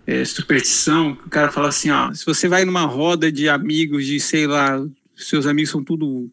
[0.06, 4.20] é, superstição, o cara fala assim, ó, se você vai numa roda de amigos, de
[4.20, 4.84] sei lá,
[5.16, 6.30] seus amigos são tudo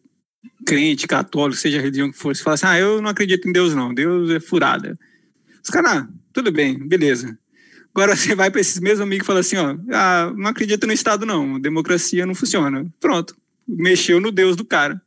[0.65, 3.51] crente, católico, seja a religião que for, você fala assim, ah, eu não acredito em
[3.51, 4.97] Deus não, Deus é furada.
[5.63, 7.37] Os caras, ah, tudo bem, beleza.
[7.93, 10.93] Agora você vai para esses mesmos amigos e fala assim, ó, ah, não acredito no
[10.93, 12.85] Estado não, democracia não funciona.
[12.99, 13.35] Pronto,
[13.67, 15.01] mexeu no Deus do cara.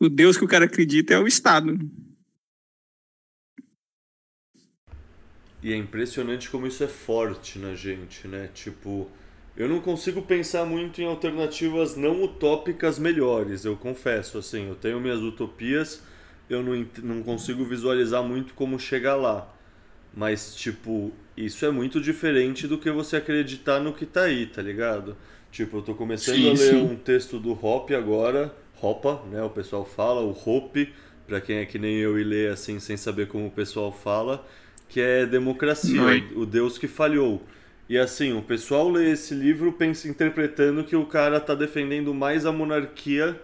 [0.00, 1.76] O Deus que o cara acredita é o Estado.
[5.62, 8.48] E é impressionante como isso é forte na gente, né?
[8.54, 9.10] Tipo,
[9.56, 15.00] eu não consigo pensar muito em alternativas não utópicas melhores, eu confesso, assim, eu tenho
[15.00, 16.02] minhas utopias
[16.48, 19.52] eu não, não consigo visualizar muito como chegar lá.
[20.14, 24.62] Mas, tipo, isso é muito diferente do que você acreditar no que tá aí, tá
[24.62, 25.16] ligado?
[25.52, 26.82] Tipo, eu tô começando sim, a ler sim.
[26.82, 29.42] um texto do Hop agora, Hopa, né?
[29.42, 30.92] O pessoal fala, o Hope,
[31.26, 34.46] para quem é que nem eu e lê assim sem saber como o pessoal fala,
[34.88, 36.00] que é democracia,
[36.34, 37.42] o Deus que falhou.
[37.88, 42.44] E assim, o pessoal lê esse livro pensa, interpretando que o cara tá defendendo mais
[42.44, 43.40] a monarquia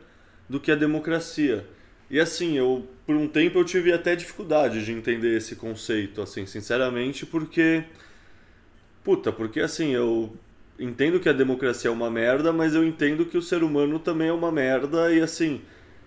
[0.49, 1.67] do que a democracia.
[2.11, 6.47] E assim, eu por um tempo eu tive até dificuldade de entender esse conceito, assim,
[6.47, 7.85] sinceramente, porque
[9.03, 10.35] puta, porque assim, eu
[10.79, 14.29] entendo que a democracia é uma merda, mas eu entendo que o ser humano também
[14.29, 15.63] é uma merda e assim,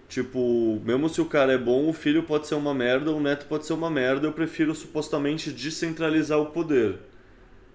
[0.08, 3.46] tipo, mesmo se o cara é bom, o filho pode ser uma merda, o neto
[3.46, 6.96] pode ser uma merda, eu prefiro supostamente descentralizar o poder.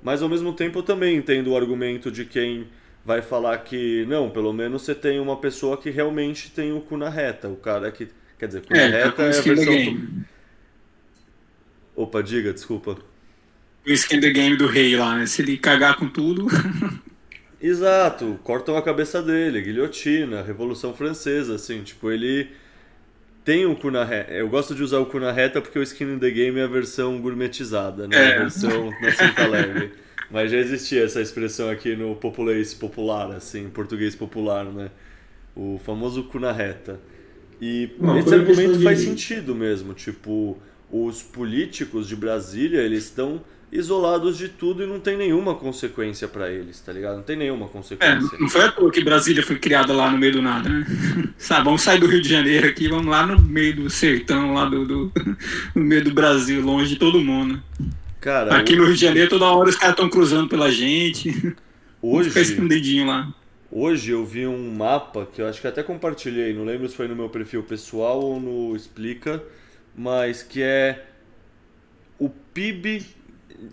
[0.03, 2.67] Mas ao mesmo tempo eu também entendo o argumento de quem
[3.05, 6.97] vai falar que não, pelo menos você tem uma pessoa que realmente tem o cu
[6.97, 10.33] na reta, o cara que quer dizer, cu é, na reta é a versão do...
[11.95, 12.97] Opa, diga, desculpa.
[13.87, 15.27] O skin the game do rei lá, né?
[15.27, 16.47] Se ele cagar com tudo.
[17.63, 22.49] Exato, cortam a cabeça dele, guilhotina, Revolução Francesa, assim, tipo, ele
[23.45, 24.33] tem o cu na reta.
[24.33, 26.65] Eu gosto de usar o cu na reta porque o skin in the game é
[26.65, 28.17] a versão gourmetizada, né?
[28.17, 28.37] É.
[28.37, 29.93] A versão na Santa Leve.
[30.29, 34.91] Mas já existia essa expressão aqui no populês popular, assim, português popular, né?
[35.55, 36.99] O famoso cu na reta.
[37.61, 39.95] E Não, esse argumento faz sentido mesmo.
[39.95, 40.59] Tipo,
[40.91, 43.41] os políticos de Brasília, eles estão
[43.73, 47.17] isolados de tudo e não tem nenhuma consequência para eles, tá ligado?
[47.17, 48.37] Não tem nenhuma consequência.
[48.37, 50.87] É, não foi à toa que Brasília foi criada lá no meio do nada, né?
[51.39, 54.67] Sabe, vamos sair do Rio de Janeiro aqui, vamos lá no meio do sertão, lá
[54.67, 55.13] do, do
[55.75, 57.63] no meio do Brasil, longe de todo mundo.
[58.21, 61.57] Cara, Aqui no Rio de Janeiro, toda hora os caras estão cruzando pela gente.
[62.01, 62.29] Hoje.
[62.29, 63.33] Fica escondidinho lá.
[63.71, 67.09] Hoje eu vi um mapa que eu acho que até compartilhei, não lembro se foi
[67.09, 69.43] no meu perfil pessoal ou no Explica,
[69.97, 71.07] mas que é
[72.19, 73.03] o PIB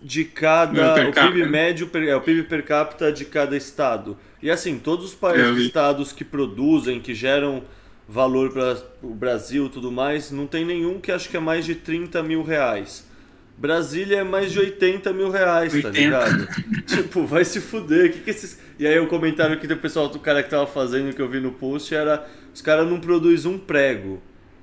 [0.02, 1.08] de cada.
[1.08, 4.16] O PIB médio, é o PIB per capita de cada estado.
[4.42, 7.62] E assim, todos os países, estados que produzem, que geram
[8.08, 11.64] valor para o Brasil e tudo mais, não tem nenhum que acho que é mais
[11.64, 13.08] de 30 mil reais.
[13.56, 15.92] Brasília é mais de 80 mil reais, 80.
[15.92, 16.48] tá ligado?
[16.86, 18.10] tipo, vai se fuder.
[18.10, 18.58] Que que esses...
[18.78, 21.40] E aí o comentário que o pessoal do cara que tava fazendo, que eu vi
[21.40, 24.22] no post, era os caras não produzem um prego.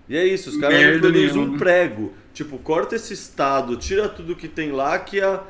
[0.10, 2.14] E é isso, os caras não produzem um prego.
[2.38, 5.42] Tipo, corta esse estado, tira tudo que tem lá, que, a,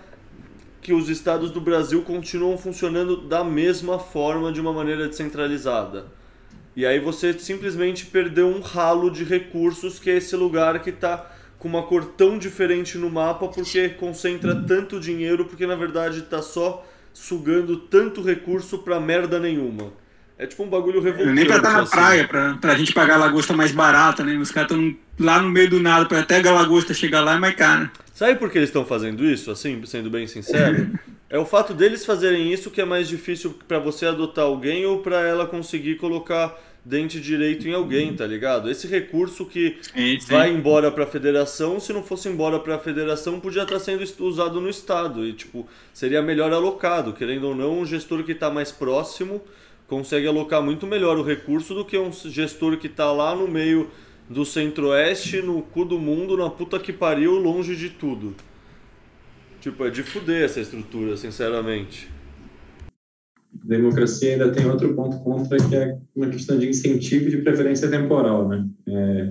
[0.80, 6.06] que os estados do Brasil continuam funcionando da mesma forma, de uma maneira descentralizada.
[6.78, 11.30] E aí você simplesmente perdeu um ralo de recursos, que é esse lugar que está
[11.60, 16.42] com uma cor tão diferente no mapa porque concentra tanto dinheiro, porque na verdade está
[16.42, 19.92] só sugando tanto recurso para merda nenhuma.
[20.40, 21.34] É tipo um bagulho revoltante.
[21.34, 21.92] Nem pra estar na assim.
[21.92, 24.38] praia, pra, pra gente pagar a lagosta mais barata, né?
[24.38, 27.40] Os caras estão lá no meio do nada, para até a lagosta chegar lá é
[27.40, 27.90] mais caro.
[28.14, 30.92] Sabe por que eles estão fazendo isso, assim, sendo bem sincero?
[31.30, 35.00] é o fato deles fazerem isso que é mais difícil para você adotar alguém ou
[35.00, 38.72] para ela conseguir colocar dente direito em alguém, tá ligado?
[38.72, 40.32] Esse recurso que sim, sim.
[40.32, 43.80] vai embora para a federação, se não fosse embora para a federação, podia estar tá
[43.80, 48.32] sendo usado no estado e tipo, seria melhor alocado, querendo ou não, um gestor que
[48.32, 49.42] está mais próximo
[49.88, 53.90] consegue alocar muito melhor o recurso do que um gestor que está lá no meio
[54.30, 58.36] do centro-oeste, no cu do mundo, na puta que pariu, longe de tudo.
[59.62, 62.10] Tipo, é de fuder essa estrutura, sinceramente.
[63.64, 68.48] Democracia ainda tem outro ponto contra, que é uma questão de incentivo de preferência temporal,
[68.48, 68.68] né?
[68.88, 69.30] É,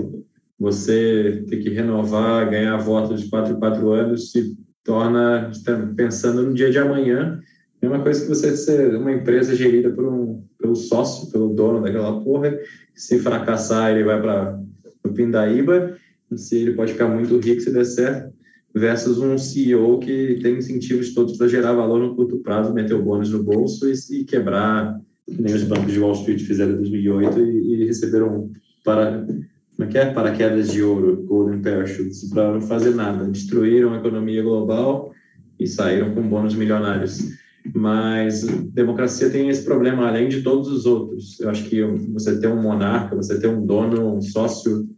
[0.59, 5.51] você ter que renovar, ganhar votos de quatro em quatro anos se torna,
[5.97, 7.41] pensando no dia de amanhã,
[7.83, 12.21] uma coisa que você ser uma empresa gerida por um, pelo sócio, pelo dono daquela
[12.23, 12.59] porra,
[12.95, 14.61] se fracassar ele vai para
[15.05, 15.97] o Pindaíba,
[16.35, 18.35] se ele pode ficar muito rico se der certo,
[18.75, 23.03] versus um CEO que tem incentivos todos para gerar valor no curto prazo, meter o
[23.03, 26.77] bônus no bolso e, e quebrar, que nem os bancos de Wall Street fizeram em
[26.77, 28.51] 2008 e, e receberam
[28.85, 29.27] para
[29.77, 30.11] como é que é?
[30.11, 33.27] Paraquedas de ouro, Golden Parachutes, para não fazer nada.
[33.27, 35.13] Destruíram a economia global
[35.61, 37.37] e saíram com bônus milionários.
[37.75, 41.41] Mas democracia tem esse problema, além de todos os outros.
[41.41, 44.89] Eu acho que você ter um monarca, você ter um dono, um sócio,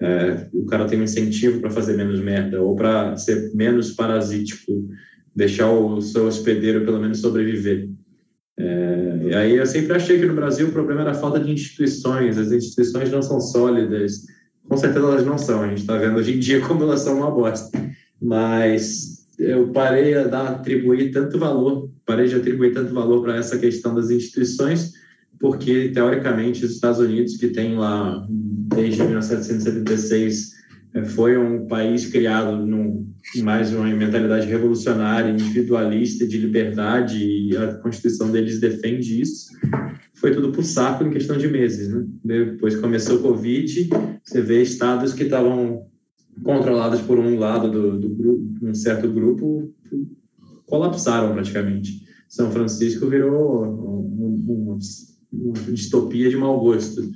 [0.00, 4.88] é, o cara tem um incentivo para fazer menos merda ou para ser menos parasítico,
[5.36, 7.88] deixar o seu hospedeiro pelo menos sobreviver.
[8.58, 11.50] É, e aí eu sempre achei que no Brasil o problema era a falta de
[11.50, 14.24] instituições, as instituições não são sólidas,
[14.68, 17.18] com certeza elas não são, a gente está vendo hoje em dia como elas são
[17.18, 17.70] uma bosta,
[18.20, 23.58] mas eu parei a dar, atribuir tanto valor, parei de atribuir tanto valor para essa
[23.58, 24.92] questão das instituições,
[25.38, 30.60] porque teoricamente os Estados Unidos, que tem lá desde 1776
[30.92, 33.08] é, foi um país criado num,
[33.42, 39.50] mais uma mentalidade revolucionária, individualista, de liberdade, e a Constituição deles defende isso.
[40.14, 41.88] Foi tudo por saco em questão de meses.
[41.88, 42.04] Né?
[42.24, 43.88] Depois começou o Covid,
[44.24, 45.86] você vê estados que estavam
[46.42, 49.72] controlados por um lado do, do grupo, um certo grupo,
[50.70, 52.06] colapsaram praticamente.
[52.28, 54.78] São Francisco virou uma,
[55.32, 57.10] uma distopia de mau gosto.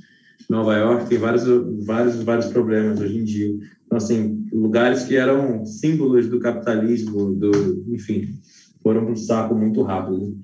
[0.50, 1.44] Nova York tem vários,
[1.86, 3.56] vários, vários problemas hoje em dia.
[3.86, 8.28] Então, assim, lugares que eram símbolos do capitalismo, do, enfim,
[8.82, 10.36] foram para o saco muito rápido.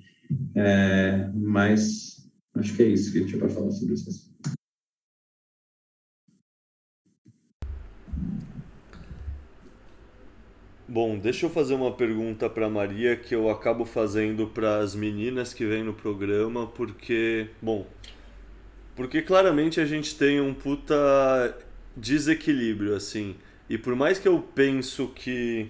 [0.55, 4.30] É, mas acho que é isso que eu tinha para falar sobre isso.
[10.93, 15.55] Bom, deixa eu fazer uma pergunta para Maria que eu acabo fazendo para as meninas
[15.55, 17.87] que vêm no programa, porque, bom,
[18.97, 21.57] porque claramente a gente tem um puta
[21.97, 23.37] desequilíbrio, assim.
[23.69, 25.69] E por mais que eu penso que.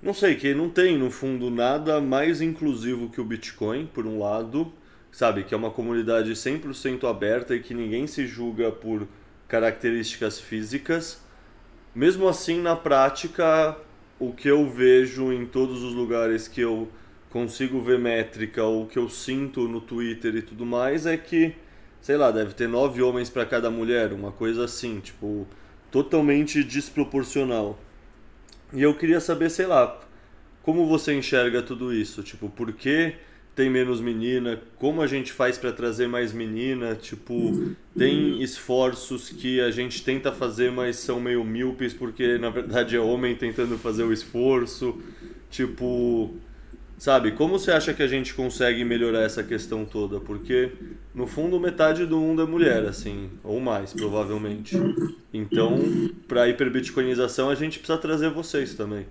[0.00, 4.20] Não sei, que não tem no fundo nada mais inclusivo que o Bitcoin, por um
[4.20, 4.72] lado,
[5.10, 5.42] sabe?
[5.42, 9.08] Que é uma comunidade 100% aberta e que ninguém se julga por
[9.48, 11.23] características físicas.
[11.94, 13.76] Mesmo assim, na prática,
[14.18, 16.88] o que eu vejo em todos os lugares que eu
[17.30, 21.54] consigo ver métrica ou que eu sinto no Twitter e tudo mais é que
[22.04, 25.46] sei lá, deve ter nove homens para cada mulher, uma coisa assim, tipo,
[25.90, 27.78] totalmente desproporcional.
[28.74, 29.98] E eu queria saber, sei lá,
[30.62, 32.22] como você enxerga tudo isso?
[32.22, 33.14] Tipo, por que
[33.54, 34.60] tem menos menina?
[34.78, 36.94] Como a gente faz para trazer mais menina?
[36.94, 42.96] Tipo, tem esforços que a gente tenta fazer, mas são meio míopes porque na verdade
[42.96, 45.00] é homem tentando fazer o esforço.
[45.50, 46.34] Tipo,
[46.96, 50.20] Sabe, como você acha que a gente consegue melhorar essa questão toda?
[50.20, 50.70] Porque,
[51.14, 54.76] no fundo, metade do mundo é mulher, assim, ou mais, provavelmente.
[55.32, 55.76] Então,
[56.28, 59.06] para hiperbitcoinização, a gente precisa trazer vocês também.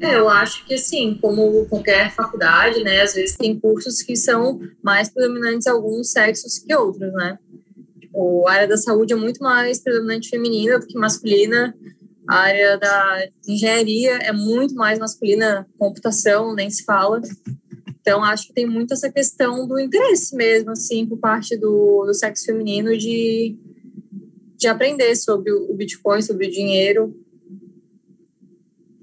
[0.00, 4.60] É, eu acho que, assim, como qualquer faculdade, né, às vezes tem cursos que são
[4.82, 7.38] mais predominantes alguns sexos que outros, né?
[8.00, 11.74] Tipo, a área da saúde é muito mais predominante feminina do que masculina,
[12.28, 17.22] a área da engenharia é muito mais masculina, computação, nem se fala.
[18.00, 22.14] Então, acho que tem muito essa questão do interesse mesmo, assim, por parte do, do
[22.14, 23.56] sexo feminino de,
[24.56, 27.14] de aprender sobre o Bitcoin, sobre o dinheiro.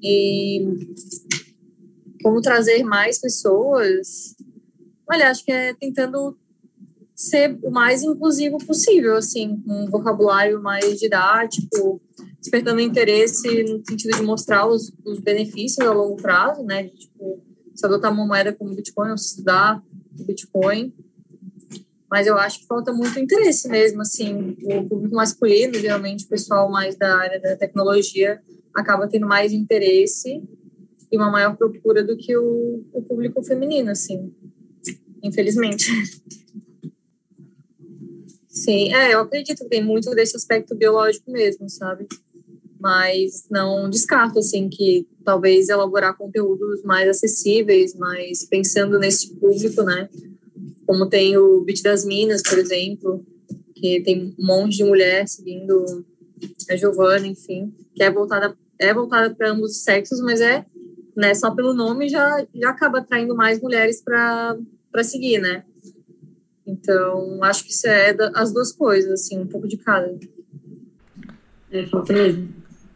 [0.04, 0.62] E
[2.22, 4.36] como trazer mais pessoas.
[5.10, 6.38] Olha, acho que é tentando
[7.16, 12.02] ser o mais inclusivo possível, assim, um vocabulário mais didático,
[12.40, 16.84] despertando interesse no sentido de mostrar os, os benefícios a longo prazo, né?
[16.84, 17.42] De, tipo,
[17.76, 20.94] se adotar uma moeda como Bitcoin ou se estudar Bitcoin.
[22.10, 26.70] Mas eu acho que falta muito interesse mesmo, assim, o público masculino, geralmente o pessoal
[26.70, 28.42] mais da área da tecnologia,
[28.76, 30.42] acaba tendo mais interesse
[31.12, 34.34] e uma maior procura do que o, o público feminino, assim,
[35.22, 35.86] infelizmente.
[38.48, 42.08] Sim, é, eu acredito que tem muito desse aspecto biológico mesmo, sabe?
[42.80, 50.10] Mas não descarto, assim, que talvez elaborar conteúdos mais acessíveis, mas pensando nesse público, né?
[50.86, 53.26] Como tem o Beat das Minas, por exemplo,
[53.76, 56.06] que tem um monte de mulher seguindo
[56.70, 60.66] a Giovana, enfim, que é voltada é voltada para ambos os sexos, mas é
[61.16, 64.58] né, só pelo nome já, já acaba atraindo mais mulheres para
[65.04, 65.64] seguir, né?
[66.66, 70.18] Então, acho que isso é da, as duas coisas, assim, um pouco de cada.
[71.72, 72.50] É, falta mesmo.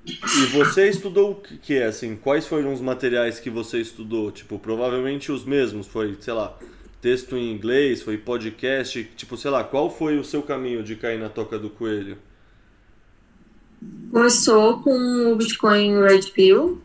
[0.05, 4.31] E você estudou o que é, assim, quais foram os materiais que você estudou?
[4.31, 6.57] Tipo, provavelmente os mesmos, foi, sei lá,
[7.01, 11.19] texto em inglês, foi podcast, tipo, sei lá, qual foi o seu caminho de cair
[11.19, 12.17] na toca do coelho?
[14.11, 16.81] Começou com o Bitcoin Red Pill.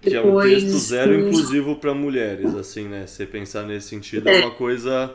[0.00, 3.06] Que depois, é um texto zero inclusivo para mulheres, assim, né?
[3.06, 5.14] Você pensar nesse sentido é, é uma coisa.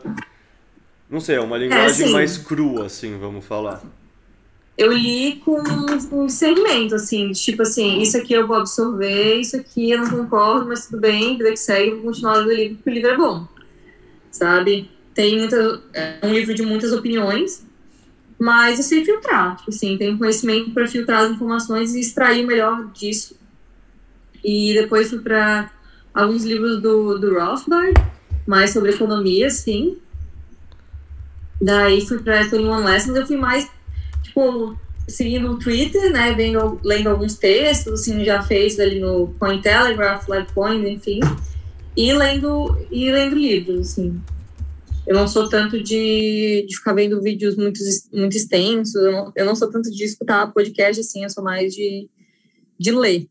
[1.09, 3.83] Não sei, é uma linguagem é, assim, mais crua, assim, vamos falar.
[4.77, 5.61] Eu li com
[6.11, 10.67] um discernimento, assim, tipo assim, isso aqui eu vou absorver, isso aqui eu não concordo,
[10.67, 13.17] mas tudo bem, vida que segue, vou continuar lendo o livro, porque o livro é
[13.17, 13.47] bom,
[14.31, 14.89] sabe?
[15.13, 17.63] Tem muita, é um livro de muitas opiniões,
[18.41, 22.47] mas eu sei filtrar, tipo assim, tenho conhecimento para filtrar as informações e extrair o
[22.47, 23.39] melhor disso.
[24.43, 25.69] E depois fui para
[26.11, 27.93] alguns livros do, do Rothbard,
[28.47, 29.99] mais sobre economia, sim.
[31.61, 33.69] Daí fui para 21 Lessons, eu fui mais,
[34.23, 34.75] tipo,
[35.07, 40.89] seguindo o Twitter, né, vendo, lendo alguns textos, assim, já fez ali no Cointelegraph, Litecoin,
[40.89, 41.19] enfim,
[41.95, 44.19] e lendo, e lendo livros, assim.
[45.05, 47.79] Eu não sou tanto de, de ficar vendo vídeos muito,
[48.13, 51.73] muito extensos, eu não, eu não sou tanto de escutar podcast, assim, eu sou mais
[51.73, 52.09] de,
[52.79, 53.27] de ler.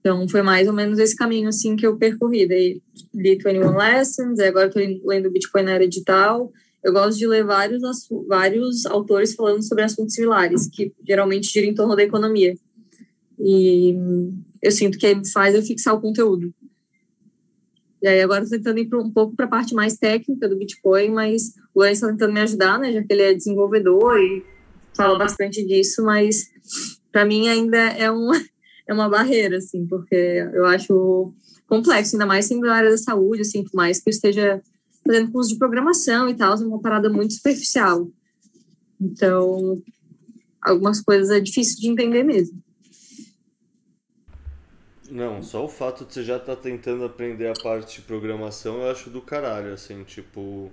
[0.00, 2.46] Então, foi mais ou menos esse caminho, assim, que eu percorri.
[2.48, 2.80] Daí,
[3.14, 6.50] li 21 Lessons, agora estou lendo Bitcoin na era digital.
[6.82, 7.82] Eu gosto de ler vários,
[8.26, 12.54] vários autores falando sobre assuntos similares, que geralmente giram em torno da economia.
[13.38, 13.94] E
[14.62, 16.54] eu sinto que faz eu fixar o conteúdo.
[18.00, 21.10] E aí agora estou tentando ir um pouco para a parte mais técnica do Bitcoin,
[21.10, 22.92] mas o Lance está tentando me ajudar, né?
[22.92, 24.44] Já que ele é desenvolvedor e
[24.96, 26.48] fala bastante disso, mas
[27.10, 28.30] para mim ainda é, um,
[28.86, 31.32] é uma barreira, assim, porque eu acho
[31.66, 34.62] complexo, ainda mais sendo da área da saúde, assim, por mais que eu esteja
[35.06, 38.08] fazendo curso de programação e tal, é uma parada muito superficial.
[39.00, 39.80] Então,
[40.62, 42.62] algumas coisas é difícil de entender mesmo.
[45.10, 48.82] Não, só o fato de você já estar tá tentando aprender a parte de programação
[48.82, 50.70] eu acho do caralho, assim, tipo.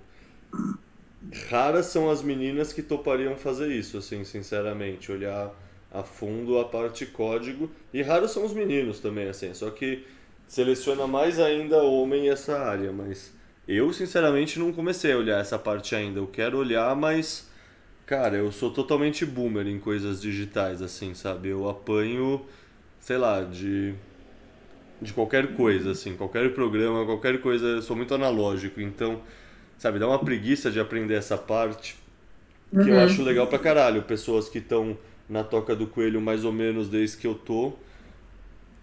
[1.49, 5.51] Raras são as meninas que topariam fazer isso, assim, sinceramente, olhar
[5.91, 7.71] a fundo a parte código.
[7.93, 10.05] E raros são os meninos também, assim, só que
[10.47, 13.33] seleciona mais ainda homem essa área, mas
[13.67, 16.19] eu sinceramente não comecei a olhar essa parte ainda.
[16.19, 17.49] Eu quero olhar, mas
[18.05, 21.49] cara, eu sou totalmente boomer em coisas digitais, assim, sabe?
[21.49, 22.45] Eu apanho,
[22.99, 23.95] sei lá, de
[25.01, 29.21] de qualquer coisa, assim, qualquer programa, qualquer coisa, eu sou muito analógico, então,
[29.77, 31.95] sabe, dá uma preguiça de aprender essa parte
[32.71, 32.87] que uhum.
[32.87, 34.01] eu acho legal pra caralho.
[34.03, 34.97] Pessoas que estão
[35.29, 37.73] na toca do coelho mais ou menos desde que eu tô,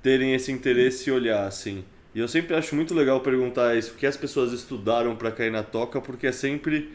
[0.02, 1.84] terem esse interesse e olhar, assim.
[2.14, 5.50] E eu sempre acho muito legal perguntar isso, o que as pessoas estudaram para cair
[5.50, 6.90] na toca, porque é sempre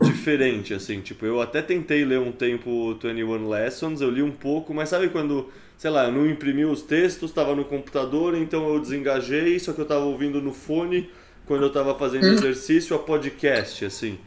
[0.00, 1.00] diferente, assim.
[1.00, 5.08] Tipo, eu até tentei ler um tempo 21 Lessons, eu li um pouco, mas sabe
[5.08, 9.72] quando sei lá, eu não imprimi os textos, estava no computador, então eu desengajei, só
[9.72, 11.10] que eu estava ouvindo no fone
[11.46, 12.32] quando eu estava fazendo hum.
[12.32, 14.18] exercício a podcast, assim.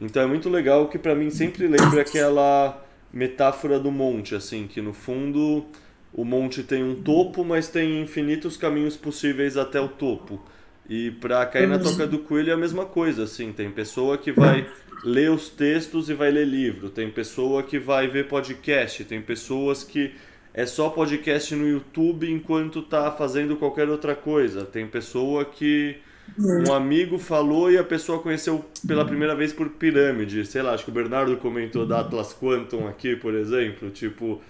[0.00, 2.82] Então é muito legal que para mim sempre lembra aquela
[3.12, 5.64] metáfora do monte, assim, que no fundo
[6.12, 10.42] o monte tem um topo, mas tem infinitos caminhos possíveis até o topo.
[10.88, 14.30] E para cair na toca do coelho é a mesma coisa, assim, tem pessoa que
[14.30, 14.66] vai
[15.02, 19.82] ler os textos e vai ler livro, tem pessoa que vai ver podcast, tem pessoas
[19.82, 20.12] que
[20.54, 24.64] é só podcast no YouTube enquanto tá fazendo qualquer outra coisa.
[24.64, 25.96] Tem pessoa que
[26.38, 30.46] um amigo falou e a pessoa conheceu pela primeira vez por pirâmide.
[30.46, 33.90] Sei lá, acho que o Bernardo comentou da Atlas Quantum aqui, por exemplo.
[33.90, 34.40] Tipo,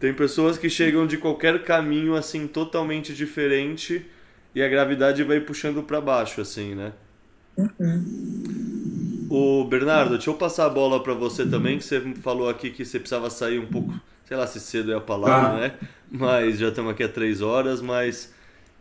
[0.00, 4.04] tem pessoas que chegam de qualquer caminho assim totalmente diferente
[4.54, 6.92] e a gravidade vai puxando para baixo assim, né?
[7.56, 9.28] Uhum.
[9.30, 12.84] O Bernardo, deixa eu passar a bola para você também, que você falou aqui que
[12.84, 13.94] você precisava sair um pouco
[14.32, 15.60] sei lá se cedo é a palavra, ah.
[15.60, 15.72] né?
[16.10, 18.32] Mas já estamos aqui há três horas, mas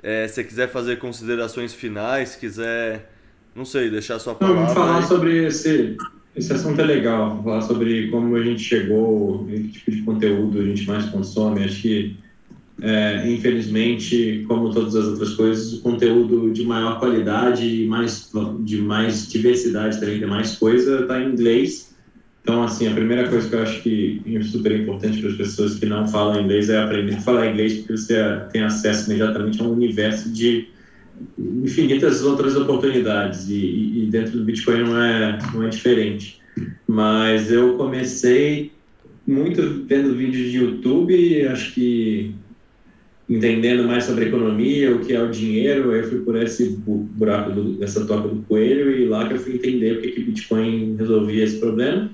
[0.02, 3.12] é, se quiser fazer considerações finais, quiser,
[3.54, 4.62] não sei, deixar sua palavra.
[4.62, 5.04] vamos falar aí.
[5.04, 5.98] sobre esse,
[6.38, 10.64] esse assunto é legal, falar sobre como a gente chegou, que tipo de conteúdo a
[10.64, 11.66] gente mais consome.
[11.66, 12.16] Acho que,
[12.82, 18.32] é, infelizmente, como todas as outras coisas, o conteúdo de maior qualidade e mais,
[18.62, 21.91] de mais diversidade também, tem mais coisa, está em inglês
[22.44, 25.76] então, assim, a primeira coisa que eu acho que é super importante para as pessoas
[25.76, 28.16] que não falam inglês é aprender a falar inglês, porque você
[28.52, 30.68] tem acesso imediatamente a um universo de
[31.38, 33.48] infinitas outras oportunidades.
[33.48, 36.42] E, e dentro do Bitcoin não é, não é diferente.
[36.88, 38.72] Mas eu comecei
[39.28, 42.34] muito vendo vídeos de YouTube, acho que
[43.30, 47.74] entendendo mais sobre economia, o que é o dinheiro, eu fui por esse buraco do,
[47.74, 51.44] dessa toca do coelho e lá que eu fui entender o que que Bitcoin resolvia
[51.44, 52.10] esse problema.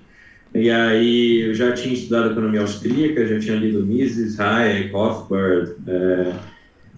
[0.58, 6.34] E aí eu já tinha estudado economia austríaca, já tinha lido Mises, Hayek, Hofbard, é,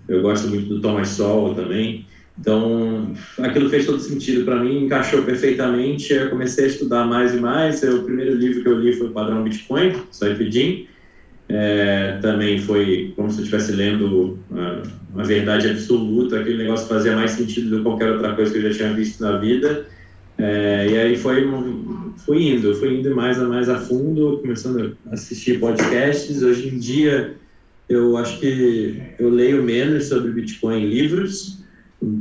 [0.07, 2.05] eu gosto muito do Thomas Sowell também.
[2.39, 6.13] Então, aquilo fez todo sentido para mim, encaixou perfeitamente.
[6.13, 7.83] Eu comecei a estudar mais e mais.
[7.83, 10.85] O primeiro livro que eu li foi o Padrão Bitcoin, Saifedean.
[11.49, 16.39] É, também foi como se eu estivesse lendo uma, uma, verdade absoluta.
[16.39, 19.21] Aquele negócio fazia mais sentido do que qualquer outra coisa que eu já tinha visto
[19.21, 19.85] na vida.
[20.40, 21.45] É, e aí foi,
[22.26, 26.42] fui indo, fui indo mais a mais a fundo, começando a assistir podcasts.
[26.42, 27.35] Hoje em dia,
[27.90, 31.59] eu acho que eu leio menos sobre Bitcoin em livros,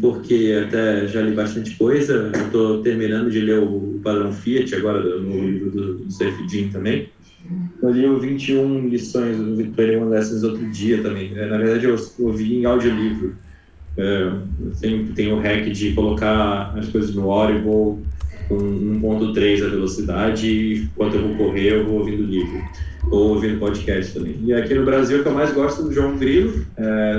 [0.00, 2.32] porque até já li bastante coisa.
[2.34, 7.08] Estou terminando de ler o Padrão Fiat, agora no livro do, do também.
[7.80, 11.30] Eu li o 21 lições, o 21 Lessons outro dia também.
[11.30, 11.46] Né?
[11.46, 13.36] Na verdade, eu ouvi em audiolivro.
[13.98, 14.32] É,
[14.80, 18.04] tem, tem o hack de colocar as coisas no Audible
[18.48, 22.62] com 1.3 a velocidade e enquanto eu vou correr eu vou ouvindo livro
[23.10, 24.36] ou ouvindo podcast também.
[24.44, 26.64] E aqui no Brasil o que eu mais gosto é do João Grilo,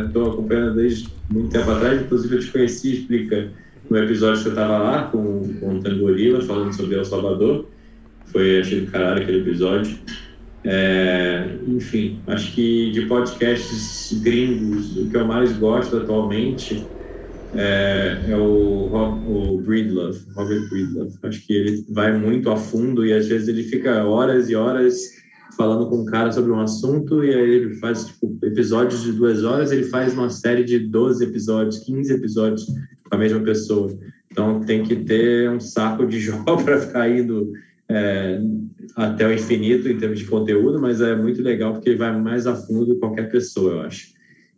[0.08, 3.50] estou é, acompanhando desde muito tempo atrás, inclusive eu te conheci, explica
[3.90, 7.66] no episódio que eu estava lá com, com o Tangorila falando sobre El Salvador,
[8.28, 9.98] foi achei do caralho aquele episódio.
[10.66, 16.90] É, enfim, acho que de podcasts gringos, o que eu mais gosto atualmente
[17.54, 21.18] é, é o, o Breedlove, Robert Breedlove.
[21.24, 25.00] Acho que ele vai muito a fundo e às vezes ele fica horas e horas
[25.58, 29.44] falando com um cara sobre um assunto e aí ele faz tipo, episódios de duas
[29.44, 33.98] horas, ele faz uma série de 12 episódios, 15 episódios com a mesma pessoa.
[34.32, 37.52] Então tem que ter um saco de jogo para ficar indo
[37.90, 38.40] é,
[38.96, 42.56] até o infinito em termos de conteúdo, mas é muito legal porque vai mais a
[42.56, 44.14] fundo do que qualquer pessoa, eu acho.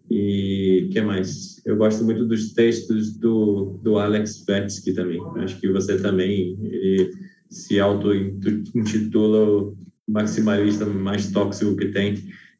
[0.09, 1.61] E o que mais?
[1.65, 5.21] Eu gosto muito dos textos do, do Alex Vetsky também.
[5.37, 7.11] Acho que você também ele
[7.49, 9.77] se auto-intitula o
[10.07, 12.15] maximalista mais tóxico que tem.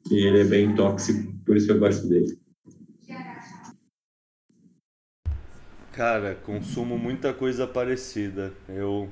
[0.10, 2.40] E ele é bem tóxico, por isso eu gosto dele.
[5.92, 8.54] Cara, consumo muita coisa parecida.
[8.70, 9.10] Eu,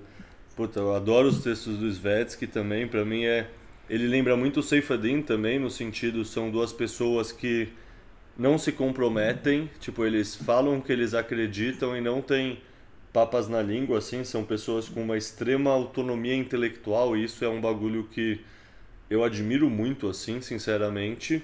[0.59, 2.85] puta, eu adoro os textos do Svetsky também.
[2.85, 3.47] Para mim é,
[3.89, 7.69] ele lembra muito o Seifadin também, no sentido são duas pessoas que
[8.37, 12.59] não se comprometem, tipo, eles falam que eles acreditam e não têm
[13.13, 17.61] papas na língua, assim, são pessoas com uma extrema autonomia intelectual e isso é um
[17.61, 18.41] bagulho que
[19.09, 21.41] eu admiro muito, assim, sinceramente.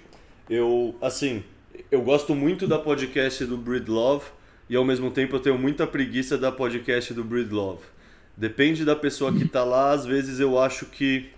[0.50, 1.42] Eu, assim,
[1.90, 4.26] eu gosto muito da podcast do Breedlove
[4.70, 7.95] e ao mesmo tempo eu tenho muita preguiça da podcast do Breedlove.
[8.38, 11.30] Depende da pessoa que tá lá, às vezes eu acho que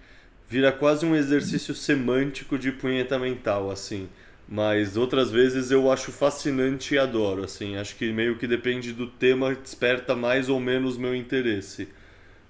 [0.50, 4.10] vira quase um exercício semântico de punheta mental, assim.
[4.50, 7.76] Mas outras vezes eu acho fascinante e adoro, assim.
[7.76, 11.90] Acho que meio que depende do tema, desperta mais ou menos meu interesse.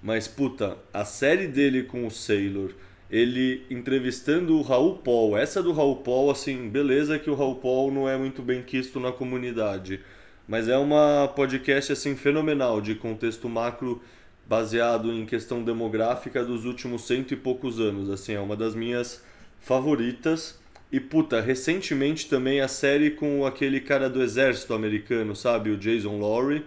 [0.00, 2.70] Mas, puta, a série dele com o Sailor,
[3.10, 5.36] ele entrevistando o Raul Paul.
[5.36, 9.00] Essa do Raul Paul, assim, beleza que o Raul Paul não é muito bem quisto
[9.00, 10.00] na comunidade.
[10.46, 14.00] Mas é uma podcast, assim, fenomenal, de contexto macro
[14.48, 18.08] baseado em questão demográfica dos últimos cento e poucos anos.
[18.08, 19.22] Assim, é uma das minhas
[19.60, 20.58] favoritas.
[20.90, 25.70] E puta, recentemente também a série com aquele cara do exército americano, sabe?
[25.70, 26.64] O Jason Lowry.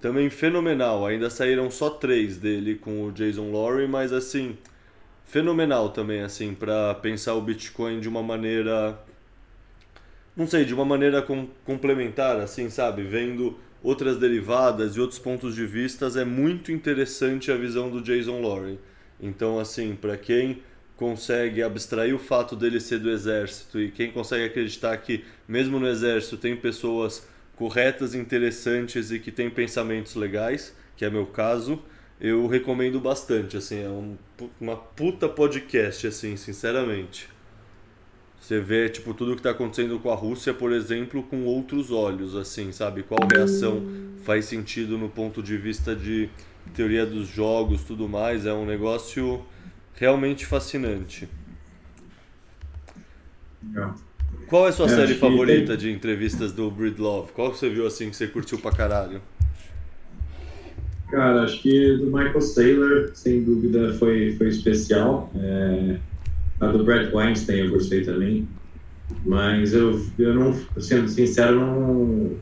[0.00, 1.04] Também fenomenal.
[1.04, 4.56] Ainda saíram só três dele com o Jason Lowry, mas assim,
[5.24, 8.96] fenomenal também, assim, para pensar o Bitcoin de uma maneira.
[10.36, 13.02] Não sei, de uma maneira com, complementar, assim, sabe?
[13.02, 18.40] Vendo outras derivadas e outros pontos de vistas, é muito interessante a visão do Jason
[18.40, 18.78] Lowry.
[19.20, 20.62] Então, assim, para quem
[20.96, 25.86] consegue abstrair o fato dele ser do exército e quem consegue acreditar que mesmo no
[25.86, 31.82] exército tem pessoas corretas, interessantes e que têm pensamentos legais, que é meu caso,
[32.20, 34.16] eu recomendo bastante, assim, é um,
[34.60, 37.28] uma puta podcast, assim, sinceramente.
[38.46, 42.36] Você vê, tipo, tudo que está acontecendo com a Rússia, por exemplo, com outros olhos,
[42.36, 43.02] assim, sabe?
[43.02, 43.82] Qual reação
[44.22, 46.28] faz sentido no ponto de vista de
[46.72, 49.44] teoria dos jogos, tudo mais, é um negócio
[49.96, 51.28] realmente fascinante.
[53.66, 53.96] Legal.
[54.46, 55.78] Qual é a sua é, série favorita tem...
[55.78, 57.32] de entrevistas do Breedlove?
[57.32, 59.20] Qual você viu assim que você curtiu pra caralho?
[61.10, 65.32] Cara, acho que do Michael Saylor, sem dúvida, foi, foi especial.
[65.34, 65.98] É,
[66.60, 68.48] a do Brad Weinstein eu gostei também.
[69.24, 72.32] Mas eu, eu não, sendo sincero, não,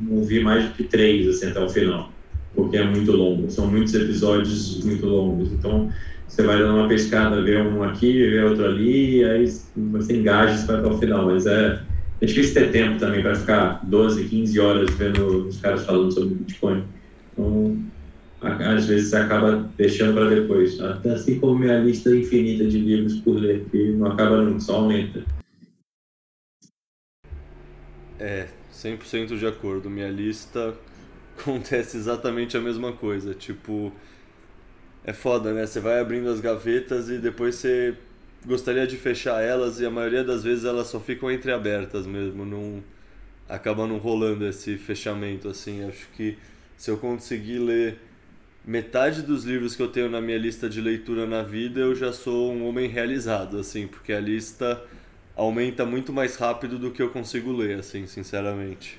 [0.00, 2.10] não vi mais do que três assim, até o final.
[2.54, 3.50] Porque é muito longo.
[3.50, 5.52] São muitos episódios muito longos.
[5.52, 5.90] Então,
[6.26, 10.64] você vai dando uma pescada, vê um aqui, vê outro ali, e aí você engaja
[10.66, 11.26] vai até o final.
[11.26, 11.80] Mas é,
[12.20, 16.34] é difícil ter tempo também para ficar 12, 15 horas vendo os caras falando sobre
[16.34, 16.84] Bitcoin.
[17.32, 17.76] Então,
[18.44, 20.80] às vezes acaba deixando para depois.
[20.80, 24.76] Até assim como minha lista infinita de livros por ler, que não acaba nunca, só
[24.76, 25.24] aumenta.
[28.18, 29.90] É, 100% de acordo.
[29.90, 30.74] Minha lista
[31.38, 33.34] acontece exatamente a mesma coisa.
[33.34, 33.92] Tipo,
[35.04, 35.66] é foda, né?
[35.66, 37.94] Você vai abrindo as gavetas e depois você
[38.46, 42.84] gostaria de fechar elas e a maioria das vezes elas só ficam entreabertas mesmo, não
[43.48, 45.84] acaba não rolando esse fechamento assim.
[45.84, 46.36] Acho que
[46.76, 47.98] se eu conseguir ler
[48.66, 52.12] metade dos livros que eu tenho na minha lista de leitura na vida, eu já
[52.12, 54.82] sou um homem realizado, assim, porque a lista
[55.36, 58.98] aumenta muito mais rápido do que eu consigo ler, assim, sinceramente.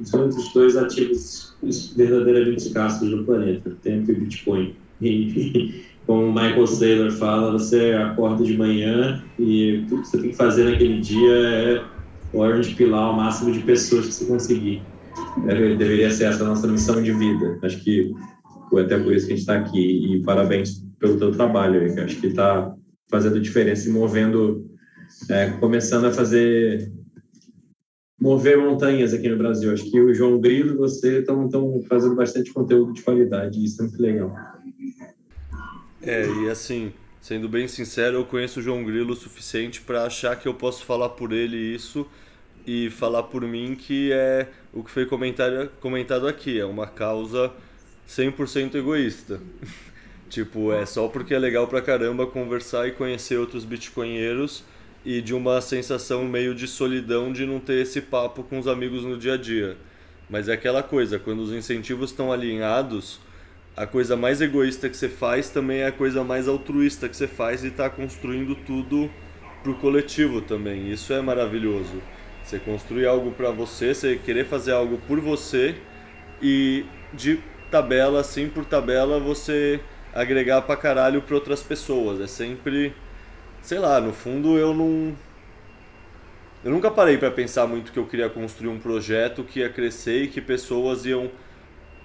[0.00, 1.54] Os dois ativos
[1.94, 4.74] verdadeiramente escassos do planeta, tempo e Bitcoin.
[6.06, 10.36] Como o Michael Saylor fala, você acorda de manhã e tudo que você tem que
[10.36, 11.84] fazer naquele dia é
[12.32, 14.82] orange pilar o máximo de pessoas que você conseguir.
[15.46, 17.58] É, deveria ser essa a nossa missão de vida.
[17.62, 18.12] Acho que
[18.72, 20.14] foi até por isso que a gente está aqui.
[20.14, 22.74] E parabéns pelo teu trabalho, que acho que está
[23.10, 24.66] fazendo diferença e movendo,
[25.28, 26.90] é, começando a fazer
[28.18, 29.70] mover montanhas aqui no Brasil.
[29.74, 31.50] Acho que o João Grilo e você estão
[31.86, 34.34] fazendo bastante conteúdo de qualidade, e isso é muito legal.
[36.00, 40.34] É, e assim, sendo bem sincero, eu conheço o João Grilo o suficiente para achar
[40.36, 42.06] que eu posso falar por ele isso
[42.66, 47.52] e falar por mim que é o que foi comentado, comentado aqui, é uma causa
[48.16, 49.40] 100% egoísta.
[50.28, 54.64] tipo, é só porque é legal pra caramba conversar e conhecer outros bitcoinheiros
[55.04, 59.02] e de uma sensação meio de solidão de não ter esse papo com os amigos
[59.04, 59.76] no dia a dia.
[60.30, 63.18] Mas é aquela coisa, quando os incentivos estão alinhados,
[63.76, 67.26] a coisa mais egoísta que você faz também é a coisa mais altruísta que você
[67.26, 69.10] faz e está construindo tudo
[69.62, 70.90] pro coletivo também.
[70.92, 72.02] Isso é maravilhoso.
[72.44, 75.74] Você construir algo para você, você querer fazer algo por você
[76.40, 77.38] e de
[77.72, 79.80] tabela, assim por tabela, você
[80.14, 82.20] agregar pra caralho pra outras pessoas.
[82.20, 82.94] É sempre.
[83.62, 85.16] Sei lá, no fundo eu não.
[86.62, 90.24] Eu nunca parei para pensar muito que eu queria construir um projeto que ia crescer
[90.24, 91.30] e que pessoas iam.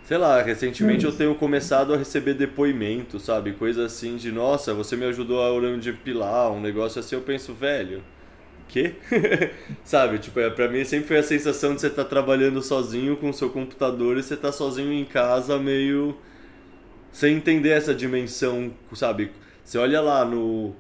[0.04, 3.52] Sei lá, recentemente eu tenho começado a receber depoimento, sabe?
[3.52, 7.22] Coisa assim de, nossa, você me ajudou a orando de pilar, um negócio assim, eu
[7.22, 8.02] penso, velho
[8.68, 8.96] quê?
[9.84, 13.18] Sabe, tipo, é, pra mim sempre foi a sensação de você estar tá trabalhando sozinho
[13.18, 16.18] com o seu computador e você tá sozinho em casa, meio
[17.12, 19.32] sem entender essa dimensão, sabe?
[19.64, 20.76] Você olha lá no,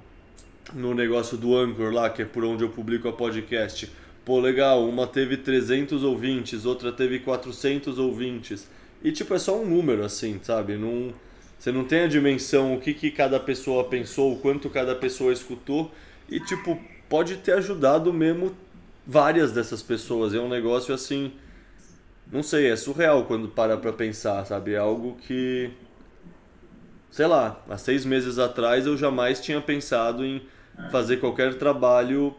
[0.74, 3.92] no negócio do Anchor lá, que é por onde eu publico a podcast.
[4.24, 8.70] Pô, legal, uma teve 300 ouvintes, outra teve 400 ouvintes.
[9.04, 10.78] E tipo, é só um número assim, sabe?
[10.78, 11.12] Não,
[11.58, 15.34] você não tem a dimensão, o que, que cada pessoa pensou, o quanto cada pessoa
[15.34, 15.92] escutou.
[16.30, 18.56] E tipo, pode ter ajudado mesmo
[19.06, 20.34] várias dessas pessoas.
[20.34, 21.32] É um negócio assim,
[22.32, 24.74] não sei, é surreal quando para pra pensar, sabe?
[24.74, 25.72] É algo que,
[27.10, 30.42] sei lá, há seis meses atrás eu jamais tinha pensado em
[30.92, 32.36] fazer qualquer trabalho,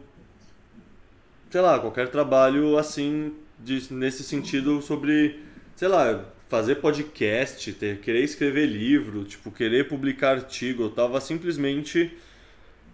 [1.50, 5.42] sei lá, qualquer trabalho assim, de, nesse sentido sobre,
[5.74, 10.84] sei lá, fazer podcast, ter, querer escrever livro, tipo, querer publicar artigo.
[10.84, 12.16] Eu tava simplesmente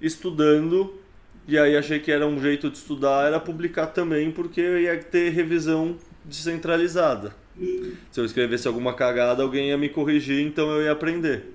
[0.01, 0.99] estudando
[1.47, 5.31] e aí achei que era um jeito de estudar, era publicar também, porque ia ter
[5.31, 7.35] revisão descentralizada.
[8.11, 11.55] Se eu escrevesse alguma cagada, alguém ia me corrigir, então eu ia aprender.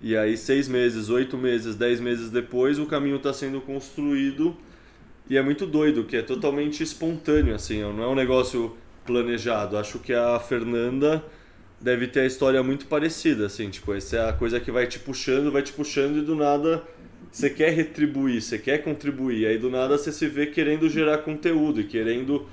[0.00, 4.56] E aí, seis meses, oito meses, dez meses depois, o caminho está sendo construído
[5.28, 9.76] e é muito doido, que é totalmente espontâneo, assim, não é um negócio planejado.
[9.76, 11.24] Acho que a Fernanda
[11.80, 14.98] deve ter a história muito parecida, assim, tipo, essa é a coisa que vai te
[14.98, 16.82] puxando, vai te puxando e do nada
[17.36, 21.82] você quer retribuir, você quer contribuir, aí do nada você se vê querendo gerar conteúdo
[21.82, 22.46] e querendo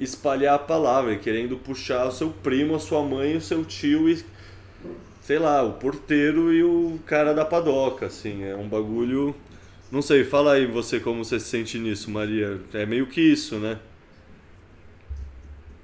[0.00, 4.24] espalhar a palavra, querendo puxar o seu primo, a sua mãe, o seu tio e
[5.20, 9.36] sei lá, o porteiro e o cara da padoca, assim, é um bagulho,
[9.92, 12.58] não sei, fala aí você como você se sente nisso, Maria.
[12.72, 13.78] É meio que isso, né?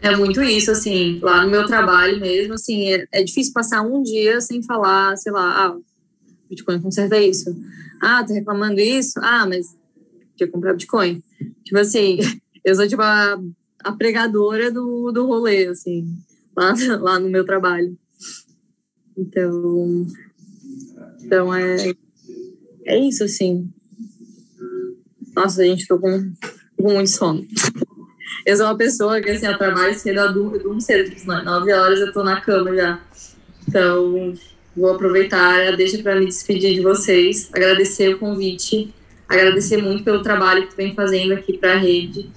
[0.00, 4.02] É muito isso, assim, lá no meu trabalho mesmo, assim, é, é difícil passar um
[4.02, 5.76] dia sem falar, sei lá, ah,
[6.48, 7.56] Bitcoin conserta isso.
[8.00, 9.18] Ah, tá reclamando isso?
[9.22, 9.76] Ah, mas
[10.36, 11.22] tinha comprar Bitcoin.
[11.64, 12.18] Tipo assim,
[12.64, 13.40] eu sou tipo a,
[13.82, 16.06] a pregadora do, do rolê, assim,
[16.56, 17.96] lá, lá no meu trabalho.
[19.16, 20.06] Então,
[21.22, 21.92] então é,
[22.84, 23.68] é isso, assim.
[25.34, 26.32] Nossa, gente, tô com,
[26.76, 27.46] com muito sono.
[28.44, 31.98] Eu sou uma pessoa que, assim, eu trabalho cedo, eu durmo cedo, tipo, nove horas
[31.98, 33.00] eu tô na cama já.
[33.68, 34.34] Então,
[34.76, 38.92] Vou aproveitar, deixa para me despedir de vocês, agradecer o convite,
[39.26, 42.28] agradecer muito pelo trabalho que tu vem fazendo aqui para a rede.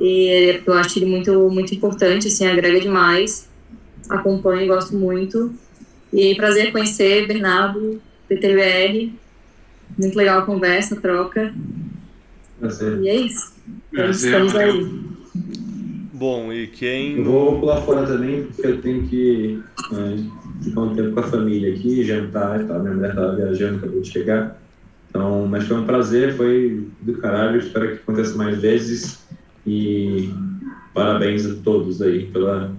[0.00, 3.48] E eu acho ele muito, muito importante, assim, agrega demais.
[4.08, 5.52] Acompanho, gosto muito.
[6.12, 9.12] E prazer conhecer Bernardo, PTBR.
[9.98, 11.54] Muito legal a conversa, a troca.
[12.58, 12.98] Prazer.
[13.00, 13.52] E é isso.
[13.90, 14.32] Prazer.
[14.32, 15.12] Estamos aí.
[16.12, 17.18] Bom, e quem.
[17.18, 19.60] Eu vou pular fora também, porque eu tenho que
[19.92, 22.80] é, ficar um tempo com a família aqui, jantar e tal.
[22.80, 24.60] Minha mulher estava viajando, acabou de chegar.
[25.08, 27.58] Então, mas foi um prazer, foi do caralho.
[27.58, 29.26] Espero que aconteça mais vezes.
[29.66, 30.30] E
[30.94, 32.72] parabéns a todos aí pela,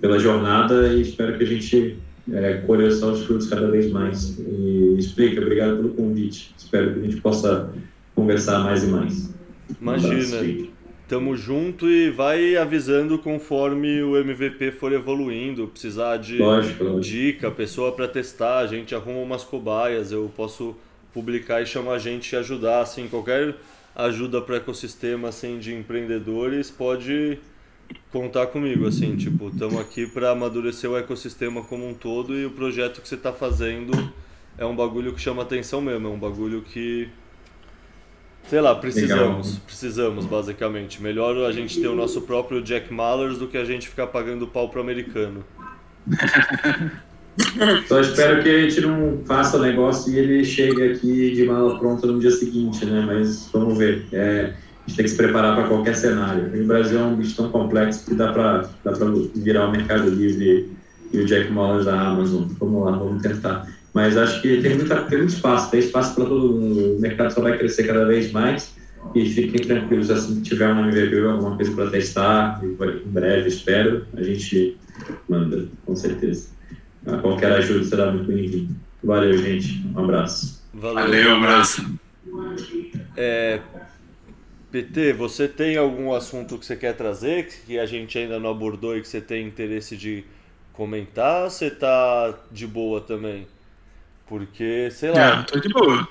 [0.00, 1.96] pela jornada e espero que a gente
[2.32, 4.38] é, colha os frutos cada vez mais.
[4.38, 6.54] E explica, obrigado pelo convite.
[6.56, 7.72] Espero que a gente possa
[8.14, 9.34] conversar mais e mais.
[9.80, 10.75] Imagina.
[11.08, 15.68] Tamo junto e vai avisando conforme o MVP for evoluindo.
[15.68, 20.76] Precisar de lógico, dica, pessoa para testar, a gente arruma umas cobaias, eu posso
[21.14, 22.80] publicar e chamar a gente e ajudar.
[22.80, 23.54] Assim, qualquer
[23.94, 27.38] ajuda para o ecossistema assim, de empreendedores pode
[28.10, 28.86] contar comigo.
[28.86, 33.08] Assim, tipo, estamos aqui para amadurecer o ecossistema como um todo e o projeto que
[33.08, 33.92] você está fazendo
[34.58, 37.08] é um bagulho que chama atenção mesmo, é um bagulho que
[38.48, 39.62] Sei lá, precisamos, Legal.
[39.66, 41.02] precisamos basicamente.
[41.02, 44.46] Melhor a gente ter o nosso próprio Jack Mallers do que a gente ficar pagando
[44.46, 45.44] pau pro americano.
[47.86, 52.06] Só espero que a gente não faça negócio e ele chegue aqui de mala pronta
[52.06, 53.04] no dia seguinte, né?
[53.04, 54.06] Mas vamos ver.
[54.12, 54.54] É,
[54.86, 56.48] a gente tem que se preparar para qualquer cenário.
[56.62, 58.70] O Brasil é um bicho tão complexo que dá para
[59.34, 60.70] virar o Mercado Livre
[61.12, 62.44] e o Jack Mallers da Amazon.
[62.58, 63.66] Vamos lá, vamos tentar.
[63.96, 66.96] Mas acho que tem, muita, tem muito espaço, tem espaço para todo mundo.
[66.96, 68.76] O mercado só vai crescer cada vez mais.
[69.14, 73.48] E fiquem tranquilos, assim, se tiver uma MVP ou alguma coisa para testar, em breve,
[73.48, 74.76] espero, a gente
[75.26, 76.50] manda, com certeza.
[77.22, 78.76] Qualquer ajuda será muito bem-vindo.
[79.02, 79.82] Valeu, gente.
[79.94, 80.62] Um abraço.
[80.74, 81.98] Valeu, Valeu um abraço.
[83.16, 83.60] É,
[84.70, 88.94] PT, você tem algum assunto que você quer trazer que a gente ainda não abordou
[88.94, 90.22] e que você tem interesse de
[90.74, 91.50] comentar?
[91.50, 93.46] Você tá de boa também?
[94.26, 95.40] Porque, sei lá.
[95.40, 96.08] É, tô de boa.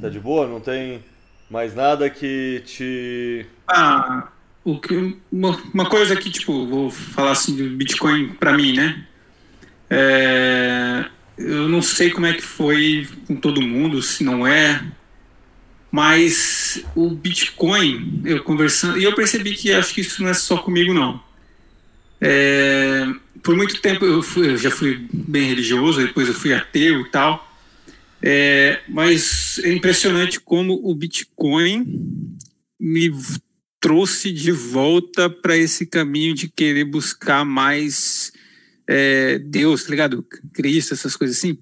[0.00, 0.46] Tá de boa?
[0.46, 1.02] Não tem
[1.50, 3.46] mais nada que te.
[3.68, 4.28] Ah,
[4.64, 9.06] o que, uma, uma coisa que, tipo, vou falar assim do Bitcoin pra mim, né?
[9.88, 11.06] É,
[11.36, 14.82] eu não sei como é que foi com todo mundo, se não é.
[15.90, 20.58] Mas o Bitcoin, eu conversando, e eu percebi que acho que isso não é só
[20.58, 21.20] comigo, não.
[22.20, 23.08] É,
[23.42, 27.08] por muito tempo eu, fui, eu já fui bem religioso, depois eu fui ateu e
[27.10, 27.49] tal.
[28.22, 32.36] É, mas é impressionante como o Bitcoin
[32.78, 33.10] me
[33.80, 38.30] trouxe de volta para esse caminho de querer buscar mais
[38.86, 40.26] é, Deus, tá ligado?
[40.52, 41.58] Cristo, essas coisas assim.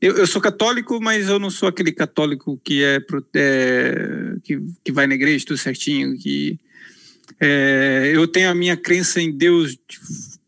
[0.00, 2.98] Eu, eu, sou católico, mas eu não sou aquele católico que é,
[3.34, 6.16] é que, que vai na igreja tudo certinho.
[6.16, 6.58] Que
[7.40, 9.76] é, eu tenho a minha crença em Deus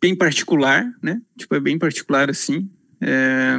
[0.00, 1.20] bem particular, né?
[1.38, 2.70] Tipo é bem particular assim.
[3.00, 3.58] É,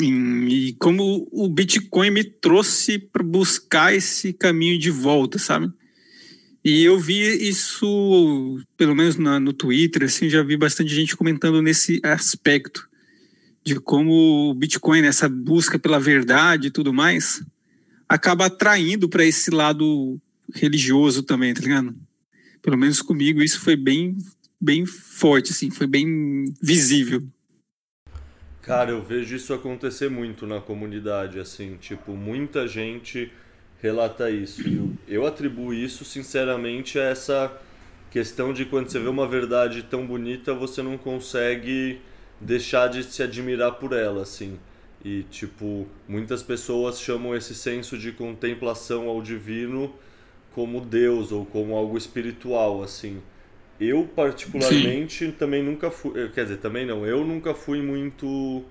[0.00, 5.72] e como o Bitcoin me trouxe para buscar esse caminho de volta, sabe?
[6.64, 11.62] E eu vi isso, pelo menos na, no Twitter, assim, já vi bastante gente comentando
[11.62, 12.88] nesse aspecto
[13.64, 17.42] de como o Bitcoin, essa busca pela verdade e tudo mais,
[18.08, 20.18] acaba atraindo para esse lado
[20.54, 21.94] religioso também, tá ligado?
[22.62, 24.16] Pelo menos comigo isso foi bem,
[24.60, 27.22] bem forte, assim, foi bem visível.
[28.68, 33.32] Cara, eu vejo isso acontecer muito na comunidade, assim, tipo, muita gente
[33.80, 34.60] relata isso.
[35.08, 37.50] Eu, atribuo isso, sinceramente, a essa
[38.10, 41.98] questão de quando você vê uma verdade tão bonita, você não consegue
[42.38, 44.60] deixar de se admirar por ela, assim.
[45.02, 49.94] E, tipo, muitas pessoas chamam esse senso de contemplação ao divino
[50.54, 53.22] como Deus ou como algo espiritual, assim.
[53.80, 55.32] Eu, particularmente, Sim.
[55.32, 56.20] também nunca fui.
[56.20, 57.06] Eh, quer dizer, também não.
[57.06, 58.64] Eu nunca fui muito.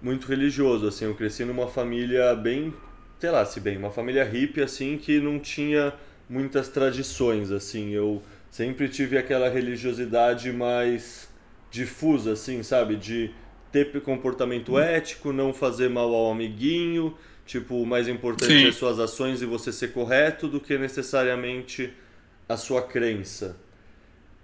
[0.00, 1.04] Muito religioso, assim.
[1.04, 2.72] Eu cresci numa família bem.
[3.18, 5.94] Sei lá, se bem, uma família hippie, assim, que não tinha
[6.28, 7.90] muitas tradições, assim.
[7.90, 11.28] Eu sempre tive aquela religiosidade mais
[11.70, 12.96] difusa, assim, sabe?
[12.96, 13.30] De
[13.72, 17.16] ter comportamento ético, não fazer mal ao amiguinho.
[17.44, 18.68] Tipo, o mais importante Sim.
[18.68, 21.92] é suas ações e você ser correto do que necessariamente
[22.48, 23.56] a sua crença.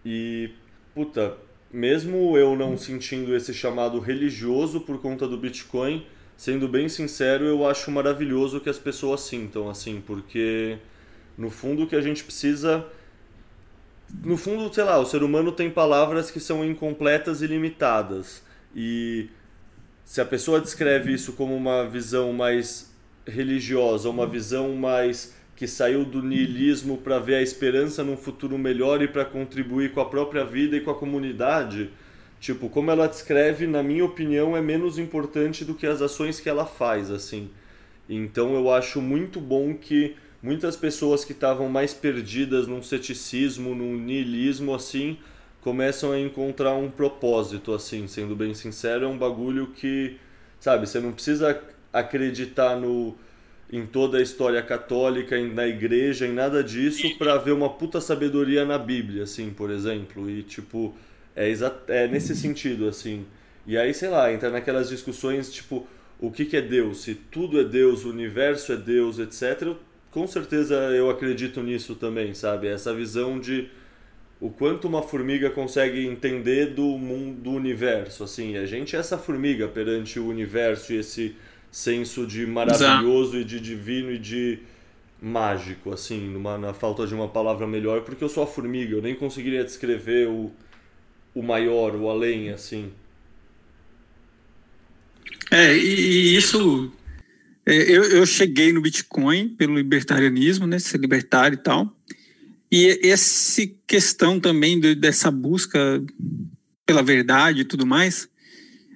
[0.04, 0.50] E,
[0.94, 1.36] puta,
[1.72, 6.06] mesmo eu não sentindo esse chamado religioso por conta do Bitcoin,
[6.36, 10.78] sendo bem sincero, eu acho maravilhoso que as pessoas sintam, assim, porque
[11.36, 12.86] no fundo o que a gente precisa.
[14.24, 18.42] No fundo, sei lá, o ser humano tem palavras que são incompletas e limitadas.
[18.74, 19.28] E
[20.04, 22.92] se a pessoa descreve isso como uma visão mais
[23.26, 29.02] religiosa, uma visão mais que saiu do niilismo para ver a esperança num futuro melhor
[29.02, 31.90] e para contribuir com a própria vida e com a comunidade.
[32.40, 36.48] Tipo, como ela descreve, na minha opinião, é menos importante do que as ações que
[36.48, 37.50] ela faz, assim.
[38.08, 43.98] Então eu acho muito bom que muitas pessoas que estavam mais perdidas num ceticismo, num
[43.98, 45.18] niilismo, assim,
[45.60, 50.16] começam a encontrar um propósito, assim, sendo bem sincero, é um bagulho que,
[50.58, 53.14] sabe, você não precisa acreditar no
[53.72, 58.64] em toda a história católica, na igreja, em nada disso, para ver uma puta sabedoria
[58.64, 60.28] na Bíblia, assim, por exemplo.
[60.28, 60.94] E, tipo,
[61.36, 61.52] é,
[61.88, 63.24] é nesse sentido, assim.
[63.66, 65.86] E aí, sei lá, entra naquelas discussões, tipo,
[66.18, 67.02] o que, que é Deus?
[67.02, 69.74] Se tudo é Deus, o universo é Deus, etc.
[70.10, 72.66] Com certeza eu acredito nisso também, sabe?
[72.66, 73.68] Essa visão de
[74.40, 78.56] o quanto uma formiga consegue entender do mundo, do universo, assim.
[78.56, 81.36] A gente é essa formiga perante o universo e esse
[81.70, 83.38] senso de maravilhoso Exato.
[83.38, 84.58] e de divino e de
[85.20, 89.02] mágico, assim, numa, na falta de uma palavra melhor, porque eu sou a formiga, eu
[89.02, 90.50] nem conseguiria descrever o,
[91.34, 92.90] o maior, o além, assim.
[95.50, 96.90] É, e, isso.
[97.66, 100.78] É, eu, eu cheguei no Bitcoin pelo libertarianismo, né?
[100.78, 101.94] Ser libertário e tal.
[102.72, 106.02] E essa questão também de, dessa busca
[106.86, 108.28] pela verdade e tudo mais,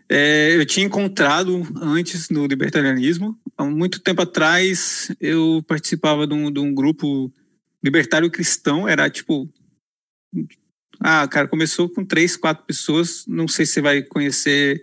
[0.09, 3.39] é, eu tinha encontrado antes no libertarianismo.
[3.57, 7.33] Há muito tempo atrás, eu participava de um, de um grupo
[7.83, 8.89] libertário cristão.
[8.89, 9.49] Era tipo.
[11.01, 13.25] Ah, cara, começou com três, quatro pessoas.
[13.27, 14.83] Não sei se você vai conhecer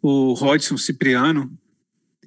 [0.00, 1.52] o Rodson Cipriano.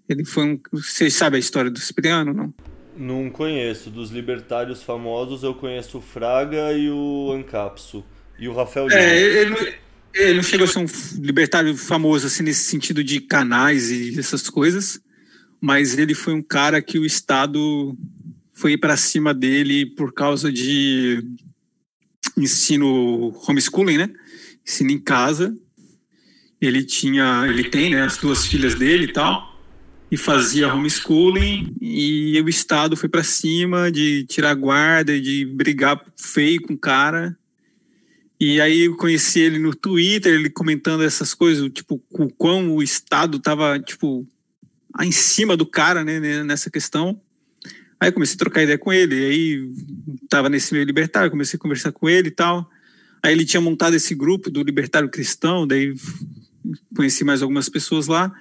[0.07, 0.59] Ele foi um.
[0.71, 2.53] Você sabe a história do Cipriano, não?
[2.97, 3.89] Não conheço.
[3.89, 8.05] Dos libertários famosos, eu conheço o Fraga e o Ancapso.
[8.39, 9.75] E o Rafael É, ele,
[10.15, 10.85] ele não chegou a ser um
[11.21, 14.99] libertário famoso assim nesse sentido de canais e essas coisas,
[15.59, 17.97] mas ele foi um cara que o Estado
[18.53, 21.21] foi para cima dele por causa de
[22.37, 24.09] ensino homeschooling, né?
[24.65, 25.55] Ensino em casa.
[26.61, 29.61] Ele tinha, ele tem, né, as duas filhas dele e tal,
[30.09, 36.61] e fazia homeschooling e o Estado foi para cima de tirar guarda, de brigar feio
[36.61, 37.37] com o cara
[38.39, 42.83] e aí eu conheci ele no Twitter, ele comentando essas coisas, tipo, o quão o
[42.83, 44.27] Estado tava, tipo,
[45.01, 47.19] em cima do cara, né, nessa questão.
[47.97, 49.69] Aí comecei a trocar ideia com ele, e aí
[50.27, 52.69] tava nesse meio libertário, comecei a conversar com ele e tal.
[53.23, 55.95] Aí ele tinha montado esse grupo do Libertário Cristão, daí
[56.95, 58.33] conheci mais algumas pessoas lá.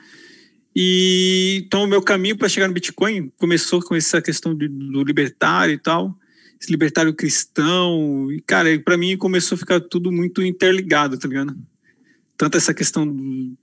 [0.74, 5.04] E então o meu caminho para chegar no Bitcoin começou com essa questão de, do
[5.04, 6.18] libertário e tal
[6.64, 8.32] esse libertário cristão.
[8.32, 11.56] E, cara, para mim começou a ficar tudo muito interligado, tá ligado?
[12.36, 13.06] Tanto essa questão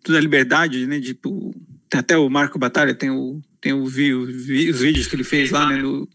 [0.08, 1.02] da liberdade, né?
[1.02, 1.54] Tipo,
[1.90, 5.52] tem até o Marco Batalha, tem o, tem o, vi, os vídeos que ele fez
[5.52, 5.82] lá, né?
[5.82, 6.08] Do,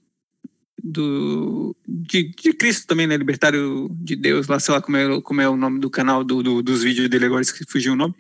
[0.82, 3.16] do, de, de Cristo também, né?
[3.16, 6.42] Libertário de Deus, lá, sei lá como é, como é o nome do canal do,
[6.42, 8.14] do dos vídeos dele agora, que fugiu o nome.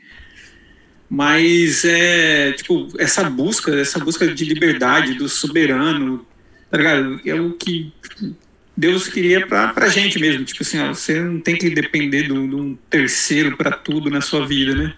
[1.08, 6.26] Mas é, tipo, essa busca, essa busca de liberdade do soberano,
[6.68, 7.20] tá ligado?
[7.24, 7.92] É o que
[8.76, 10.44] Deus queria para a gente mesmo.
[10.44, 14.46] Tipo assim, ó, você não tem que depender de um terceiro para tudo na sua
[14.46, 14.94] vida, né?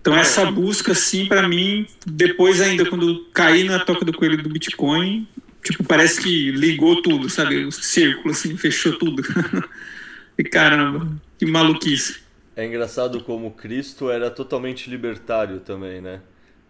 [0.00, 4.48] Então essa busca, assim, para mim, depois ainda quando caí na toca do coelho do
[4.48, 5.28] Bitcoin,
[5.62, 7.64] tipo, parece que ligou tudo, sabe?
[7.64, 9.22] O círculo, assim, fechou tudo.
[10.36, 12.20] e caramba, que maluquice.
[12.56, 16.20] É engraçado como Cristo era totalmente libertário também, né?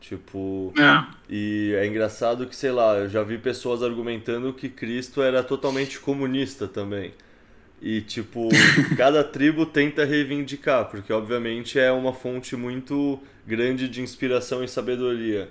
[0.02, 0.74] Tipo.
[0.76, 1.06] É.
[1.30, 6.00] E é engraçado que, sei lá, eu já vi pessoas argumentando que Cristo era totalmente
[6.00, 7.14] comunista também.
[7.80, 8.48] E, tipo,
[8.98, 15.48] cada tribo tenta reivindicar, porque, obviamente, é uma fonte muito grande de inspiração e sabedoria.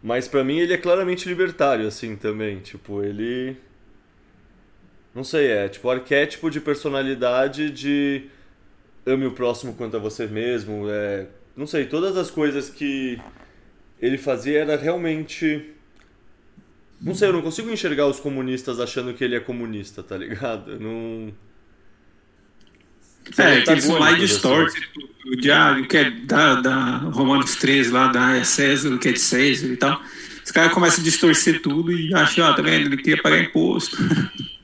[0.00, 2.60] Mas, para mim, ele é claramente libertário, assim, também.
[2.60, 3.56] Tipo, ele.
[5.12, 8.26] Não sei, é tipo arquétipo de personalidade de
[9.04, 10.88] ame o próximo quanto a você mesmo.
[10.88, 13.20] É, não sei, todas as coisas que
[14.00, 15.70] ele fazia era realmente.
[17.00, 20.72] Não sei, eu não consigo enxergar os comunistas achando que ele é comunista, tá ligado?
[20.72, 21.32] Eu não.
[23.38, 24.78] É, tá aquele slide distorce
[25.26, 29.20] o diário, que é da, da Romanos 3 lá, da é César, que é de
[29.20, 30.00] César e tal.
[30.44, 32.86] Os caras começam a distorcer tudo e acham, ó, tá vendo?
[32.86, 33.96] Ele queria pagar imposto.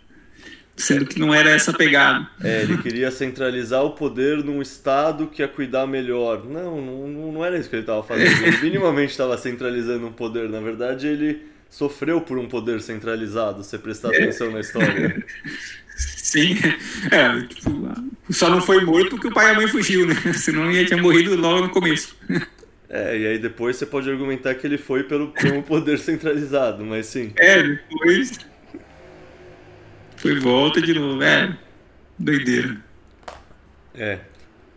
[0.76, 2.28] sendo que não era essa pegada.
[2.42, 6.44] É, ele queria centralizar o poder num Estado que ia cuidar melhor.
[6.44, 8.26] Não, não, não era isso que ele estava fazendo.
[8.44, 10.48] Ele minimamente estava centralizando um poder.
[10.48, 15.24] Na verdade, ele sofreu por um poder centralizado, se prestar atenção na história.
[15.96, 16.54] Sim,
[17.10, 17.70] é, tipo,
[18.30, 20.14] só não foi morto porque o pai e a mãe fugiu, né?
[20.34, 22.14] Senão ele tinha morrido logo no começo.
[22.88, 27.06] É, e aí depois você pode argumentar que ele foi pelo, pelo poder centralizado, mas
[27.06, 27.32] sim.
[27.36, 28.38] É, depois
[30.16, 31.22] foi volta de novo.
[31.22, 31.56] É,
[32.18, 32.76] doideira.
[33.94, 34.20] É.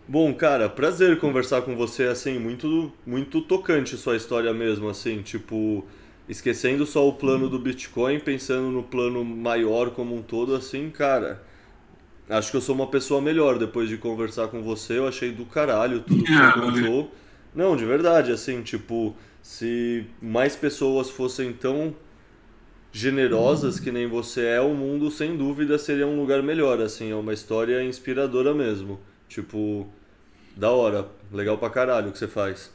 [0.07, 5.85] Bom, cara, prazer conversar com você, assim, muito, muito tocante sua história mesmo, assim, tipo,
[6.27, 11.43] esquecendo só o plano do Bitcoin, pensando no plano maior como um todo, assim, cara,
[12.27, 15.45] acho que eu sou uma pessoa melhor depois de conversar com você, eu achei do
[15.45, 17.11] caralho tudo que você contou.
[17.53, 21.95] Não, de verdade, assim, tipo, se mais pessoas fossem tão
[22.91, 27.15] generosas que nem você é, o mundo sem dúvida seria um lugar melhor, assim, é
[27.15, 28.99] uma história inspiradora mesmo.
[29.27, 29.87] Tipo,
[30.55, 32.73] da hora, legal pra caralho o que você faz.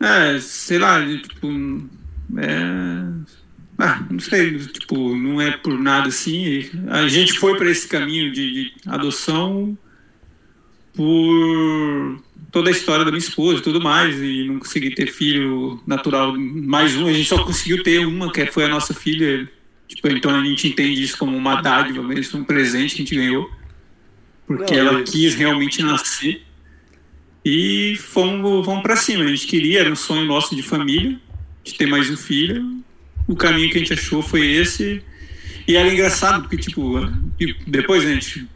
[0.00, 1.48] É, sei lá, tipo,
[2.38, 3.36] é...
[3.78, 6.70] Ah, não sei, tipo, não é por nada assim.
[6.88, 9.76] A gente foi para esse caminho de, de adoção
[10.94, 15.80] por toda a história da minha esposa e tudo mais, e não consegui ter filho
[15.86, 19.48] natural, mais um, a gente só conseguiu ter uma, que foi a nossa filha,
[19.88, 23.14] tipo, então a gente entende isso como uma dádiva mesmo, um presente que a gente
[23.14, 23.50] ganhou,
[24.46, 26.42] porque não, ela quis realmente nascer,
[27.44, 31.20] e fomos, fomos para cima, a gente queria, era um sonho nosso de família,
[31.62, 32.82] de ter mais um filho,
[33.28, 35.02] o caminho que a gente achou foi esse,
[35.66, 37.00] e era engraçado, porque, tipo,
[37.66, 38.46] depois a gente,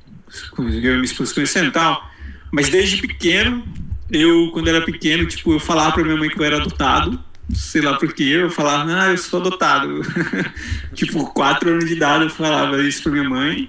[0.59, 2.10] eu e minha esposa conhecendo e tal,
[2.51, 3.65] mas desde pequeno
[4.11, 7.23] eu, quando era pequeno, tipo, eu falava pra minha mãe que eu era adotado.
[7.53, 10.03] Sei lá por quê, eu falava, ah, eu sou adotado.
[10.95, 13.69] tipo, quatro anos de idade eu falava isso pra minha mãe.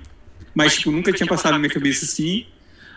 [0.53, 2.45] Mas, tipo, nunca tinha passado na minha cabeça assim.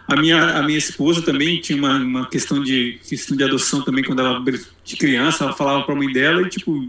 [0.07, 4.05] A minha, a minha esposa também tinha uma, uma questão, de, questão de adoção também,
[4.05, 4.43] quando ela
[4.85, 6.87] de criança, ela falava pra mãe dela e, tipo,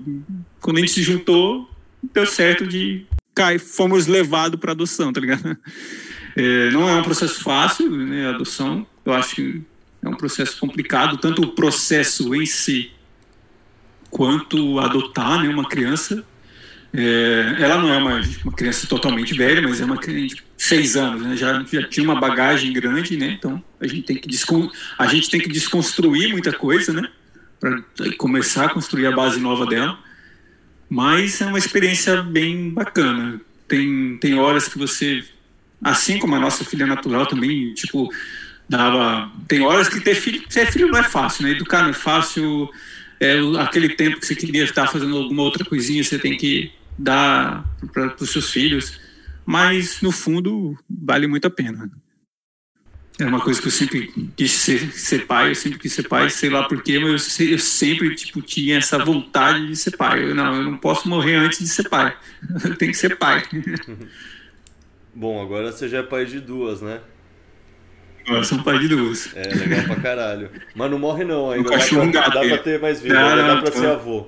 [0.60, 1.70] quando a gente se juntou,
[2.14, 5.58] deu certo de cair, fomos levados para adoção, tá ligado?
[6.36, 8.86] É, não é um processo fácil, né, a adoção.
[9.06, 9.62] Eu acho que
[10.04, 12.92] é um processo complicado, tanto o processo em si,
[14.10, 16.24] quanto adotar né, uma criança.
[16.94, 20.96] É, ela não é uma, uma, criança totalmente velha, mas é uma criança de seis
[20.96, 24.72] anos, né, já, já tinha uma bagagem grande, né, então a gente tem que, descon,
[24.98, 27.10] a gente tem que desconstruir muita coisa, né,
[27.60, 27.84] para
[28.18, 29.98] começar a construir a base nova dela.
[30.90, 33.42] Mas é uma experiência bem bacana.
[33.68, 35.24] Tem, tem horas que você,
[35.86, 38.12] assim como a nossa filha natural também, tipo,
[38.68, 39.32] dava.
[39.48, 41.52] Tem horas que ter filho, ter filho não é fácil, né?
[41.52, 42.68] Educar não é fácil.
[43.20, 47.64] É, aquele tempo que você queria estar fazendo alguma outra coisinha, você tem que dar
[47.94, 49.00] para os seus filhos.
[49.46, 51.88] Mas, no fundo, vale muito a pena.
[53.20, 56.30] É uma coisa que eu sempre quis ser, ser pai, eu sempre quis ser pai,
[56.32, 60.24] sei lá porquê, mas eu, eu, sempre tipo, tinha essa vontade de ser pai.
[60.24, 62.18] Eu, não, eu não posso morrer antes de ser pai.
[62.66, 63.44] Eu tenho que ser pai.
[65.16, 67.00] Bom, agora você já é pai de duas, né?
[68.44, 69.34] são pai de duas.
[69.34, 70.50] É, legal pra caralho.
[70.76, 73.62] Mas não morre não, ainda dá, pra, dá pra ter mais vida, não, ainda dá
[73.62, 74.28] pra ser avô.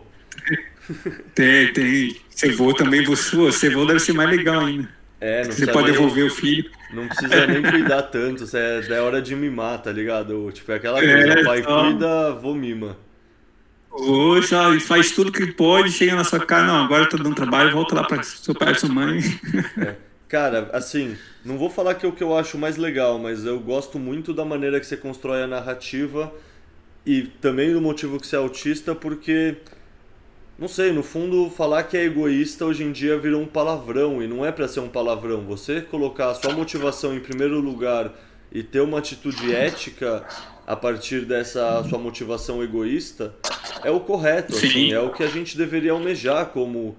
[1.35, 2.15] Tem, tem.
[2.29, 4.87] Ser avô também, você, avô deve ser mais legal ainda.
[5.19, 6.71] É, não Você pode devolver nem, o filho.
[6.93, 10.49] Não precisa nem cuidar tanto, é, é hora de mimar, tá ligado?
[10.53, 11.83] Tipo, é aquela coisa, é, pai só...
[11.83, 12.97] cuida, vô mima.
[13.89, 17.95] Poxa, faz tudo que pode, chega na sua casa, não, agora tá dando trabalho, volta
[17.95, 19.19] lá pra seu pai e sua mãe.
[19.79, 20.06] É.
[20.27, 23.59] Cara, assim, não vou falar que é o que eu acho mais legal, mas eu
[23.59, 26.33] gosto muito da maneira que você constrói a narrativa
[27.05, 29.55] e também do motivo que você é autista, porque,
[30.59, 34.27] não sei, no fundo, falar que é egoísta hoje em dia virou um palavrão e
[34.27, 35.45] não é para ser um palavrão.
[35.45, 38.13] Você colocar a sua motivação em primeiro lugar
[38.51, 40.25] e ter uma atitude ética
[40.65, 43.33] a partir dessa sua motivação egoísta
[43.81, 46.97] é o correto, assim, é o que a gente deveria almejar como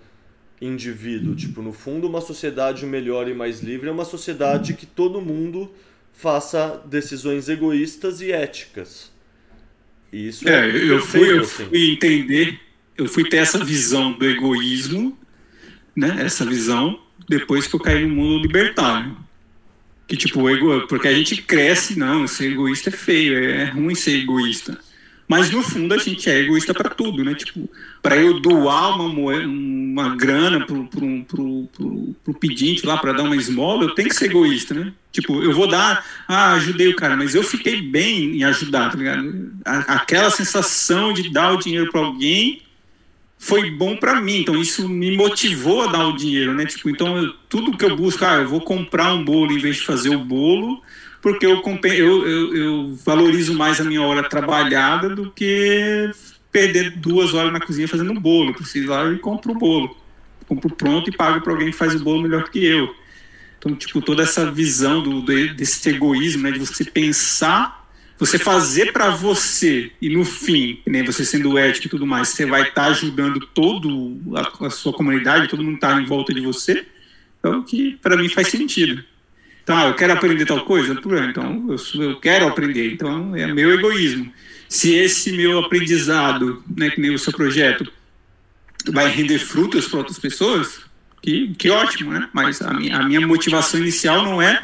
[0.60, 1.34] indivíduo.
[1.34, 5.70] Tipo, no fundo, uma sociedade melhor e mais livre é uma sociedade que todo mundo
[6.12, 9.10] faça decisões egoístas e éticas.
[10.12, 11.64] E isso é, é eu fui, eu assim.
[11.66, 12.60] fui entender,
[12.96, 15.16] eu fui ter essa visão do egoísmo,
[15.94, 16.16] né?
[16.20, 19.16] Essa visão depois que eu caí no mundo libertário.
[20.06, 24.16] Que tipo, ego, porque a gente cresce, não, ser egoísta é feio, é ruim ser
[24.16, 24.78] egoísta.
[25.28, 27.34] Mas no fundo a gente é egoísta para tudo, né?
[27.34, 27.68] Tipo,
[28.00, 33.12] para eu doar uma, moeda, uma grana pro, pro, pro, pro, pro pedinte lá para
[33.12, 34.90] dar uma esmola, eu tenho que ser egoísta, né?
[35.12, 38.96] Tipo, eu vou dar, ah, ajudei o cara, mas eu fiquei bem em ajudar, tá
[38.96, 39.52] ligado?
[39.64, 42.62] Aquela sensação de dar o dinheiro para alguém
[43.38, 46.64] foi bom para mim, então isso me motivou a dar o dinheiro, né?
[46.64, 49.76] Tipo, então eu, tudo que eu busco, ah, eu vou comprar um bolo em vez
[49.76, 50.82] de fazer o bolo,
[51.20, 56.10] porque eu, eu, eu, eu valorizo mais a minha hora trabalhada do que
[56.52, 58.54] perder duas horas na cozinha fazendo um bolo.
[58.54, 59.96] Preciso ir lá e compro o bolo.
[60.46, 62.94] Compro pronto e pago para alguém que faz o bolo melhor que eu.
[63.58, 69.10] Então, tipo, toda essa visão do, desse egoísmo, né, de você pensar, você fazer para
[69.10, 72.86] você e no fim, nem você sendo ético e tudo mais, você vai estar tá
[72.86, 76.86] ajudando todo a, a, sua comunidade, todo mundo está em volta de você.
[77.42, 79.02] é o que para mim faz sentido.
[79.68, 83.70] Então, ah, eu quero aprender tal coisa, então eu, eu quero aprender, então é meu
[83.70, 84.32] egoísmo.
[84.66, 87.86] Se esse meu aprendizado, né, que nem o seu projeto,
[88.90, 90.80] vai render frutos para outras pessoas,
[91.20, 92.30] que, que ótimo, né?
[92.32, 94.62] Mas a minha, a minha motivação inicial não é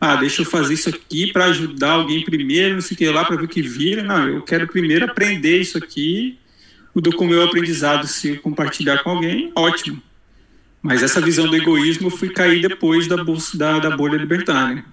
[0.00, 3.26] ah, deixa eu fazer isso aqui para ajudar alguém primeiro, não sei o que lá,
[3.26, 4.02] para ver o que vira.
[4.02, 6.38] Não, eu quero primeiro aprender isso aqui,
[7.14, 10.02] com o meu aprendizado, se compartilhar com alguém, ótimo.
[10.82, 14.84] Mas essa visão do egoísmo eu fui cair depois da, da, da bolha libertária.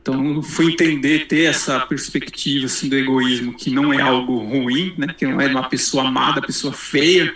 [0.00, 5.14] Então, fui entender, ter essa perspectiva assim, do egoísmo, que não é algo ruim, né?
[5.16, 7.34] que não é uma pessoa amada, pessoa feia,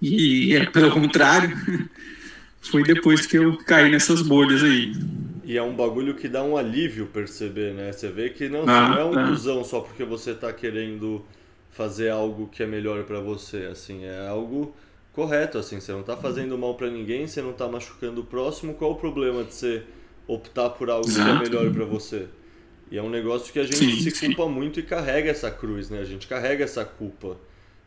[0.00, 1.56] e é pelo contrário.
[2.60, 4.92] Foi depois que eu caí nessas bolhas aí.
[5.44, 7.90] E é um bagulho que dá um alívio perceber, né?
[7.90, 11.24] Você vê que não, ah, não é um ilusão só porque você tá querendo
[11.70, 14.74] fazer algo que é melhor para você, assim, é algo
[15.18, 18.74] correto, assim, você não tá fazendo mal para ninguém, você não tá machucando o próximo,
[18.74, 19.82] qual o problema de você
[20.28, 21.40] optar por algo Exato.
[21.40, 22.28] que é melhor para você?
[22.88, 24.48] E é um negócio que a gente sim, se culpa sim.
[24.48, 25.98] muito e carrega essa cruz, né?
[25.98, 27.36] A gente carrega essa culpa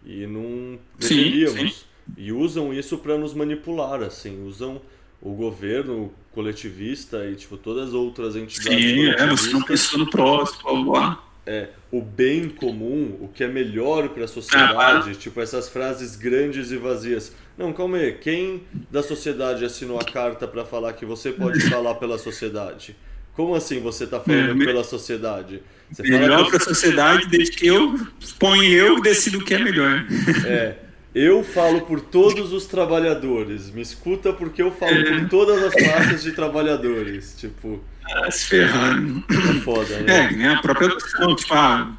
[0.06, 1.56] e não deveríamos.
[1.56, 1.86] Sim,
[2.18, 4.82] e usam isso para nos manipular, assim, usam
[5.22, 8.84] o governo coletivista e tipo todas as outras entidades.
[8.84, 11.24] Sim, é, você não pensou no próximo, lá.
[11.46, 16.72] É, o bem comum, o que é melhor para a sociedade, tipo essas frases grandes
[16.72, 17.36] e vazias.
[17.58, 21.96] Não, calma aí, quem da sociedade assinou a carta para falar que você pode falar
[21.96, 22.96] pela sociedade?
[23.34, 25.64] Como assim você está falando é, pela sociedade?
[25.92, 28.00] Você melhor para a sociedade desde que eu
[28.38, 30.06] ponho eu decido o que é melhor.
[30.46, 30.76] É.
[31.14, 33.70] Eu falo por todos os trabalhadores.
[33.70, 37.36] Me escuta porque eu falo por todas as classes de trabalhadores.
[37.38, 37.84] Tipo.
[38.14, 39.24] Ah, se ferrando.
[39.30, 40.26] É foda, né?
[40.26, 40.54] É, né?
[40.54, 41.98] A própria adoção, tipo, a,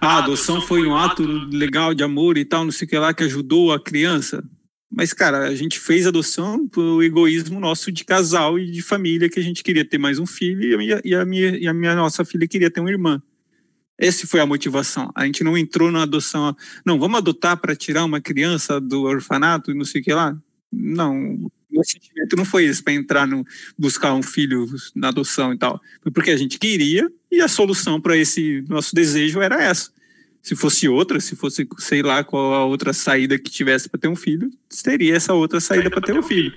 [0.00, 3.14] a adoção foi um ato legal de amor e tal, não sei o que lá,
[3.14, 4.44] que ajudou a criança.
[4.90, 9.40] Mas, cara, a gente fez adoção por egoísmo nosso de casal e de família, que
[9.40, 11.74] a gente queria ter mais um filho e a minha, e a minha, e a
[11.74, 13.20] minha nossa filha queria ter uma irmã.
[13.98, 15.10] Essa foi a motivação.
[15.14, 16.56] A gente não entrou na adoção.
[16.84, 20.36] Não, vamos adotar para tirar uma criança do orfanato e não sei o que lá.
[20.72, 23.44] Não, o sentimento não foi esse para entrar no
[23.78, 25.80] buscar um filho na adoção e tal.
[26.02, 29.90] Foi porque a gente queria e a solução para esse nosso desejo era essa.
[30.42, 34.08] Se fosse outra, se fosse sei lá qual a outra saída que tivesse para ter
[34.08, 34.50] um filho,
[34.82, 36.52] teria essa outra saída para ter um filho,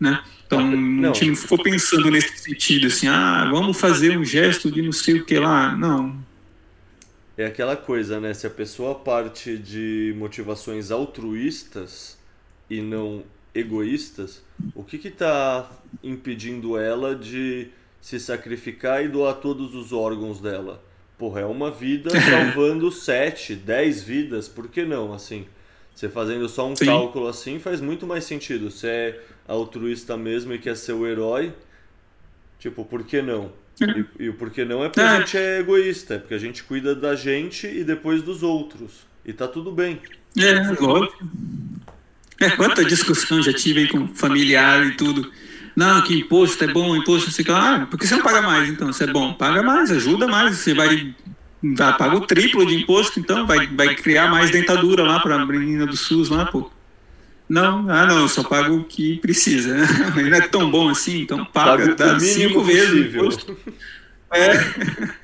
[0.00, 0.22] né?
[0.46, 1.10] Então não.
[1.10, 4.92] a gente não ficou pensando nesse sentido assim, ah, vamos fazer um gesto de não
[4.92, 5.76] sei o que lá.
[5.76, 6.24] Não,
[7.36, 8.32] é aquela coisa, né?
[8.32, 12.16] Se a pessoa parte de motivações altruístas
[12.70, 13.24] e não
[13.54, 14.42] egoístas,
[14.74, 15.70] o que está
[16.02, 17.68] impedindo ela de
[18.00, 20.82] se sacrificar e doar todos os órgãos dela?
[21.16, 25.46] Porra, é uma vida salvando sete, dez vidas, por que não, assim?
[25.94, 26.86] Você fazendo só um Sim.
[26.86, 28.68] cálculo assim faz muito mais sentido.
[28.70, 31.52] Você é altruísta mesmo e quer ser o herói,
[32.58, 33.52] tipo, por que não?
[33.80, 36.62] E, e o porquê não é porque a gente é egoísta, é porque a gente
[36.62, 39.06] cuida da gente e depois dos outros.
[39.24, 40.00] E tá tudo bem.
[40.38, 41.24] É, lógico.
[42.40, 45.30] É, quanta discussão já tive aí com familiar e tudo.
[45.76, 47.76] Não, que imposto é bom, imposto sei lá.
[47.76, 48.92] Ah, por que você não paga mais então?
[48.92, 50.56] Se é bom, paga mais, ajuda mais.
[50.56, 51.14] Você vai,
[51.62, 55.46] vai paga o triplo de imposto, então vai, vai criar mais dentadura lá para a
[55.46, 56.70] menina do SUS lá, pô.
[57.48, 59.76] Não, ah não, eu só pago o que precisa.
[60.14, 63.56] Mas não é tão bom assim, então paga, dá cinco vezes imposto.
[64.32, 65.14] É.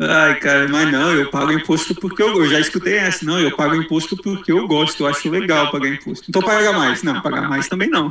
[0.00, 3.24] Ai, cara, mas não, eu pago imposto porque eu, eu já escutei essa.
[3.24, 6.26] Não, eu pago imposto porque eu gosto, eu acho legal pagar imposto.
[6.28, 7.02] Então paga mais.
[7.02, 8.10] Não, pagar mais também não.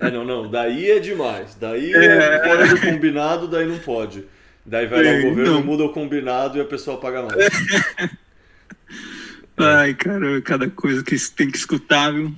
[0.00, 1.54] É, não, não, daí é demais.
[1.54, 4.24] Daí é, é fora do combinado, daí não pode.
[4.64, 5.62] Daí vai lá o governo, não.
[5.62, 7.50] muda o combinado e a pessoa paga mais.
[9.56, 12.34] Ai, cara, cada coisa que tem que escutar, viu?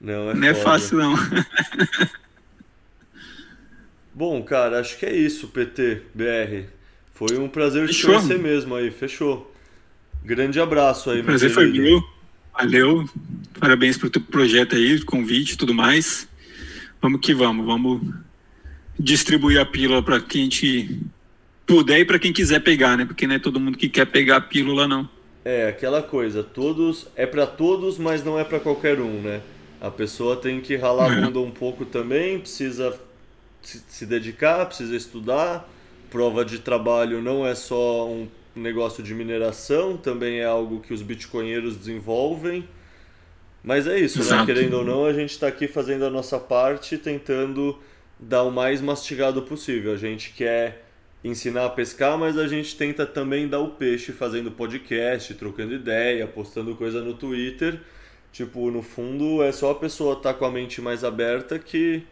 [0.00, 1.14] Não é, não é fácil, não.
[4.12, 6.66] Bom, cara, acho que é isso, PT, BR.
[7.28, 8.10] Foi um prazer fechou.
[8.10, 9.54] te conhecer mesmo aí, fechou.
[10.24, 12.02] Grande abraço aí, meu Prazer foi meu.
[12.52, 13.08] Valeu.
[13.60, 16.28] Parabéns pelo teu projeto aí, convite e tudo mais.
[17.00, 18.02] Vamos que vamos, vamos
[18.98, 21.00] distribuir a pílula para quem te
[21.64, 23.04] puder e para quem quiser pegar, né?
[23.04, 25.08] Porque não é todo mundo que quer pegar a pílula, não.
[25.44, 29.40] É, aquela coisa, todos é para todos, mas não é para qualquer um, né?
[29.80, 32.98] A pessoa tem que ralar a bunda um pouco também, precisa
[33.62, 35.68] se dedicar, precisa estudar.
[36.12, 41.00] Prova de trabalho não é só um negócio de mineração, também é algo que os
[41.00, 42.68] bitcoinheiros desenvolvem.
[43.64, 44.44] Mas é isso, né?
[44.44, 47.78] Querendo ou não, a gente está aqui fazendo a nossa parte, tentando
[48.18, 49.92] dar o mais mastigado possível.
[49.92, 50.84] A gente quer
[51.24, 56.26] ensinar a pescar, mas a gente tenta também dar o peixe fazendo podcast, trocando ideia,
[56.26, 57.80] postando coisa no Twitter
[58.32, 62.02] Tipo, no fundo, é só a pessoa estar tá com a mente mais aberta que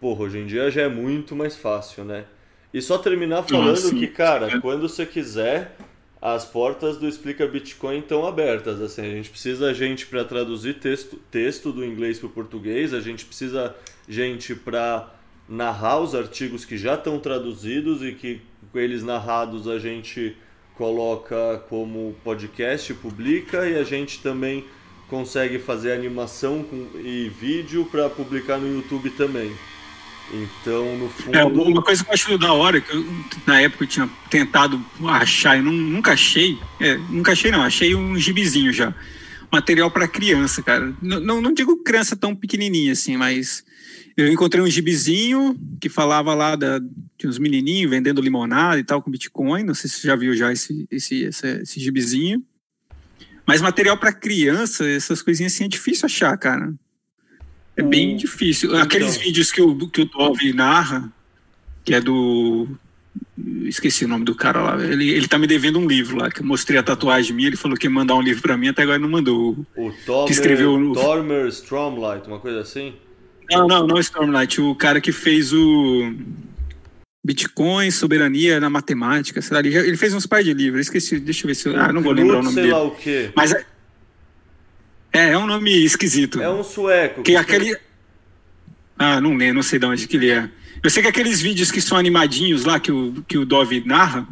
[0.00, 2.24] porra, hoje em dia já é muito mais fácil, né?
[2.72, 3.94] E só terminar falando Nossa.
[3.94, 5.76] que, cara, quando você quiser,
[6.20, 8.80] as portas do Explica Bitcoin estão abertas.
[8.80, 13.00] Assim, a gente precisa gente para traduzir texto, texto do inglês para o português, a
[13.00, 13.74] gente precisa
[14.08, 15.14] gente para
[15.48, 20.36] narrar os artigos que já estão traduzidos e que com eles narrados a gente
[20.74, 24.64] coloca como podcast, publica e a gente também
[25.08, 29.50] consegue fazer animação com, e vídeo para publicar no YouTube também.
[30.32, 31.36] Então, no fundo.
[31.36, 33.04] É, uma coisa que eu acho da hora, que eu,
[33.46, 36.58] na época eu tinha tentado achar e nunca achei.
[36.80, 38.94] É, nunca achei, não, achei um gibizinho já.
[39.50, 40.94] Material para criança, cara.
[41.00, 43.64] Não, não, não, digo criança tão pequenininha assim, mas
[44.16, 49.00] eu encontrei um gibizinho que falava lá da, de uns menininhos vendendo limonada e tal
[49.00, 49.64] com Bitcoin.
[49.64, 52.44] Não sei se você já viu já esse, esse, esse, esse gibizinho.
[53.46, 56.74] Mas material para criança, essas coisinhas assim, é difícil achar, cara.
[57.78, 58.70] É bem difícil.
[58.70, 58.82] Então.
[58.82, 61.10] Aqueles vídeos que o, que o Dove narra,
[61.84, 62.66] que é do.
[63.64, 64.84] Esqueci o nome do cara lá.
[64.84, 67.48] Ele, ele tá me devendo um livro lá, que eu mostrei a tatuagem minha.
[67.48, 69.64] Ele falou que ia mandar um livro para mim, até agora não mandou.
[69.76, 70.92] O Tomer, que escreveu o...
[70.92, 72.94] Tormer Stromlight, uma coisa assim?
[73.50, 74.60] Não, não, não é Stormlight.
[74.60, 76.12] O cara que fez o
[77.24, 80.82] Bitcoin, soberania na matemática, sei lá, ele, ele fez uns par de livros.
[80.82, 81.80] Esqueci, deixa eu ver se eu.
[81.80, 82.74] Ah, não vou lembrar o nome sei dele.
[82.74, 83.30] lá o quê.
[83.36, 83.54] Mas
[85.12, 86.40] é, é, um nome esquisito.
[86.40, 87.22] É um sueco.
[87.22, 87.76] Que, que aquele.
[88.98, 90.48] Ah, não lembro, não sei de onde que ele é.
[90.82, 94.26] Eu sei que aqueles vídeos que são animadinhos lá, que o, que o Dove narra,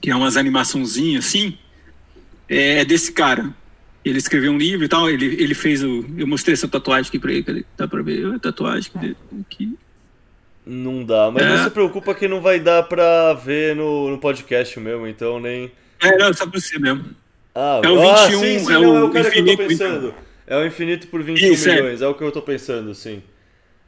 [0.00, 1.58] que é umas animaçãozinhas assim,
[2.48, 3.54] é, é desse cara.
[4.04, 6.04] Ele escreveu um livro e tal, ele, ele fez o.
[6.16, 8.90] Eu mostrei essa tatuagem aqui pra ele, dá pra ver a tatuagem
[9.40, 9.76] aqui.
[10.64, 11.48] Não dá, mas é.
[11.48, 15.70] não se preocupa que não vai dar pra ver no, no podcast mesmo, então nem.
[16.00, 17.04] É, não, só pra você mesmo.
[17.54, 19.56] Ah, é o 21, ah, sim, sim, é, não, é o, cara infinito, que eu
[19.56, 20.14] tô pensando.
[20.46, 21.74] É o infinito por 21 Isso, é.
[21.74, 22.04] milhões, é.
[22.04, 22.08] é.
[22.08, 23.22] o que eu tô pensando, sim.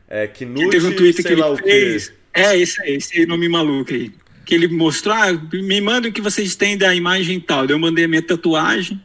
[0.09, 2.13] É que no Teve um Twitter que ele fez.
[2.35, 4.13] É, esse aí, esse nome maluco aí.
[4.45, 7.67] Que ele mostrou, ah, me manda o que vocês têm da imagem tal.
[7.67, 9.01] Daí eu mandei a minha tatuagem.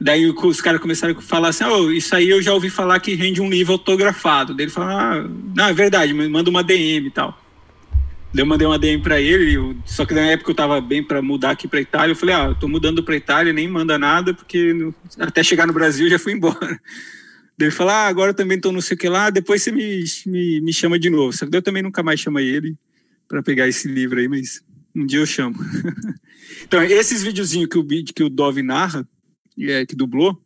[0.00, 3.14] Daí os caras começaram a falar assim: oh, isso aí eu já ouvi falar que
[3.14, 4.54] rende um livro autografado.
[4.54, 7.43] Daí ele falou: ah, não, é verdade, me manda uma DM e tal.
[8.36, 11.22] Eu mandei uma DM para ele, eu, só que na época eu tava bem para
[11.22, 12.12] mudar aqui para Itália.
[12.12, 14.74] Eu falei: ah, eu tô mudando para Itália, nem manda nada, porque
[15.18, 16.58] até chegar no Brasil já fui embora.
[17.56, 19.70] Daí ele falou: ah, agora eu também tô não sei o que lá, depois você
[19.70, 21.32] me, me, me chama de novo.
[21.32, 22.76] Só que eu também nunca mais chamei ele
[23.28, 24.60] para pegar esse livro aí, mas
[24.94, 25.56] um dia eu chamo.
[26.64, 29.08] então, esses videozinhos que o, que o Dove narra,
[29.60, 30.40] é, que dublou,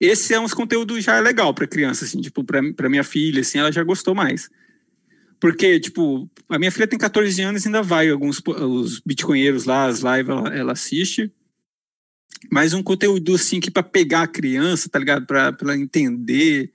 [0.00, 3.70] esse é uns conteúdos já legal para criança, assim, tipo, para minha filha, assim, ela
[3.70, 4.50] já gostou mais.
[5.42, 9.86] Porque, tipo, a minha filha tem 14 anos e ainda vai alguns os bitcoinheiros lá,
[9.86, 11.32] as lives, ela, ela assiste.
[12.48, 15.26] Mas um conteúdo, assim, que para pegar a criança, tá ligado?
[15.26, 16.72] Para ela entender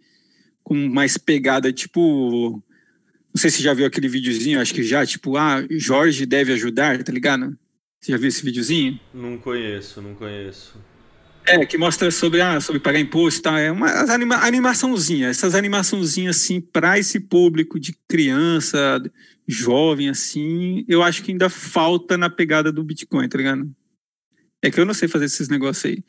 [0.66, 2.62] com mais pegada, tipo...
[3.34, 7.02] Não sei se já viu aquele videozinho, acho que já, tipo, ah, Jorge deve ajudar,
[7.06, 7.58] tá ligado?
[8.02, 9.00] Você já viu esse videozinho?
[9.14, 10.78] Não conheço, não conheço.
[11.48, 13.58] É, que mostra sobre, ah, sobre pagar imposto e tal.
[13.58, 19.02] É uma anima, animaçãozinha, essas animaçãozinhas assim, para esse público de criança,
[19.48, 23.70] jovem, assim, eu acho que ainda falta na pegada do Bitcoin, tá ligado?
[24.62, 26.04] É que eu não sei fazer esses negócios aí.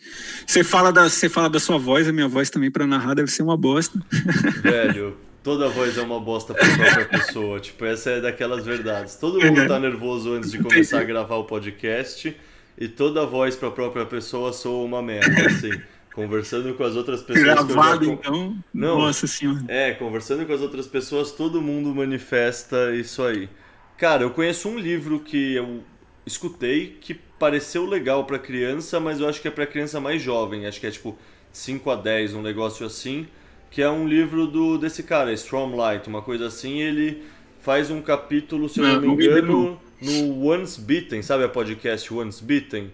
[0.44, 3.30] Você fala da, você fala da sua voz, a minha voz também para narrar deve
[3.30, 4.00] ser uma bosta.
[4.62, 7.60] Velho, toda voz é uma bosta pra própria pessoa.
[7.60, 9.14] Tipo, essa é daquelas verdades.
[9.16, 12.34] Todo mundo tá nervoso antes de começar a gravar o podcast
[12.78, 15.70] e toda voz para a própria pessoa soa uma merda, assim.
[16.14, 17.44] conversando com as outras pessoas.
[17.44, 18.12] Gravado, já...
[18.12, 18.56] então?
[18.72, 19.64] Não, Nossa senhora.
[19.68, 23.48] É, conversando com as outras pessoas, todo mundo manifesta isso aí.
[23.96, 25.82] Cara, eu conheço um livro que eu
[26.24, 30.66] escutei que pareceu legal para criança, mas eu acho que é para criança mais jovem.
[30.66, 31.16] Acho que é tipo
[31.52, 33.26] 5 a 10, um negócio assim.
[33.70, 36.80] Que é um livro do desse cara, Stromlight, uma coisa assim.
[36.80, 37.22] Ele
[37.60, 42.12] faz um capítulo, se eu não, não me engano no Once Bitten, sabe a podcast
[42.12, 42.90] Once Bitten?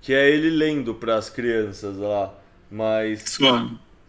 [0.00, 2.34] Que é ele lendo para as crianças lá.
[2.70, 3.24] Mas.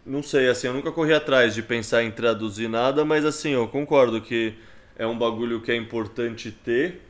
[0.04, 3.66] Não sei, assim, eu nunca corri atrás de pensar em traduzir nada, mas assim, eu
[3.66, 4.54] concordo que
[4.96, 7.02] é um bagulho que é importante ter.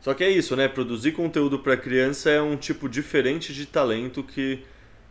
[0.00, 0.68] Só que é isso, né?
[0.68, 4.60] Produzir conteúdo para criança é um tipo diferente de talento que,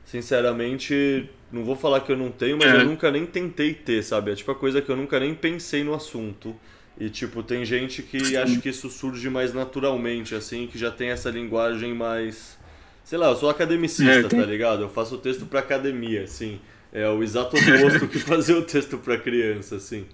[0.05, 2.77] sinceramente, não vou falar que eu não tenho, mas é.
[2.77, 4.31] eu nunca nem tentei ter, sabe?
[4.31, 6.55] É tipo a coisa que eu nunca nem pensei no assunto.
[6.99, 11.09] E, tipo, tem gente que acha que isso surge mais naturalmente, assim, que já tem
[11.09, 12.57] essa linguagem mais.
[13.05, 14.81] Sei lá, eu sou academicista, é, tá ligado?
[14.81, 16.59] Eu faço o texto pra academia, assim.
[16.91, 20.05] É o exato oposto que fazer o texto pra criança, assim.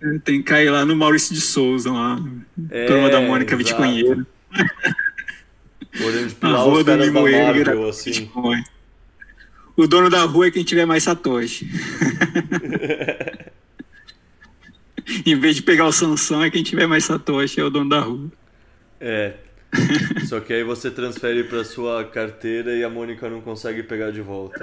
[0.00, 2.22] É, tem que cair lá no Maurício de Souza, lá.
[2.70, 4.24] É, Turma da Mônica Bitcoinheira.
[6.00, 8.30] Olhando de pilar os caras da Marvel, assim.
[9.76, 11.68] O dono da rua é quem tiver mais satoshi.
[15.26, 18.00] em vez de pegar o Sansão, é quem tiver mais Satoshi é o dono da
[18.00, 18.30] rua.
[19.00, 19.34] É.
[20.26, 24.20] Só que aí você transfere para sua carteira e a Mônica não consegue pegar de
[24.20, 24.58] volta.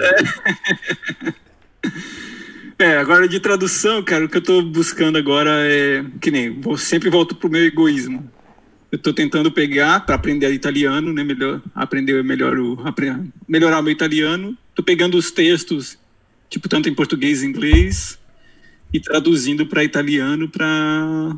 [2.78, 6.76] É, agora de tradução, cara, o que eu tô buscando agora é que nem, vou
[6.76, 8.30] sempre volto pro meu egoísmo.
[8.92, 12.78] Eu tô tentando pegar para aprender italiano, né, melhor, aprender melhor o
[13.48, 14.56] melhorar meu italiano.
[14.74, 15.98] Tô pegando os textos,
[16.48, 18.18] tipo tanto em português e inglês,
[18.92, 21.36] e traduzindo para italiano para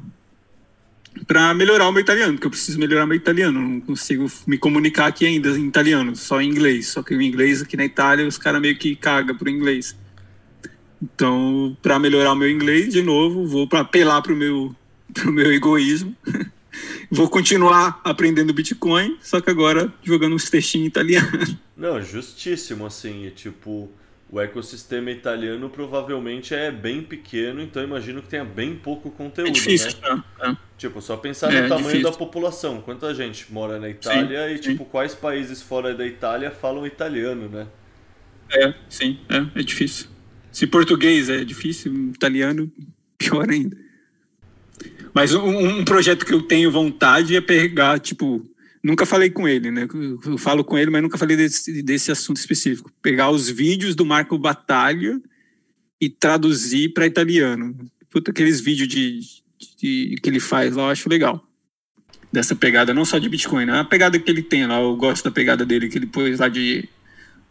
[1.26, 5.06] para melhorar o meu italiano, porque eu preciso melhorar meu italiano, não consigo me comunicar
[5.06, 6.88] aqui ainda em italiano, só em inglês.
[6.88, 9.96] Só que o inglês aqui na Itália, os caras meio que cagam pro inglês.
[11.02, 14.74] Então, para melhorar o meu inglês, de novo, vou para apelar pro meu
[15.12, 16.14] pro meu egoísmo.
[17.10, 21.56] vou continuar aprendendo Bitcoin, só que agora jogando uns textinhos italianos.
[21.76, 23.90] Não, justíssimo assim, tipo,
[24.32, 29.48] o ecossistema italiano provavelmente é bem pequeno, então imagino que tenha bem pouco conteúdo.
[29.48, 30.22] É difícil, né?
[30.40, 30.56] É.
[30.78, 32.10] Tipo, só pensar é, no tamanho difícil.
[32.10, 32.80] da população.
[32.80, 34.90] Quanta gente mora na Itália sim, e, tipo, sim.
[34.90, 37.66] quais países fora da Itália falam italiano, né?
[38.52, 40.06] É, sim, é, é difícil.
[40.52, 42.70] Se português é difícil, italiano,
[43.18, 43.76] pior ainda.
[45.12, 48.48] Mas um, um projeto que eu tenho vontade é pegar, tipo,
[48.82, 49.86] Nunca falei com ele, né?
[50.24, 52.90] Eu falo com ele, mas nunca falei desse, desse assunto específico.
[53.02, 55.20] Pegar os vídeos do Marco Batalha
[56.00, 57.76] e traduzir para italiano.
[58.10, 59.20] Puta, aqueles vídeos de,
[59.76, 61.46] de, que ele faz lá, eu acho legal.
[62.32, 63.80] Dessa pegada, não só de Bitcoin, né?
[63.80, 66.48] A pegada que ele tem lá, eu gosto da pegada dele que ele pôs lá
[66.48, 66.88] de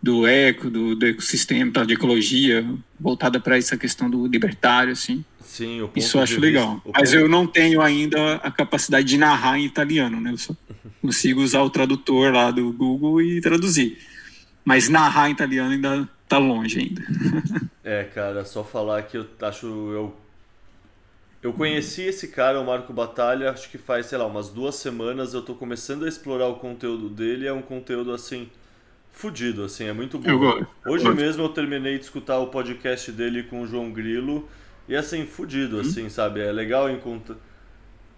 [0.01, 2.65] do eco, do, do ecossistema, de ecologia,
[2.99, 5.23] voltada para essa questão do libertário, assim.
[5.41, 6.75] Sim, o Isso eu acho legal.
[6.75, 7.21] Vista, Mas ponto...
[7.21, 10.31] eu não tenho ainda a capacidade de narrar em italiano, né?
[10.31, 10.55] Eu só
[11.01, 13.97] consigo usar o tradutor lá do Google e traduzir.
[14.63, 17.03] Mas narrar em italiano ainda tá longe ainda.
[17.83, 20.15] é, cara, só falar que eu acho eu
[21.41, 25.33] eu conheci esse cara, o Marco Batalha, acho que faz, sei lá, umas duas semanas.
[25.33, 27.47] Eu tô começando a explorar o conteúdo dele.
[27.47, 28.49] É um conteúdo assim
[29.11, 30.29] fudido, assim, é muito bom.
[30.29, 34.47] Eu Hoje eu mesmo eu terminei de escutar o podcast dele com o João Grilo
[34.87, 35.81] e assim, fudido, hum?
[35.81, 36.39] assim, sabe?
[36.39, 37.37] É legal encontrar.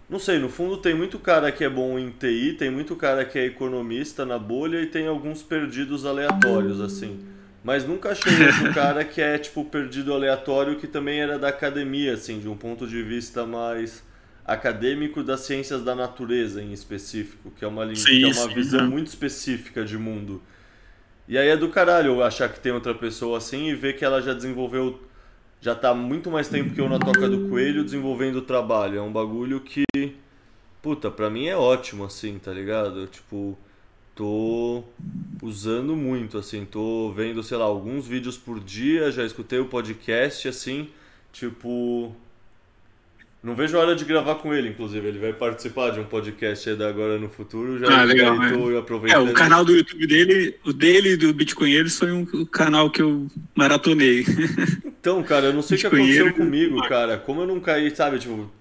[0.09, 3.23] Não sei, no fundo tem muito cara que é bom em TI, tem muito cara
[3.23, 7.19] que é economista na bolha e tem alguns perdidos aleatórios, assim.
[7.63, 8.33] Mas nunca achei
[8.67, 12.57] um cara que é, tipo, perdido aleatório que também era da academia, assim, de um
[12.57, 14.03] ponto de vista mais
[14.45, 18.53] acadêmico das ciências da natureza em específico, que é uma, sim, que é uma sim,
[18.53, 20.41] visão muito específica de mundo.
[21.27, 24.21] E aí é do caralho achar que tem outra pessoa assim e ver que ela
[24.21, 24.99] já desenvolveu.
[25.61, 28.97] Já tá muito mais tempo que eu na Toca do Coelho desenvolvendo o trabalho.
[28.97, 29.83] É um bagulho que.
[30.81, 33.05] Puta, pra mim é ótimo, assim, tá ligado?
[33.05, 33.55] Tipo,
[34.15, 34.83] tô
[35.41, 40.47] usando muito, assim, tô vendo, sei lá, alguns vídeos por dia, já escutei o podcast,
[40.47, 40.89] assim,
[41.31, 42.15] tipo.
[43.43, 45.07] Não vejo a hora de gravar com ele, inclusive.
[45.07, 47.79] Ele vai participar de um podcast aí da Agora no Futuro.
[47.79, 48.77] Já ah, legal, é.
[48.77, 49.27] aproveitando.
[49.27, 53.27] É, o canal do YouTube dele, o dele do Bitcoinheiros foi um canal que eu
[53.55, 54.25] maratonei.
[55.01, 57.17] Então, cara, eu não sei o que aconteceu comigo, cara.
[57.17, 58.51] Como eu não caí, sabe, tipo...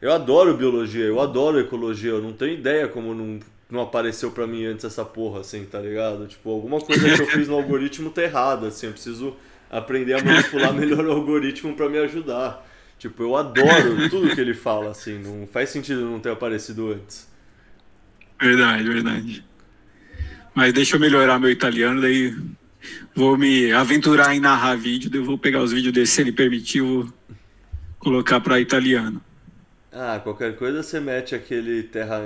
[0.00, 2.12] Eu adoro biologia, eu adoro ecologia.
[2.12, 3.38] Eu não tenho ideia como não,
[3.70, 6.26] não apareceu pra mim antes essa porra, assim, tá ligado?
[6.26, 8.86] Tipo, alguma coisa que eu fiz no algoritmo tá errada, assim.
[8.86, 9.36] Eu preciso
[9.70, 12.66] aprender a manipular melhor o algoritmo para me ajudar.
[12.98, 17.28] Tipo, eu adoro tudo que ele fala, assim, não faz sentido não ter aparecido antes.
[18.40, 19.44] Verdade, verdade.
[20.54, 22.34] Mas deixa eu melhorar meu italiano, daí
[23.14, 26.80] vou me aventurar em narrar vídeo, eu vou pegar os vídeos dele, se ele permitir,
[26.80, 27.08] vou
[27.98, 29.22] colocar para italiano.
[29.90, 32.20] Ah, qualquer coisa você mete aquele terra,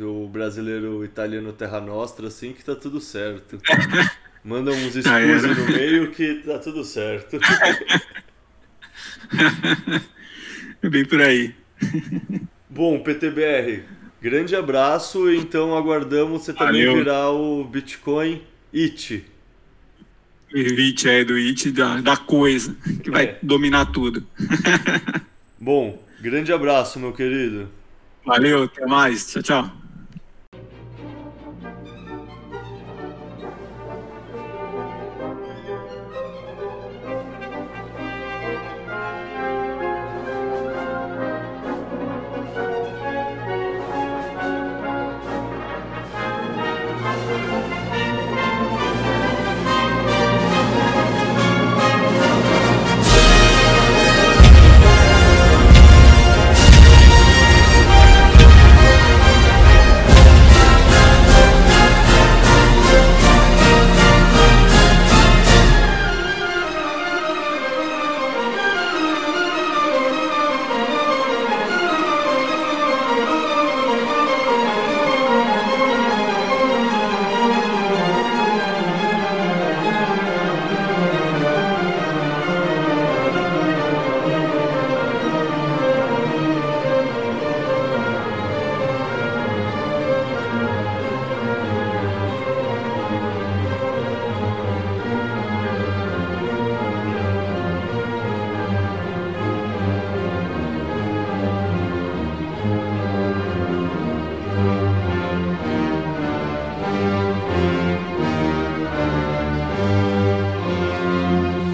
[0.00, 3.58] o brasileiro italiano Terra Nostra, assim, que tá tudo certo.
[4.44, 5.46] Manda uns escudos é.
[5.46, 7.38] no meio que tá tudo certo.
[10.82, 11.54] é bem por aí.
[12.68, 13.82] Bom, PTBR,
[14.20, 15.30] grande abraço.
[15.30, 16.96] Então aguardamos você também Valeu.
[16.96, 19.24] virar o Bitcoin IT.
[20.54, 23.38] IT é do IT da, da coisa, que vai é.
[23.42, 24.26] dominar tudo.
[25.58, 27.68] Bom, grande abraço, meu querido.
[28.24, 29.26] Valeu, até mais.
[29.26, 29.81] Tchau, tchau.